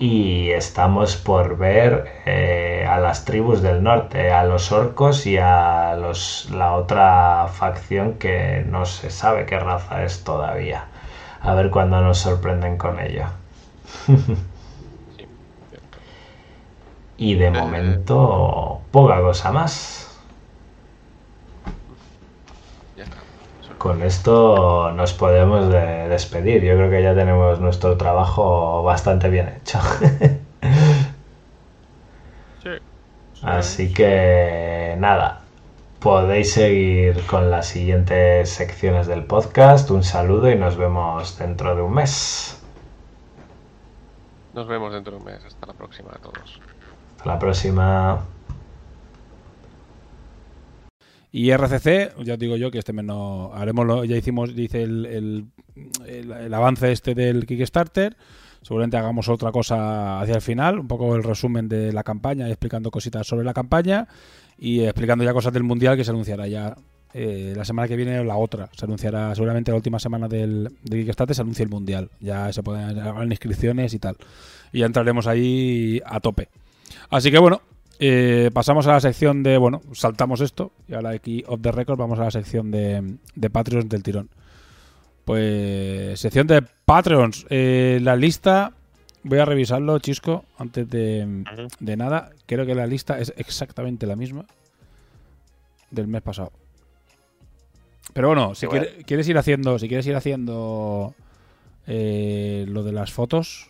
[0.00, 5.94] Y estamos por ver eh, a las tribus del norte, a los orcos y a
[5.94, 10.86] los, la otra facción que no se sabe qué raza es todavía.
[11.42, 13.26] A ver cuándo nos sorprenden con ello.
[17.16, 20.08] Y de momento, poca cosa más.
[22.96, 23.26] Ya está.
[23.60, 26.62] Eso- Con esto nos podemos de- despedir.
[26.62, 29.78] Yo creo que ya tenemos nuestro trabajo bastante bien hecho.
[32.62, 32.68] Sí.
[33.42, 35.40] Así que nada,
[35.98, 39.90] podéis seguir con las siguientes secciones del podcast.
[39.90, 42.60] Un saludo y nos vemos dentro de un mes.
[44.52, 45.42] Nos vemos dentro de un mes.
[45.42, 46.60] Hasta la próxima a todos.
[47.16, 48.20] Hasta la próxima.
[51.32, 54.82] Y RCC, ya os digo yo que este mes no haremos lo- ya hicimos, dice
[54.82, 55.44] el, el,
[56.06, 58.16] el- avance este del Kickstarter.
[58.62, 62.90] Seguramente hagamos otra cosa hacia el final, un poco el resumen de la campaña explicando
[62.90, 64.06] cositas sobre la campaña
[64.58, 66.74] y explicando ya cosas del mundial que se anunciará ya
[67.14, 68.68] eh, la semana que viene la otra.
[68.76, 72.10] Se anunciará seguramente la última semana del, del Kickstarter se anuncia el mundial.
[72.20, 74.16] Ya se pueden hacer inscripciones y tal.
[74.72, 76.48] Y ya entraremos ahí a tope.
[77.08, 77.62] Así que bueno,
[78.00, 81.98] eh, pasamos a la sección de, bueno, saltamos esto y ahora aquí off the record
[81.98, 84.28] vamos a la sección de, de Patreons del tirón.
[85.24, 87.46] Pues sección de Patreons.
[87.50, 88.72] Eh, la lista,
[89.22, 91.44] voy a revisarlo, Chisco, antes de,
[91.78, 92.30] de nada.
[92.46, 94.44] Creo que la lista es exactamente la misma
[95.90, 96.52] del mes pasado.
[98.12, 101.14] Pero bueno, si quiere- quieres ir haciendo, si quieres ir haciendo
[101.86, 103.68] eh, lo de las fotos,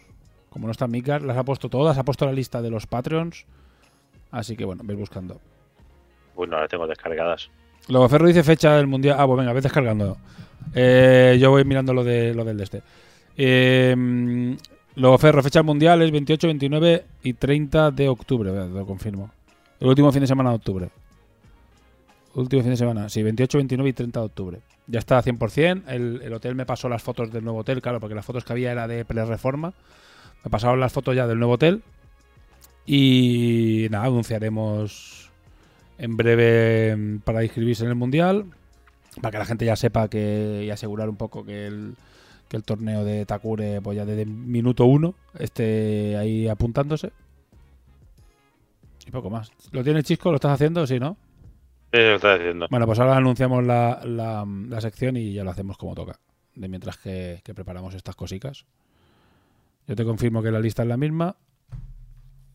[0.49, 3.44] como no está Mikar, las ha puesto todas, ha puesto la lista de los Patreons.
[4.31, 5.41] Así que bueno, ves buscando.
[6.36, 7.50] Uy, no las tengo descargadas.
[7.89, 9.17] Luego Ferro dice fecha del mundial.
[9.18, 10.17] Ah, pues venga, ves descargando.
[10.75, 12.83] Eh, yo voy mirando lo de lo del de este.
[13.36, 14.57] Eh,
[14.97, 18.50] luego Ferro, fecha mundial es 28, 29 y 30 de octubre.
[18.50, 19.31] A- Lo confirmo.
[19.81, 20.91] El último fin de semana de octubre.
[22.34, 24.60] Último fin de semana, sí, 28, 29 y 30 de octubre.
[24.86, 25.83] Ya está 100%.
[25.89, 28.52] El, el hotel me pasó las fotos del nuevo hotel, claro, porque las fotos que
[28.52, 29.73] había era de pre-reforma.
[30.44, 31.83] Me pasaron las fotos ya del nuevo hotel.
[32.93, 35.31] Y nada, anunciaremos
[35.97, 38.47] en breve mm, para inscribirse en el mundial.
[39.20, 41.94] Para que la gente ya sepa que y asegurar un poco que el,
[42.49, 47.12] que el torneo de Takure, pues ya desde minuto uno, esté ahí apuntándose.
[49.07, 49.52] Y poco más.
[49.70, 50.31] ¿Lo tienes, Chisco?
[50.31, 50.85] ¿Lo estás haciendo?
[50.85, 51.17] Sí, ¿no?
[51.93, 52.67] Sí, lo estás diciendo.
[52.70, 56.19] Bueno, pues ahora anunciamos la, la- la sección y ya lo hacemos como toca.
[56.57, 58.65] De mientras que, que preparamos estas cositas.
[59.86, 61.36] Yo te confirmo que la lista es la misma.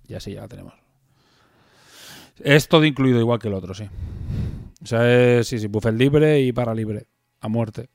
[0.08, 0.74] Y así ya la tenemos.
[2.40, 3.90] Es todo incluido igual que el otro, sí.
[4.84, 7.08] O sea, es, sí, sí, buffet libre y para libre.
[7.42, 7.90] A muerte.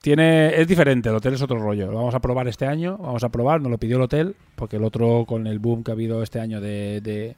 [0.00, 1.90] Tiene, es diferente, el hotel es otro rollo.
[1.90, 4.76] Lo vamos a probar este año, vamos a probar, nos lo pidió el hotel, porque
[4.76, 7.34] el otro con el boom que ha habido este año de, de,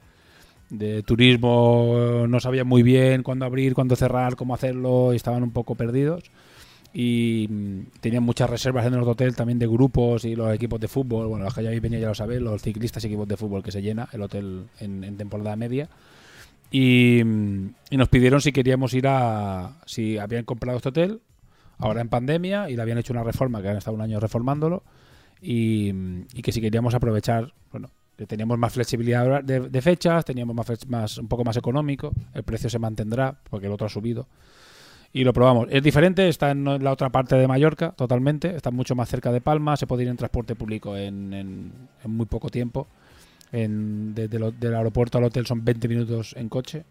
[0.69, 5.51] de turismo no sabía muy bien cuándo abrir, cuándo cerrar, cómo hacerlo y estaban un
[5.51, 6.31] poco perdidos.
[6.93, 10.89] Y mm, tenían muchas reservas en el hotel también de grupos y los equipos de
[10.89, 11.27] fútbol.
[11.27, 13.63] Bueno, los que ya habéis venido ya lo sabéis, los ciclistas y equipos de fútbol
[13.63, 15.89] que se llena el hotel en, temporada media.
[16.71, 19.81] Y, mm, y nos pidieron si queríamos ir a.
[19.87, 21.21] si habían comprado este hotel,
[21.79, 24.83] ahora en pandemia, y le habían hecho una reforma, que han estado un año reformándolo,
[25.41, 30.57] y, mm, que si queríamos aprovechar, bueno, que teníamos más flexibilidad de, de fechas, teníamos
[30.57, 34.27] más, más un poco más económico, el precio se mantendrá, porque el otro ha subido.
[35.13, 35.69] Y lo probamos.
[35.71, 39.41] Es diferente, está en la otra parte de Mallorca, totalmente, está mucho más cerca de
[39.41, 41.73] Palma, se puede ir en transporte público en, en-
[42.05, 42.87] en muy poco tiempo.
[43.51, 46.85] En, desde lo- del aeropuerto al hotel son 20 minutos en coche.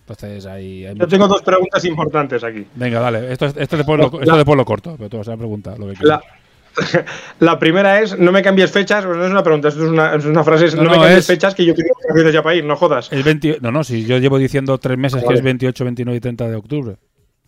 [0.00, 2.66] Entonces hay, hay Yo tengo dos preguntas importantes aquí.
[2.74, 3.30] Venga, dale.
[3.32, 5.78] Esto, es- esto, después lo, esto La- después lo corto, pero tú vas a preguntar
[5.78, 7.04] lo que La, quieras.
[7.40, 10.14] la primera es, no me cambies fechas, pues no es una pregunta, esto es una,
[10.14, 11.90] es una frase, No, no, no, me cambies es- fechas que yo quiero
[12.24, 13.12] que ya para ir, no jodas.
[13.12, 16.20] El 20 no, no, si yo llevo diciendo tres meses que es 28, 29 y
[16.20, 16.96] 30 de octubre.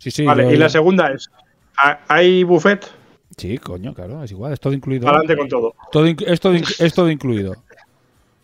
[0.02, 0.24] Sí, sí.
[0.24, 1.30] vale, yo- y la segunda es,
[1.76, 2.84] ¿ha- ¿hay buffet?
[3.36, 5.08] Sí, coño, claro, es igual, es todo incluido.
[5.08, 5.74] Adelante con todo.
[5.92, 7.54] Todo es, todo es todo incluido.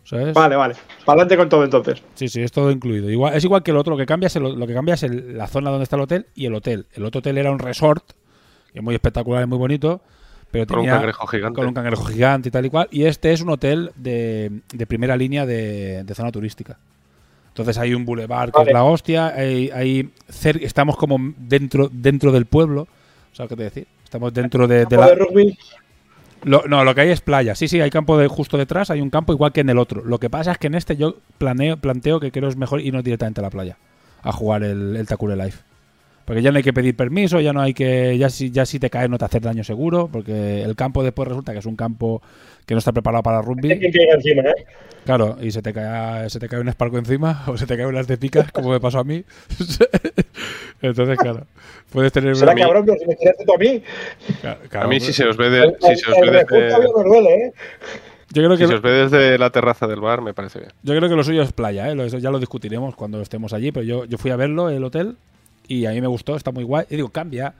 [0.05, 0.33] ¿Sabes?
[0.33, 0.73] Vale, vale.
[1.05, 2.01] Adelante con todo entonces.
[2.15, 3.09] Sí, sí, es todo incluido.
[3.11, 5.03] Igual, es igual que el otro, lo que cambia es, el- lo que cambia es
[5.03, 6.87] el- la zona donde está el hotel y el hotel.
[6.93, 8.03] El otro hotel era un resort,
[8.71, 10.01] que es muy espectacular y muy bonito,
[10.49, 11.55] pero Con un cangrejo gigante.
[11.55, 12.87] con un cangrejo gigante y tal y cual.
[12.89, 16.79] Y este es un hotel de, de primera línea de, de zona turística.
[17.49, 18.71] Entonces hay un bulevar que Vale.
[18.71, 20.09] es la hostia, hay, hay
[20.61, 22.87] estamos como dentro, dentro del pueblo,
[23.33, 23.87] ¿sabes qué te decir?
[24.03, 25.09] Estamos dentro de, de la...
[26.43, 27.53] Lo- no, lo que hay es playa.
[27.53, 30.03] Sí, sí, hay campo de justo detrás, hay un campo igual que en el otro.
[30.05, 33.03] Lo que pasa es que en este yo planeo, planteo que creo es mejor irnos
[33.03, 33.77] directamente a la playa
[34.21, 35.63] a jugar el, el Takure Life.
[36.23, 38.17] Porque ya no hay que pedir permiso, ya no hay que.
[38.17, 41.27] Ya si, ya si te caes no te hace daño seguro, porque el campo después
[41.27, 42.21] resulta que es un campo
[42.69, 43.79] que no está preparado para Hay rugby.
[43.79, 44.53] quien caiga encima, ¿eh?
[45.03, 47.89] Claro, y se te cae, se te cae un esparco encima o se te caen
[47.89, 49.23] unas de picas, como me pasó a mí.
[50.83, 51.47] Entonces, claro,
[51.91, 52.61] puedes tener Será una.
[52.61, 53.83] cabrón, pero si me tiraste tú a mí.
[54.41, 57.33] Claro, A mí pues- si se os ve, de, si se os ve desde, duele,
[57.47, 57.53] ¿eh?
[58.31, 60.71] Yo creo si que se os ve desde la terraza del bar, me parece bien.
[60.83, 62.09] Yo creo que lo suyo es playa, ¿eh?
[62.19, 65.15] Ya lo discutiremos cuando estemos allí, pero yo, yo fui a verlo, el hotel,
[65.67, 66.85] y a mí me gustó, está muy guay.
[66.91, 67.55] Y digo, cambia.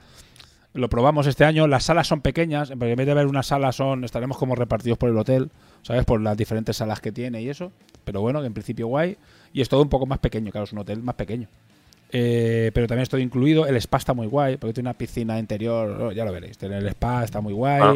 [0.73, 4.03] Lo probamos este año, las salas son pequeñas, en vez de ver una sala son,
[4.03, 5.49] estaremos como repartidos por el hotel,
[5.81, 6.06] ¿sabes?
[6.06, 7.72] Por las diferentes salas que tiene y eso.
[8.03, 9.17] Pero bueno, que en principio guay.
[9.51, 11.48] Y es todo un poco más pequeño, claro, es un hotel más pequeño.
[12.11, 13.65] Eh, pero también es todo incluido.
[13.65, 16.57] El spa está muy guay, porque tiene una piscina interior, oh, ya lo veréis.
[16.57, 17.81] Tiene el spa, está muy guay.
[17.81, 17.93] Ah.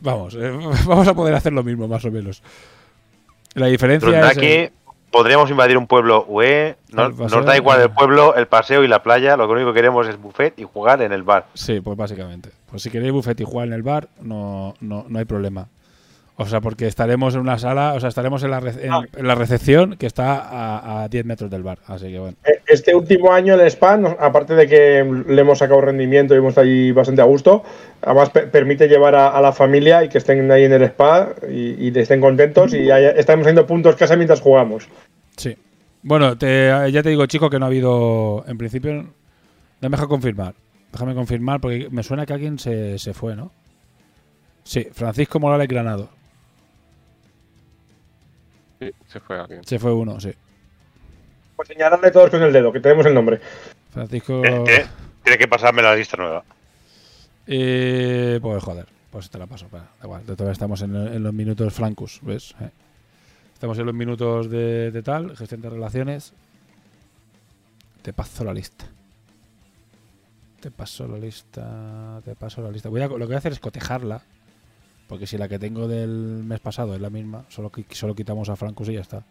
[0.00, 0.50] Vamos, eh,
[0.86, 2.40] vamos a poder hacer lo mismo, más o menos.
[3.54, 4.38] La diferencia es...
[4.38, 4.72] Eh,
[5.14, 6.76] podríamos invadir un pueblo UE.
[6.92, 9.36] No, nos da igual el pueblo, el paseo y la playa.
[9.36, 11.46] Lo único que queremos es buffet y jugar en el bar.
[11.54, 12.50] Sí, pues básicamente.
[12.68, 15.68] Pues si queréis buffet y jugar en el bar, no, no, no hay problema.
[16.36, 19.26] O sea, porque estaremos en una sala, o sea, estaremos en la, re- en, en
[19.28, 21.78] la recepción que está a, a 10 metros del bar.
[21.86, 22.36] Así que bueno.
[22.44, 26.48] Eh, Este último año el spa, aparte de que le hemos sacado rendimiento y hemos
[26.50, 27.62] estado allí bastante a gusto,
[28.02, 31.34] además pe- permite llevar a, a la familia y que estén ahí en el spa
[31.48, 34.88] y, y estén contentos y haya- estamos haciendo puntos casa mientras jugamos.
[35.36, 35.56] Sí.
[36.02, 38.44] Bueno, te- ya te digo, chico, que no ha habido.
[38.48, 39.08] En principio, no
[39.80, 40.54] me deja confirmar.
[40.92, 43.52] Déjame confirmar, porque me suena que alguien se, se fue, ¿no?
[44.64, 46.08] Sí, Francisco Morales Granado.
[48.84, 49.64] Sí, se fue alguien.
[49.64, 50.32] Se fue uno, sí.
[51.56, 53.40] Pues señalarle todos con el dedo, que tenemos el nombre.
[53.92, 54.44] Francisco.
[54.44, 54.86] Eh, eh,
[55.22, 56.44] Tiene que pasarme la lista nueva.
[57.46, 59.66] Eh, pues joder, pues te la paso.
[59.70, 62.54] da igual, de todas estamos en, en los minutos flancus, ¿ves?
[62.60, 62.70] Eh.
[63.52, 66.32] Estamos en los minutos de, de tal, gestión de relaciones.
[68.02, 68.84] Te paso la lista.
[70.60, 72.20] Te paso la lista.
[72.24, 72.88] Te paso la lista.
[72.88, 74.22] Voy a, lo que voy a hacer es cotejarla.
[75.08, 76.08] Porque si la que tengo del
[76.44, 79.22] mes pasado es la misma, solo, solo quitamos a Francus y ya está.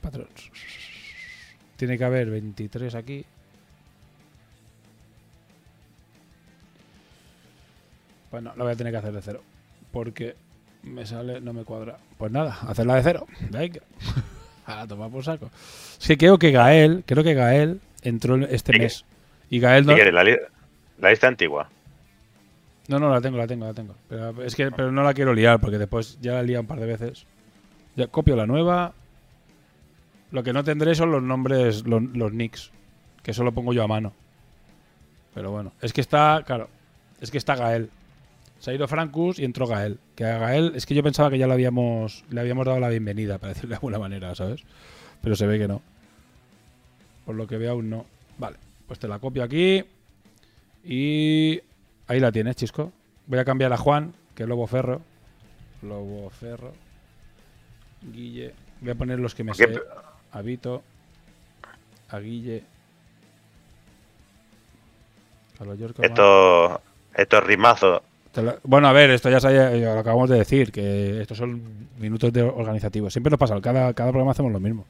[0.00, 0.50] Patrons.
[1.76, 3.24] Tiene que haber 23 aquí.
[8.30, 9.42] Pues no, lo voy a tener que hacer de cero.
[9.92, 10.36] Porque
[10.82, 11.96] me sale, no me cuadra.
[12.18, 13.26] Pues nada, hacerla de cero.
[13.50, 13.80] Venga.
[14.66, 15.50] A tomar por saco.
[16.00, 19.04] Es que creo que Gael, creo que Gael entró en este mes.
[19.50, 19.94] Y Gael no.
[19.94, 20.36] quieres, la, li-
[20.98, 21.70] la lista antigua.
[22.88, 23.94] No, no, la tengo, la tengo, la tengo.
[24.08, 26.80] Pero es que pero no la quiero liar porque después ya la lía un par
[26.80, 27.26] de veces.
[27.96, 28.94] Ya copio la nueva.
[30.30, 32.70] Lo que no tendré son los nombres, los, nicks,
[33.22, 34.14] que eso lo pongo yo a mano.
[35.34, 36.68] Pero bueno, es que está, claro,
[37.20, 37.90] es que está Gael.
[38.58, 40.00] Se ha ido Francus y entró Gael.
[40.14, 42.88] Que a Gael es que yo pensaba que ya le habíamos, le habíamos dado la
[42.88, 44.64] bienvenida, para decirlo de alguna manera, ¿sabes?
[45.22, 45.82] Pero se ve que no.
[47.26, 48.06] Por lo que veo aún no.
[48.38, 49.84] Vale, pues te la copio aquí.
[50.84, 51.60] Y
[52.08, 52.92] ahí la tienes, Chisco.
[53.26, 55.00] Voy a cambiar a Juan, que es Lobo Ferro.
[55.82, 56.72] Lobo Ferro.
[58.02, 58.52] Guille.
[58.80, 59.80] Voy a poner los que me sé.
[60.32, 60.82] A Vito.
[62.10, 62.62] A Guille.
[65.60, 66.10] A los York Omar.
[66.10, 66.80] Esto,
[67.14, 68.02] esto es rimazo.
[68.32, 71.60] Te lo- Bueno, a ver, esto ya, sabía- lo acabamos de decir, que estos son
[71.98, 73.12] minutos de organizativos.
[73.12, 74.84] Siempre nos pasa, cada, cada programa hacemos lo mismo.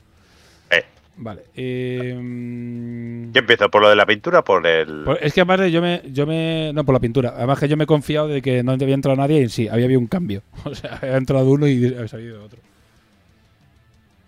[0.70, 0.84] Eh.
[1.20, 1.42] Vale.
[1.56, 5.05] eh, mm, Yo empiezo por lo de la pintura, por el.
[5.20, 6.72] es que además de yo me, yo me.
[6.72, 7.34] No, por la pintura.
[7.36, 9.86] Además que yo me he confiado de que no había entrado nadie y sí, había
[9.86, 10.42] habido un cambio.
[10.64, 12.60] O sea, había entrado uno y había salido otro.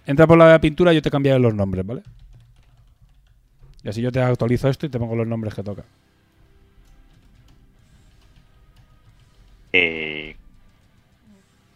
[0.06, 2.02] Entra por la pintura y yo te cambiaré los nombres, ¿vale?
[3.84, 5.84] Y así yo te actualizo esto y te pongo los nombres que toca.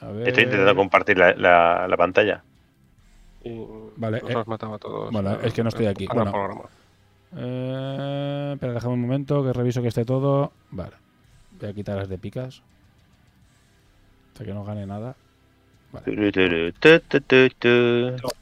[0.00, 0.28] A ver.
[0.28, 2.42] estoy intentando compartir la, la- la pantalla.
[3.44, 3.50] Y
[3.97, 5.12] Vale, nos eh, has matado a todos.
[5.12, 6.06] bueno, es que no estoy aquí.
[6.06, 6.32] Bueno.
[6.32, 6.62] programa.
[7.36, 10.52] Eh, espera, déjame un momento que reviso que esté todo.
[10.70, 10.92] Vale.
[11.60, 12.62] Voy a quitar las de picas.
[14.32, 15.16] Hasta que no gane nada.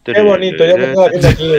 [0.05, 1.53] Qué bonito, ya me haciendo aquí.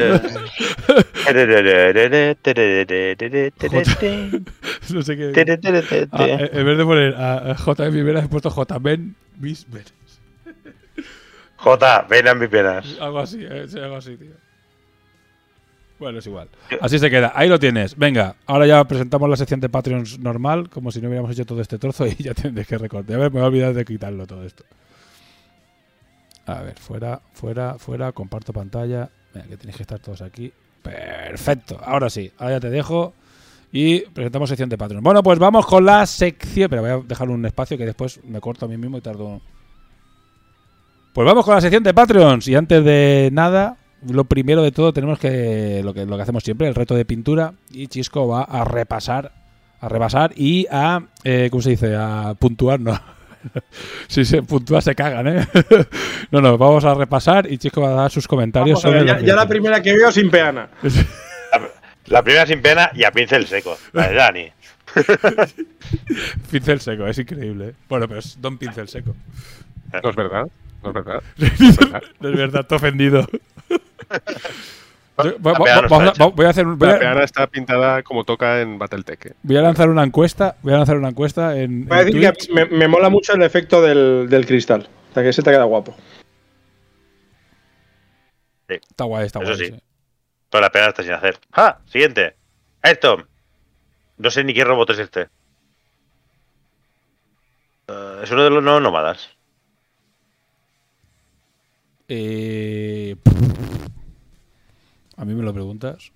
[4.91, 5.31] No sé qué.
[6.11, 7.89] Ah, eh, en vez de poner a, a J.
[7.89, 8.79] Viveras, he puesto J.
[8.79, 9.93] Ben Mis Veras.
[11.63, 12.97] J, ven a mis penas.
[12.99, 14.33] Algo así, eh, algo así, tío.
[15.97, 16.49] Bueno, es igual.
[16.81, 17.31] Así se queda.
[17.33, 17.97] Ahí lo tienes.
[17.97, 21.61] Venga, ahora ya presentamos la sección de Patreons normal, como si no hubiéramos hecho todo
[21.61, 23.15] este trozo y ya tendréis que recortar.
[23.15, 24.65] A ver, me voy a olvidar de quitarlo todo esto.
[26.45, 29.09] A ver, fuera, fuera, fuera, comparto pantalla.
[29.33, 30.51] Venga, que tenéis que estar todos aquí.
[30.81, 31.79] Perfecto.
[31.81, 33.13] Ahora sí, ahora ya te dejo.
[33.71, 35.01] Y presentamos sección de Patreon.
[35.01, 36.69] Bueno, pues vamos con la sección.
[36.69, 39.39] Pero voy a dejar un espacio que después me corto a mí mismo y tardo.
[41.13, 42.47] Pues vamos con la sección de Patreons.
[42.47, 43.77] Y antes de nada,
[44.09, 47.05] lo primero de todo tenemos que lo que, lo que hacemos siempre, el reto de
[47.05, 47.53] pintura.
[47.71, 49.31] Y Chisco va a repasar,
[49.79, 51.95] a repasar y a, eh, ¿cómo se dice?
[51.95, 52.99] A puntuar, no.
[54.07, 55.47] si se puntúa se cagan, ¿eh?
[56.31, 59.09] no, no, vamos a repasar y Chisco va a dar sus comentarios Vamos a ver,
[59.09, 60.69] sobre ya la primera que veo sin peana.
[62.07, 63.77] La primera sin pena y a pincel seco.
[63.93, 64.51] La de Dani.
[66.51, 67.69] Pincel seco, es increíble.
[67.69, 67.73] ¿eh?
[67.87, 69.15] Bueno, pero es Don Pincel seco.
[70.03, 70.47] No es verdad.
[70.83, 71.23] No es verdad.
[72.19, 73.27] No es verdad, estoy ofendido.
[75.23, 75.87] Yo- va- va- peana
[76.35, 79.25] voy a hacer un- voy La peana está pintada como toca en Battletech.
[79.27, 79.33] eh.
[79.43, 80.55] Voy a lanzar una encuesta.
[80.63, 83.33] Voy a lanzar una encuesta en, Voy a en decir que me, me mola mucho
[83.33, 84.87] el efecto del, del cristal.
[85.11, 85.95] O sea, que se te queda guapo.
[88.67, 89.65] Está guay, está Eso guay.
[89.67, 89.71] sí.
[89.75, 89.83] sí.
[90.49, 91.37] Pero la pena está sin hacer.
[91.51, 91.77] ¡Ah!
[91.85, 92.35] Siguiente.
[92.81, 93.17] Esto.
[94.17, 95.27] No sé ni qué robot es este.
[97.87, 99.29] Eh, es uno de los no nómadas.
[102.07, 103.15] Eh,
[105.17, 106.11] a mí me lo preguntas.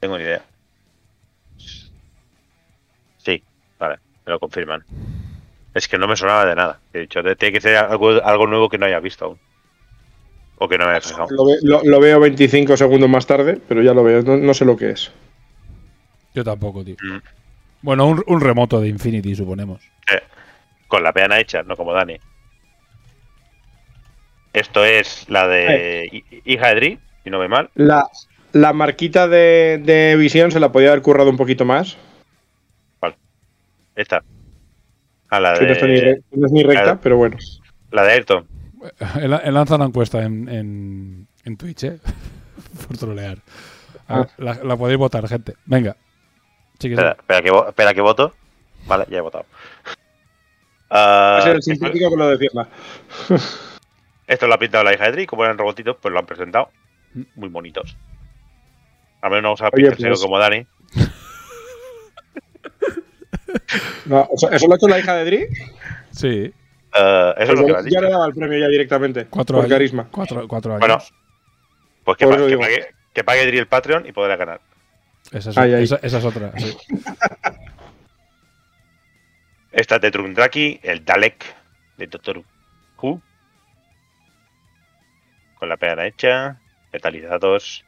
[0.00, 0.42] Tengo ni idea.
[3.18, 3.42] Sí,
[3.78, 4.84] vale, me lo confirman.
[5.74, 6.80] Es que no me sonaba de nada.
[6.92, 9.38] He dicho, tiene que ser algo, algo nuevo que no haya visto aún.
[10.58, 11.28] O que no me haya fijado.
[11.30, 14.22] Lo, ve- lo- lo veo 25 segundos más tarde, pero ya lo veo.
[14.22, 15.12] No, no sé lo que es.
[16.34, 16.96] Yo tampoco, tío.
[17.02, 17.18] Mm.
[17.82, 19.80] Bueno, un, un remoto de Infinity, suponemos.
[20.12, 20.20] Eh,
[20.88, 22.18] con la peana hecha, no como Dani.
[24.58, 27.70] Esto es la de hi- hija de Dri, si no ve mal.
[27.74, 28.08] La,
[28.52, 31.96] la marquita de, de visión se la podía haber currado un poquito más.
[33.94, 34.22] Esta.
[35.30, 37.36] A la no, ni de, re- no es ni recta, pero bueno.
[37.90, 38.46] la de Ayrton.
[39.20, 41.98] He, la- he lanzado una encuesta en, en, en Twitch, ¿eh?
[42.86, 43.38] Por trolear.
[44.06, 45.54] A ver, la, la podéis votar, gente.
[45.66, 45.96] Venga.
[46.78, 46.88] Sí.
[46.90, 48.32] Espera, espera que, espera que voto.
[48.86, 49.44] Vale, ya he votado.
[50.90, 52.68] Ah, Va a ser el simpático que lo de Firma.
[54.28, 56.70] esto lo ha pintado la hija de Dri, como eran robotitos, pues lo han presentado.
[57.34, 57.96] Muy bonitos.
[59.22, 60.66] A menos no vamos a Oye, pues- como Dani.
[64.06, 65.46] No, ¿eso, eso lo ha hecho la hija de Dri?
[66.12, 66.28] Sí.
[66.28, 66.52] Eh,
[67.38, 68.00] eso es lo Pues que yo dicho.
[68.02, 69.26] le daba el premio ya directamente.
[69.26, 69.74] Cuatro por años.
[69.74, 70.08] carisma.
[70.10, 70.80] Cuatro, cuatro años.
[70.80, 70.98] Bueno,
[72.04, 74.60] pues que, Por pa- eso que pague, que pague Dri el Patreon y podrá ganar.
[75.32, 75.84] esa, es, Ay, ay.
[75.84, 76.52] esa- esa es otra.
[76.58, 76.76] sí.
[79.70, 81.44] Esta es de Trundraki, el Dalek
[81.98, 82.42] de Doctor
[83.00, 83.20] Who.
[85.58, 86.60] Con la peana hecha,
[86.92, 87.84] metalizados.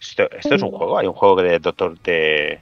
[0.00, 2.60] Esto, esto es un juego, hay un juego de Doctor de.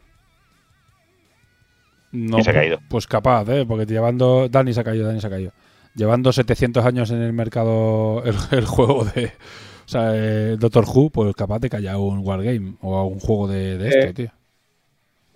[2.12, 2.78] No, ¿Quién se ha caído?
[2.88, 3.64] Pues capaz, ¿eh?
[3.66, 4.48] Porque llevando.
[4.48, 5.52] Dani se ha caído, Dani se ha caído.
[5.94, 9.26] Llevando 700 años en el mercado el, el juego de.
[9.26, 13.48] O sea, eh, Doctor Who, pues capaz de que haya un Wargame o un juego
[13.48, 14.30] de, de esto, Eh, tío.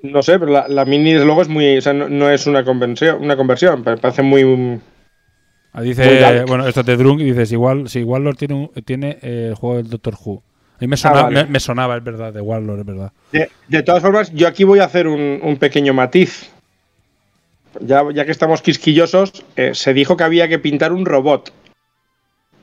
[0.02, 1.78] No sé, pero la, la mini desde luego es muy.
[1.78, 3.82] O sea, no, no es una conversión, una conversión.
[3.84, 4.80] pa- Parece muy.
[5.76, 9.18] Ah, dice, bueno, esto es de Drunk y dices, igual, si Warlord tiene, un- tiene
[9.22, 10.40] eh, el juego del Doctor Who.
[10.76, 11.44] A mí me sonaba, Ah, vale.
[11.44, 13.12] me, me sonaba, es verdad, de Warlord, es verdad.
[13.32, 16.50] De, de todas formas, yo aquí voy a hacer un, un pequeño matiz.
[17.80, 21.52] Ya, ya que estamos quisquillosos, eh, se dijo que había que pintar un robot.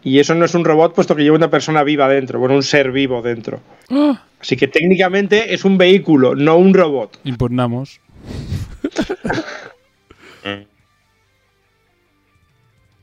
[0.04, 2.64] Y eso no es un robot, puesto que lleva una persona viva dentro, bueno, un
[2.64, 3.60] ser vivo dentro.
[3.90, 4.24] ¡Ah!
[4.40, 7.20] Así que técnicamente es un vehículo, no un robot.
[7.26, 8.00] Impugnamos.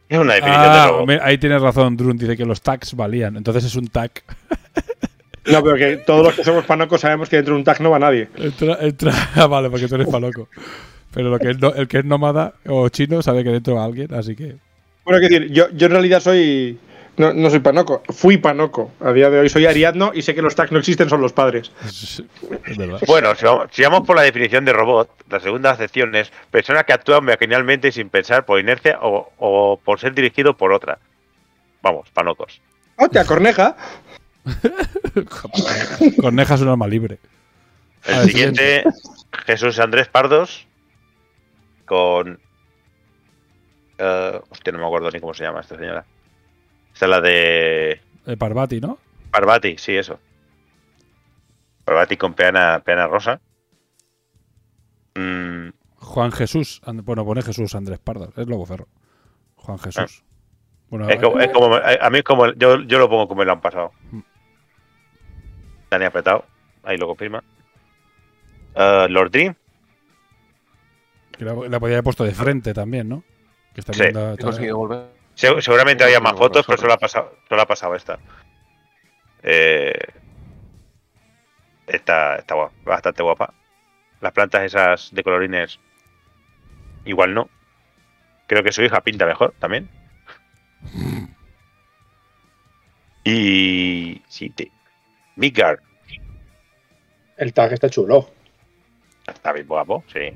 [0.08, 1.06] Es una definición de Ah, robot.
[1.06, 3.36] me- ahí tienes razón, Drunk, dice que los tags valían.
[3.36, 4.10] Entonces es un tag.
[5.46, 7.88] No, pero que todos los que somos panocos sabemos que dentro de un tag no
[7.90, 8.28] va nadie.
[8.36, 9.12] Entra, entra.
[9.34, 10.48] Ah, vale, porque tú eres pa' loco.
[11.14, 13.84] Pero lo que es no- el que es nómada o chino sabe que dentro va
[13.86, 14.56] alguien, así que.
[15.06, 16.78] Bueno, que decir, yo, yo en realidad soy.
[17.18, 18.92] No, no soy panoco, fui panoco.
[19.00, 21.32] A día de hoy soy ariadno y sé que los tags no existen, son los
[21.32, 21.72] padres.
[21.84, 22.22] Es,
[22.64, 23.00] es verdad.
[23.06, 26.84] Bueno, si vamos, si vamos por la definición de robot, la segunda acepción es persona
[26.84, 30.98] que actúa maquinalmente sin pensar por inercia o, o por ser dirigido por otra.
[31.82, 32.60] Vamos, panocos.
[32.96, 33.76] ¡Hostia, corneja!
[36.20, 37.18] Corneja es un arma libre.
[38.06, 38.84] El A ver, siguiente,
[39.46, 40.66] Jesús Andrés Pardos,
[41.84, 42.38] con...
[43.98, 46.04] eh, hostia, no me acuerdo ni cómo se llama esta señora.
[46.98, 48.98] Esta es la de El Parvati, ¿no?
[49.30, 50.18] Parvati, sí, eso.
[51.84, 53.40] Probati con peana, peana rosa.
[55.14, 56.80] Mm, Juan Jesús.
[56.84, 58.32] And- Bueno, pone Jesús Andrés Pardo.
[58.36, 58.88] Es Lobo Ferro.
[59.54, 60.24] Juan Jesús.
[60.90, 61.12] Bueno, Ah.
[61.12, 63.52] es como, es como- a mí es como yo, yo lo pongo como me lo
[63.52, 63.92] han pasado.
[64.10, 64.18] Mm.
[65.92, 66.46] Dani apretado,
[66.82, 67.44] ahí lo confirma.
[68.74, 69.54] Eh, Lord Dream,
[71.30, 73.22] que la, la podía haber puesto de frente también, ¿no?
[73.72, 75.16] Que está Sí, viendo- He conseguido volver.
[75.38, 78.18] Se- seguramente había más fotos, pero solo ha pasado, solo ha pasado esta.
[79.44, 79.94] Eh,
[81.86, 83.54] está, está guapa, bastante guapa.
[84.20, 85.78] Las plantas esas de colorines,
[87.04, 87.48] igual no.
[88.48, 89.88] Creo que su hija pinta mejor también.
[93.24, 94.22] Y.
[94.28, 94.72] Sí, te-
[95.36, 95.78] Midgard,
[97.36, 98.28] El tag está chulo.
[99.26, 100.32] está bien guapo, sí.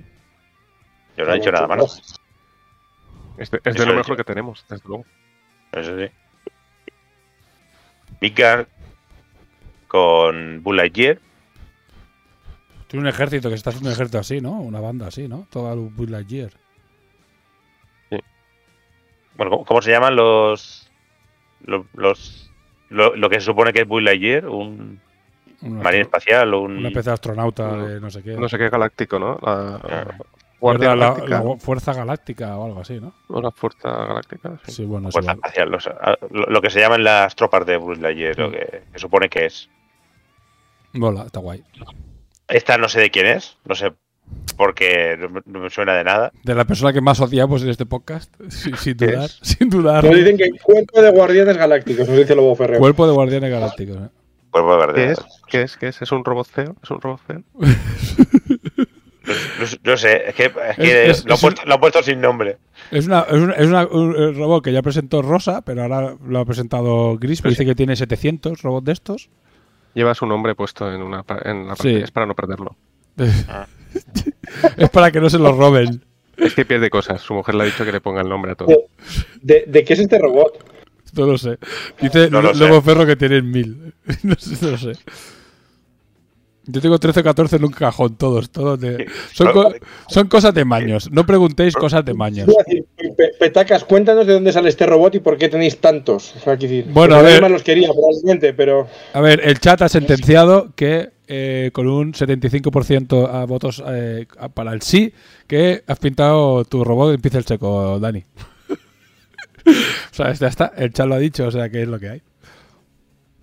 [1.17, 1.87] Yo no he dicho nada malo.
[3.39, 5.05] Este- es de lo he mejor que tenemos, desde luego.
[5.73, 6.07] Eso sí.
[8.21, 8.67] Midgard
[9.89, 11.19] con Bull Lightyear.
[12.89, 14.53] Tiene un ejército que se está haciendo un ejército así, ¿no?
[14.61, 15.47] Una banda así, ¿no?
[15.51, 16.51] Toda el Buzz Lightyear.
[19.35, 20.91] Bueno, ¿cómo, cómo se llaman los.
[21.65, 21.87] Los.
[21.95, 22.51] los-
[22.91, 24.47] lo, lo que se supone que es Buzz Lightyear?
[24.47, 25.01] Un
[25.63, 26.77] Una, marine espacial o un.
[26.77, 28.33] una especie de astronauta No, de no sé qué.
[28.37, 29.39] No sé qué galáctico, ¿no?
[29.43, 30.05] La, Ah.
[30.63, 31.43] Guardia la, Galáctica.
[31.45, 33.13] la Fuerza Galáctica o algo así, ¿no?
[33.29, 34.59] o la Fuerza Galáctica.
[34.65, 34.73] sí.
[34.73, 37.77] Sí, bueno, es Fuerza espacial, sea, ah, lo, lo que se llaman las tropas de
[37.77, 39.69] Buzz Lightyear, lo que se supone que es.
[40.93, 41.63] Mola, está guay.
[42.49, 43.93] Esta no sé de quién es, no sé
[44.57, 46.33] porque no, me- no me suena de nada.
[46.45, 49.25] De la persona que más odiamos en este podcast, sin, sin ¿Qué dudar.
[49.25, 49.39] es?
[49.43, 50.05] Sin dudar.
[50.05, 52.79] Nos dicen que cuerpo de guardianes galácticos, nos dice Lobo Ferreo.
[52.79, 53.97] Cuerpo de Guardianes Galácticos.
[53.97, 54.09] ¿eh?
[54.51, 54.65] Pues.
[54.95, 55.19] ¿Qué es?
[55.49, 55.77] ¿Qué es?
[55.79, 56.03] ¿Qué es?
[56.03, 56.77] ¿Es un robot feo?
[56.83, 57.43] ¿Es un robot feo?
[59.27, 62.59] No, no sé, es que, es que Es- lo, han es puesto, puesto sin nombre.
[62.91, 66.39] Es, una, es, una- es una- un robot que ya presentó Rosa, pero ahora lo
[66.41, 67.41] ha presentado Gris.
[67.41, 69.31] Pero dice que tiene 700 robots de estos.
[69.95, 71.83] Lleva su nombre puesto en, una, en la Sí.
[71.85, 72.05] pantalla.
[72.05, 72.77] Es para no perderlo.
[74.77, 76.03] es para que no se lo roben.
[76.37, 77.21] Es que pierde cosas.
[77.21, 78.69] Su mujer le ha dicho que le ponga el nombre a todo.
[79.41, 80.65] ¿De, de qué es este robot?
[81.15, 81.59] No lo sé.
[82.01, 82.61] Dice No lo sé.
[82.67, 83.95] Lobo Ferro que tienen 1000.
[84.23, 84.93] no, sé, no lo sé.
[86.65, 88.51] Yo tengo 13 o 14 en un cajón, todos.
[88.51, 89.73] todos de- son, co-
[90.09, 91.11] son cosas de maños.
[91.11, 92.49] No preguntéis cosas de maños.
[93.41, 96.37] Petacas, cuéntanos de dónde sale este robot y por qué tenéis tantos.
[96.37, 97.51] O sea, quiero decir, Bueno, a ver.
[97.51, 98.87] los quería, probablemente, pero.
[99.13, 104.49] A ver, el chat ha sentenciado que eh, con un 75% a votos eh, a-
[104.49, 105.13] para el sí,
[105.49, 108.23] que has pintado tu robot en pincel seco, Dani.
[109.67, 110.73] o sea, ya está.
[110.77, 112.23] El chat lo ha dicho, o sea, que es lo que hay.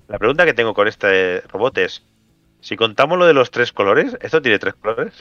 [0.08, 2.04] La pregunta que tengo con este robot es:
[2.62, 5.14] si contamos lo de los tres colores, ¿esto tiene tres colores?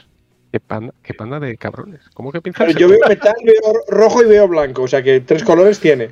[0.51, 2.01] ¿Qué panda, qué panda de cabrones?
[2.13, 2.73] ¿Cómo que piensas?
[2.75, 4.81] Yo veo metal, veo rojo y veo blanco.
[4.83, 6.09] O sea, que tres colores tiene.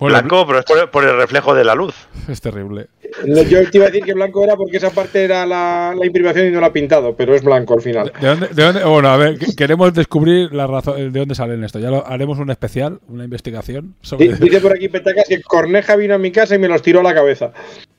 [0.00, 1.94] Bueno, Blanco, pero es por, por el reflejo de la luz.
[2.28, 2.86] es terrible.
[3.26, 6.46] Yo te iba a decir que blanco era porque esa parte era la, la imprimación
[6.46, 8.12] y no la ha pintado, pero es blanco al final.
[8.20, 11.64] ¿De dónde, de dónde- bueno, a ver, que- queremos descubrir la razón de dónde salen
[11.64, 11.80] esto.
[11.80, 14.34] Ya lo haremos un especial, una investigación sobre.
[14.36, 17.02] Dice por aquí Petacas que Corneja vino a mi casa y me los tiró a
[17.04, 17.52] la cabeza.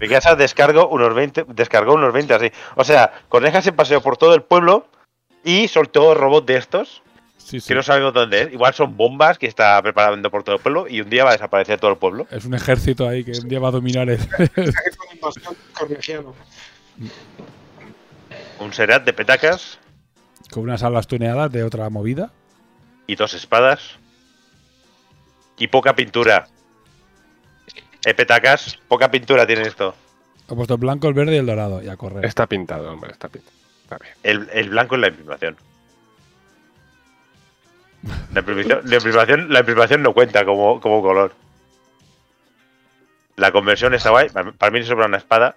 [0.00, 2.50] Mi casa descargo unos 20, descargó unos 20 así.
[2.76, 4.86] O sea, Corneja se paseó por todo el pueblo
[5.44, 7.02] y soltó robot de estos,
[7.36, 7.68] Sí, sí.
[7.68, 8.52] que no sabemos dónde es.
[8.54, 11.34] Igual son bombas que está preparando por todo el pueblo y un día va a
[11.34, 12.26] desaparecer todo el pueblo.
[12.30, 14.18] Es un ejército ahí que un día va a dominar el.
[18.60, 19.78] Un Serat de petacas
[20.50, 22.30] con unas alas tuneadas de otra movida.
[23.06, 23.96] y dos espadas.
[25.58, 26.48] Y poca pintura.
[28.04, 29.94] Eh, petacas, poca pintura tiene esto.
[30.48, 31.82] Ha puesto el blanco, el verde y el dorado.
[31.82, 32.24] Y a correr.
[32.24, 33.56] Está pintado, hombre, está pintado.
[33.82, 34.14] Está bien.
[34.22, 35.56] El, el blanco es la imprimación.
[38.34, 41.34] La imprimación, la imprimación, la imprimación no cuenta como, como color.
[43.36, 44.28] La conversión está guay.
[44.28, 45.56] Para mí me sobra una espada.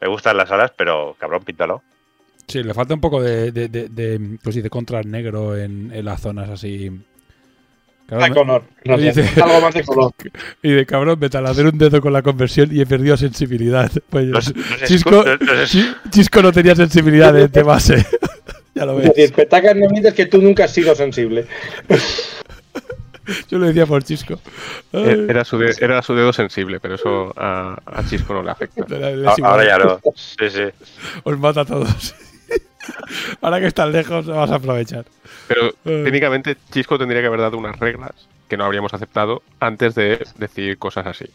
[0.00, 1.82] Me gustan las alas, pero cabrón, píntalo.
[2.46, 5.92] Sí, le falta un poco de, de, de, de, pues sí, de contrast negro en,
[5.92, 6.90] en las zonas así.
[8.18, 8.62] Cabrón, De color.
[8.84, 10.12] No sé, Dice- algo más de color.
[10.62, 13.90] Y de cabrón, me taladré un dedo con la conversión y he perdido sensibilidad.
[14.10, 15.76] Pues, Los- los Chisco, los-
[16.10, 18.04] Chisco no tenía sensibilidad de, de base.
[18.74, 19.14] ya lo Es ves.
[19.16, 21.46] decir, Petacas no mientes que tú nunca has sido sensible.
[23.48, 24.40] Yo lo decía por Chisco.
[24.92, 28.42] Ay, Eh, Era su, de- era su dedo sensible, pero eso a, a Chisco no
[28.42, 28.84] le afecta.
[28.88, 29.52] le- le a- es igual.
[29.52, 30.00] Ahora ya no.
[30.16, 30.62] Sí, sí.
[31.22, 32.14] Os mata a todos.
[33.40, 35.04] Ahora que están lejos, vas a aprovechar.
[35.48, 36.02] Pero Eh.
[36.04, 38.12] técnicamente Chisco tendría que haber dado unas reglas
[38.48, 41.26] que no habríamos aceptado antes de decir cosas así.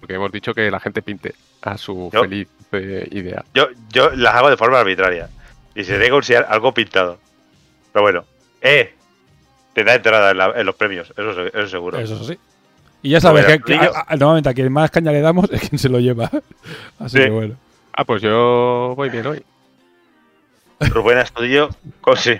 [0.00, 3.44] Porque hemos dicho que la gente pinte a su Yo- feliz eh, idea.
[3.54, 5.28] Yo, yo las hago de forma arbitraria.
[5.74, 7.18] Y se debe considerar algo pintado.
[7.92, 8.24] Pero bueno.
[8.60, 8.94] ¡Eh!
[9.74, 11.98] Te da entrada en, la- en los premios, eso, eso seguro.
[11.98, 12.36] Eso sí.
[13.02, 13.96] Y ya sabes que, del que rodillo.
[13.96, 16.30] a- a- normalmente a quien más caña le damos es quien se lo lleva.
[16.98, 17.24] Así Sí.
[17.24, 17.54] que bueno.
[17.92, 19.42] Ah, pues yo voy bien hoy.
[20.80, 22.38] Rubén Astudillo con, sí,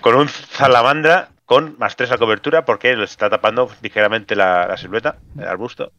[0.00, 4.76] con un salamandra con más 3 a cobertura porque le está tapando ligeramente la, la
[4.76, 5.92] silueta, el arbusto.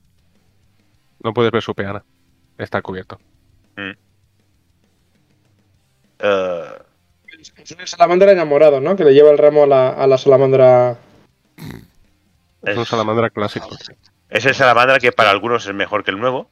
[1.23, 2.03] No puedes ver su peana.
[2.57, 3.19] Está cubierto.
[6.19, 6.77] Eh,
[7.57, 8.95] Es una salamandra enamorado, ¿no?
[8.95, 10.97] Que le lleva el ramo a la, a la salamandra.
[12.63, 13.69] Es un salamandra clásico.
[14.29, 16.49] es el salamandra que para algunos es mejor que el nuevo.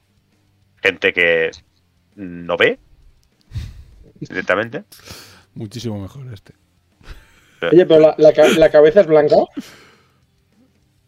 [0.82, 1.52] Gente que
[2.16, 2.80] no ve
[4.30, 4.84] directamente.
[5.56, 6.54] Muchísimo mejor este.
[7.72, 9.36] Oye, pero la, la ca- la cabeza es blanca.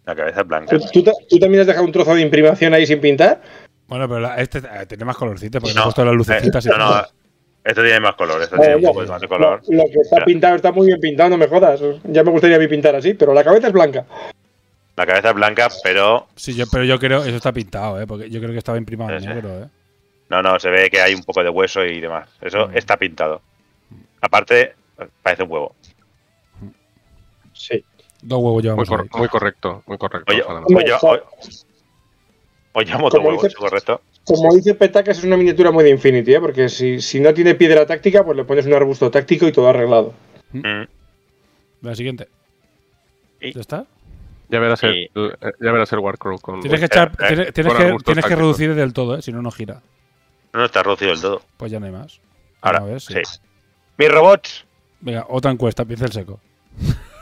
[0.06, 0.78] La cabeza es blanca.
[0.78, 3.42] ¿Tú, tú ta- tú también has dejado un trozo de imprimación ahí sin pintar?
[3.88, 6.70] Bueno, pero la- este eh, tiene más colorcitos porque No, he puesto las lucecitas eh,
[6.70, 7.02] no, no,
[7.64, 8.88] esto tiene más color, esto Eh, tiene un ya.
[8.90, 9.62] poco más de color.
[9.70, 10.26] Lo, lo que está Mira.
[10.26, 11.80] pintado está muy bien pintado, no me jodas.
[12.04, 14.06] Ya me gustaría a mí pintar así, pero la cabeza es blanca.
[14.98, 18.06] La cabeza es blanca, pero Sí, yo, pero yo creo eso está pintado, ¿eh?
[18.06, 19.34] Porque yo creo que estaba imprimado en Sí, sí.
[19.34, 19.68] negro, ¿eh?
[20.34, 22.28] No, no, se ve que hay un poco de hueso y demás.
[22.42, 22.78] Eso Mm.
[22.78, 23.42] está pintado.
[24.22, 24.74] Aparte,
[25.22, 25.76] parece un huevo.
[27.54, 27.84] Sí.
[28.22, 29.20] Dos huevos Muy, llevamos cor- ahí.
[29.20, 30.32] muy correcto, muy correcto.
[30.34, 30.98] Oye, salamandra.
[31.02, 31.22] oye,
[32.74, 34.02] oye, como huevo, dice- ¿es correcto?
[34.26, 36.40] Como dice Petacas, es una miniatura muy de Infinity, ¿eh?
[36.40, 39.68] Porque si, si no tiene piedra táctica, pues le pones un arbusto táctico y todo
[39.68, 40.14] arreglado.
[40.54, 40.84] Mm.
[41.82, 42.30] La siguiente.
[43.42, 43.86] Y- ¿Ya está?
[44.50, 46.62] Ya verás el, y- el- ya verás el Warcrow con.
[46.62, 49.22] Tienes que, eh, echar, eh, tienes, tienes con que, tienes que reducir del todo, ¿eh?
[49.22, 49.82] Si no, no gira.
[50.54, 51.42] No, no está reducido del todo.
[51.58, 52.20] Pues ya no hay más.
[52.62, 53.16] Ahora, A ver, sí.
[53.98, 54.66] Mis robots.
[55.02, 56.40] Venga, otra encuesta, pincel seco.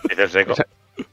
[0.09, 0.53] Dice el seco.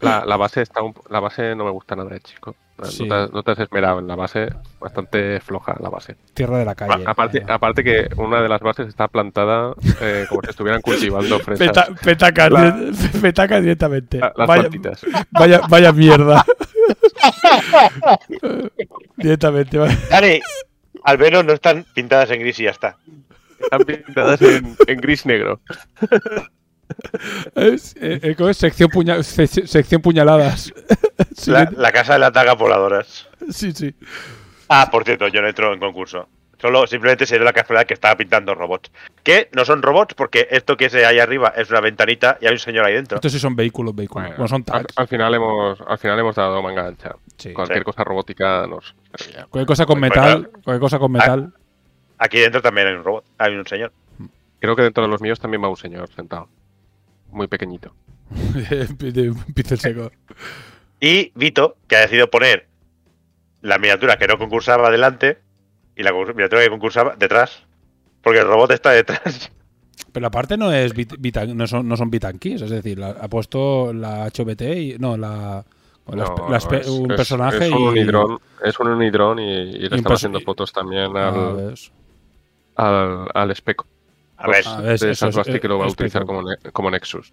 [0.01, 2.55] La, la base está un- la base no me gusta nada chico.
[2.77, 3.09] No, Sí.
[3.09, 4.49] te, has- no te has esmerado en la base,
[4.79, 6.17] bastante floja la base.
[6.35, 7.05] Tierra de la calle.
[7.07, 11.39] A- aparte, aparte que una de las bases está plantada eh, como si estuvieran cultivando
[11.41, 11.69] fresas.
[11.69, 12.77] Peta- petaca, La-
[13.21, 14.19] petaca directamente.
[14.19, 15.07] La- las vaya, plantitas.
[15.31, 16.45] vaya, vaya mierda.
[19.17, 19.79] directamente.
[19.79, 19.99] vaya.
[21.05, 22.97] Al menos no están pintadas en gris y ya está.
[23.61, 25.61] Están pintadas en, en gris negro.
[27.55, 28.57] Es, eh, eh, ¿cómo es?
[28.57, 30.73] Sección, puña- se- se- sección puñaladas.
[31.47, 33.29] La, la casa de las dagas voladoras.
[33.51, 33.95] sí, sí.
[34.69, 36.29] Ah, por cierto, yo no entro en concurso.
[36.61, 38.91] Solo simplemente se dio la casualidad que estaba pintando robots.
[39.23, 42.53] Que no son robots porque esto que se hay arriba es una ventanita y hay
[42.53, 43.17] un señor ahí dentro.
[43.17, 44.29] Estos sí son vehículos, vehículos.
[44.29, 44.99] Bueno, Bueno, son al, tags.
[44.99, 47.15] al final hemos, al final hemos dado manga ancha.
[47.39, 47.53] Sí.
[47.53, 47.85] Cualquier Sí.
[47.85, 48.95] cosa robótica nos.
[49.51, 50.51] Cualquier cosa con Pues, metal.
[50.53, 51.55] Cualquier cosa con metal.
[52.19, 53.93] Aquí dentro también hay un robot, hay un señor.
[54.61, 56.49] Creo que dentro de los míos también va un señor sentado.
[57.31, 57.95] Muy pequeñito.
[58.99, 60.11] de un pincel seco.
[61.01, 62.67] Y Vito, que ha decidido poner
[63.63, 65.39] la miniatura que no concursaba delante
[65.97, 67.63] y la miniatura que concursaba detrás.
[68.23, 69.53] Porque el robot está detrás.
[70.13, 73.29] Pero aparte no es bit- bitan- no son, no son bitanquis, es decir, la- ha
[73.29, 75.65] puesto la HBT y no la,
[76.09, 79.53] la No, la es- un es- personaje es un y unidrón, es un unidrón y,
[79.53, 81.75] y le están haciendo fotos también Ah, al,
[82.77, 83.87] al, al especo.
[84.37, 87.33] A ver, Ah, ves, de es- que lo va a utilizar como, ne- como Nexus.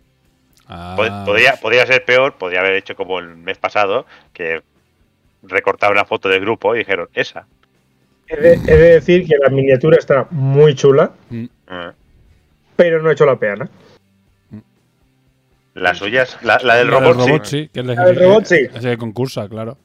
[0.68, 4.62] Ah, pod- podría, podría ser peor, podría haber hecho como el mes pasado, que
[5.44, 7.46] recortaba una foto del grupo y dijeron, esa.
[8.28, 11.92] He de, he de decir que la miniatura está muy chula, mm, Mm.
[12.76, 13.70] pero no he hecho la peana.
[15.76, 17.64] Las suyas, la, la del la robot, sí.
[17.64, 17.70] sí.
[17.72, 18.56] que es la, La del robot, sí.
[18.56, 19.78] Es el que concursa, claro.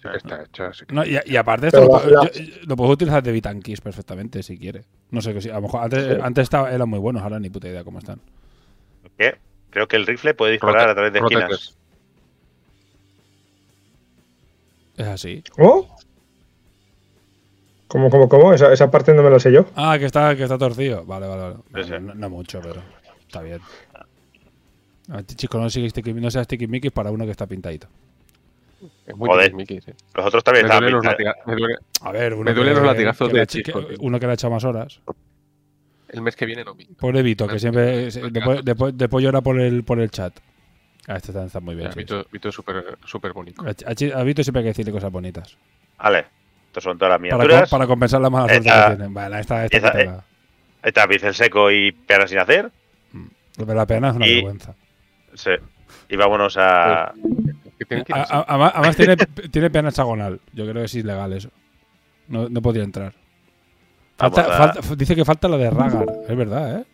[0.00, 2.44] Sí que está hecho así que- No, y, y aparte esto lo, la- la- yo-
[2.66, 4.84] lo puedes utilizar de Bitanquis perfectamente si quiere.
[5.10, 7.50] No sé que si, a lo mejor antes, antes estaba, eran muy buenos, ahora ni
[7.50, 8.20] puta idea cómo están.
[9.18, 9.34] ¿Qué?
[9.70, 11.60] Creo que el rifle puede disparar Prote- a través de protectors.
[11.62, 11.78] esquinas.
[14.98, 15.42] Es así.
[15.56, 15.96] ¿Cómo?
[17.88, 18.52] ¿Cómo, cómo, cómo?
[18.52, 19.66] Esa, esa parte no me la sé yo.
[19.74, 21.04] Ah, que está, que está torcido.
[21.06, 21.56] Vale, vale, vale.
[21.84, 22.00] Sí, sí.
[22.00, 22.82] No, no mucho, pero
[23.20, 23.60] está bien.
[25.10, 27.88] A ti, chicos, no, sigáis tiki- no seas tiquismiquis para uno que está pintadito.
[29.06, 29.52] Es muy Joder.
[29.66, 29.92] sí.
[30.14, 31.36] Los otros también Me estaban duelen los pintados.
[31.36, 33.74] latiga- me duele- A ver, uno Me duelen los latigazos de tío.
[34.00, 35.00] Uno que le ha echado más horas.
[36.10, 36.84] El mes que viene no vi.
[36.86, 38.64] Pobre Vito, que siempre después, gafas.
[38.64, 40.38] después, después llora por el, por el chat.
[41.06, 41.88] Ah, este está, está muy bien.
[41.88, 43.62] Ya, sí, Vito, Vito es súper súper bonito.
[43.62, 45.56] A, Vito siempre hay que decirle cosas bonitas.
[45.98, 46.26] Vale,
[46.68, 47.70] estas son todas las Para, co- miniaturas.
[47.70, 49.14] para compensar la mala suerte Esta- que tienen.
[49.14, 50.24] Vale, esta, esta esa- quítala.
[50.82, 52.70] Está pincel seco y peana sin hacer.
[53.58, 54.74] Lo de la pena es una y- vergüenza.
[54.74, 54.78] Sí.
[54.78, 54.86] Y vámonos a.
[54.86, 54.87] Que
[57.86, 59.16] tienen que- A- a- Además, además tiene,
[59.50, 60.40] tiene pena hexagonal.
[60.52, 61.50] Yo creo que es ilegal eso.
[62.28, 63.14] No, no podría entrar.
[64.16, 66.06] Falta- Vamos a- falta- f- dice que falta la de Ragar.
[66.28, 66.84] Es verdad, ¿eh?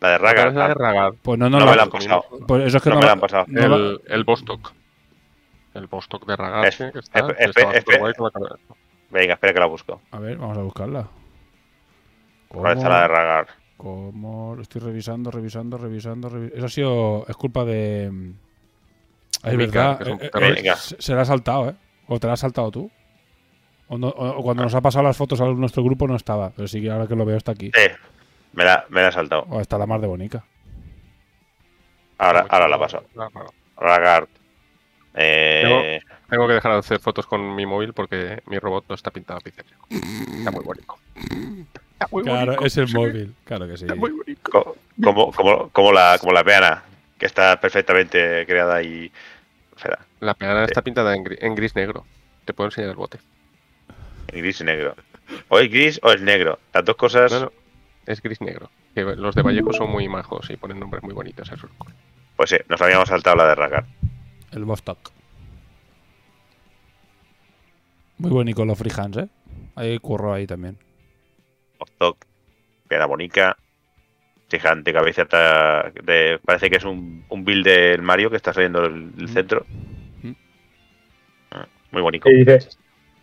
[0.00, 0.54] La de ¿Cuál es Ragar.
[0.54, 1.12] la de Ragar?
[1.22, 2.24] Pues no, no, No la- me la han pasado.
[2.46, 3.44] Pues eso es que No no, me la han pasado.
[3.48, 4.72] no la- el, el Bostock.
[5.74, 7.20] El Bostock de Ragar, Es- sí, que está.
[7.20, 8.56] espe- guay la cara-
[9.10, 10.00] Venga, espera que la busco.
[10.10, 11.06] A ver, vamos a buscarla.
[12.48, 13.46] ¿Cuál está la de Ragar?
[13.82, 14.54] ¿Cómo?
[14.54, 16.30] Lo estoy revisando, revisando, revisando.
[16.30, 17.26] revi- Eso ha sido.
[17.28, 18.08] Es culpa de.
[18.12, 18.30] mm,
[19.44, 19.98] Es verdad.
[19.98, 21.74] que es un eh, eh, se, se la ha saltado, ¿eh?
[22.06, 22.88] ¿O te la has saltado tú?
[23.88, 26.68] O, no- o- cuando nos ha pasado las fotos a nuestro grupo no estaba, pero
[26.68, 27.72] sí que ahora que lo veo está aquí.
[27.74, 27.88] Sí,
[28.52, 29.46] me la, me la he saltado.
[29.50, 30.44] O está la mar de bonica.
[32.18, 33.02] Ahora, ahora la paso.
[33.18, 33.28] Ah.
[33.78, 34.28] Ragard.
[35.14, 39.10] Eh, Tengo que dejar de hacer fotos con mi móvil porque mi robot no está
[39.10, 39.64] pintado a pincel.
[39.90, 40.94] Está muy bonito.
[42.04, 42.94] Está muy Claro, bonito, es el sí.
[42.94, 43.34] móvil.
[43.44, 43.84] Claro que sí.
[43.84, 44.50] Está muy bonito.
[44.50, 46.82] co- como, como, como la, como la peana,
[47.18, 49.10] que está perfectamente creada y.
[49.76, 52.04] Espera, La peana está pintada en, gri- en gris negro.
[52.44, 53.18] Te puedo enseñar el bote.
[54.28, 54.94] en gris y negro.
[55.48, 56.58] O es gris o es negro.
[56.74, 57.32] Las dos cosas.
[57.32, 57.52] No, no,
[58.06, 58.70] es gris negro.
[58.94, 61.70] Que los de Vallejo son muy majos y ponen nombres muy bonitos a sus
[62.36, 63.86] Pues sí, nos habíamos saltado la de Ragard.
[64.52, 64.98] El Vostok.
[68.18, 69.28] Muy bonito los freehands, ¿eh?
[69.74, 70.76] Hay curro ahí también.
[71.82, 72.16] Oztok,
[72.88, 73.56] peana bonica.
[74.50, 76.38] Gigante, cabeza ta- de.
[76.44, 79.64] Parece que es un, un build del Mario que está saliendo del, del centro.
[80.22, 80.32] Mm.
[81.52, 82.28] Ah, Muy bonito.
[82.28, 82.68] Y dice,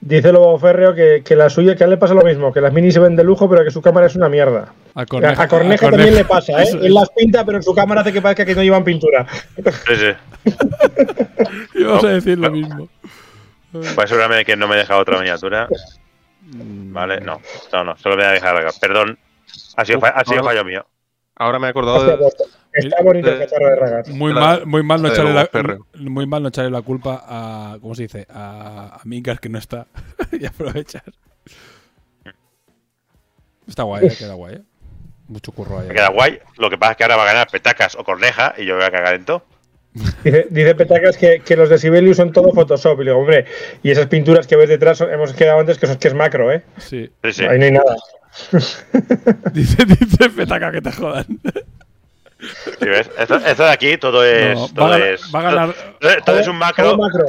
[0.02, 2.62] dice Lobo Férreo que, que la suya, que a él le pasa lo mismo, que
[2.62, 4.74] las minis se ven de lujo, pero que su cámara es una mierda.
[4.96, 5.02] A
[5.44, 6.64] A Corneja, también le pasa, ¿eh?
[6.68, 9.28] Eso- Él las pinta, pero en su cámara hace que parezca que no llevan pintura.
[9.56, 10.52] Sí, sí.
[11.76, 12.90] Ibas a decir lo mismo.
[13.72, 15.68] Pues asegurarme que no me he dejado otra miniatura.
[16.52, 17.42] Vale, no,
[17.74, 18.70] no, no, solo me voy a dejar acá.
[18.82, 19.18] Perdón,
[19.78, 20.86] ha sido, fa- ha sido fallo mío.
[21.36, 22.36] Ahora me he acordado de, pues,
[22.74, 24.08] está bonito el de- cacharro de Ragar.
[24.10, 25.50] Muy mal, muy mal no echarle la,
[26.10, 28.28] muy mal no echarle la culpa a ¿cómo se dice?
[28.30, 29.88] a, a Mingar que no está
[30.32, 31.04] y aprovechar.
[33.68, 34.56] Está guay, eh, queda guay.
[34.56, 34.62] eh.
[35.28, 35.88] Mucho curro ahí.
[35.88, 36.40] Me queda guay.
[36.58, 38.80] Lo que pasa es que ahora va a ganar Petacas o Corneja y yo me
[38.80, 39.44] voy a cagar en todo.
[40.24, 43.02] Dice, dice Petacas que, que los de Sibelius son todo Photoshop.
[43.02, 43.46] Y le digo, hombre,
[43.84, 46.14] y esas pinturas que ves detrás, son- hemos quedado antes que, eso es- que es
[46.14, 46.64] macro, ¿eh?
[46.78, 47.10] Sí.
[47.24, 47.44] Sí, sí.
[47.46, 47.96] Ahí no hay nada.
[49.54, 51.26] Dice, dice Petaca que te jodan.
[52.40, 53.10] ¿Sí ves?
[53.18, 54.56] Esto, esto de aquí todo es.
[54.58, 56.84] No, todo, ganar- es va a ganar- todo, todo es un macro.
[56.86, 57.26] Todo macro.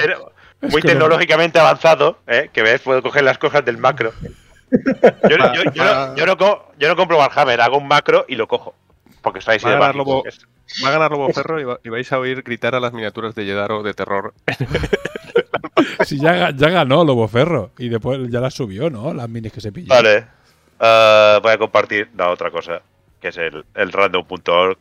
[0.63, 0.89] Es Muy no.
[0.89, 2.51] tecnológicamente avanzado, ¿eh?
[2.53, 4.13] que ves, puedo coger las cosas del macro.
[5.29, 8.25] Yo, yo- yo va- no, yo no co- yo no compro Warhammer, hago un macro
[8.29, 8.75] y lo cojo.
[9.23, 10.25] Porque está ahí Va a ganar Lobo-
[10.85, 13.35] va a ganar Lobo Ferro y, va- y vais a oír gritar a las miniaturas
[13.35, 14.35] de Yedaro de terror.
[16.05, 19.13] Si ya, ga- ya ganó Lobo Ferro y después ya las subió, ¿no?
[19.15, 19.89] Las minis que se pilló.
[19.89, 20.27] Vale.
[20.79, 22.81] Ah, voy a compartir la otra cosa,
[23.21, 24.79] que es el, el random.org.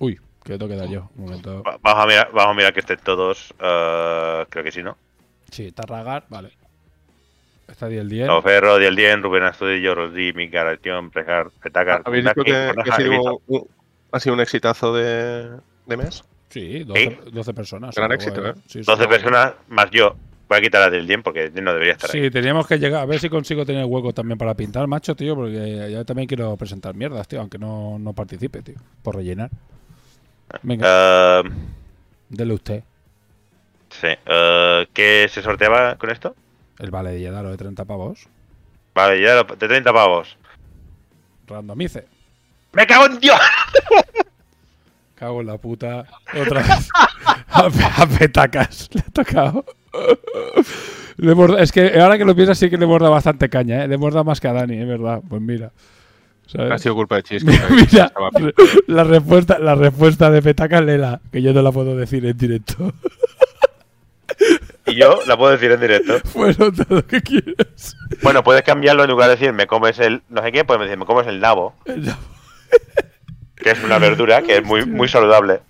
[0.00, 1.08] Uy, que tengo que dar yo.
[1.16, 1.62] Un momento.
[1.62, 3.54] Va- Vamos a mirar, vamos a mirar que estén todos.
[3.60, 4.96] ah, creo que sí, ¿no?
[5.50, 6.50] Sí, Tarragar, vale.
[7.68, 8.26] Está ahí el 10.
[8.26, 12.02] No, Ferro, Diel Rubén Astudillo, Rodri, Mika, Artión, Prejar, Petacar.
[12.04, 13.66] ¿Habéis dicho que, que Corneja ha, sido un,
[14.12, 15.50] ha sido un exitazo de,
[15.86, 16.22] de mes?
[16.50, 17.94] Sí, 12, 12 personas.
[17.94, 18.52] Gran éxito, guay.
[18.52, 18.60] ¿eh?
[18.66, 18.86] Sí, sí.
[18.86, 20.14] 12 personas más yo.
[20.46, 22.24] Voy a quitar la del Dien porque no debería estar ahí.
[22.24, 25.34] Sí, teníamos que llegar a ver si consigo tener hueco también para pintar, macho, tío,
[25.34, 29.50] porque yo también quiero presentar mierdas, tío, aunque no, no participe, tío, por rellenar.
[30.62, 31.42] Venga, Ah,
[32.28, 32.82] dele usted.
[33.88, 34.08] sí.
[34.26, 36.36] ah, ¿Qué se sorteaba con esto?
[36.78, 38.26] El vale de Yedaro de 30 pavos.
[38.94, 40.36] Vale, ya lo- de 30 pavos.
[41.46, 42.06] Randomice.
[42.72, 43.38] ¡Me cago en Dios!
[45.14, 46.04] Cago en la puta.
[46.40, 46.88] Otra vez.
[47.48, 48.90] a, pe- a petacas.
[48.92, 49.64] Le ha tocado.
[51.18, 53.84] Le hemos es que ahora que lo piensas, sí que le hemos dado bastante caña,
[53.84, 53.88] ¿eh?
[53.88, 55.20] Le hemos dado más que a Dani, es verdad.
[55.28, 55.70] Pues mira.
[56.46, 56.72] ¿Sabes?
[56.72, 57.50] Ha sido culpa de Chisco.
[57.70, 58.12] Mira,
[58.88, 62.92] la respuesta, la respuesta de Petacas Lela, que yo no la puedo decir en directo.
[64.86, 66.18] Y yo la puedo decir en directo.
[66.34, 67.96] Bueno, todo lo que quieras.
[68.22, 70.98] Bueno, puedes cambiarlo en lugar de decir me comes el no sé qué, puedes decir
[70.98, 71.74] me comes el nabo,
[73.56, 75.60] que es una verdura que es muy, muy saludable.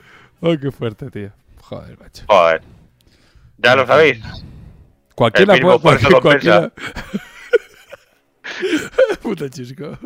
[0.40, 1.30] Oh, qué fuerte, tío.
[1.62, 2.24] Joder, macho.
[2.28, 2.62] Joder.
[3.58, 4.20] Ya lo sabéis.
[5.14, 5.76] Cualquiera El puede.
[5.76, 6.72] esfuerzo Cualquiera.
[9.22, 9.96] Puta chisco.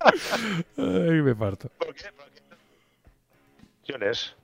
[0.76, 1.70] Ay, me parto.
[3.80, 4.34] Opciones.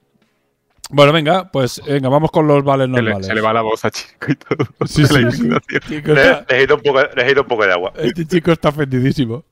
[0.93, 3.27] Bueno, venga, pues venga, vamos con los vales Se le, normales.
[3.27, 4.67] se le va la voz a Chisco y todo.
[4.87, 5.49] Sí, sí, sí.
[5.89, 7.93] Chico está- necesito, un poco, necesito un poco de agua.
[7.97, 9.45] este chico está ofendidísimo.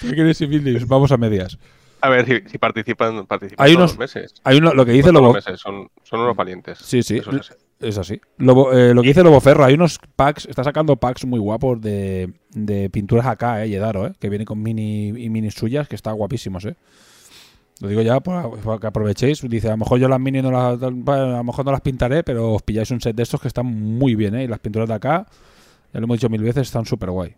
[0.00, 0.86] ¿Qué quieres decir?
[0.86, 1.58] Vamos a medias.
[2.00, 4.34] A ver si, si participan, participan Hay todos unos- los meses.
[4.44, 5.34] Hay uno, lo que dice los Lobo.
[5.34, 6.78] meses, Son, son unos valientes.
[6.78, 7.16] Sí, sí.
[7.18, 7.54] Eso es así.
[7.80, 8.20] Es así.
[8.38, 11.80] Lobo- eh, lo que dice Lobo Ferro, hay unos packs, está sacando packs muy guapos
[11.80, 15.94] de, de pinturas acá, eh, Yedaro, eh, que vienen con mini y mini suyas, que
[15.96, 16.76] están guapísimos, eh.
[17.80, 19.40] Lo digo ya para, para que aprovechéis.
[19.48, 21.80] Dice, a lo mejor yo las mini no las, bueno, a lo mejor no las
[21.80, 24.44] pintaré, pero os pilláis un set de estos que están muy bien, eh.
[24.44, 25.26] Y las pinturas de acá,
[25.92, 27.34] ya lo hemos dicho mil veces, están súper guay.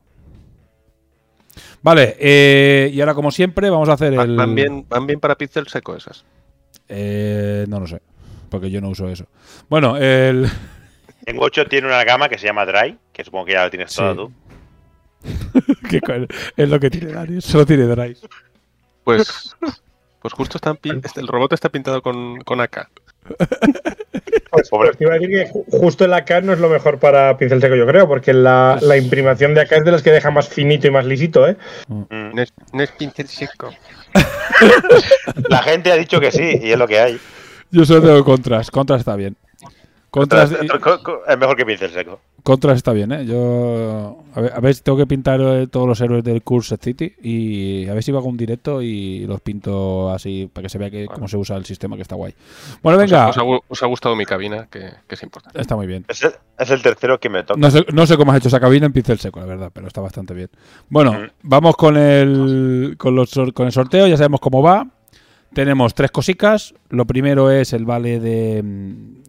[1.83, 4.37] Vale, eh, y ahora como siempre vamos a hacer el...
[4.37, 6.25] Van, bien, van bien para pixel seco esas.
[6.89, 8.01] Eh, no lo sé,
[8.51, 9.27] porque yo no uso eso.
[9.69, 10.47] Bueno, el...
[11.27, 13.93] En 8 tiene una gama que se llama Dry, que supongo que ya la tienes
[13.93, 13.99] Sí.
[13.99, 14.33] toda tú.
[15.91, 16.13] ¿Qué co-
[16.57, 18.17] es lo que tiene Dani, solo tiene Drive.
[19.05, 19.55] Pues,
[20.21, 22.89] pues justo están este- el robot está pintado con, con AK.
[24.51, 24.89] Pues, Pobre.
[24.89, 27.37] pues te iba a decir que ju- justo el AK no es lo mejor para
[27.39, 30.33] pincel seco, yo creo, porque la, la imprimación de AK es de las que deja
[30.33, 31.57] más finito y más lisito, ¿eh?
[31.87, 32.35] Mm.
[32.35, 33.71] No es, no es pincel seco.
[35.49, 37.21] La gente ha dicho que sí, y es lo que hay.
[37.71, 38.71] Yo solo tengo contras.
[38.73, 39.37] Contras está bien.
[40.11, 40.51] Contras,
[40.83, 42.19] Co- co- Es mejor que pincel seco.
[42.43, 43.25] contras está bien, ¿eh?
[43.27, 44.19] Yo.
[44.35, 47.15] A ver, a ver si tengo que pintar eh, todos los héroes del Curse City.
[47.23, 50.91] Y a ver si hago un directo y los pinto así para que se vea
[50.91, 52.35] que, cómo se usa el sistema, que está guay.
[52.83, 53.29] Bueno, Os, venga.
[53.29, 55.61] os ha, gu- os ha gustado mi cabina, que, que es importante.
[55.61, 56.05] Está muy bien.
[56.09, 57.61] Es el, es el tercero que me toca.
[57.61, 59.87] No sé, no sé cómo has hecho esa cabina en pincel seco, la verdad, pero
[59.87, 60.51] está bastante bien.
[60.89, 61.27] Bueno, Mm.
[61.43, 64.87] vamos con el, con, los, sor- con el sorteo, ya sabemos cómo va.
[65.53, 66.75] Tenemos tres cositas.
[66.89, 68.63] Lo primero es el vale de,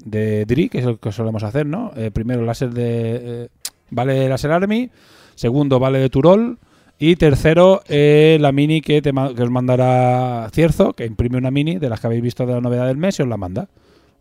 [0.05, 1.91] de Dri, que es el que solemos hacer, ¿no?
[1.95, 3.19] Eh, primero, láser de.
[3.43, 3.47] eh,
[3.89, 4.89] vale láser Army.
[5.35, 6.59] Segundo, vale de Turol.
[6.99, 11.89] Y tercero, eh, la mini que, te os mandará Cierzo, que imprime una mini de
[11.89, 13.69] las que habéis visto de la novedad del mes y os la manda.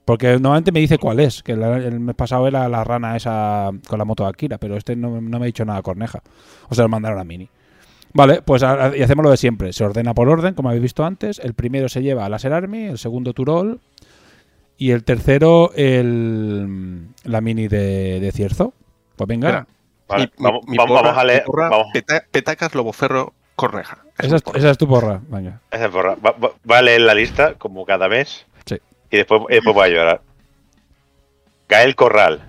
[0.07, 3.99] Porque normalmente me dice cuál es, que el mes pasado era la rana esa con
[3.99, 6.23] la moto de Akira, pero este no, me ha dicho nada corneja.
[6.70, 7.51] O sea, os mandaron la mini.
[8.12, 9.72] Vale, pues a- y hacemos lo de siempre.
[9.72, 11.39] Se ordena por orden, como habéis visto antes.
[11.39, 13.80] El primero se lleva a Laser Army, el segundo Turol
[14.76, 18.72] y el tercero el, la mini de, de Cierzo.
[19.16, 19.66] Pues venga, Espera.
[20.08, 21.42] Vale, Mi- vamos, mi vamos- porra- vamos a leer.
[21.42, 23.98] mi porra, Vamos, peta- petacas Loboferro Corneja.
[24.18, 24.58] Es esa es, porra.
[24.58, 25.20] esa es tu porra.
[25.28, 25.60] Venga.
[25.70, 26.14] esa es porra.
[26.16, 28.44] Va, va- va a leer la lista como cada mes.
[28.64, 28.76] Sí.
[29.10, 30.22] Y después, y después voy a llorar.
[31.68, 32.40] Gael Corral,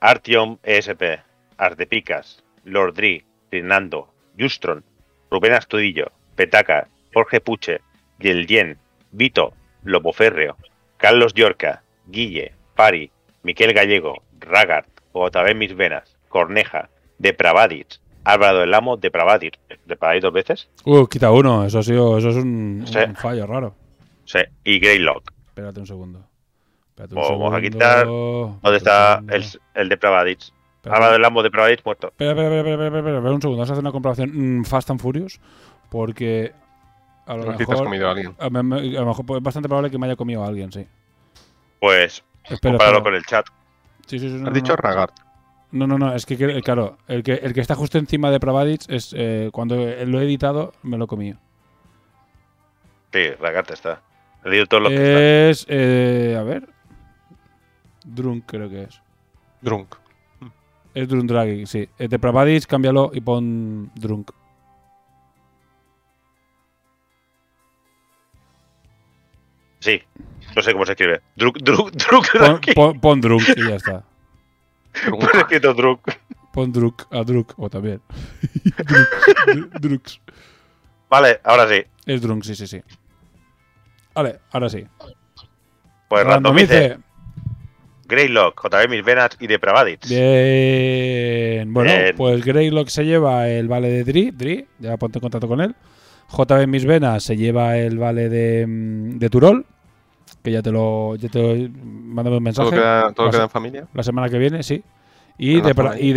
[0.00, 1.20] Artyom ESP,
[1.56, 4.84] Ardepicas, Lord Dri, Fernando, Justron,
[5.30, 7.80] Rubén Astudillo, Petaca, Jorge Puche,
[8.18, 8.78] Yelyen,
[9.10, 9.52] Vito,
[9.84, 10.56] Lobo Férreo,
[10.96, 13.10] Carlos Yorca, Guille, Pari,
[13.42, 16.88] Miquel Gallego, Ragart, Otavé Mis Venas, Corneja,
[17.18, 20.68] Depravadich, Álvaro del Amo, Depravadich, ¿Depravadich dos veces?
[20.84, 21.64] Uh, quita uno.
[21.64, 22.98] Eso ha sido, eso es un, Sí.
[22.98, 23.74] un fallo raro.
[24.24, 25.32] Sí, y Greylock.
[25.48, 26.24] Espérate un segundo.
[26.90, 29.44] Espérate un Vamos a quitar- ¿Dónde está el,
[29.74, 30.52] el Depravadich?
[30.82, 30.96] Espérate.
[30.96, 32.08] Álvaro del Amo, Depravadich muerto.
[32.08, 33.58] Espera, espera, espera, espera, espera, espera, espera un segundo.
[33.58, 35.40] Vamos a hacer una comprobación mm, Fast and Furious.
[35.90, 36.52] Porque
[37.26, 37.84] a lo No sé si te has mejor.
[37.84, 38.34] comido a alguien.
[38.38, 40.48] A, me- me- a lo mejor pues, es bastante probable que me haya comido a
[40.48, 40.86] alguien, sí.
[41.80, 43.02] Pues, Espera, compáralo espera.
[43.02, 43.46] con el chat.
[44.06, 44.76] Sí, sí, sí, no, Has no, dicho no.
[44.76, 45.14] Ragart.
[45.70, 48.82] No, no, no, es que, claro, el que, el que está justo encima de Pravadic
[48.88, 51.38] es eh, cuando lo he editado, me lo he comido.
[53.12, 54.02] Sí, Ragarte está.
[54.44, 56.68] He leído todo lo que Es, eh, a ver,
[58.04, 59.00] Drunk creo que es.
[59.60, 59.94] Drunk.
[60.94, 61.88] Es Drunk Draghi, sí.
[61.98, 64.30] Eh, de Pravadic, cámbialo y pon Drunk.
[69.80, 70.00] Sí,
[70.54, 71.22] no sé cómo se escribe.
[71.36, 72.26] Druk, Druk, Druk.
[72.38, 74.04] Pon, pon- pon Drunk y ya está.
[75.10, 76.00] Pon escrito Druk.
[76.52, 78.00] Pon Druk a Druk, o también.
[78.76, 79.08] Druk,
[79.46, 80.20] Dru- Drux.
[81.08, 81.82] Vale, ahora sí.
[82.06, 82.82] Es Drunk, sí, sí, sí.
[84.14, 84.86] Vale, ahora sí.
[86.08, 86.88] Pues randomice.
[86.90, 87.11] Randomice.
[88.12, 90.06] Greylock, JB Mis Venas y Depravadich.
[90.08, 91.72] Bien.
[91.72, 92.14] Bueno, Bien.
[92.16, 94.30] pues Greylock se lleva el vale de Dri.
[94.30, 95.74] Dri, ya ponte en contacto con él.
[96.28, 99.66] JB en mis venas se lleva el vale de, mm, de Turol.
[100.42, 101.14] Que ya te lo.
[101.16, 102.68] Ya te lo mándame un mensaje.
[102.70, 103.86] ¿Todo, queda, todo La queda en familia?
[103.94, 104.82] La semana que viene, sí.
[105.38, 106.12] Y de, y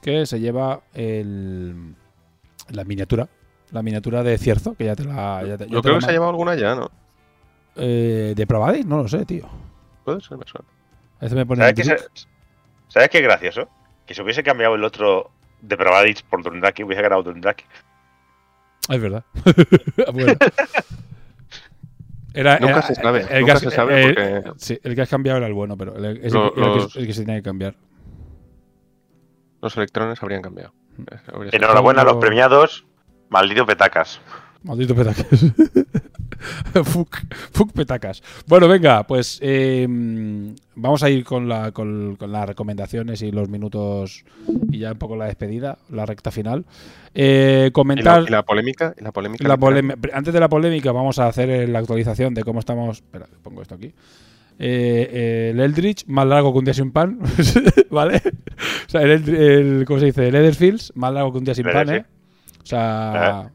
[0.00, 1.94] que se lleva el,
[2.70, 3.28] la miniatura.
[3.72, 5.42] La miniatura de Cierzo, que ya te la.
[5.46, 6.90] ya te- ya Yo te creo la que se ha llevado alguna ya, ¿no?
[7.76, 8.34] Eh,
[8.72, 8.84] ¿De?
[8.84, 9.48] No lo sé, tío.
[10.04, 10.66] Puede ser, me suena.
[11.20, 11.98] Me pone ¿Sabes qué, Druk.
[12.14, 12.26] se-
[12.88, 13.68] ¿Sabes qué es gracioso?
[14.06, 17.64] Que si hubiese cambiado el otro Depravadich por Dundaki, hubiese ganado Dundaki.
[18.88, 19.24] Ah, Es verdad.
[20.12, 20.32] Bueno.
[22.32, 24.94] Era, Nunca era- se sabe, el que nunca has- se sabe el- porque- sí, el
[24.94, 27.20] que has cambiado era el bueno, pero el, es el- era que- el que se
[27.24, 27.74] tenía que cambiar.
[29.60, 30.72] Los electrones habrían cambiado.
[31.32, 32.86] Habría sido- Enhorabuena a los premiados.
[33.28, 34.20] Malditos petacas.
[34.62, 35.26] Maldito petacas.
[36.84, 37.16] fuck,
[37.52, 38.22] fuck petacas.
[38.46, 39.86] Bueno, venga, pues eh,
[40.74, 44.24] vamos a ir con, la, con, con las recomendaciones y los minutos
[44.70, 46.64] y ya un poco la despedida, la recta final.
[47.14, 48.24] Eh, ¿Y la, comentar.
[48.26, 48.94] y la polémica?
[48.98, 49.48] ¿Y la polémica?
[49.48, 49.56] La
[50.12, 52.98] Antes de la polémica, vamos a hacer la actualización de cómo estamos.
[52.98, 53.94] Espera, pongo esto aquí.
[54.62, 57.18] Eh, eh, el Eldritch más largo que un día sin pan,
[57.90, 58.20] ¿vale?
[58.86, 60.28] O sea, el, ¿cómo se dice?
[60.28, 62.04] El Etherfields más largo que un día sin pan, ¿eh?
[62.62, 63.50] O sea,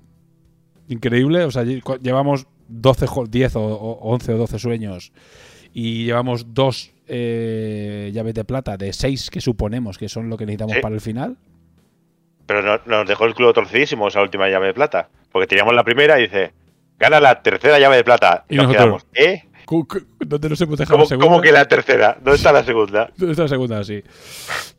[0.88, 1.44] increíble.
[1.44, 5.12] O sea, llevamos 12, jo- 10 o, o 11 o 12 sueños
[5.74, 10.46] y llevamos dos eh, llaves de plata de 6 que suponemos que son lo que
[10.46, 10.82] necesitamos Sí.
[10.82, 11.38] para el final.
[12.46, 15.10] Pero no- nos dejó el culo torcidísimo esa última llave de plata.
[15.32, 16.54] Porque teníamos la primera y dice,
[17.00, 18.46] gana la tercera llave de plata.
[18.50, 19.44] Y, Y nos nosotros, quedamos, ¿eh?
[19.66, 21.27] Cu- cu- ¿Dónde nos hemos dejado ¿Cómo, la segunda?
[21.27, 22.14] cómo que la tercera?
[22.22, 23.10] ¿Dónde está la segunda?
[23.19, 24.03] Esta segunda, sí.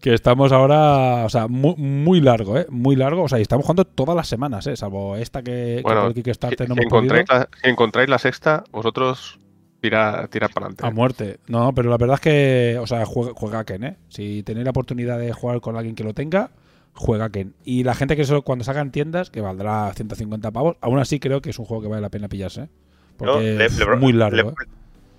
[0.00, 2.66] Que estamos ahora, o sea, muy, muy largo, ¿eh?
[2.70, 3.24] Muy largo.
[3.24, 4.76] O sea, y estamos jugando todas las semanas, ¿eh?
[4.76, 7.15] Salvo esta que, que por Bueno, el Kickstarter si, no si hemos podido.
[7.16, 9.39] encontráis la, si encontráis la sexta, vosotros
[9.81, 10.86] Tira, tira para adelante.
[10.86, 11.39] A muerte.
[11.48, 13.97] No, pero la verdad es que, o sea, juega, juega Ken, ¿eh?
[14.08, 16.50] Si tenéis la oportunidad de jugar con alguien que lo tenga,
[16.94, 17.55] juega Ken.
[17.62, 21.42] Y la gente que eso cuando sacan tiendas, que valdrá 150 pavos, aún así creo
[21.42, 22.68] que es un juego que vale la pena pillarse, ¿eh?
[23.16, 24.54] Porque le- es le muy largo, le, ¿eh?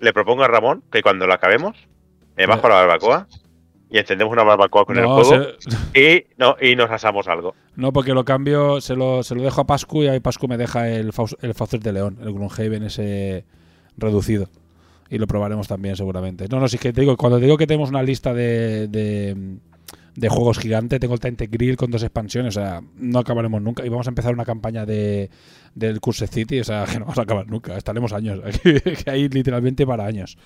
[0.00, 1.76] le propongo a Ramón que cuando lo acabemos,
[2.36, 3.26] me bajo a la barbacoa
[3.90, 5.44] y encendemos una barbacoa con el juego
[5.92, 7.54] se- y, no, y nos asamos algo.
[7.76, 10.56] no, porque lo cambio, se lo, se lo dejo a Pascu y ahí Pascu me
[10.58, 13.44] deja el, Faus- el de León, el Gloomhaven ese
[13.96, 14.48] reducido.
[15.10, 16.46] Y lo probaremos también seguramente.
[16.50, 19.34] No, no, sí que te digo, cuando te digo que tenemos una lista de, de,
[20.18, 23.84] de juegos gigante, tengo el Tente Grill con dos expansiones, o sea, no acabaremos nunca.
[23.86, 25.30] Y vamos a empezar una campaña de
[25.74, 27.76] del Curse City, o sea, que no vamos a acabar nunca.
[27.76, 30.36] Estaremos años, que hay literalmente para años.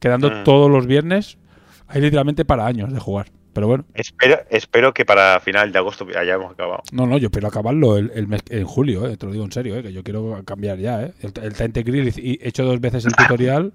[0.00, 0.44] Quedando Mm.
[0.44, 1.38] todos los viernes,
[1.86, 3.30] hay literalmente para años de jugar.
[3.52, 6.82] Pero bueno, Espero, espero que para final de agosto hayamos acabado.
[6.92, 9.50] no, no, yo espero acabarlo el, el mes, en julio, eh, te lo digo en
[9.50, 11.02] serio, eh, que yo quiero cambiar ya.
[11.02, 11.12] Eh.
[11.20, 13.72] El, el Grill, he hecho dos veces el tutorial.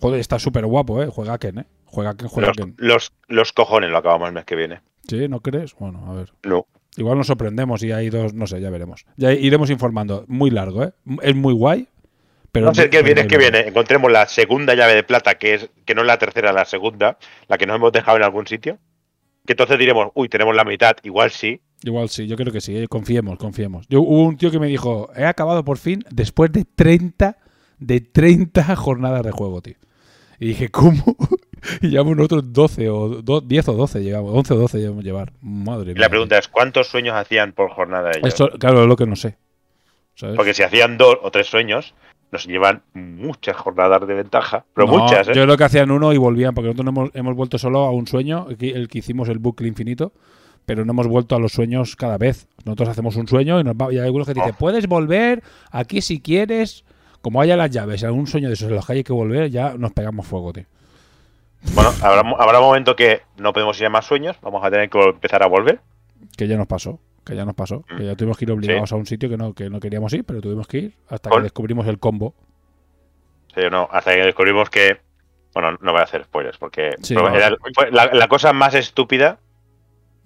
[0.00, 1.08] Joder, está súper guapo, ¿eh?
[1.10, 1.64] Juega Ken, ¿eh?
[1.84, 2.74] Juega Ken, juega Los, Ken.
[2.78, 4.80] los, los cojones lo acabamos el mes que viene.
[5.08, 5.28] ¿Sí?
[5.28, 5.74] ¿No crees?
[5.74, 6.32] Bueno, a ver.
[6.44, 6.66] No.
[6.96, 9.06] Igual nos sorprendemos y hay dos, no sé, ya veremos.
[9.16, 10.24] Ya iremos informando.
[10.28, 10.92] Muy largo, ¿eh?
[11.22, 11.88] Es muy guay.
[12.50, 13.60] Pero no sé qué viene, es que viene.
[13.60, 17.18] Encontremos la segunda llave de plata, que es que no es la tercera, la segunda,
[17.46, 18.78] la que nos hemos dejado en algún sitio.
[19.46, 21.60] Que entonces diremos, uy, tenemos la mitad, igual sí.
[21.82, 23.86] Igual sí, yo creo que sí, eh, confiemos, confiemos.
[23.88, 27.38] Yo, hubo un tío que me dijo, he acabado por fin después de 30,
[27.78, 29.76] de 30 jornadas de juego, tío.
[30.40, 31.02] Y dije, ¿cómo?
[31.82, 35.32] y llevamos nosotros 12 o do- 10 o 12, llegamos, 11 o 12 llevamos llevar.
[35.40, 36.02] Madre Y mía.
[36.02, 38.28] la pregunta es, ¿cuántos sueños hacían por jornada ellos?
[38.28, 39.36] Esto, claro, es lo que no sé.
[40.14, 40.36] ¿sabes?
[40.36, 41.94] Porque si hacían dos o tres sueños,
[42.30, 44.64] nos llevan muchas jornadas de ventaja.
[44.74, 45.32] Pero No, muchas, ¿eh?
[45.34, 47.90] Yo creo que hacían uno y volvían, porque nosotros no hemos, hemos vuelto solo a
[47.92, 50.12] un sueño, el que, el que hicimos el bucle infinito,
[50.66, 52.46] pero no hemos vuelto a los sueños cada vez.
[52.64, 54.58] Nosotros hacemos un sueño y, nos va- y hay algunos que dicen, Oh.
[54.58, 56.84] puedes volver aquí si quieres,
[57.22, 59.74] como haya las llaves, algún sueño de esos en los que hay que volver, ya
[59.74, 60.64] nos pegamos fuego, tío.
[61.74, 64.88] Bueno, habrá, habrá un momento que no podemos ir a más sueños, vamos a tener
[64.88, 65.80] que empezar a volver.
[66.36, 68.96] Que ya nos pasó, que ya nos pasó, que ya tuvimos que ir obligados a
[68.96, 71.86] un sitio que no, que no queríamos ir, pero tuvimos que ir hasta que descubrimos
[71.88, 72.34] el combo.
[73.54, 75.00] Sí, no, hasta que descubrimos que.
[75.54, 77.34] Bueno, no voy a hacer spoilers, porque Sí, fue- no.
[77.34, 79.38] era- fue la, la cosa más estúpida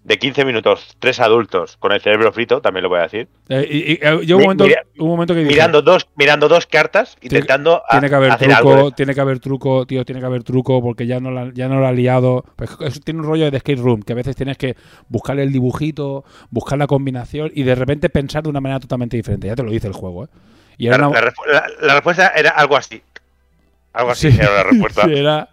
[0.05, 3.29] de 15 minutos, tres adultos con el cerebro frito, también lo voy a decir.
[3.49, 6.49] Eh, y, y, eh, yo un momento, mira- un momento que dije, Mirando dos, mirando
[6.49, 8.91] dos cartas, intentando tiene que haber hacer truco, algo.
[8.91, 11.79] tiene que haber truco, tío, tiene que haber truco porque ya no la, ya no
[11.79, 12.45] lo ha liado.
[12.57, 14.75] Pues eso tiene un rollo de skate room que a veces tienes que
[15.09, 19.47] buscar el dibujito, buscar la combinación y de repente pensar de una manera totalmente diferente.
[19.47, 20.29] Ya te lo dice el juego, ¿eh?
[20.79, 23.01] Y La, era la respu- la- la respuesta era algo así.
[23.93, 24.39] Algo así Sí.
[24.41, 25.05] era la respuesta.
[25.05, 25.49] Sí, era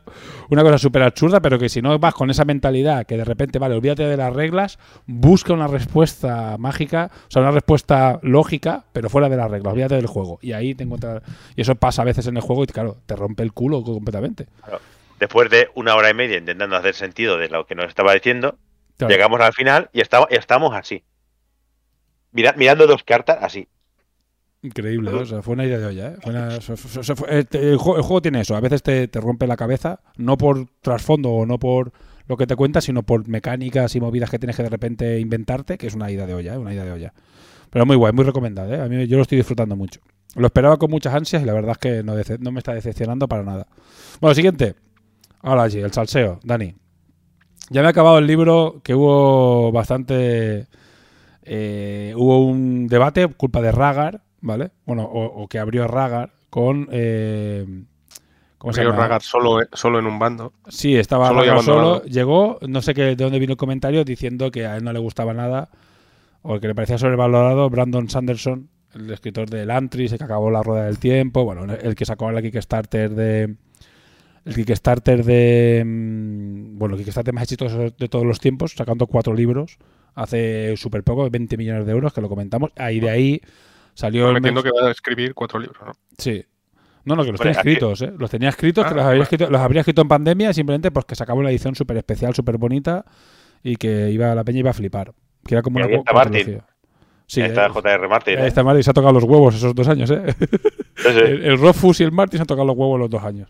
[0.49, 3.59] una cosa súper absurda, pero que si no vas con esa mentalidad que de repente,
[3.59, 9.09] vale, olvídate de las reglas, busca una respuesta mágica, o sea, una respuesta lógica, pero
[9.09, 10.39] fuera de las reglas, olvídate del juego.
[10.41, 11.21] Y ahí te encuentras.
[11.55, 14.47] Y eso pasa a veces en el juego y, claro, te rompe el culo completamente.
[15.19, 18.57] Después de una hora y media intentando hacer sentido de lo que nos estaba diciendo,
[18.97, 19.11] Claro.
[19.13, 21.03] llegamos al final y estamos, estamos así.
[22.31, 23.67] Mira- mirando dos cartas así.
[24.61, 26.07] Increíble, o sea, fue una idea de olla.
[26.09, 26.15] ¿eh?
[26.21, 26.59] Fue una-
[27.15, 30.01] fue- el, el juego, el juego tiene eso, a veces te, te rompe la cabeza,
[30.17, 31.93] no por trasfondo o no por
[32.27, 35.77] lo que te cuenta, sino por mecánicas y movidas que tienes que de repente inventarte,
[35.77, 36.57] que es una idea de olla, ¿eh?
[36.57, 37.13] una idea de olla.
[37.69, 38.81] Pero muy guay, muy recomendado, ¿eh?
[38.81, 40.01] a mí yo lo estoy disfrutando mucho.
[40.35, 43.43] Lo esperaba con muchas ansias y la verdad es que no me está decepcionando para
[43.43, 43.67] nada.
[44.19, 44.75] Bueno, siguiente.
[45.41, 46.75] Ahora sí, el salseo, Dani.
[47.69, 50.67] Ya me ha acabado el libro, que hubo bastante...
[51.43, 54.71] eh, hubo un debate, culpa de Ragar, ¿vale?
[54.85, 56.87] Bueno, o, o que abrió Ragar con...
[56.91, 57.83] eh,
[58.57, 58.97] ¿Cómo se llama?
[58.97, 60.51] Ragar solo, solo en un bando.
[60.67, 64.65] Sí, estaba Solo solo, llegó, no sé qué, de dónde vino el comentario diciendo que
[64.65, 65.69] a él no le gustaba nada
[66.41, 70.61] o que le parecía sobrevalorado Brandon Sanderson, el escritor de Elantris, el que acabó la
[70.61, 73.55] rueda del tiempo, bueno, el que sacó la Kickstarter de
[74.45, 79.33] el Kickstarter de mm, bueno, el Kickstarter más exitoso de todos los tiempos, sacando cuatro
[79.33, 79.77] libros
[80.15, 83.41] hace súper poco, 20 millones de euros, que lo comentamos, ahí de ahí
[83.99, 84.27] salió
[84.61, 85.91] mes- que va a escribir cuatro libros, ¿no?
[86.17, 86.43] Sí.
[87.05, 88.13] No, no, que los tenía escritos, ¿eh?
[88.17, 89.23] Los tenía escritos, que Ah, los habría, bueno.
[89.23, 92.57] escrito, los habría escrito en pandemia, simplemente pues que sacaba una edición súper especial, súper
[92.57, 93.05] bonita
[93.63, 95.13] y que iba la peña iba a flipar.
[95.45, 95.87] Que era como una
[97.29, 98.07] Sí, está eh, J.R.
[98.07, 98.39] Martin.
[98.39, 98.47] ahí ¿eh?
[98.47, 100.23] está Martin, se ha tocado los huevos esos dos años, ¿eh?
[100.99, 101.19] Sí, sí.
[101.19, 103.47] el, el Rofus y el Martin se han tocado los huevos los dos años.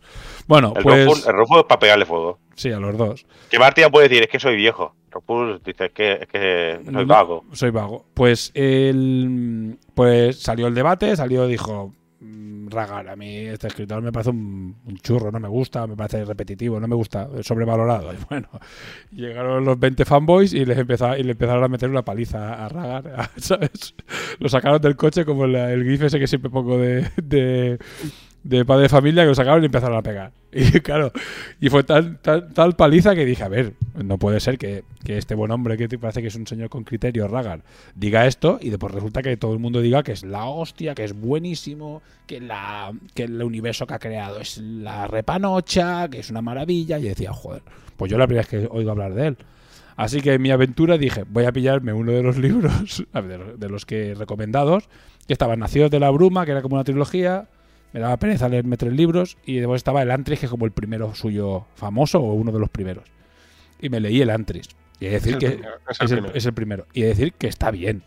[0.47, 1.25] Bueno, El pues...
[1.25, 2.37] El Rufus es para pegarle fuego.
[2.55, 3.25] Sí, a los dos.
[3.49, 4.93] Que Martin ya puede decir, es que soy viejo.
[5.09, 7.45] Rufus dice, es que, es que soy vago.
[7.53, 8.05] Soy vago.
[8.13, 14.11] Pues el, pues salió el debate, salió, dijo, "Mm, Ragar, a mí este escritor me
[14.11, 18.13] parece un, churro, no me gusta, me parece repetitivo, no me gusta, sobrevalorado.
[18.13, 18.49] Y bueno,
[19.11, 22.67] llegaron los 20 fanboys y les empezó, y le empezaron a meter una paliza a
[22.67, 23.95] Ragar, ¿sabes?
[24.39, 27.79] Lo sacaron del coche como el gif ese que siempre pongo de,
[28.49, 30.31] de padre de familia que lo sacaron y empezaron a pegar.
[30.51, 31.11] Y claro,
[31.61, 35.19] y fue tal, tal, tal paliza que dije, a ver, no puede ser que, que
[35.19, 37.61] este buen hombre, que te parece que es un señor con criterio, Ragar,
[37.93, 41.03] diga esto y después resulta que todo el mundo diga que es la hostia, que
[41.03, 46.31] es buenísimo, que, la, que el universo que ha creado es la repanocha, que es
[46.31, 46.97] una maravilla.
[46.97, 47.61] Y decía, joder,
[47.95, 49.37] pues yo la primera vez que oigo hablar de él.
[49.97, 53.85] Así que en mi aventura dije, voy a pillarme uno de los libros, de los
[53.85, 54.89] que recomendados,
[55.27, 57.49] que estaban Nacidos de la Bruma, que era como una trilogía,
[57.93, 60.71] me daba pereza leerme tres libros, y después estaba el Antris, que es como el
[60.71, 63.05] primero suyo famoso, o uno de los primeros.
[63.79, 64.69] Y me leí el Antris.
[64.99, 66.35] Y he de decir Es el que primero, es el es el, primero.
[66.35, 66.87] es el primero.
[66.93, 68.03] Y he de decir que está bien.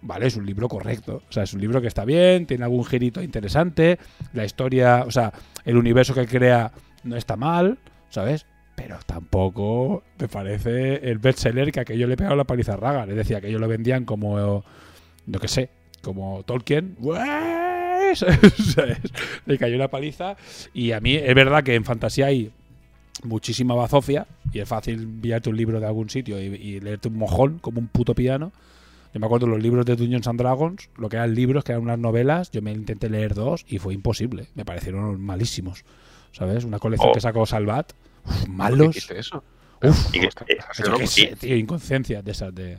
[0.00, 1.22] Vale, es un libro correcto.
[1.28, 3.98] O sea, es un libro que está bien, tiene algún girito interesante.
[4.32, 5.32] La historia, o sea,
[5.64, 6.72] el universo que crea
[7.02, 7.78] no está mal,
[8.10, 8.46] ¿sabes?
[8.76, 13.10] Pero tampoco me parece el bestseller que aquello le pegaba la paliza a Ragar.
[13.10, 14.64] Es decir, aquello lo vendían como,
[15.26, 16.96] no que sé, como Tolkien.
[19.46, 20.36] Le cayó la paliza.
[20.74, 22.50] Y a mí es verdad que en fantasía hay
[23.24, 27.16] muchísima bazofia y es fácil enviarte un libro de algún sitio y, y leerte un
[27.18, 28.52] mojón como un puto piano.
[29.14, 31.82] Yo me acuerdo los libros de Dungeons and Dragons, lo que eran libros, que eran
[31.82, 34.48] unas novelas, yo me intenté leer dos y fue imposible.
[34.54, 35.84] Me parecieron malísimos.
[36.32, 36.64] ¿Sabes?
[36.64, 37.14] Una colección Oh.
[37.14, 37.92] que sacó Salvat.
[38.24, 38.96] uf, ¿Por qué malos.
[38.96, 39.42] hiciste eso?
[39.82, 42.78] Uf, Y qué sé, tío, inconsciencia de esas de.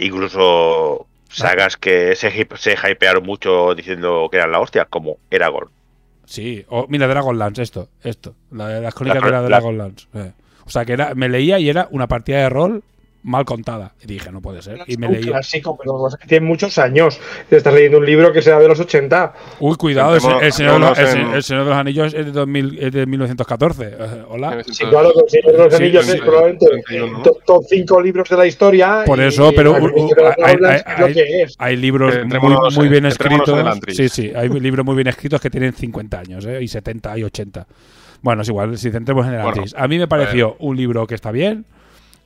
[0.00, 5.70] incluso sagas que se, se hypearon mucho diciendo que eran la hostia, como Aragorn.
[6.26, 8.34] Sí, o mira, Dragonlance, esto, esto.
[8.50, 10.06] La, las crónicas La- de la- Dragonlance.
[10.14, 10.32] eh.
[10.66, 12.82] O sea, que era, me leía y era una partida de rol
[13.24, 13.92] mal contada.
[14.02, 14.80] Y dije, no puede ser.
[14.86, 15.26] Y me un leía.
[15.32, 17.18] clásico, pero es que tiene muchos años.
[17.48, 19.32] Te estás leyendo un libro que sea de los 80.
[19.60, 22.32] Uy, cuidado, el, el señor, de los- el, el Señor de los Anillos es de,
[22.32, 23.84] 2000 es de 1914.
[23.98, 24.62] Eh, hola.
[24.70, 27.22] Sí, claro, el Señor de los Anillos sí, es sí, probablemente 31, ¿no?
[27.22, 29.02] top, top cinco libros de la historia.
[29.06, 32.24] Por y- eso, pero y uh, Señor uh, los hay, hay- hay- hay libros Eh,
[32.24, 33.78] muy, muy en- bien escritos.
[33.88, 36.62] Sí, sí, hay libros muy bien escritos que tienen 50 años, ¿eh?
[36.62, 37.66] y 70 y 80.
[38.20, 39.64] Bueno, es igual, si centremos en el Bueno.
[39.76, 41.64] A mí me pareció un libro que está bien.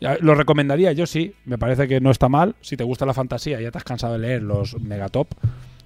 [0.00, 1.34] Lo recomendaría, yo sí.
[1.44, 2.54] Me parece que no está mal.
[2.60, 5.28] Si te gusta la fantasía y ya te has cansado de leer los megatop,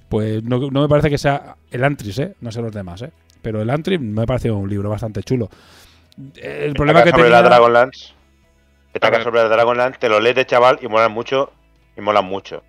[0.08, 2.34] pues no, no me parece que sea el Antris, ¿eh?
[2.40, 3.12] No sé los demás, ¿eh?
[3.40, 5.48] Pero el Antris me parece un libro bastante chulo.
[6.36, 7.40] El problema que sobre tenía...
[7.40, 8.12] la Dragonlance.
[8.12, 11.50] A Esta sobre la Dragonlance, te lo lees de chaval y molan mucho.
[11.96, 12.62] Y molan mucho.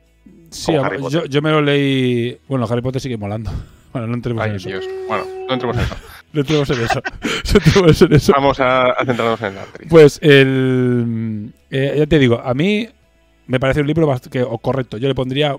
[0.50, 0.74] Sí,
[1.10, 2.40] yo, yo me lo leí...
[2.48, 3.52] Bueno, Harry Potter sigue molando.
[3.94, 4.70] Bueno, no entremos en eso.
[4.70, 4.90] Dios.
[5.08, 5.96] Bueno, no entremos en eso.
[6.34, 7.02] No entremos en eso.
[7.82, 8.34] No en eso.
[8.36, 9.88] Vamos a, a centrarnos en la actriz.
[9.90, 11.54] Pues el.
[11.70, 12.90] eh, ya te digo, a mí
[13.48, 14.98] me parece un libro que, o correcto.
[14.98, 15.56] Yo le pondría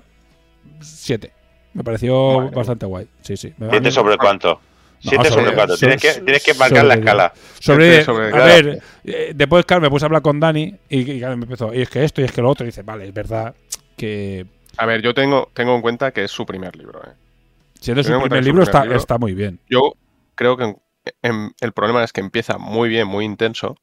[0.81, 1.33] 7.
[1.75, 2.51] Me pareció Vale.
[2.51, 3.07] bastante guay.
[3.23, 3.53] Sí, sí.
[3.59, 4.61] Me- a ¿Siete mí- sobre cuánto?
[5.01, 5.77] ¿Siete sobre- sobre cuánto?
[5.77, 7.33] sobre- Tienes que, tienes que marcar sobre- la escala.
[7.61, 8.47] Sobre, Siete sobre- a claro.
[8.47, 11.75] ver, eh, después, claro, me puse a hablar con Dani y, y, claro, me empezó,
[11.75, 12.65] y es que esto, y es que lo otro.
[12.65, 13.55] Y dice, vale, es verdad
[13.97, 14.47] que
[14.77, 17.01] A ver, yo tengo, tengo en cuenta que es su primer libro.
[17.07, 17.11] ¿eh?
[17.81, 19.59] siendo su Teniendo en cuenta primer su libro, primer está, libro- está muy bien.
[19.69, 19.93] Yo
[20.35, 20.77] creo que en-
[21.23, 23.77] en- el problema es que empieza muy bien, muy intenso,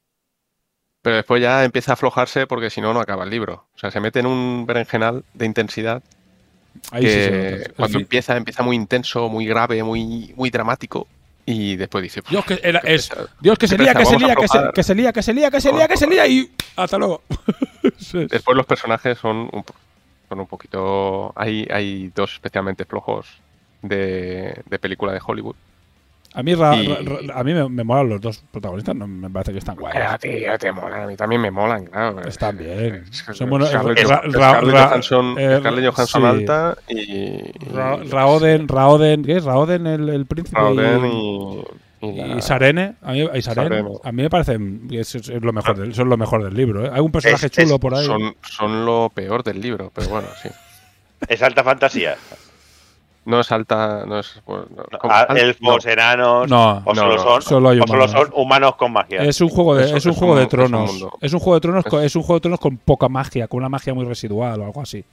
[1.02, 3.66] pero después ya empieza a aflojarse porque si no, no acaba el libro.
[3.74, 6.02] O sea, se mete en un berenjenal de intensidad
[6.90, 7.64] Ahí sí se que nota.
[7.66, 11.06] El cuando empieza, empieza muy intenso, muy grave, muy, muy dramático
[11.44, 12.22] y después dice...
[12.30, 15.22] Dios que era, que se lía, que se lía, que se, que se lía, que
[15.22, 17.22] se lía, que se lía, que se lía y hasta luego.
[17.98, 18.26] Sí.
[18.26, 19.64] Después los personajes son un,
[20.28, 21.32] son un poquito...
[21.36, 23.26] Hay, hay dos especialmente flojos
[23.82, 25.56] de, de película de Hollywood.
[26.34, 29.06] A mí, Ra- Y- Ra- Ra- a mí me, me molan los dos protagonistas, no
[29.06, 29.94] me parece que están guays.
[29.94, 32.20] Pero, tío, te molan, a mí también me molan, claro.
[32.22, 33.04] Están bien.
[33.10, 35.54] Son buenos- Scarlett, Johansson, eh,
[36.26, 37.42] alta y...
[37.72, 39.44] Ra- y- Raoden, Raoden, ¿qué es?
[39.44, 41.64] Raoden el, el príncipe Raoden y,
[42.00, 42.20] y...
[42.38, 43.90] y Sarene, a mí, y Sarene, Sarene.
[44.02, 46.86] a mí me parece que es, es lo mejor del, es lo mejor del libro.
[46.86, 46.90] ¿eh?
[46.92, 48.06] Hay un personaje Es- es- chulo por ahí.
[48.06, 50.48] son, son lo peor del libro, pero bueno, sí.
[51.28, 52.16] Es alta fantasía.
[53.24, 54.40] No es alta, no es...
[54.44, 56.48] pues, no, Ah, Elfos, enanos.
[56.50, 58.10] No, o no, solo no, son, solo hay o solo humanos.
[58.10, 59.22] son humanos con magia.
[59.22, 61.06] Es un juego de, Es- es un es juego un- de es un tronos.
[61.20, 63.58] Es un juego de tronos, con, Es- un juego de tronos con poca magia, con
[63.58, 65.04] una magia muy residual o algo así.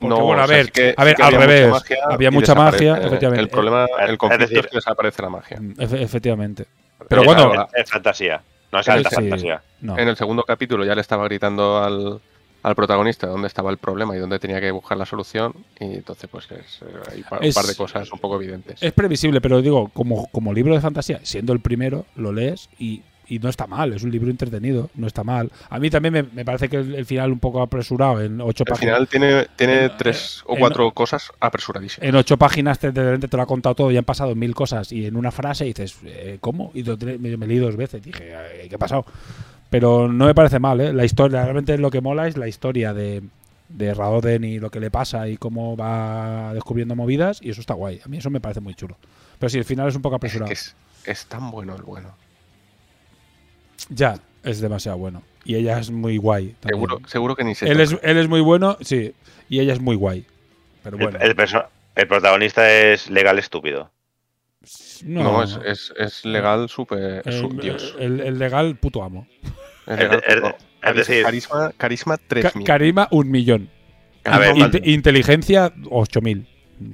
[0.00, 1.46] Porque No, bueno, a o sea, ver, sí que- a ver, sí al había mucha
[1.46, 3.42] revés, magia había mucha magia, efectivamente.
[3.42, 5.60] El problema, el conflicto decir- es que desaparece la magia.
[5.60, 6.64] Mm, efe- efectivamente.
[6.98, 8.42] Pero Pero bueno, es, es fantasía.
[8.72, 9.14] No es alta sí.
[9.16, 9.62] fantasía.
[9.82, 9.96] no.
[9.98, 12.20] En el segundo capítulo ya le estaba gritando al,
[12.62, 16.28] al protagonista dónde estaba el problema y dónde tenía que buscar la solución y entonces
[16.30, 18.82] pues es, eh, hay pa- un par de cosas un poco evidentes.
[18.82, 23.02] Es previsible, pero digo, como, como libro de fantasía, siendo el primero, lo lees y,
[23.28, 25.50] y no está mal, es un libro entretenido, no está mal.
[25.70, 28.64] A mí también me, me parece que el, el final un poco apresurado, en ocho
[28.64, 28.94] páginas.
[28.94, 32.08] final tiene, tiene en- tres o en- cuatro cosas apresuradísimas.
[32.08, 34.54] En ocho páginas te, de repente te lo ha contado todo y han pasado mil
[34.54, 36.70] cosas y en una frase dices, eh, ¿cómo?
[36.74, 39.04] Y lo te- me, me leí dos veces, dije, "Eh, ¿qué ha pasado?
[39.72, 40.92] Pero no me parece mal, ¿eh?
[40.92, 43.22] La historia, realmente lo que mola es la historia de,
[43.70, 47.72] de Raoden y lo que le pasa y cómo va descubriendo movidas, y eso está
[47.72, 48.00] guay.
[48.04, 48.98] A mí eso me parece muy chulo.
[49.38, 50.48] Pero sí, el final es un poco apresurado.
[50.48, 50.76] Que es,
[51.06, 52.14] es tan bueno el bueno.
[53.88, 55.22] Ya, es demasiado bueno.
[55.44, 56.54] Y ella es muy guay.
[56.60, 56.74] también.
[56.88, 59.14] Seguro, seguro que ni se Él es, él es muy bueno, sí,
[59.48, 60.26] y ella es muy guay.
[60.82, 61.34] Pero El- bueno, el,
[61.96, 63.90] el protagonista es legal estúpido.
[65.04, 67.22] No, No, es, es, es legal súper.
[67.60, 67.94] Dios.
[67.98, 69.26] el- el legal puto amo.
[69.86, 72.66] Es el- legal, el- pero es decir- carisma, carisma Ca- 3000.
[72.66, 73.68] Karima, un millón.
[74.24, 76.46] A ver, cuando- inteligencia, 8000.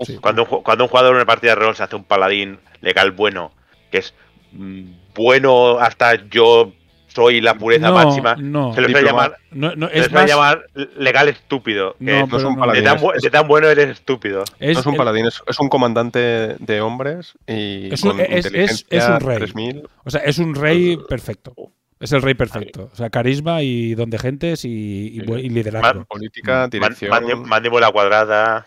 [0.05, 0.17] Sí.
[0.21, 3.11] Cuando, un, cuando un jugador en una partida de rol se hace un paladín legal
[3.13, 3.53] bueno,
[3.91, 4.15] que es
[4.53, 4.83] mm,
[5.15, 6.73] bueno hasta yo
[7.19, 8.73] soy la pureza No, máxima, no.
[8.75, 10.31] se le suele Diploma- llamar, No, no, se es suele más.
[10.31, 10.67] llamar
[10.97, 11.97] legal estúpido.
[11.99, 12.85] que No, es un paladín.
[12.85, 14.45] de, tan, es- es- de tan bueno eres estúpido.
[14.61, 18.11] Es, no es un el- paladín, es, es un comandante de hombres y Es un-
[18.13, 19.37] con es- es- inteligencia es un rey.
[19.39, 19.83] 3000.
[20.05, 21.55] O sea, es un rey perfecto.
[22.01, 22.91] Es el rey perfecto.
[22.93, 26.05] O sea, carisma y don de gentes y, y, y liderazgo.
[26.05, 27.11] Política, Man- dirección.
[27.11, 28.67] mandi- mandíbula cuadrada,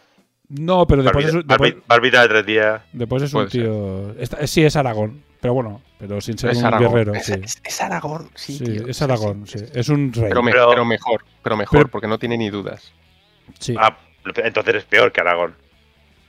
[0.49, 2.81] No, pero después es, barbita, después, barbi- barbita de tres días.
[2.91, 4.11] después es un Puede tío.
[4.19, 5.23] esta- sí, es Aragón.
[5.41, 7.13] Pero bueno, pero sin ser es un guerrero.
[7.15, 7.33] es, sí.
[7.41, 9.65] es- es Aragón, sí, Sí, tío, es sí, Aragón, sí, sí.
[9.65, 9.71] sí.
[9.73, 10.29] Es un rey.
[10.29, 12.93] Pero, me- Pero- pero mejor, pero mejor, Pero- porque no tiene ni dudas.
[13.59, 13.75] Sí.
[13.77, 15.55] Ah, entonces es peor que Aragón.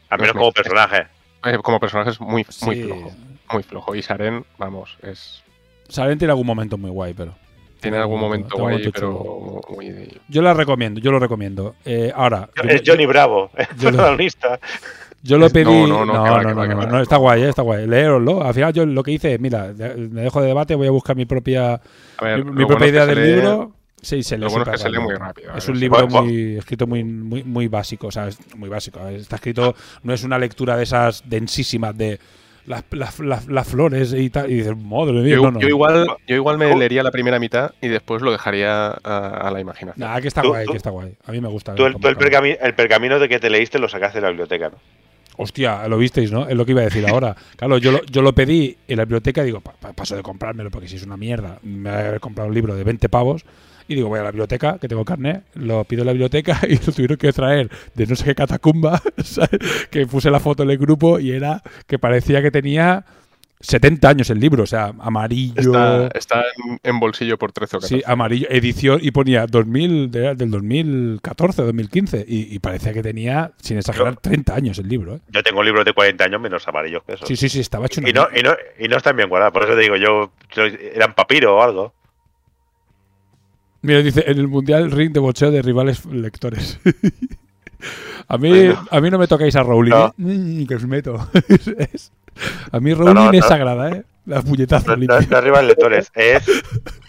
[0.08, 1.06] Al menos me- como personaje.
[1.44, 2.82] Eh, como personaje es muy, muy Sí.
[2.84, 3.12] flojo.
[3.52, 3.94] Muy flojo.
[3.94, 5.42] Y Saren, vamos, es.
[5.88, 7.34] Saren tiene algún momento muy guay, pero.
[7.80, 10.20] Tiene algún momento guay, pero muy.
[10.28, 11.74] Yo la recomiendo, yo lo recomiendo.
[11.84, 14.58] Eh, ahora, yo, Es Johnny Bravo, el yo lo- protagonista.
[15.22, 15.64] Yo lo pedí.
[15.64, 17.86] No, No, no, no, está guay, eh, está guay.
[17.86, 18.42] Leeroslo.
[18.42, 21.16] Al final, yo lo que hice, mira, de- me dejo de debate, voy a buscar
[21.16, 21.80] mi propia,
[22.44, 23.72] mi, propia es que idea del lee- libro.
[24.00, 25.48] Sí, se lee lo bueno es que súper se lee muy rápido.
[25.50, 28.98] rápido, Es un libro muy escrito muy, muy, muy básico, o sea, es muy básico.
[29.08, 32.18] Está escrito, no es una lectura de esas densísimas de
[32.66, 34.50] las, las, las, las flores y tal.
[34.50, 35.60] Y dices, madre mía, Yo, no, no.
[35.60, 39.50] yo igual, yo igual me leería la primera mitad y después lo dejaría a, a
[39.52, 40.04] la imaginación.
[40.04, 41.14] Nah, que está Tú- guay, tú- que está guay.
[41.24, 41.76] A mí me gusta.
[41.76, 42.44] Tú, el, cómo tú el, acaba.
[42.44, 44.78] pergami- el pergamino de que te leíste lo sacaste de la biblioteca, ¿no?
[45.36, 46.46] Hostia, lo visteis, ¿no?
[46.48, 47.34] Es lo que iba a decir ahora.
[47.56, 50.22] Claro, yo lo, yo lo pedí en la biblioteca y digo, pa- pa- paso de
[50.22, 53.08] comprármelo porque si es una mierda, me voy a haber comprado un libro de 20
[53.08, 53.44] pavos.
[53.88, 56.74] Y digo, voy a la biblioteca, que tengo carnet, lo pido en la biblioteca y
[56.76, 59.58] lo tuvieron que traer de no sé qué catacumba, ¿sabes?
[59.90, 63.04] que puse la foto en el grupo y era que parecía que tenía
[63.62, 65.54] 70 años el libro, o sea, amarillo.
[65.56, 67.96] Está, está en, en bolsillo por 13 o 14.
[67.96, 73.52] Sí, amarillo, edición, y ponía 2000, de- del 2014 2015, y, y parecía que tenía,
[73.58, 75.14] sin exagerar, 30 años el libro.
[75.14, 75.20] ¿eh?
[75.28, 77.24] Yo tengo libros de 40 años menos amarillos que eso.
[77.24, 79.52] Sí, sí, sí, estaba hecho una y, no, y, no, y no están bien guardados,
[79.54, 81.94] por eso te digo, yo, yo- eran papiro o algo.
[83.82, 86.78] Mira, dice, en el Mundial ring de boxeo de rivales lectores.
[88.28, 88.86] a, mí, Bueno.
[88.90, 90.06] a mí no me tocáis a Rowling, No.
[90.08, 90.12] ¿eh?
[90.18, 91.28] Mm, que os meto.
[92.36, 93.48] Es- a mí Rowling no, es no.
[93.48, 94.02] sagrada, ¿eh?
[94.26, 95.28] Las puñetazos No, no, limpias.
[95.28, 96.44] no arriba en lectores, es.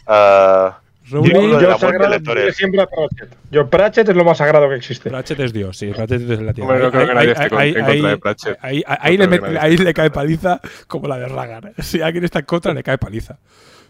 [0.08, 0.80] ah,
[1.10, 2.44] Rowling, Yo la muerte sagrado lectores.
[2.44, 3.38] diré siempre a Pratchett.
[3.52, 5.10] Yo Pratchett es lo más sagrado que existe.
[5.10, 6.70] Pratchett es Dios, sí, Pratchett es la tierra.
[6.70, 8.58] Hombre, no creo que nadie esté en contra de ahí- Pratchett.
[8.62, 11.74] ahí- ahí le ahí le cae paliza como la de Ragan.
[11.80, 13.38] Si alguien está en contra, le cae paliza.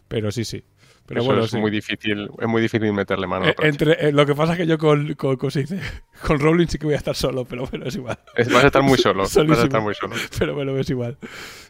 [0.08, 0.64] Pero sí, sí.
[1.06, 1.58] Pero Eso bueno, es sí.
[1.58, 3.46] muy difícil, es muy difícil meterle mano.
[3.48, 6.94] Eh, entre, eh, lo que pasa es que yo con, con, Rowling sí que voy
[6.94, 8.18] a estar solo, pero bueno, es igual.
[8.36, 9.24] Es- Vas a estar muy solo.
[9.24, 10.16] vas a estar muy solo.
[10.40, 11.18] Pero bueno, es igual.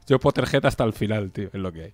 [0.08, 1.94] Yo Potterhead hasta el final, tío, es lo que hay.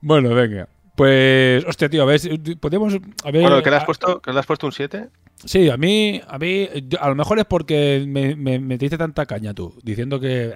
[0.00, 0.68] Bueno, venga.
[0.96, 2.20] Pues, hostia, tío, a ver,
[2.60, 2.94] podemos...
[3.24, 4.20] A ver, Bueno, ¿qué le has puesto?
[4.20, 5.08] ¿Que le has puesto un 7?
[5.44, 9.54] Sí, a mí, a mí, yo- a lo mejor es porque me, me, tanta caña
[9.54, 10.54] tú, diciendo que eh,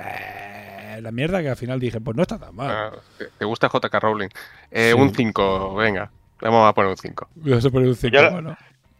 [1.00, 2.70] la mierda que al final dije, pues no está tan mal.
[2.70, 4.28] Ah, ¿te- ¿Te gusta JK Rowling?
[4.70, 5.00] Eh, Sí.
[5.00, 6.10] Un 5, venga.
[6.40, 7.28] Vamos a poner un 5.
[7.36, 8.56] Voy a poner un cinco, Yo- bueno.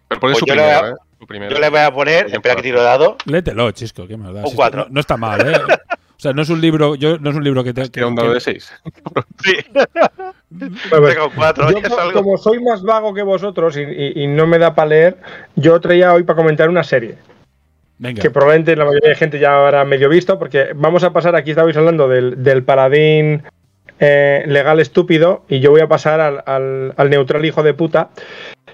[0.08, 0.94] Pero porque es Pues su primero, voy a- ¿eh?
[1.18, 1.52] Su primero.
[1.55, 3.16] yo le voy a poner, espera que tiro dado.
[3.24, 4.44] Léetelo, chisco, qué maldad.
[4.44, 4.84] Un Si cuatro.
[4.84, 5.56] No, no está mal, ¿eh?
[6.16, 7.82] O sea, no es un libro, yo, no es un libro que te...
[7.82, 8.73] que- Tira un dado que- de 6.
[9.44, 9.52] Sí,
[10.90, 11.70] tengo cuatro.
[11.70, 12.12] yo, ya co- salgo.
[12.23, 15.18] como soy más vago que vosotros y, y- y no me da para leer,
[15.56, 17.16] yo traía hoy para comentar una serie
[17.98, 21.36] Venga, que probablemente la mayoría de gente ya habrá medio visto, porque vamos a pasar,
[21.36, 23.42] aquí estabais hablando del, del paladín
[24.00, 28.10] eh, legal estúpido, y yo voy a pasar al, al- al neutral hijo de puta,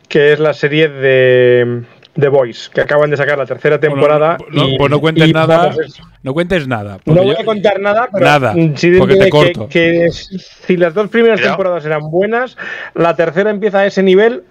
[0.09, 1.83] que es la serie de
[2.19, 4.39] The Boys, que acaban de sacar la tercera temporada.
[4.51, 6.99] no, y, pues no cuentes y, nada, vamos, no cuentes nada.
[7.05, 9.69] no voy yo- a contar nada, pero Nada, sí porque te que- corto.
[9.69, 12.57] que si las dos primeras temporadas eran buenas,
[12.95, 14.43] la tercera empieza a ese nivel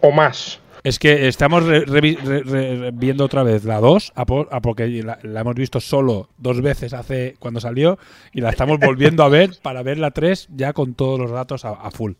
[0.00, 0.58] o más.
[0.86, 4.60] Es que estamos re- revi- re- re- viendo otra vez la 2, a por- a
[4.60, 7.98] porque la, la hemos visto solo dos veces hace cuando salió
[8.32, 11.64] y la estamos volviendo a ver para ver la 3 ya con todos los datos
[11.64, 12.12] a, a full.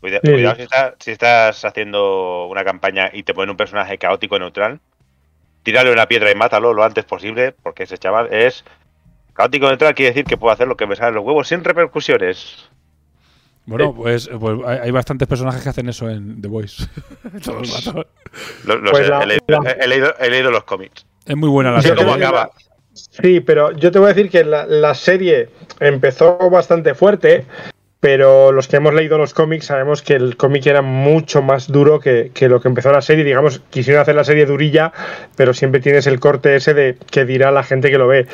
[0.00, 0.32] Cuida- Sí.
[0.32, 4.80] Cuidado si, está- si estás haciendo una campaña y te ponen un personaje caótico neutral,
[5.62, 8.64] tírale una piedra y mátalo lo antes posible, porque ese chaval es
[9.32, 12.68] caótico neutral, quiere decir que puedo hacer lo que me sale los huevos sin repercusiones.
[13.66, 16.84] Bueno, pues, pues hay bastantes personajes que hacen eso en The Voice.
[17.44, 18.06] Todo el rato.
[18.64, 21.04] Lo- lo Pues sé, la- he, leído, la- he leído- he leído los cómics.
[21.26, 22.04] Es muy buena la Sí, serie.
[22.04, 22.26] ¿Cómo te- ¿eh?
[22.26, 22.50] acaba?
[22.92, 27.44] Sí, pero yo te voy a decir que la, la serie empezó bastante fuerte,
[28.00, 31.98] pero los que hemos leído los cómics sabemos que el cómic era mucho más duro
[31.98, 33.24] que, que lo que empezó la serie.
[33.24, 34.92] Digamos, quisieron hacer la serie durilla,
[35.34, 38.26] pero siempre tienes el corte ese de que dirá la gente que lo ve.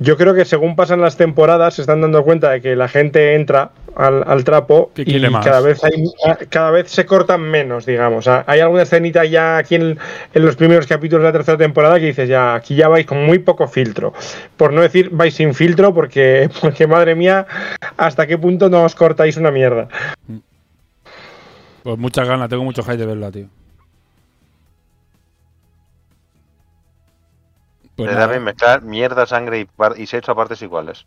[0.00, 3.34] Yo creo que según pasan las temporadas se están dando cuenta de que la gente
[3.36, 5.44] entra al, al trapo Que y más.
[5.44, 6.04] cada vez hay,
[6.48, 8.26] cada vez se cortan menos, digamos.
[8.28, 9.98] Ah, Hay alguna escenita ya aquí en,
[10.34, 13.24] en los primeros capítulos de la tercera temporada que dices ya aquí ya vais con
[13.24, 14.12] muy poco filtro,
[14.56, 17.46] por no decir vais sin filtro porque porque madre mía
[17.96, 19.88] hasta qué punto no os cortáis una mierda.
[21.82, 23.48] Pues muchas ganas, tengo mucho hype de verla, tío.
[27.96, 31.06] Pues Le nada, da bien mezclar mierda, sangre y, y sexo a partes iguales.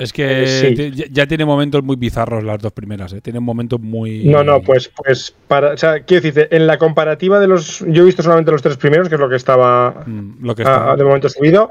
[0.00, 1.04] Es que Eh, sí.
[1.10, 3.20] ya, tiene momentos muy bizarros las dos primeras, ¿eh?
[3.20, 4.24] Tienen momentos muy...
[4.24, 8.02] No, no, pues pues para, o sea, quiero decirte, en la comparativa de los yo
[8.02, 10.76] he visto solamente los tres primeros, que es lo que estaba Mm, Lo que ah,
[10.90, 10.96] está...
[10.96, 11.70] de momento subido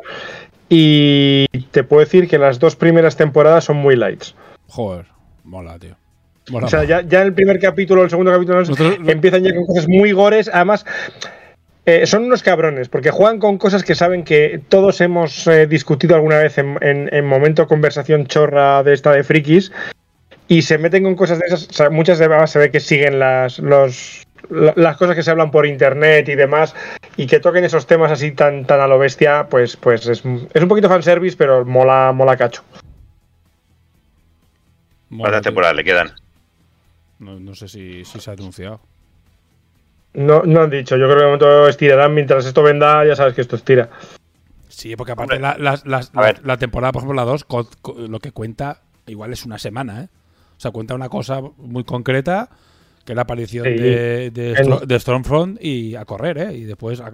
[0.70, 4.36] y te puedo decir que las dos primeras temporadas son muy lights.
[4.68, 5.06] Joder,
[5.44, 5.96] mola, tío.
[6.52, 7.02] Mola, O sea, mola.
[7.02, 10.50] ya, ya el primer capítulo, el segundo capítulo, Nosotros- empiezan ya con cosas muy gores.
[10.54, 10.86] Además,
[11.90, 16.16] eh, son unos cabrones, porque juegan con cosas que saben que todos hemos eh, discutido
[16.16, 19.72] alguna vez en, en, en momento conversación chorra de esta de frikis.
[20.48, 21.68] Y se meten con cosas de esas.
[21.70, 25.22] o sea, muchas de ellas se ve que siguen las, los, la- las cosas que
[25.24, 26.76] se hablan por internet y demás.
[27.18, 30.62] Y que toquen esos temas así tan, tan a lo bestia, pues, pues es, es
[30.62, 32.64] un poquito fanservice, pero mola, mola cacho.
[35.16, 36.12] ¿Cuántas temporadas le quedan?
[37.20, 38.80] No, no sé si, si se ha anunciado.
[40.14, 43.34] No, no han dicho, yo creo que de momento estirarán mientras esto venda, ya sabes
[43.36, 43.90] que esto estira.
[44.68, 47.46] Sí, porque aparte la, temporada, por ejemplo, la 2,
[48.10, 50.08] lo que cuenta igual es una semana, ¿eh?
[50.58, 52.50] O sea, cuenta una cosa muy concreta,
[53.06, 53.72] que es la aparición Sí.
[53.76, 56.54] de, de, En- Stormfront y a correr, ¿eh?
[56.54, 57.12] Y después a-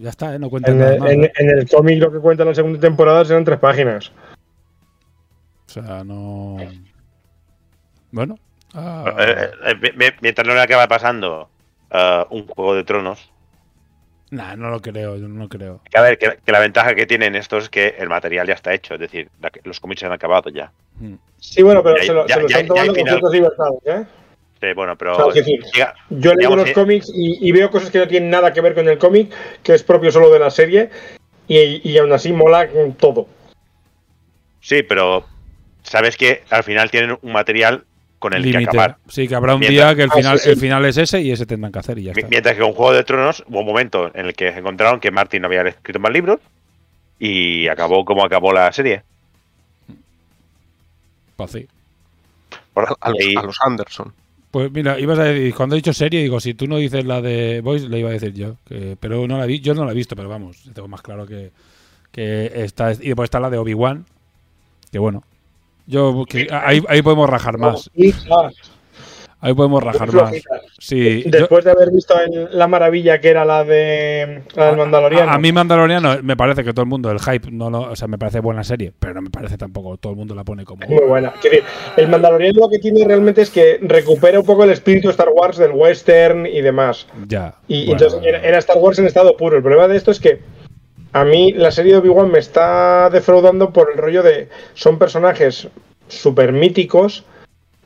[0.00, 0.38] ya está, ¿eh?
[0.38, 1.10] No cuenta En, nada el- más.
[1.12, 1.32] en- ¿eh?
[1.36, 4.12] en el cómic lo que cuenta la segunda temporada serán tres páginas.
[5.66, 6.58] O sea, no...
[8.10, 8.36] Bueno.
[8.74, 11.48] ah, Eh, eh, mi- mientras no le acaba pasando
[11.92, 13.30] eh, un juego de tronos.
[14.30, 15.80] nah, no lo creo, yo no lo creo.
[15.90, 18.54] Que a ver, que, que la ventaja que tienen estos es que el material ya
[18.54, 20.72] está hecho, es decir, la- los cómics se han acacabado ya.
[20.98, 21.14] Mm.
[21.38, 23.12] Sí, bueno, pero Ya- se lo, ya- se lo están ya tomando con final.
[23.14, 24.04] ciertas libertades, ¿eh?
[24.60, 25.12] Sí, bueno, pero.
[25.12, 27.98] O sea, es decir, llega- Yo digamos los que- cómics y, y veo cosas que
[27.98, 30.88] no tienen nada que ver con el cómic, que es propio solo de la serie,
[31.48, 33.26] y, y aún así mola todo.
[34.60, 35.24] Sí, pero
[35.82, 37.84] sabes que al final tienen un material
[38.22, 38.58] con el Límite.
[38.60, 38.96] que acabar.
[39.08, 40.50] Sí, que habrá un Mientras- día que el Ah, final, sí, sí.
[40.50, 42.28] el final es ese y ese tendrán que hacer y ya Mi- está.
[42.30, 45.42] Mientras que con Juego de Tronos hubo un momento en el que encontraron que Martin
[45.42, 46.38] no había escrito más libros
[47.18, 49.02] y acabó como acabó la serie.
[51.36, 51.66] Pues sí.
[52.72, 54.12] Por- A, los, a los Anderson.
[54.50, 57.20] Pues mira, ibas a decir, cuando he dicho serie, digo, si tú no dices la
[57.22, 58.56] de Voice, le iba a decir yo.
[58.66, 61.26] que- pero no la vi, yo no la he visto, pero vamos, tengo más claro
[61.26, 61.50] que,
[62.10, 62.92] que está.
[62.92, 64.04] Y después está la de Obi-Wan,
[64.90, 65.24] que bueno.
[65.86, 67.90] Yo, que ahí, ahí podemos rajar más.
[68.30, 68.50] Ah,
[69.44, 70.32] Ahí podemos rajar más.
[70.78, 74.76] Sí, yo- Después de haber visto en la maravilla que era la de la del
[74.76, 75.32] Mandaloriano.
[75.32, 77.96] a, a mí Mandaloriano me parece que todo el mundo, el hype, no lo, o
[77.96, 80.64] sea, me parece buena serie, pero no me parece tampoco, todo el mundo la pone
[80.64, 80.84] como...
[80.84, 81.32] Es muy buena.
[81.42, 81.64] Decir,
[81.96, 85.56] el Mandaloriano lo que tiene realmente es que recupera un poco el espíritu Star Wars
[85.58, 87.08] del western y demás.
[87.26, 87.56] Ya.
[87.66, 89.56] Y bueno, entonces era Star Wars en estado puro.
[89.56, 90.40] El problema de esto es que
[91.12, 95.68] a mí la serie de Obi-Wan me está defraudando por el rollo de son personajes
[96.08, 97.24] súper míticos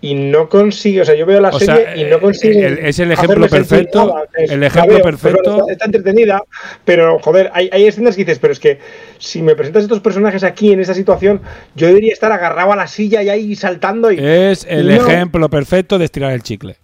[0.01, 2.67] y no consigue, o sea, yo veo la O serie sea, y no consigue.
[2.67, 4.25] el- es el ejemplo perfecto, nada.
[4.37, 5.59] Es- el ejemplo veo, perfecto.
[5.61, 6.43] está, está entretenida,
[6.85, 8.79] pero joder, hay, hay escenas que dices, pero es que
[9.19, 11.41] si me presentas estos personajes aquí en esta situación,
[11.75, 14.19] yo debería estar agarrado a la silla y ahí saltando y.
[14.21, 14.95] Es el No.
[15.09, 16.77] ejemplo perfecto de estirar el chicle.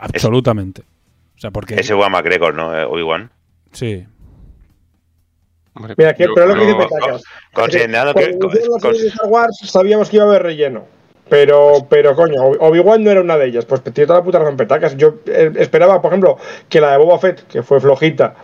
[0.00, 0.82] Absolutamente.
[1.36, 1.74] O sea, porque...
[1.76, 2.78] Ese Juan McGregor, ¿no?
[2.78, 3.30] Eh, Obi-Wan.
[3.72, 4.04] Sí.
[5.74, 7.22] Hombre, Mira, que, yo- pero lo que dice Petacas.
[7.54, 8.30] Considerando que.
[8.30, 10.84] Cuando hicieron la con- serie de Star Wars sabíamos que iba a haber relleno.
[11.28, 13.64] Pero, pero coño, Obi-Wan no era una de ellas.
[13.64, 14.96] Pues tiene toda la puta razón Petacas.
[14.98, 16.36] Yo eh, esperaba, por ejemplo,
[16.68, 18.34] que la de Boba Fett, que fue flojita,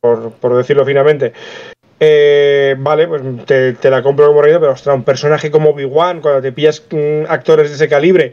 [0.00, 1.34] por, por decirlo finamente,
[1.98, 6.22] eh, vale, pues te, te la compro como relleno, pero ostras, un personaje como Obi-Wan,
[6.22, 8.32] cuando te pillas mm, actores de ese calibre,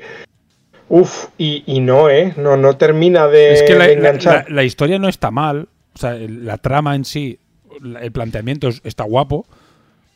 [0.88, 2.34] uff, y, y no, ¿eh?
[2.38, 4.46] No, no termina de, es que la, de la- enganchar.
[4.50, 5.68] la- la historia no está mal.
[5.96, 7.40] O sea, la trama en sí,
[8.02, 9.46] el planteamiento es- está guapo.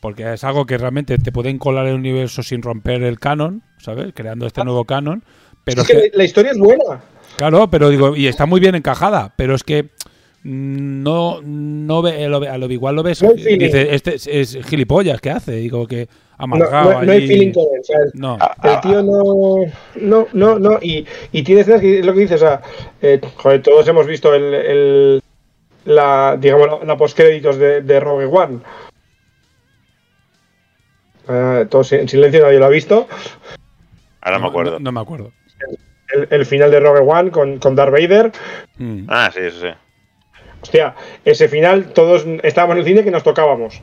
[0.02, 4.14] Porque es algo que realmente te pueden colar el universo sin romper el canon, ¿sabes?
[4.16, 5.24] Creando este nuevo canon.
[5.64, 7.02] Pero es que la, la historia es buena.
[7.38, 9.90] Claro, pero digo, y está muy bien encajada, pero es que
[10.44, 13.60] no, no ve, el Obi- al Obi-Wan lo ves, No hay feeling.
[13.60, 15.52] dice, este es, es gilipollas, ¿qué hace?
[15.54, 16.08] Digo que
[16.38, 16.94] amargado.
[16.94, 17.80] no, no, no hay feeling con él.
[17.80, 18.38] o sea, el- No.
[18.64, 19.72] El tío no.
[20.02, 20.80] No, no, no.
[20.82, 22.42] Y, y tiene escenas que es lo que dices.
[22.42, 22.62] O sea,
[23.04, 24.54] eh, joder, todos hemos visto el.
[24.54, 25.22] el-
[25.86, 28.60] la, digamos, la, la postcréditos de, de Rogue One.
[31.28, 33.08] Eh, todos en silencio, nadie lo ha visto.
[34.22, 34.72] Ahora me acuerdo.
[34.74, 35.32] No, no me acuerdo.
[36.14, 38.32] El, el final de Rogue One con, con Darth Vader.
[38.78, 39.06] Mm.
[39.08, 39.68] Ah, sí, sí, sí.
[40.62, 40.96] Hostia,
[41.26, 43.82] ese final, todos estábamos en el cine que nos tocábamos.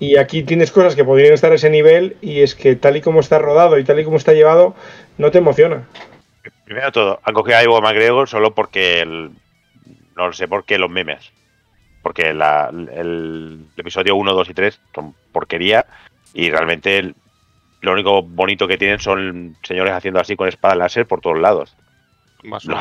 [0.00, 2.16] Y aquí tienes cosas que podrían estar a ese nivel.
[2.20, 4.74] Y es que tal y como está rodado y tal y como está llevado,
[5.16, 5.86] no te emociona.
[6.64, 9.30] Primero de todo, han cogido a Ivo McGregor solo porque el,
[10.18, 11.30] no lo sé por qué los memes.
[12.02, 15.86] Porque la- el, episodio 1, 2 y 3 son porquería
[16.34, 17.14] y realmente el-
[17.80, 21.74] lo único bonito que tienen son señores haciendo así con espada láser por todos lados.
[22.44, 22.78] Más Los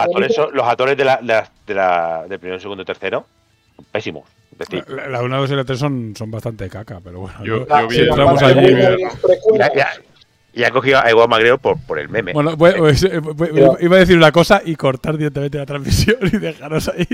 [0.00, 3.26] actores, son- los actores de la, de la, de la- del primero, segundo y tercero
[3.76, 4.28] son pésimos.
[4.50, 7.42] Decir, La, la 1, 2 y la 3 son, son bastante caca, pero bueno.
[7.44, 8.52] Yo- no- yo vi el- entramos la
[10.54, 12.32] y han cogido a Ivo McGregor por, por el meme.
[12.34, 15.64] Bueno, pues, pues, eh, pues, Pero- iba a decir una cosa y cortar directamente la
[15.66, 17.06] transmisión y dejaros ahí.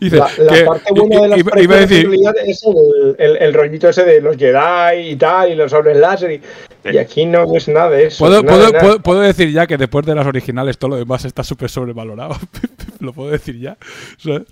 [0.00, 2.62] Y dice La, la que- parte buena de las iba- iba a decir, realidad es
[2.64, 6.32] el, el, el rollito ese de los Jedi y tal, y los sables láser.
[6.32, 8.18] Y, y aquí no es nada de eso.
[8.24, 8.80] ¿Puedo, nada, puedo, nada.
[8.84, 12.36] puedo- puedo decir ya que después de las originales todo lo demás está súper sobrevalorado.
[13.00, 13.76] lo puedo decir ya.
[14.18, 14.42] ¿sabes?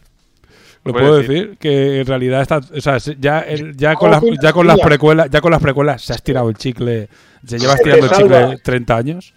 [0.84, 1.30] Lo puedo decir.
[1.48, 4.66] decir que en realidad está, o sea, se- ya, el- ya con las ya con
[4.66, 7.08] las precuelas, ya con las precuelas se ha estirado el chicle,
[7.46, 8.56] se lleva Se te estirando el chicle salva.
[8.62, 9.34] 30 años.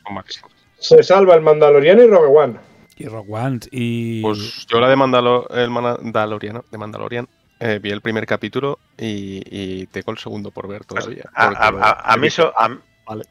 [0.80, 2.54] Se salva el Mandaloriano y Rogue One.
[2.98, 7.28] y Rock One y Pues yo la de Mandalo- el Mandaloriano, de Mandalorian,
[7.60, 11.26] eh, vi el primer capítulo y, y tengo el segundo por ver todavía.
[11.34, 13.24] A, porque a- lo- a- a mí so- a- Vale.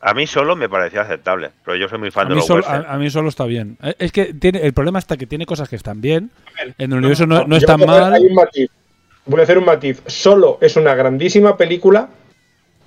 [0.00, 2.46] A mí solo me pareció aceptable, pero yo soy muy a fan de mí, los
[2.46, 2.86] solo, western.
[2.86, 3.76] a, a mí solo está bien.
[3.82, 6.30] Eh, Es que tiene el problema está que tiene cosas que están bien.
[6.78, 8.12] En el universo no, no a mal.
[8.14, 8.70] hay un matiz.
[9.26, 10.02] Voy a hacer un matiz.
[10.06, 12.08] Solo es una grandísima película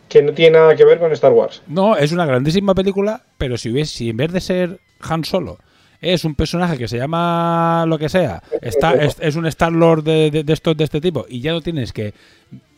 [0.10, 1.62] que no tiene nada que ver con Star Wars.
[1.68, 5.58] No, es una grandísima película, pero si hubiese, si en vez de ser Han Solo
[6.02, 10.04] es un personaje que se llama lo que sea, está, es, es un Star Lord
[10.04, 12.14] de, de, de estos de este tipo, y ya no tienes que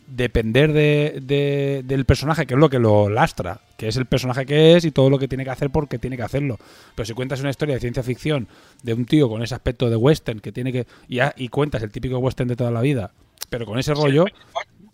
[0.06, 4.46] depender de, de- del personaje, que es lo que lo lastra, que es el personaje
[4.46, 6.58] que es y todo lo que tiene que hacer porque tiene que hacerlo.
[6.94, 8.48] Pero si cuentas una historia de ciencia ficción
[8.82, 10.86] de un tío con ese aspecto de western que tiene que.
[11.08, 13.12] y, a- y cuentas el típico western de toda la vida,
[13.50, 14.24] pero con ese rollo,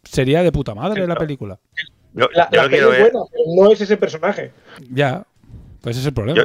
[0.05, 1.59] sería de puta madre la película.
[2.15, 4.53] Yo, La, yo la lo peli quiero es ver, buena, pero no es ese personaje.
[4.91, 5.25] Ya,
[5.81, 6.37] pues ese es el problema.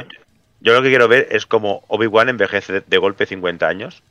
[0.60, 4.02] yo lo que quiero ver es como Obi-Wan envejece de, de golpe 50 años.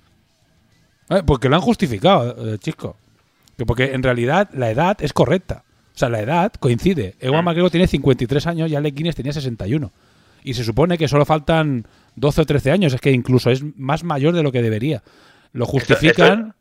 [1.09, 2.97] Eh, Porque lo han justificado, eh, chico.
[3.57, 5.63] Que porque en realidad la edad es correcta.
[5.97, 7.15] O sea, la edad coincide.
[7.19, 9.91] Ewan McGregor tiene 53 años y Alec Guinness tenía 61.
[10.43, 12.93] Y se supone que solo faltan 12 o 13 años.
[12.93, 15.01] Es que incluso es más mayor de lo que debería.
[15.53, 16.53] Lo justifican.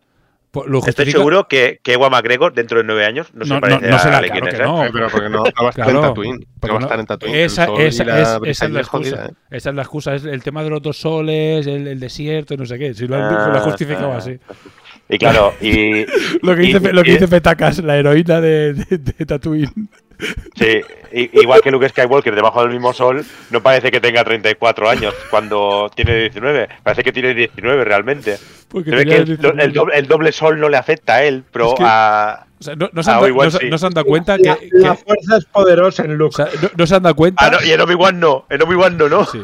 [0.52, 3.60] po- lo Estoy seguro que, que Ewan McGregor dentro de nueve años no, No, se
[3.60, 4.66] parece no, no a será, Alec claro Guinness, que ¿eh?
[4.66, 4.84] no.
[4.86, 6.46] Eh, pero porque no, no va a estar Claro, en Tatooine.
[6.58, 7.36] porque No va a no- estar en Tatooine.
[7.44, 9.26] Esa, esa- la es, esa es la es jodida, excusa.
[9.26, 9.56] ¿eh?
[9.56, 10.14] Esa es la excusa.
[10.14, 12.94] Es el tema de los dos soles, el, el desierto y no sé qué.
[12.94, 14.16] Si lo han, Ah, lo han justificado ah.
[14.16, 14.38] así.
[15.08, 16.04] Y claro, y,
[16.42, 19.70] Lo que y- dice, lo que dice Petacas, la heroína de, de, de Tatooine.
[20.56, 20.80] sí,
[21.12, 25.90] igual que Luke Skywalker debajo del mismo sol, no parece que tenga 34 años cuando
[25.94, 26.68] tiene 19.
[26.82, 28.38] Parece que tiene 19 realmente.
[28.68, 29.62] Porque que el, 19.
[29.62, 32.45] el doble, el doble sol no le afecta a él, pero Es que- a.
[32.58, 33.70] O sea, no, no se Ah, han, da- Obi-Wan no se- sí.
[33.70, 36.36] no se han dado cuenta que, La, que- la fuerza es poderosa en o Luke.
[36.36, 37.44] sea, no, no se han dado cuenta.
[37.46, 39.24] Ah, no, y en Obi-Wan no, en Obi-Wan no, ¿no?
[39.26, 39.42] Sí.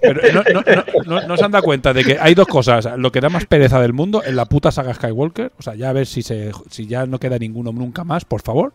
[0.00, 0.84] Pero no, no- no-
[1.20, 2.88] no- no se han dado cuenta de que hay dos cosas.
[2.96, 5.52] Lo que da más pereza del mundo en la puta saga Skywalker.
[5.58, 8.40] O sea, ya a ver si, se, si ya no queda ninguno nunca más, por
[8.40, 8.72] favor.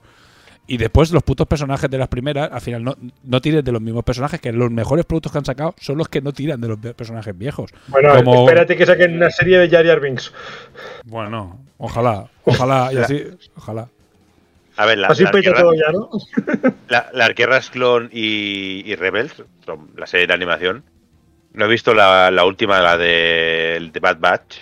[0.72, 3.82] Y después los putos personajes de las primeras, al final no, no tiren de los
[3.82, 6.68] mismos personajes, que los mejores productos que han sacado son los que no tiran de
[6.68, 7.72] los personajes viejos.
[7.88, 10.32] Bueno, Como- espérate que saquen una serie de Jar Jar Binks.
[11.06, 13.24] Bueno, ojalá, ojalá, y así,
[13.58, 13.88] ojalá.
[14.78, 16.10] A ver, la, Así la arquera- todo ya, ¿no?
[16.88, 17.34] la, la
[17.72, 20.84] Clon y, y Rebels, son la serie de animación.
[21.54, 24.58] No he visto la, la última, la de, de Bad Batch.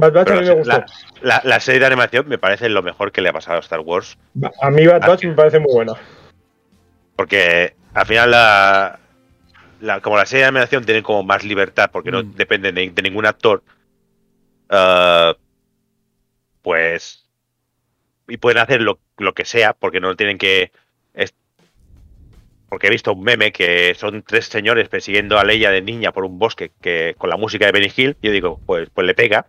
[0.00, 0.78] Bad Batch a pero mí la, me gustó.
[0.78, 0.86] la-
[1.22, 3.80] la- la serie de animación me parece lo mejor que le ha pasado a Star
[3.80, 4.16] Wars.
[4.62, 5.94] A mí Bad Ah, Batch me parece muy buena.
[7.16, 9.00] Porque al final la,
[9.80, 12.34] la- como la serie de animación tiene como más libertad porque no Mm.
[12.36, 13.62] depende de, de ningún actor,
[14.70, 15.34] ah,
[16.62, 17.24] pues
[18.28, 20.70] y pueden hacer lo, lo que sea porque no tienen que
[21.14, 21.34] es-
[22.68, 26.24] porque he visto un meme que son tres señores persiguiendo a Leia de niña por
[26.24, 29.46] un bosque que con la música de Benny Hill yo digo pues pues le pega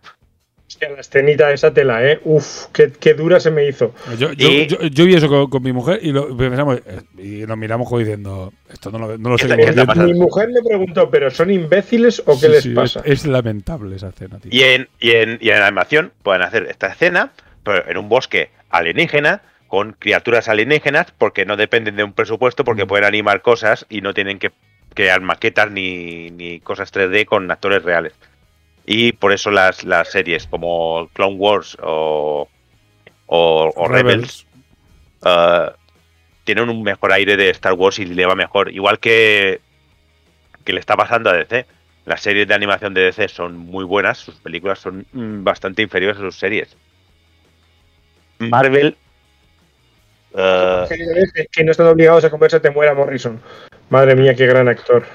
[0.70, 2.20] Hostia, la escenita de esa tela, ¿eh?
[2.22, 3.92] Uf, qué, qué dura se me hizo.
[4.16, 7.00] Yo, yo, Y- yo, yo vi eso con, con mi mujer y lo pensamos eh,
[7.18, 9.56] y nos miramos como diciendo esto no lo, no lo ¿Qué sé?
[9.96, 13.00] Mi mujer me preguntó, ¿pero son imbéciles o qué les pasa?
[13.00, 14.48] Es, es lamentable esa escena, tío.
[14.54, 17.32] y en, y en y en animación pueden hacer esta escena
[17.64, 22.86] pero en un bosque alienígena, con criaturas alienígenas, porque no dependen de un presupuesto, porque
[22.86, 24.52] pueden animar cosas y no tienen que
[24.94, 28.12] crear maquetas ni, ni cosas 3D con actores reales.
[28.86, 32.48] Y por eso las, las series como Clone Wars o,
[33.26, 34.46] o, o Rebels,
[35.24, 35.70] eh,
[36.44, 38.72] tienen un mejor aire de Star Wars y le va mejor.
[38.72, 39.60] Igual que,
[40.64, 41.66] que le está pasando a DC.
[42.06, 46.16] Las series de animación de DC son muy buenas, sus películas son mm, bastante inferiores
[46.16, 46.74] a sus series.
[48.38, 48.96] Marvel.
[50.88, 53.40] Que- que no están obligados a comerse te muera Morrison.
[53.90, 55.06] Madre mía, qué gran actor.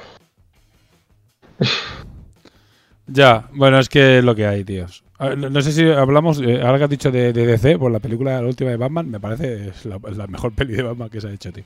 [3.07, 5.03] Ya, bueno, es que es lo que hay, tíos.
[5.19, 7.99] No, no sé si hablamos, eh, ahora que has dicho de, de DC, por la
[7.99, 11.27] película, la última de Batman, me parece es la, mejor peli de Batman que se
[11.27, 11.63] ha hecho, tío.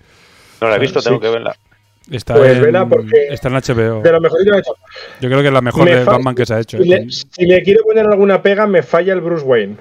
[0.62, 1.22] no la he visto, tengo Sí.
[1.22, 1.56] que verla.
[2.12, 4.02] Está, Pues en, vela porque- está en HBO.
[4.02, 4.74] De lo mejor que ha hecho.
[5.22, 6.78] Yo creo que es la mejor Me de Batman que se ha hecho.
[6.82, 7.00] Si eh.
[7.06, 9.76] le, si le quiero poner alguna pega, me falla el Bruce Wayne.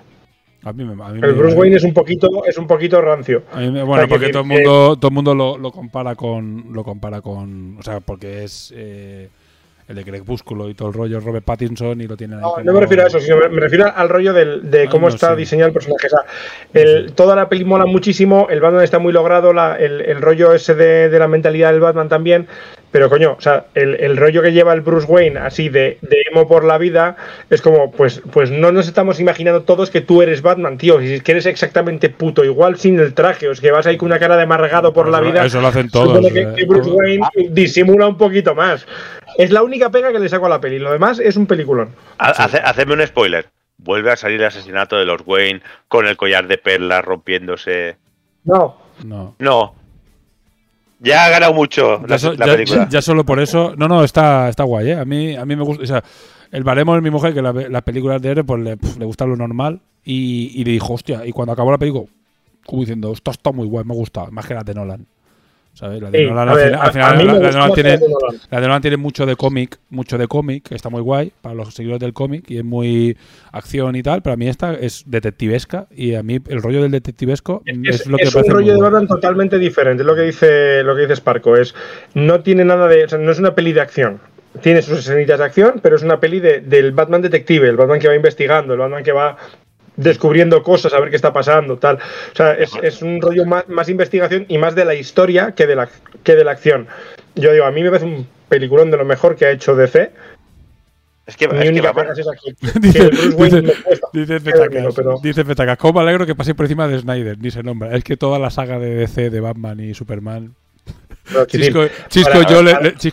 [0.64, 3.00] A mí me- a mí El me- Bruce Wayne es un poquito, es un poquito
[3.00, 3.44] rancio.
[3.52, 5.70] a mí me- O bueno, porque que todo el mundo, todo el mundo lo, lo
[5.72, 6.66] compara con.
[6.72, 7.76] Lo compara con.
[7.78, 9.28] O sea, porque es eh,
[9.88, 12.42] el de Crepúsculo y todo el rollo, Robert Pattinson, y lo tienen ahí.
[12.42, 14.88] No, como- no me refiero a eso, sino me, refiero al rollo del- de Ah,
[14.90, 15.36] cómo no está sé.
[15.36, 16.06] diseñado el personaje.
[16.06, 16.20] O sea,
[16.74, 20.52] el- toda la peli mola muchísimo, el Batman está muy logrado, la- el, el rollo
[20.52, 22.46] ese de, de la mentalidad del Batman también.
[22.90, 26.16] Pero coño, o sea, el, el rollo que lleva el Bruce Wayne así de, de
[26.30, 27.16] emo por la vida
[27.50, 30.98] es como, pues, pues no nos estamos imaginando todos que tú eres Batman, tío.
[31.02, 33.46] Y que eres exactamente puto igual sin el traje.
[33.46, 35.44] O es que vas ahí con una cara de amargado por la vida.
[35.44, 36.90] eso lo hacen Supone todos, que, eh, que Bruce.
[36.90, 38.86] Wayne disimula un poquito más.
[39.38, 40.78] Es la única pega que le saco a la peli.
[40.78, 41.90] Lo demás es un peliculón.
[42.18, 43.46] Ha- hace- Hacedme un spoiler.
[43.78, 47.96] Vuelve a salir el asesinato de los Wayne con el collar de perlas rompiéndose.
[48.44, 49.36] No, No.
[49.38, 49.74] No.
[51.00, 52.88] Ya ha ganado mucho Ya, la, so- la ya- película.
[52.90, 53.74] ya solo por eso.
[53.76, 54.94] No, no, está, está guay, ¿eh?
[54.98, 55.82] A mí, a mí me gusta.
[55.84, 56.02] O sea,
[56.50, 59.04] el baremo de mi mujer, que la- las películas de R, pues le, pf, le
[59.04, 59.80] gusta lo normal.
[60.04, 61.24] Y, y le dijo, hostia.
[61.24, 62.06] Y cuando acabó la película,
[62.66, 64.26] como diciendo, esto está muy guay, me gusta.
[64.32, 65.06] Más que la de Nolan.
[65.78, 66.02] ¿Sabes?
[66.02, 67.98] La de Nolan Nolan tiene,
[68.50, 68.82] Nolan.
[68.82, 72.12] Nolan mucho de cómic, mucho de cómic, que está muy guay para los seguidores del
[72.12, 73.16] cómic y es muy
[73.52, 76.90] acción y tal, pero a mí esta es detectivesca y a mí el rollo del
[76.90, 78.80] detectivesco es, Es, lo que es me un parece rollo de.
[78.82, 80.02] Batman totalmente diferente.
[80.02, 81.56] Es lo que dice, lo que dice Sparco.
[81.56, 81.76] Es,
[82.14, 83.04] no tiene nada de.
[83.04, 84.18] o sea, no es una peli de acción.
[84.60, 88.00] Tiene sus escenitas de acción, pero es una peli de- del Batman detective, el Batman
[88.00, 89.36] que va investigando, el Batman que va
[89.98, 91.96] descubriendo cosas, a ver qué está pasando, tal.
[91.96, 95.66] O sea, es, es un rollo más, más investigación y más de la historia que
[95.66, 95.88] de la,
[96.22, 96.86] que de la acción.
[97.34, 100.10] Yo digo, a mí me parece un peliculón de lo mejor que ha hecho DC.
[101.26, 102.54] Es que, Mi es que única pega es aquí.
[102.72, 103.10] que Dice,
[104.14, 107.36] dice- Petacas, pero- dice Petacas, ¿cómo me alegro que pasé por encima de Snyder?
[107.38, 107.94] Ni se nombra.
[107.94, 110.54] Es que toda la saga de DC, de Batman y Superman.
[111.48, 111.90] Chisco, le,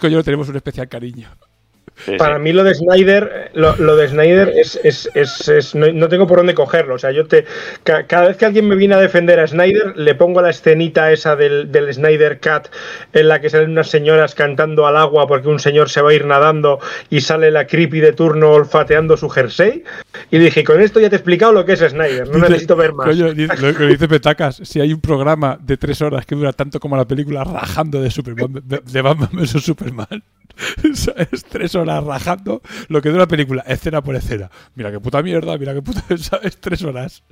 [0.09, 1.27] yo le tenemos un especial cariño.
[1.98, 2.17] Sí, sí.
[2.17, 6.09] Para mí lo de Snyder, lo, lo de Snyder es, es, es- es- no, no
[6.09, 6.95] tengo por dónde cogerlo.
[6.95, 7.45] O sea, yo te
[7.83, 11.11] ca- cada vez que alguien me viene a defender a Snyder, le pongo la escenita
[11.11, 12.67] esa del, del Snyder Cat
[13.14, 16.14] en la que salen unas señoras cantando al agua porque un señor se va a
[16.14, 19.83] ir nadando y sale la creepy de turno olfateando su jersey.
[20.32, 22.75] Y dije, con esto ya te he explicado lo que es Snyder, no Dice- necesito
[22.75, 23.07] ver más.
[23.07, 26.80] Coño, lo que dice Petacas, si hay un programa de tres horas que dura tanto
[26.80, 30.24] como la película rajando de Superman, de, de Batman vs Superman,
[30.93, 31.43] ¿sabes?
[31.50, 34.50] Tres horas rajando lo que dura la película, escena por escena.
[34.75, 36.58] Mira qué puta mierda, mira qué puta, ¿sabes?
[36.58, 37.24] Tres horas.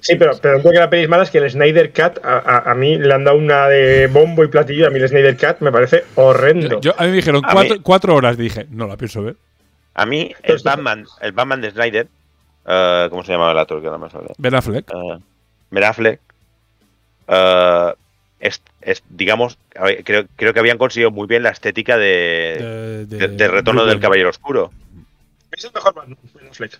[0.00, 2.18] Sí, pero, pero no creo que la peli es mala, es que el Snyder Cat
[2.24, 4.86] a, a- a mí le han dado una de bombo y platillo.
[4.86, 6.80] A mí el Snyder Cat me parece horrendo.
[6.80, 9.36] Yo, a mí me dijeron cuatro, mí- cuatro horas, dije, no la pienso ver.
[9.94, 12.08] A mí, el Batman, el Batman de Snyder,
[12.66, 14.28] eh, ¿cómo se llama el actor que ahora me sale?
[14.38, 14.90] Ben Affleck.
[14.90, 15.18] Eh,
[15.70, 16.20] Ben Affleck,
[17.28, 17.92] eh,
[18.42, 19.56] es, es, digamos,
[20.04, 24.00] creo, creo que habían conseguido muy bien la estética de, de, de- de retorno del
[24.00, 24.70] Caballero Oscuro.
[25.50, 26.78] Es el mejor Batman, Ben Affleck.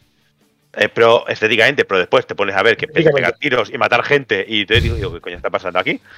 [0.74, 3.38] Eh, pero estéticamente, pero después te pones a ver que empieza a Estéticamente.
[3.46, 6.00] pegar tiros y matar gente y te digo, digo, ¿qué coño está pasando aquí?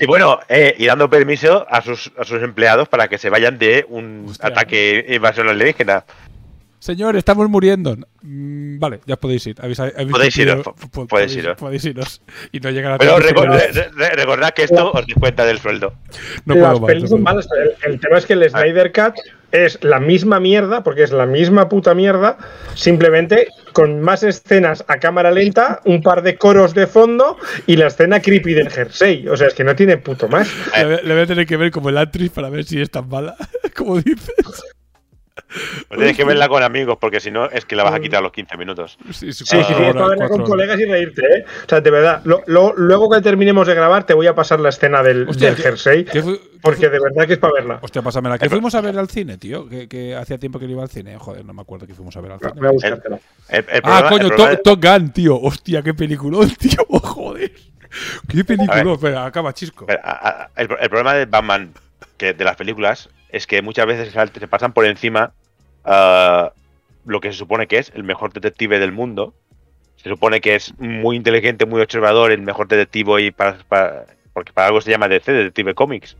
[0.00, 3.58] Y bueno, eh, y dando permiso a sus, a sus empleados para que se vayan
[3.58, 4.48] de un Hostia.
[4.48, 6.04] ataque invasión alienígena.
[6.82, 7.96] Señor, estamos muriendo.
[8.22, 9.54] Mm, vale, ya os podéis ir.
[9.60, 11.56] Habéis- habéis Podéis iros, po- po- podéis iros.
[11.56, 12.20] Podéis iros.
[12.50, 15.94] Y no llegar a Pero re- re- recordad que esto os descuenta del sueldo.
[16.44, 17.18] No puedo más, no son puedo.
[17.18, 17.46] malas.
[17.84, 19.14] El, el tema es que el Snyder Cut
[19.52, 22.36] es la misma mierda, porque es la misma puta mierda,
[22.74, 27.36] simplemente con más escenas a cámara lenta, un par de coros de fondo
[27.68, 29.28] y la escena creepy del jersey.
[29.28, 30.50] O sea, es que no tiene puto más.
[30.76, 32.90] Le, voy- le voy a tener que ver como el actriz para ver si es
[32.90, 33.36] tan mala,
[33.76, 34.64] como dices.
[35.90, 38.20] No tienes que verla con amigos, porque si no, es que la vas a quitar
[38.20, 38.96] a los 15 minutos.
[39.12, 41.44] Sí, sí, Sí, sí, sí, cuatro es para horas, verla con colegas y reírte, ¿eh?
[41.66, 42.20] O sea, de verdad.
[42.24, 45.48] lo- lo- luego que terminemos de grabar, te voy a pasar la escena del, Hostia,
[45.48, 47.78] del ¿qué- jersey, ¿Qué fu- porque de verdad que es para verla.
[47.82, 48.38] Hostia, pásamela.
[48.38, 49.68] ¿Qué fuimos a ver al cine, tío?
[49.68, 51.18] Que, que hacía tiempo que no iba al cine.
[51.18, 52.52] Joder, no me acuerdo que fuimos a ver al cine.
[52.56, 53.18] Voy a buscártela.
[53.48, 55.40] El, el Ah, problema- coño, Top, Gun, tío.
[55.40, 56.84] Hostia, qué peliculón, tío.
[56.88, 57.52] Joder.
[58.28, 58.88] Qué peliculón.
[58.94, 59.86] Espera, acaba, chisco.
[59.86, 61.72] Pero, a- a- el, el problema de Batman,
[62.16, 65.32] que de las películas, es que muchas veces se pasan por encima
[65.84, 66.52] ah,
[67.04, 69.34] lo que se supone que es el mejor detective del mundo.
[69.96, 73.56] Se supone que es muy inteligente, muy observador, el mejor detective y para,
[74.32, 76.16] porque para algo se llama DC, Detective Comics.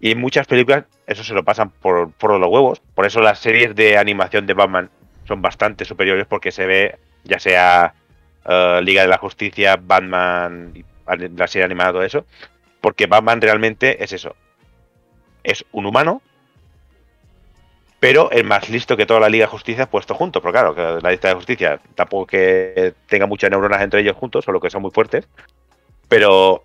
[0.00, 2.82] Y en muchas películas eso se lo pasan por, por los huevos.
[2.94, 4.90] Por eso las series de animación de Batman
[5.26, 7.94] son bastante superiores porque se ve, ya sea
[8.44, 10.72] eh, Liga de la Justicia, Batman,
[11.06, 12.26] la serie animada, todo eso.
[12.80, 14.34] Porque Batman realmente es eso.
[15.46, 16.22] Es un humano,
[18.00, 20.42] pero el más listo que toda la Liga de Justicia puesto juntos.
[20.42, 24.44] Pero claro, que la lista de justicia tampoco que tenga muchas neuronas entre ellos juntos,
[24.44, 25.28] solo que son muy fuertes.
[26.08, 26.64] Pero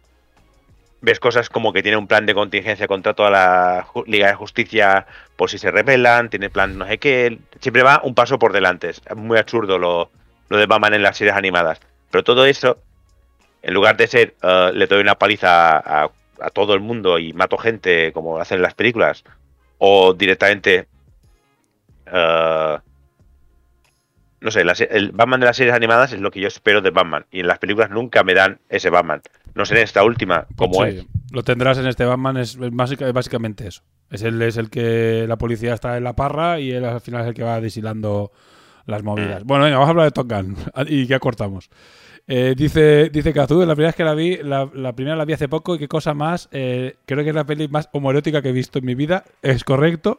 [1.01, 5.05] ves cosas como que tiene un plan de contingencia contra toda la Liga de Justicia
[5.35, 7.37] por si se rebelan, tiene plan no sé qué.
[7.59, 8.89] Siempre va un paso por delante.
[8.89, 10.09] Es muy absurdo lo,
[10.49, 11.79] lo de Batman en las series animadas.
[12.09, 12.79] Pero todo eso,
[13.61, 16.09] en lugar de ser eh, le doy una paliza a-
[16.41, 19.23] a todo el mundo y mato gente como hacen en las películas,
[19.77, 20.87] o directamente.
[22.07, 22.77] eh,
[24.41, 27.25] no sé, el Batman de las series animadas es lo que yo espero de Batman.
[27.31, 29.21] Y en las películas nunca me dan ese Batman.
[29.53, 31.05] No sé en esta última cómo Sí, es.
[31.31, 33.83] Lo tendrás en este Batman, es es básica- básicamente eso.
[34.09, 37.21] Es el, es el que la policía está en la parra y él al final
[37.21, 38.31] es el que va deshilando
[38.87, 39.43] las movidas.
[39.43, 41.69] Bueno, venga, vamos a hablar de Top Gun y ya cortamos.
[42.33, 45.33] Eh, dice dice Kazu, la primera vez que la vi, la, la primera la vi
[45.33, 48.49] hace poco y qué cosa más, eh, creo que es la peli más homoerótica que
[48.49, 50.17] he visto en mi vida, es correcto.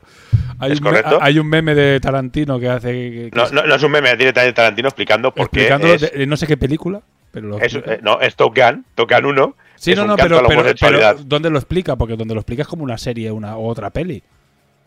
[0.59, 1.19] Hay, ¿Es un, me- correcto?
[1.23, 2.93] hay un meme de Tarantino que hace...
[2.93, 5.69] que- que No, es- no, no es un meme, tiene de Tarantino explicando por qué
[5.95, 7.01] es, de- no sé qué película,
[7.31, 9.57] pero lo es- eh, no, es Top Gun, Top Gun 1.
[9.77, 10.43] Sí, no, no, pero,
[10.79, 11.97] pero, ¿dónde lo explica?
[11.97, 14.23] Porque donde lo explica es como una serie una, o otra peli.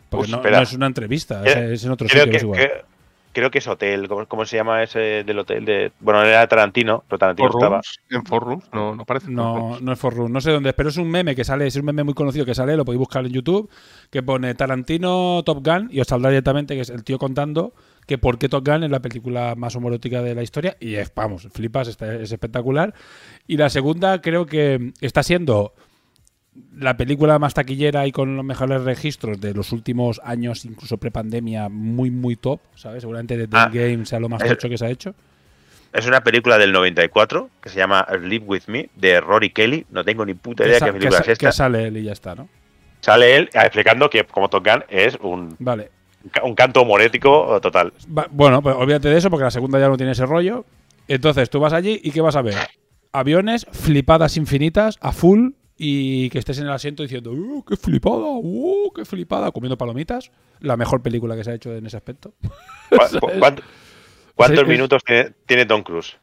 [0.08, 2.30] Porque Uf, no, es una entrevista, es, es en otro creo sitio.
[2.30, 2.60] que, es igual.
[3.36, 5.66] Creo que es Hotel, ¿cómo, cómo se llama ese del hotel?
[5.66, 7.82] de Bueno, era Tarantino, pero Tarantino estaba.
[8.08, 9.30] En Forrooms, no, no parece.
[9.30, 11.76] No, no es Forrun, no sé dónde es, pero es un meme que sale, es
[11.76, 13.68] un meme muy conocido que sale, lo podéis buscar en YouTube,
[14.10, 17.74] que pone Tarantino Top Gun y os saldrá directamente que es el tío contando
[18.06, 21.12] que por qué Top Gun es la película más homorótica de la historia y es,
[21.14, 22.94] vamos, flipas, está- es espectacular.
[23.46, 25.74] Y la segunda creo que está siendo
[26.76, 31.68] la película más taquillera y con los mejores registros de los últimos años, incluso prepandemia,
[31.68, 33.02] muy, muy top, ¿sabes?
[33.02, 35.14] Seguramente desde Ah, Game sea lo más tocho que se ha hecho.
[35.92, 39.86] Es una película del 94 que se llama Live With Me de Rory Kelly.
[39.90, 41.46] No tengo ni puta idea qué película es esta.
[41.46, 42.48] que sale él y ya está, ¿no?
[43.00, 45.90] Sale él ah, explicando que como Top Gun es un, Vale.
[46.42, 47.92] un canto morético total.
[48.16, 50.66] Va- Bueno, pues olvídate de eso porque la segunda ya no tiene ese rollo.
[51.08, 52.56] Entonces tú vas allí y ¿qué vas a ver?
[53.12, 58.16] Aviones, flipadas infinitas, a full y que estés en el asiento diciendo ¡Uh, qué flipada!
[58.16, 59.50] ¡Uh, qué flipada!
[59.52, 60.30] Comiendo palomitas.
[60.60, 62.34] La mejor película que se ha hecho en ese aspecto.
[62.88, 63.62] ¿Cu- cu- cuánto-
[64.34, 66.16] ¿Cuántos es- minutos tiene, tiene Tom Cruise?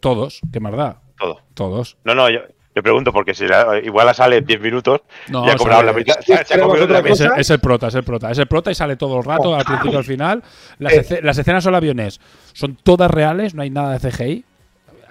[0.00, 1.00] Todos, qué más da.
[1.18, 1.40] Todo.
[1.54, 1.96] Todos.
[2.04, 2.40] No, no, yo,
[2.74, 5.82] yo pregunto porque si la- igual la sale en 10 minutos No, y ha cobrado
[5.82, 6.14] la mitad.
[6.20, 6.40] Se se ha.
[6.42, 8.30] Es el, es el prota, es el prota.
[8.30, 10.42] Es el prota y sale todo el rato, al principio al final.
[10.78, 11.20] Las, Eh.
[11.22, 12.20] las escenas son aviones.
[12.52, 14.44] Son todas reales, no hay nada de CGI.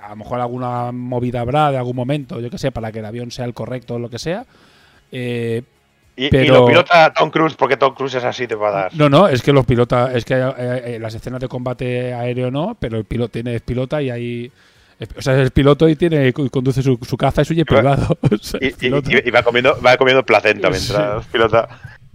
[0.08, 3.06] A lo mejor alguna movida habrá de algún momento, yo que sé, para que el
[3.06, 4.46] avión sea el correcto o lo que sea.
[5.12, 5.62] Eh,
[6.16, 8.96] Y, lo pilota Tom Cruise porque Tom Cruise es así, te va a dar.
[8.96, 12.50] no, no, es que los pilotas, es que eh, eh, las escenas de combate aéreo
[12.52, 14.52] no, pero el piloto tiene es pilota y hay.
[15.16, 17.82] O sea, es piloto y tiene y conduce su, su caza y su jet Iba-
[17.82, 18.18] privado.
[18.32, 21.68] O sea, Y, va comiendo, va comiendo placenta mientras pilota.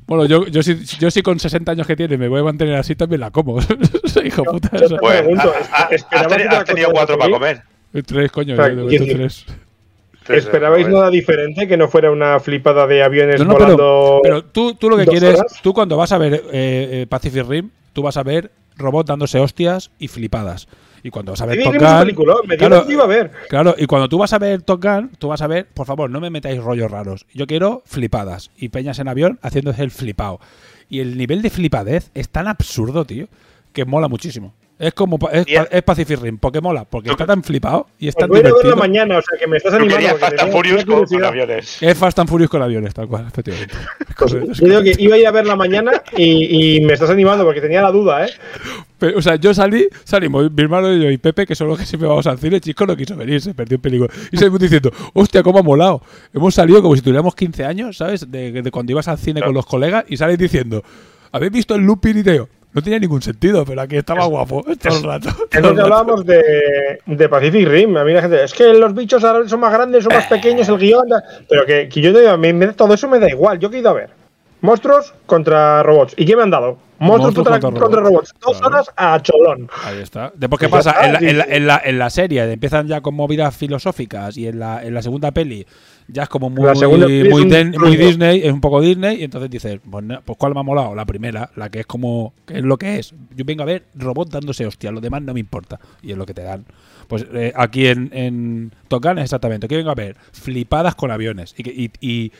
[0.04, 2.74] Bueno, yo, yo, si, yo si con 60 años que tiene me voy a mantener
[2.74, 3.58] así, también la como.
[4.24, 4.68] Hijo puta.
[4.72, 4.94] yo eso.
[4.96, 7.62] te Pues, pregunto, has, ¿esperabas tenido, has cuatro para comer.
[8.06, 9.44] Tres, coño, O sea, yo ¿quién- tres.
[10.28, 14.20] ¿Esperabais Pues, nada diferente que no fuera una flipada de aviones No, no, volando?
[14.22, 15.60] Pero tú, tú lo que quieres, horas?
[15.62, 19.40] tú cuando vas a ver eh, eh, Pacific Rim, tú vas a ver robots dándose
[19.40, 20.68] hostias y flipadas.
[21.02, 23.08] Y cuando vas a ver Sí, Top Gun, película, me dio claro, que iba a
[23.08, 23.32] ver.
[23.48, 26.08] Claro, y cuando tú vas a ver Top Gun, tú vas a ver, por favor,
[26.08, 27.26] no me metáis rollos raros.
[27.34, 30.38] Yo quiero flipadas y peñas en avión haciéndose el flipado.
[30.88, 33.26] Y el nivel de flipadez es tan absurdo, tío,
[33.72, 34.54] que mola muchísimo.
[34.82, 38.30] Es como es, Pacific Rim, porque mola, porque está tan flipado y es Pues tan
[38.30, 38.74] voy a divertido.
[38.74, 40.16] mañana, o sea que me estás animando.
[40.18, 41.80] Fast and Furious con, con aviones.
[41.80, 43.74] Es Fast and Furious con aviones, tal cual, efectivamente.
[44.18, 44.52] Pues, Correcto.
[44.54, 47.60] yo digo que iba a ir a verla mañana y, y me estás animando porque
[47.60, 48.30] tenía la duda, ¿eh?
[48.98, 51.78] Pero, o sea, yo salí, salimos, mi hermano y yo y Pepe, que son los
[51.78, 54.10] que siempre vamos al cine, chico no quiso venir, se perdió un película.
[54.32, 56.02] Y salimos diciendo, hostia, cómo ha molado.
[56.34, 58.30] Hemos salido como si tuviéramos 15 años, ¿sabes?
[58.30, 60.82] De, de cuando ibas al cine con los colegas y sales diciendo,
[61.32, 62.48] ¿Habéis visto el looping y Teo?
[62.74, 65.28] No tenía ningún sentido, pero aquí estaba guapo todo el rato.
[65.50, 67.96] Es lo que hablábamos de, de Pacific Rim.
[67.98, 70.68] A mí la gente, es que los bichos ahora son más grandes, son más pequeños,
[70.68, 71.06] el guion.
[71.48, 73.58] Pero que, que yo te digo, a mí todo eso me da igual.
[73.58, 74.10] Yo que he ido a ver.
[74.62, 76.14] Monstruos contra robots.
[76.16, 76.78] ¿Y qué me han dado?
[77.00, 78.32] Monstruos, Monstruos contra, robots.
[78.40, 78.74] Dos Claro.
[78.76, 79.68] horas a cholón.
[79.84, 80.32] Ahí está.
[80.36, 80.94] Después, ¿qué pasa?
[81.04, 84.46] En la, en la- en la- en la serie empiezan ya con movidas filosóficas y
[84.46, 85.66] en la, en la segunda peli
[86.12, 87.96] ya es como muy, segunda muy, den- muy.
[87.96, 90.94] Disney, es un poco Disney, y entonces dices, pues, pues ¿cuál me ha molado?
[90.94, 93.14] La primera, la que es como, que es lo que es.
[93.34, 95.80] Yo vengo a ver robot dándose hostia, lo demás no me importa.
[96.02, 96.64] Y es lo que te dan.
[97.08, 99.66] Pues eh, aquí en, en es exactamente.
[99.66, 102.32] Aquí vengo a ver flipadas con aviones y, que- y- y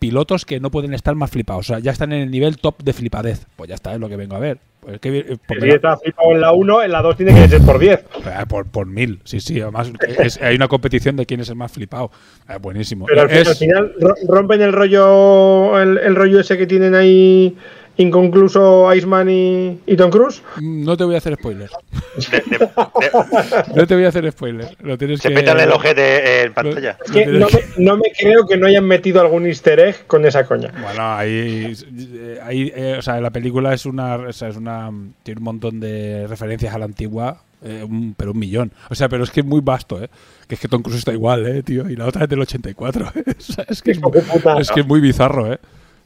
[0.00, 1.70] pilotos que no pueden estar más flipados.
[1.70, 3.46] O sea, ya están en el nivel top de flipadez.
[3.54, 4.58] Pues ya está, es lo que vengo a ver.
[4.80, 7.16] Pues es que, eh, porque Si la- está flipado en la 1, en la 2
[7.18, 8.00] tiene que ser por 10.
[8.00, 9.60] eh, Por, por mil, sí, sí.
[9.60, 12.10] Además, es- hay una competición de quién es el más flipado.
[12.48, 13.04] Eh, buenísimo.
[13.06, 16.94] Pero al, Es- al final ro- rompen el rollo el, el rollo ese que tienen
[16.94, 17.54] ahí
[18.02, 20.42] inconcluso Iceman y, y Tom Cruise.
[20.60, 21.70] no te voy a hacer spoiler.
[22.30, 22.70] De- de- de-
[23.76, 24.76] No te voy a hacer spoiler.
[24.82, 25.34] Lo tienes se que.
[25.34, 26.96] petan el ojete en pantalla.
[27.04, 30.24] Es que no me, no me creo que no hayan metido algún easter egg con
[30.26, 30.72] esa coña.
[30.82, 34.90] Bueno, ahí, eh, ahí eh, o sea, la película es una, o sea, es una,
[35.22, 38.72] tiene un montón de referencias a la antigua, eh, un- pero un millón.
[38.90, 40.08] O sea, pero es que es muy vasto, ¿eh?
[40.48, 41.88] Que es que Tom Cruise está igual, ¿eh, tío?
[41.88, 43.12] Y la otra es del 84.
[43.14, 43.22] ¿eh?
[43.38, 44.00] O sea, es que es,
[44.58, 45.58] es que es muy bizarro, ¿eh?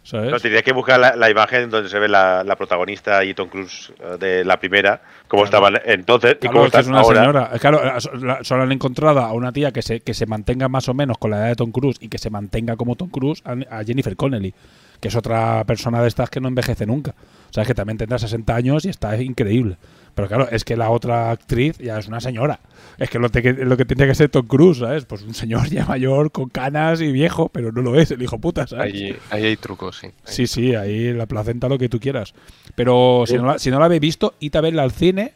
[0.04, 0.30] ¿Sabes?
[0.30, 3.48] No, tendría que buscar la, la imagen donde se ve la, la protagonista y Tom
[3.48, 5.66] Cruise eh, de la primera, cómo Claro.
[5.68, 7.20] estaban entonces y Claro, cómo es que están es una ahora.
[7.22, 7.50] señora.
[7.54, 7.98] Eh, Claro, la-
[8.34, 11.16] la- solo han encontrado a una tía que se, que se mantenga más o menos
[11.18, 14.14] con la edad de Tom Cruise y que se mantenga como Tom Cruise a, Jennifer
[14.14, 14.52] Connelly,
[15.00, 17.14] que es otra persona de estas que no envejece nunca.
[17.50, 19.78] O sea, que también tendrá 60 años y está increíble.
[20.14, 22.60] Pero claro, es que la otra actriz ya es una señora.
[22.98, 25.04] Es que lo, te- lo que tendría que ser Tom Cruise, ¿sabes?
[25.06, 28.38] Pues un señor ya mayor, con canas y viejo, pero no lo es, el hijo
[28.38, 28.94] puta, ¿sabes?
[28.94, 30.08] Ahí, ahí hay trucos, sí.
[30.24, 32.32] Sí, sí, ahí la placenta lo que tú quieras.
[32.76, 35.32] Pero si no, la, si no la habéis visto, id a verla al cine,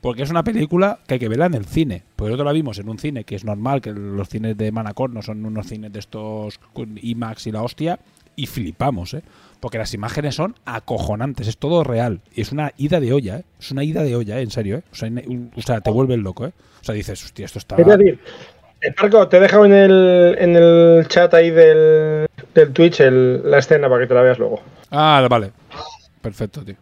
[0.00, 2.02] porque es una película que hay que verla en el cine.
[2.16, 5.10] Porque nosotros la vimos en un cine que es normal, que los cines de Manacor
[5.10, 8.00] no son unos cines de estos con IMAX y la hostia,
[8.34, 9.22] y flipamos, ¿eh?
[9.60, 12.20] Porque las imágenes son acojonantes, es todo real.
[12.32, 13.44] Y es una ida de olla, ¿eh?
[13.58, 14.42] Es una ida de olla, ¿eh?
[14.42, 14.82] En serio, ¿eh?
[14.92, 15.10] O sea,
[15.56, 16.52] o sea, te vuelves loco, ¿eh?
[16.80, 17.76] O sea, dices, hostia, esto está...
[17.76, 18.20] Es decir,
[18.80, 23.50] eh, Marco, te he dejado en el, en el chat ahí del, del Twitch el-
[23.50, 24.60] la escena para que te la veas luego.
[24.92, 25.50] Ah, vale.
[26.22, 26.76] Perfecto, tío.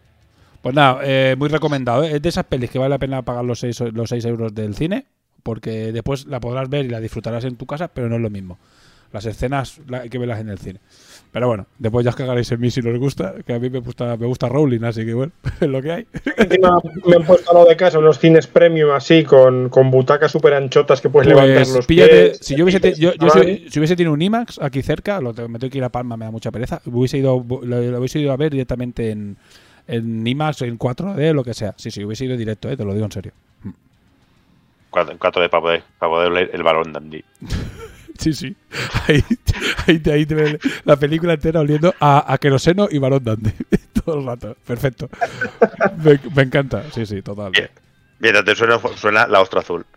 [0.61, 2.03] Pues nada, eh, muy recomendado.
[2.03, 2.15] ¿eh?
[2.15, 4.75] Es de esas pelis que vale la pena pagar los 6 los seis euros del
[4.75, 5.05] cine,
[5.41, 8.29] porque después la podrás ver y la disfrutarás en tu casa, pero no es lo
[8.29, 8.59] mismo.
[9.13, 10.79] Las escenas hay que verlas en el cine.
[11.31, 13.69] Pero bueno, después ya os cagaréis en mí si no os gusta, que a mí
[13.69, 15.31] me gusta, me gusta Rowling, así que bueno,
[15.61, 16.07] es lo que hay.
[16.37, 20.53] Encima me han puesto lado de casa unos cines premium así, con, con butacas súper
[20.53, 22.39] anchotas que puedes levantar Pues los píllate, pies.
[22.41, 25.47] si yo hubiese, yo, yo si, si hubiese tenido un IMAX aquí cerca, lo te-
[25.47, 28.19] me tengo que ir a Palma, me da mucha pereza, hubiese ido, lo, lo hubiese
[28.19, 29.35] ido a ver directamente en,
[29.87, 31.73] en IMAX, en 4D, lo que sea.
[31.77, 33.31] Sí, sí, hubiese ido directo, eh, te lo digo en serio.
[34.89, 37.23] Cuatro, cuatro de para poder, para poder leer el balón dandy.
[38.17, 38.55] Sí, sí.
[39.07, 39.23] Ahí,
[39.87, 43.51] ahí, te- ahí te ve la película entera oliendo a, a queroseno y balón dandy.
[44.05, 44.55] Todo el rato.
[44.65, 45.09] Perfecto.
[46.03, 46.83] Me, me encanta.
[46.91, 47.51] Sí, sí, total.
[47.51, 47.69] Bien.
[48.19, 49.85] Mientras te suena, suena la ostra azul.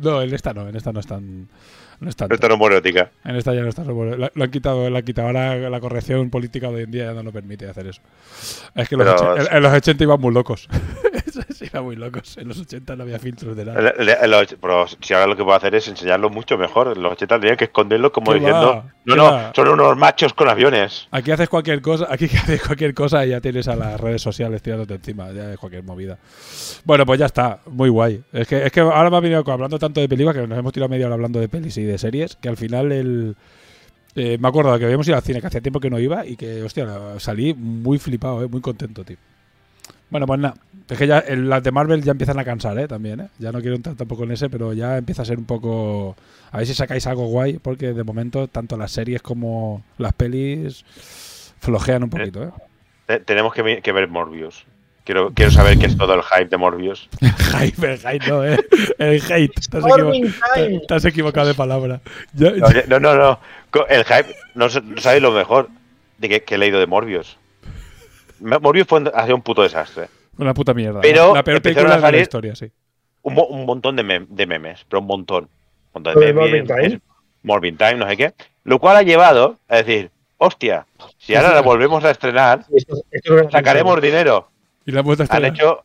[0.00, 1.48] No, en esta no, en esta no es tan.
[2.02, 2.34] No es tanto.
[2.34, 3.10] Esto no es morótica.
[3.24, 3.84] En esta ya no está.
[3.84, 5.28] Lo, lo han quitado, lo han quitado.
[5.28, 8.00] Ahora la corrección política de hoy en día ya no lo permite hacer eso.
[8.74, 10.68] Es que los en, en los 80 iban muy locos.
[11.54, 12.36] sí, iban muy locos.
[12.38, 13.78] En los 80 no había filtros de nada.
[13.96, 16.96] El- el- el och- pero si ahora lo que puedo hacer es enseñarlo mucho mejor.
[16.96, 18.84] Los 80 tenían que esconderlo como ¿Qué diciendo: va?
[19.04, 19.52] No, ¿Qué no, va?
[19.54, 21.06] son unos machos con aviones.
[21.12, 24.60] Aquí haces cualquier cosa, aquí haces cualquier cosa y ya tienes a las redes sociales
[24.60, 26.18] tirándote encima, ya es cualquier movida.
[26.84, 28.22] Bueno, pues ya está, muy guay.
[28.32, 30.72] Es que, es que ahora me ha venido hablando tanto de películas que nos hemos
[30.72, 33.36] tirado media hora hablando de pelis y de series, que al final el
[34.14, 36.36] eh, me acuerdo que habíamos ido al cine, que hacía tiempo que no iba y
[36.36, 36.86] que, hostia,
[37.18, 39.16] salí muy flipado, eh, muy contento, tío.
[40.10, 40.54] Bueno, pues nada,
[40.90, 42.86] es que ya el- las de Marvel ya empiezan a cansar, ¿eh?
[42.86, 43.28] También, ¿eh?
[43.38, 46.14] Ya no quiero entrar tampoco en ese, pero ya empieza a ser un poco...
[46.50, 50.84] A ver si sacáis algo guay, porque de momento tanto las series como las pelis
[51.60, 52.50] flojean un poquito, ¿eh?
[53.06, 54.66] Te- tenemos que, que ver Morbius.
[55.04, 57.08] Quiero, quiero saber qué es todo el hype de Morbius.
[57.20, 58.56] hype, el hate no, ¿eh?
[58.98, 59.52] El hate.
[59.72, 62.00] Equivo- te- has equivocado de palabra.
[62.34, 62.50] No,
[62.86, 63.38] no, no, no.
[63.88, 65.68] El hype, no, no sabéis lo mejor
[66.18, 67.36] de que, que he leído de Morbius.
[68.40, 70.08] Morbius fue un- ha sido un puto desastre.
[70.38, 71.00] Una puta mierda.
[71.00, 72.70] Pero la peor película de la historia, sí.
[73.22, 75.44] Un, mo- un montón de, mem- de memes, pero un montón.
[75.44, 75.50] Un
[75.94, 76.64] montón ¿Lo de memes.
[76.64, 77.00] Morbin Time?
[77.42, 78.34] Morbin Time, no sé qué.
[78.64, 80.86] Lo cual ha llevado a decir, hostia,
[81.18, 82.64] si ahora la volvemos a estrenar,
[83.50, 84.48] sacaremos dinero.
[84.86, 85.82] Y la puesta Han hecho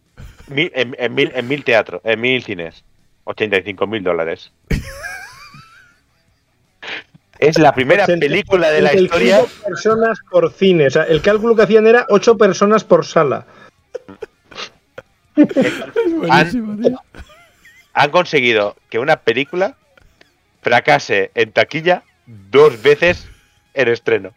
[0.48, 2.84] mil- en, en mil, en mil teatros, en mil cines.
[3.26, 4.51] 85 mil dólares.
[7.40, 9.61] Es la primera 80, película de la 85 historia.
[9.64, 10.88] personas por cine.
[10.88, 13.45] O sea, el cálculo que hacían era 8 personas por sala.
[15.35, 17.00] Buenísimo, tío.
[17.93, 19.76] Han conseguido que una película
[20.64, 23.27] fracase en taquilla dos veces
[23.76, 24.32] en estreno.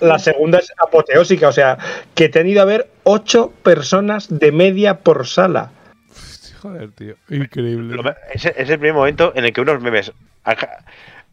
[0.00, 1.78] La, segunda es apoteósica, o sea,
[2.14, 5.72] que he tenido a ver 8 personas de media por sala.
[6.62, 7.14] Joder, tío.
[7.28, 8.00] Increíble.
[8.32, 10.12] Es, es el primer momento en el que unos memes
[10.44, 10.56] han,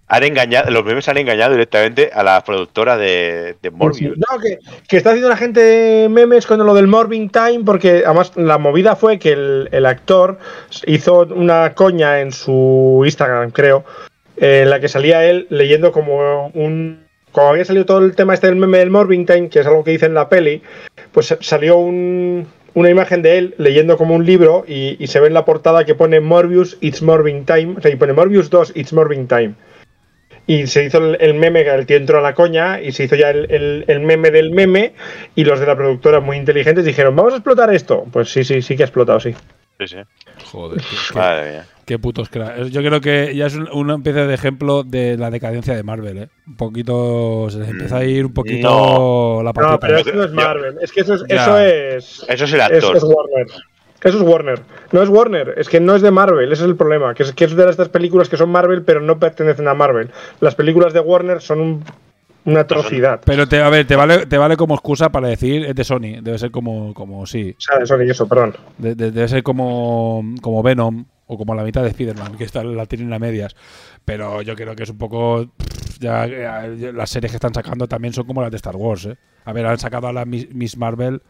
[0.10, 4.18] han engañado, los memes han engañado directamente a la productora de, de Morbius.
[4.18, 4.58] No, que,
[4.88, 8.96] que está haciendo la gente memes con lo del Morbing Time, porque además la movida
[8.96, 10.40] fue que el, el actor
[10.88, 13.86] hizo una coña en su Instagram, creo,
[14.38, 17.08] en la que salía él leyendo como un.
[17.32, 19.84] Como había salido todo el tema este del meme del Morbing Time, que es algo
[19.84, 20.62] que dice en la peli,
[21.12, 25.34] pues salió un- una imagen de él leyendo como un libro y, se ve en
[25.34, 28.94] la portada que pone Morbius, It's Morbing Time, o sea, y pone Morbius 2, It's
[28.94, 29.54] Morbing Time.
[30.48, 33.16] Y se hizo el, meme, que el tío entró a la coña, y se hizo
[33.16, 34.94] ya el meme del meme,
[35.36, 38.06] y los de la productora muy inteligentes dijeron, vamos a explotar esto.
[38.12, 39.36] Pues sí, sí, sí que ha explotado, sí.
[39.80, 39.98] Sí, sí.
[40.52, 40.82] Joder.
[40.82, 41.66] Qué, Madre mía.
[41.86, 42.70] qué putos cracks.
[42.70, 46.18] Yo creo que ya es un- una especie de ejemplo de la decadencia de Marvel,
[46.18, 46.30] ¿eh?
[46.48, 47.48] Un poquito.
[47.50, 49.42] Se les empieza a ir un poquito No.
[49.44, 51.36] la No, pero eso no es Marvel, es que eso es, Ya.
[51.44, 52.98] eso es, Eso es el eso actor.
[52.98, 53.48] es Warner.
[54.02, 54.60] Eso es Warner.
[54.92, 57.14] No es Warner, es que no es de Marvel, ese es el problema.
[57.14, 60.10] Que es, que es de estas películas que son Marvel, pero no pertenecen a Marvel.
[60.42, 61.84] Las películas de Warner son un-
[62.46, 63.22] una atrocidad.
[63.26, 66.22] Pero te, a ver, te vale, te vale como excusa para decir es de Sony.
[66.22, 67.56] Debe ser como, como sí.
[67.58, 68.56] O sea, de Sony, eso, perdón.
[68.78, 72.64] De- de- debe ser como, como Venom o como la mitad de Spider-Man, que está,
[72.64, 73.56] la tienen a medias.
[74.06, 75.46] Pero yo creo que es un poco.
[76.00, 79.06] Ya, ya, las series que están sacando también son como las de Star Wars.
[79.06, 79.16] ¿eh?
[79.46, 81.22] A ver, han sacado a la Miss, Marvel.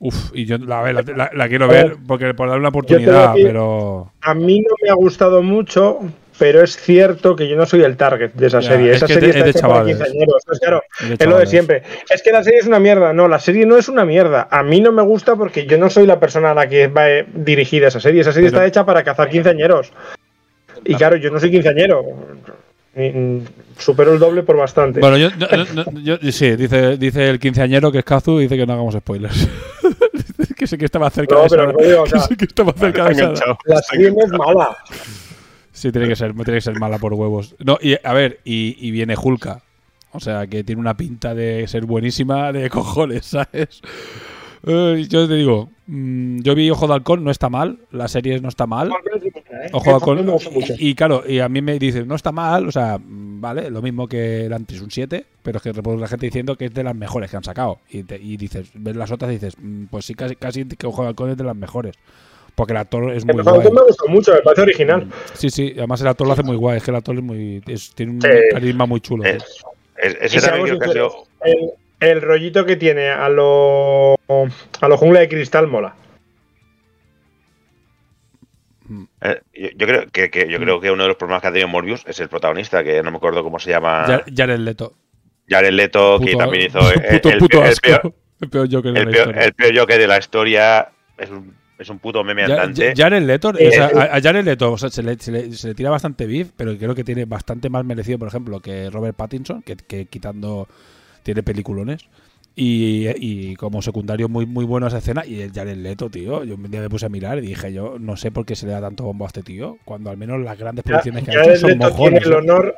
[0.00, 2.66] Uf, y yo la, a ver, la, la- la quiero ver, porque por dar una
[2.66, 4.10] a oportunidad, decir- pero.
[4.20, 6.00] A mí no me ha gustado mucho,
[6.42, 8.90] pero es cierto que yo no soy el target de esa Ya, serie.
[8.90, 10.12] es Esa que serie es de- está es de hecha para chavales.
[10.12, 11.82] Entonces, claro, Es de es lo de siempre.
[12.10, 13.12] Es que la serie es una mierda.
[13.12, 14.48] No, la serie no es una mierda.
[14.50, 17.08] A mí no me gusta porque yo no soy la persona a la que va
[17.08, 18.22] eh, dirigida esa serie.
[18.22, 19.92] Esa serie Pero- está hecha para cazar quinceañeros.
[20.84, 22.02] Y claro, yo no soy quinceañero.
[22.96, 23.38] Mm,
[23.78, 24.98] Supero el doble por bastante.
[24.98, 28.66] Bueno, yo, no- yo- sí, dice, dice el quinceañero que es Kazu y dice que
[28.66, 29.48] no hagamos spoilers.
[30.38, 31.72] Dice que sé que estaba cerca No, de pero hora.
[31.72, 33.32] no digo, o Que sea, sé que estaba cerca de esa
[33.64, 34.76] la serie no es mala.
[35.82, 37.56] Sí, tiene que ser, tiene que ser mala por huevos.
[37.58, 39.62] No, y a ver, y, y viene Hulka.
[40.12, 43.80] O sea, que tiene una pinta de ser buenísima de cojones, ¿sabes?
[44.64, 48.38] Eh, yo te digo, mm, yo vi Ojo de Halcón, no está mal, la serie
[48.40, 48.90] no está mal.
[49.72, 50.18] Ojo de Halcón.
[50.78, 53.82] Y, y claro, y a mí me dicen, no está mal, o sea, vale, lo
[53.82, 56.84] mismo que el Antris, un 7, pero es que la gente diciendo que es de
[56.84, 57.80] las mejores que han sacado.
[57.90, 60.86] Y, te- y dices, ves las otras y dices, mm, pues sí, casi, casi que
[60.86, 61.96] Ojo de Halcón es de las mejores.
[62.54, 63.60] Porque el actor es muy El guay.
[63.72, 65.08] Me gustó mucho, me parece original.
[65.34, 67.62] Sí, sí, además el actor lo hace muy guy, es que el actor es muy,
[67.66, 68.28] es- tiene un Sí.
[68.50, 69.24] carisma muy chulo.
[69.24, 69.42] Es-
[69.96, 71.74] es- Y ese también seamos creo que ha sinceros, sido.
[72.00, 74.14] el, el rollito que tiene a lo
[74.80, 75.94] a lo jungla de cristal mola.
[79.22, 81.52] eh, yo, yo creo que, que- yo creo que uno de los problemas que ha
[81.52, 84.04] tenido Morbius es el protagonista, que no me acuerdo cómo se llama.
[84.06, 84.92] Ja- Jared Leto.
[85.48, 87.82] Jared Leto, que también hizo el, puto, el- puto el asco.
[87.88, 89.44] peor, El peor Joker de el la peor- historia.
[89.44, 90.88] el peor Joker de la historia.
[91.16, 92.94] Es un, es un puto meme andante.
[92.96, 95.30] Ja- Jared Leto, o sea, eh, a, a Jared Leto o sea, se, le, se
[95.32, 98.60] le- se le tira bastante beef, pero creo que tiene bastante más merecido, por ejemplo,
[98.60, 100.66] que Robert Pattinson, que, que quitando
[101.22, 102.06] tiene peliculones.
[102.54, 106.56] Y, y como secundario muy muy bueno esa escena y el Jared Leto, tío, yo
[106.56, 108.72] un día me puse a mirar y dije yo, no sé por qué se le
[108.72, 111.56] da tanto bombo a este tío, cuando al menos las grandes producciones que ha hecho
[111.56, 112.26] son Leto tiene mojones.
[112.26, 112.36] el ¿eh?
[112.36, 112.74] honor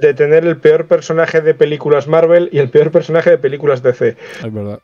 [0.00, 4.16] de tener el peor personaje de películas Marvel y el peor personaje de películas DC.
[4.44, 4.80] Es verdad.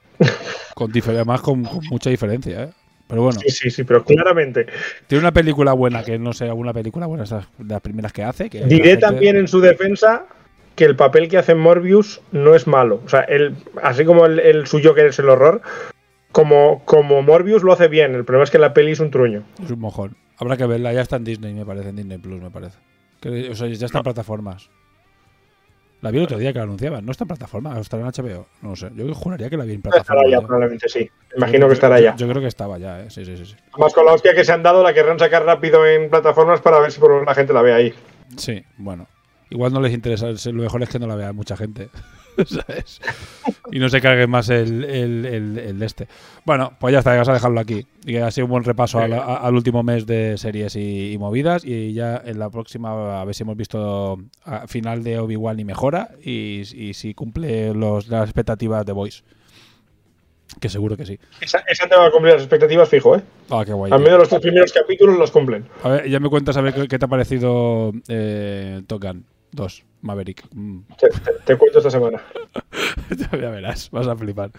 [0.75, 2.69] Con además con, con mucha diferencia, ¿eh?
[3.07, 4.67] Pero bueno, Sí, sí, sí, pero claramente.
[5.07, 8.25] tiene una película buena, que no sé, alguna película buena, esas de las primeras que
[8.25, 8.49] hace.
[8.51, 10.25] Que Diré gente- también en su defensa
[10.75, 13.01] que el papel que hace Morbius no es malo.
[13.05, 15.61] O sea, él, así como el, el suyo que es el horror,
[16.33, 18.15] como, como Morbius lo hace bien.
[18.15, 19.45] El problema es que la peli es un truño.
[19.63, 20.17] Es un mojón.
[20.39, 22.79] Habrá que verla, ya está en Disney, me parece, en Disney Plus, me parece.
[23.21, 24.69] Que- o sea, ya está en plataformas.
[26.05, 27.07] La vi el otro día que la anunciaban.
[27.07, 27.79] ¿No está en plataformas?
[27.79, 28.47] ¿O ¿Estará en HBO?
[28.61, 28.91] No lo sé.
[28.95, 30.31] Yo juraría que la vi en Estará plataformas.
[30.31, 30.47] ya, ya.
[30.47, 31.11] probablemente sí.
[31.35, 32.15] Imagino que estará ya.
[32.15, 33.07] Yo, yo creo que estaba ya, ¿eh?
[33.09, 33.47] Sí, sí, sí.
[33.47, 36.61] Sí, Además, con la hostia que se han dado, la querrán sacar rápido en plataformas
[36.61, 37.95] para ver si por la gente la ve ahí.
[38.37, 39.07] Sí, bueno.
[39.49, 40.27] Igual no les interesa.
[40.51, 41.89] Lo mejor es que no la vea mucha gente.
[42.47, 43.01] ¿Sabes?
[43.71, 46.09] Y no se cargue más el, el, el- el de este.
[46.45, 47.87] Bueno, pues ya está, vamos a dejarlo aquí.
[48.05, 51.65] Y ha sido un buen repaso al, último mes de series y, y movidas.
[51.65, 55.65] Y ya en la próxima, a ver si hemos visto a final de Obi-Wan y
[55.65, 56.11] mejora.
[56.23, 59.23] Y, y si cumple los, las expectativas de Voice.
[60.61, 61.19] Que seguro que sí.
[61.41, 63.23] Esa, esa te va a cumplir las expectativas, fijo, ¿eh?
[63.51, 63.91] Ah, qué guay.
[63.93, 65.67] Al menos los tres primeros capítulos los cumplen.
[65.83, 69.25] A ver, ya me cuentas a ver qué, qué te ha parecido eh, Top Gun
[69.53, 69.85] 2.
[70.05, 70.45] Maverick.
[70.55, 70.81] Mm.
[71.47, 72.23] Te, cuento esta semana.
[73.33, 74.51] ya verás, vas a flipar.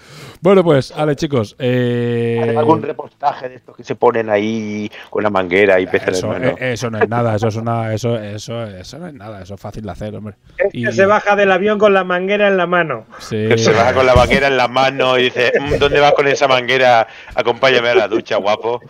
[0.42, 1.56] Bueno, pues, vale, chicos.
[1.60, 6.18] Eh, ¿Hay algún repostaje de estos que se ponen ahí con la manguera y peces
[6.18, 9.42] eso, eh, eso no es nada, eso es una, eso, eso, eso no es nada,
[9.42, 10.36] eso es fácil de hacer, hombre.
[10.58, 13.06] Es Y- que se baja del avión con la manguera en la mano.
[13.20, 13.48] Sí.
[13.48, 16.28] Que se va con la manguera en la mano y dice, "Mm, ¿dónde vas con
[16.28, 17.08] esa manguera?
[17.36, 18.82] Acompáñame a la ducha, guapo.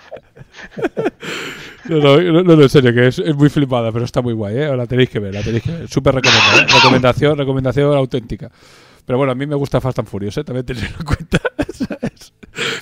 [1.87, 4.57] No, no, no, no, en serio, que es, es muy flipada, pero está muy guay,
[4.57, 4.75] ¿eh?
[4.75, 5.87] La tenéis que ver, la tenéis que ver.
[5.87, 6.65] Súper recomendada, ¿eh?
[6.75, 8.49] Recomendación, recomendación auténtica.
[9.05, 10.43] Pero bueno, a mí me gusta Fast and Furious, ¿eh?
[10.43, 11.39] También tenéis en cuenta.
[11.73, 12.33] ¿sabes?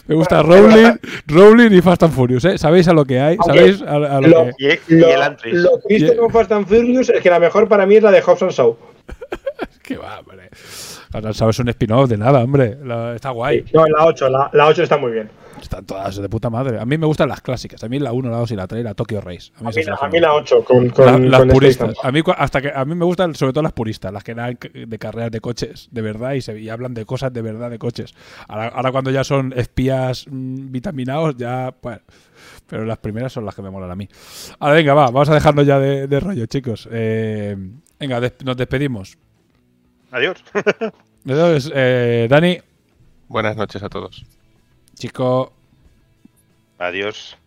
[0.07, 0.93] Me gusta Rowling,
[1.27, 2.57] Rowling y Fast and Furious, ¿eh?
[2.57, 3.37] ¿Sabéis a lo que hay?
[3.45, 4.79] ¿Sabéis a, a lo, lo- que...?
[4.87, 7.95] Y, y Lo, el Y- con Fast and Furious es que la mejor para mí
[7.95, 8.77] es la de Hobbs and Shaw.
[9.83, 10.49] Que va, hombre.
[11.11, 12.77] Ahora sabes un spin-off de nada, hombre.
[12.85, 13.65] La- está guay.
[13.73, 15.29] No, la 8, la, la 8 está muy bien.
[15.63, 16.77] Están todas de puta madre.
[16.79, 17.81] A mí me gustan las clásicas.
[17.83, 19.51] A mí la 1, la 2 y la 3 y la Tokyo Race.
[19.55, 20.57] A mí, A esas mí, son las a mí la gustan.
[20.59, 21.95] 8 con, con, La- las con puristas.
[22.03, 24.57] A mí, hasta que, a mí me gustan sobre todo las puristas, las que eran
[24.61, 27.69] c- de carreras de coches, de verdad, y, se, y hablan de cosas de verdad
[27.71, 28.13] de coches.
[28.47, 32.01] Ahora, ahora cuando ya son espías mm, vitaminados, ya, bueno.
[32.67, 34.07] Pero las primeras son las que me molan a mí.
[34.59, 36.89] Ahora, venga, va, vamos a dejarnos ya de, de rollo, chicos.
[36.91, 37.55] Eh,
[37.99, 39.17] venga, des- nos despedimos.
[40.11, 40.43] Adiós.
[41.25, 42.57] Entonces, eh, Dani,
[43.29, 44.25] Buenas noches a todos.
[45.07, 45.51] Chico,
[46.79, 47.37] Adiós.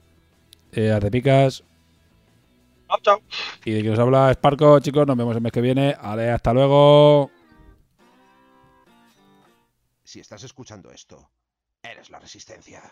[0.73, 1.65] eh, Artepicas.
[2.87, 3.23] Chao, chao.
[3.65, 5.97] Y de que nos habla Sparco, chicos, nos vemos el mes que viene.
[5.99, 7.31] Ale, hasta luego.
[10.05, 11.31] Si estás escuchando esto,
[11.83, 12.83] eres la resistencia.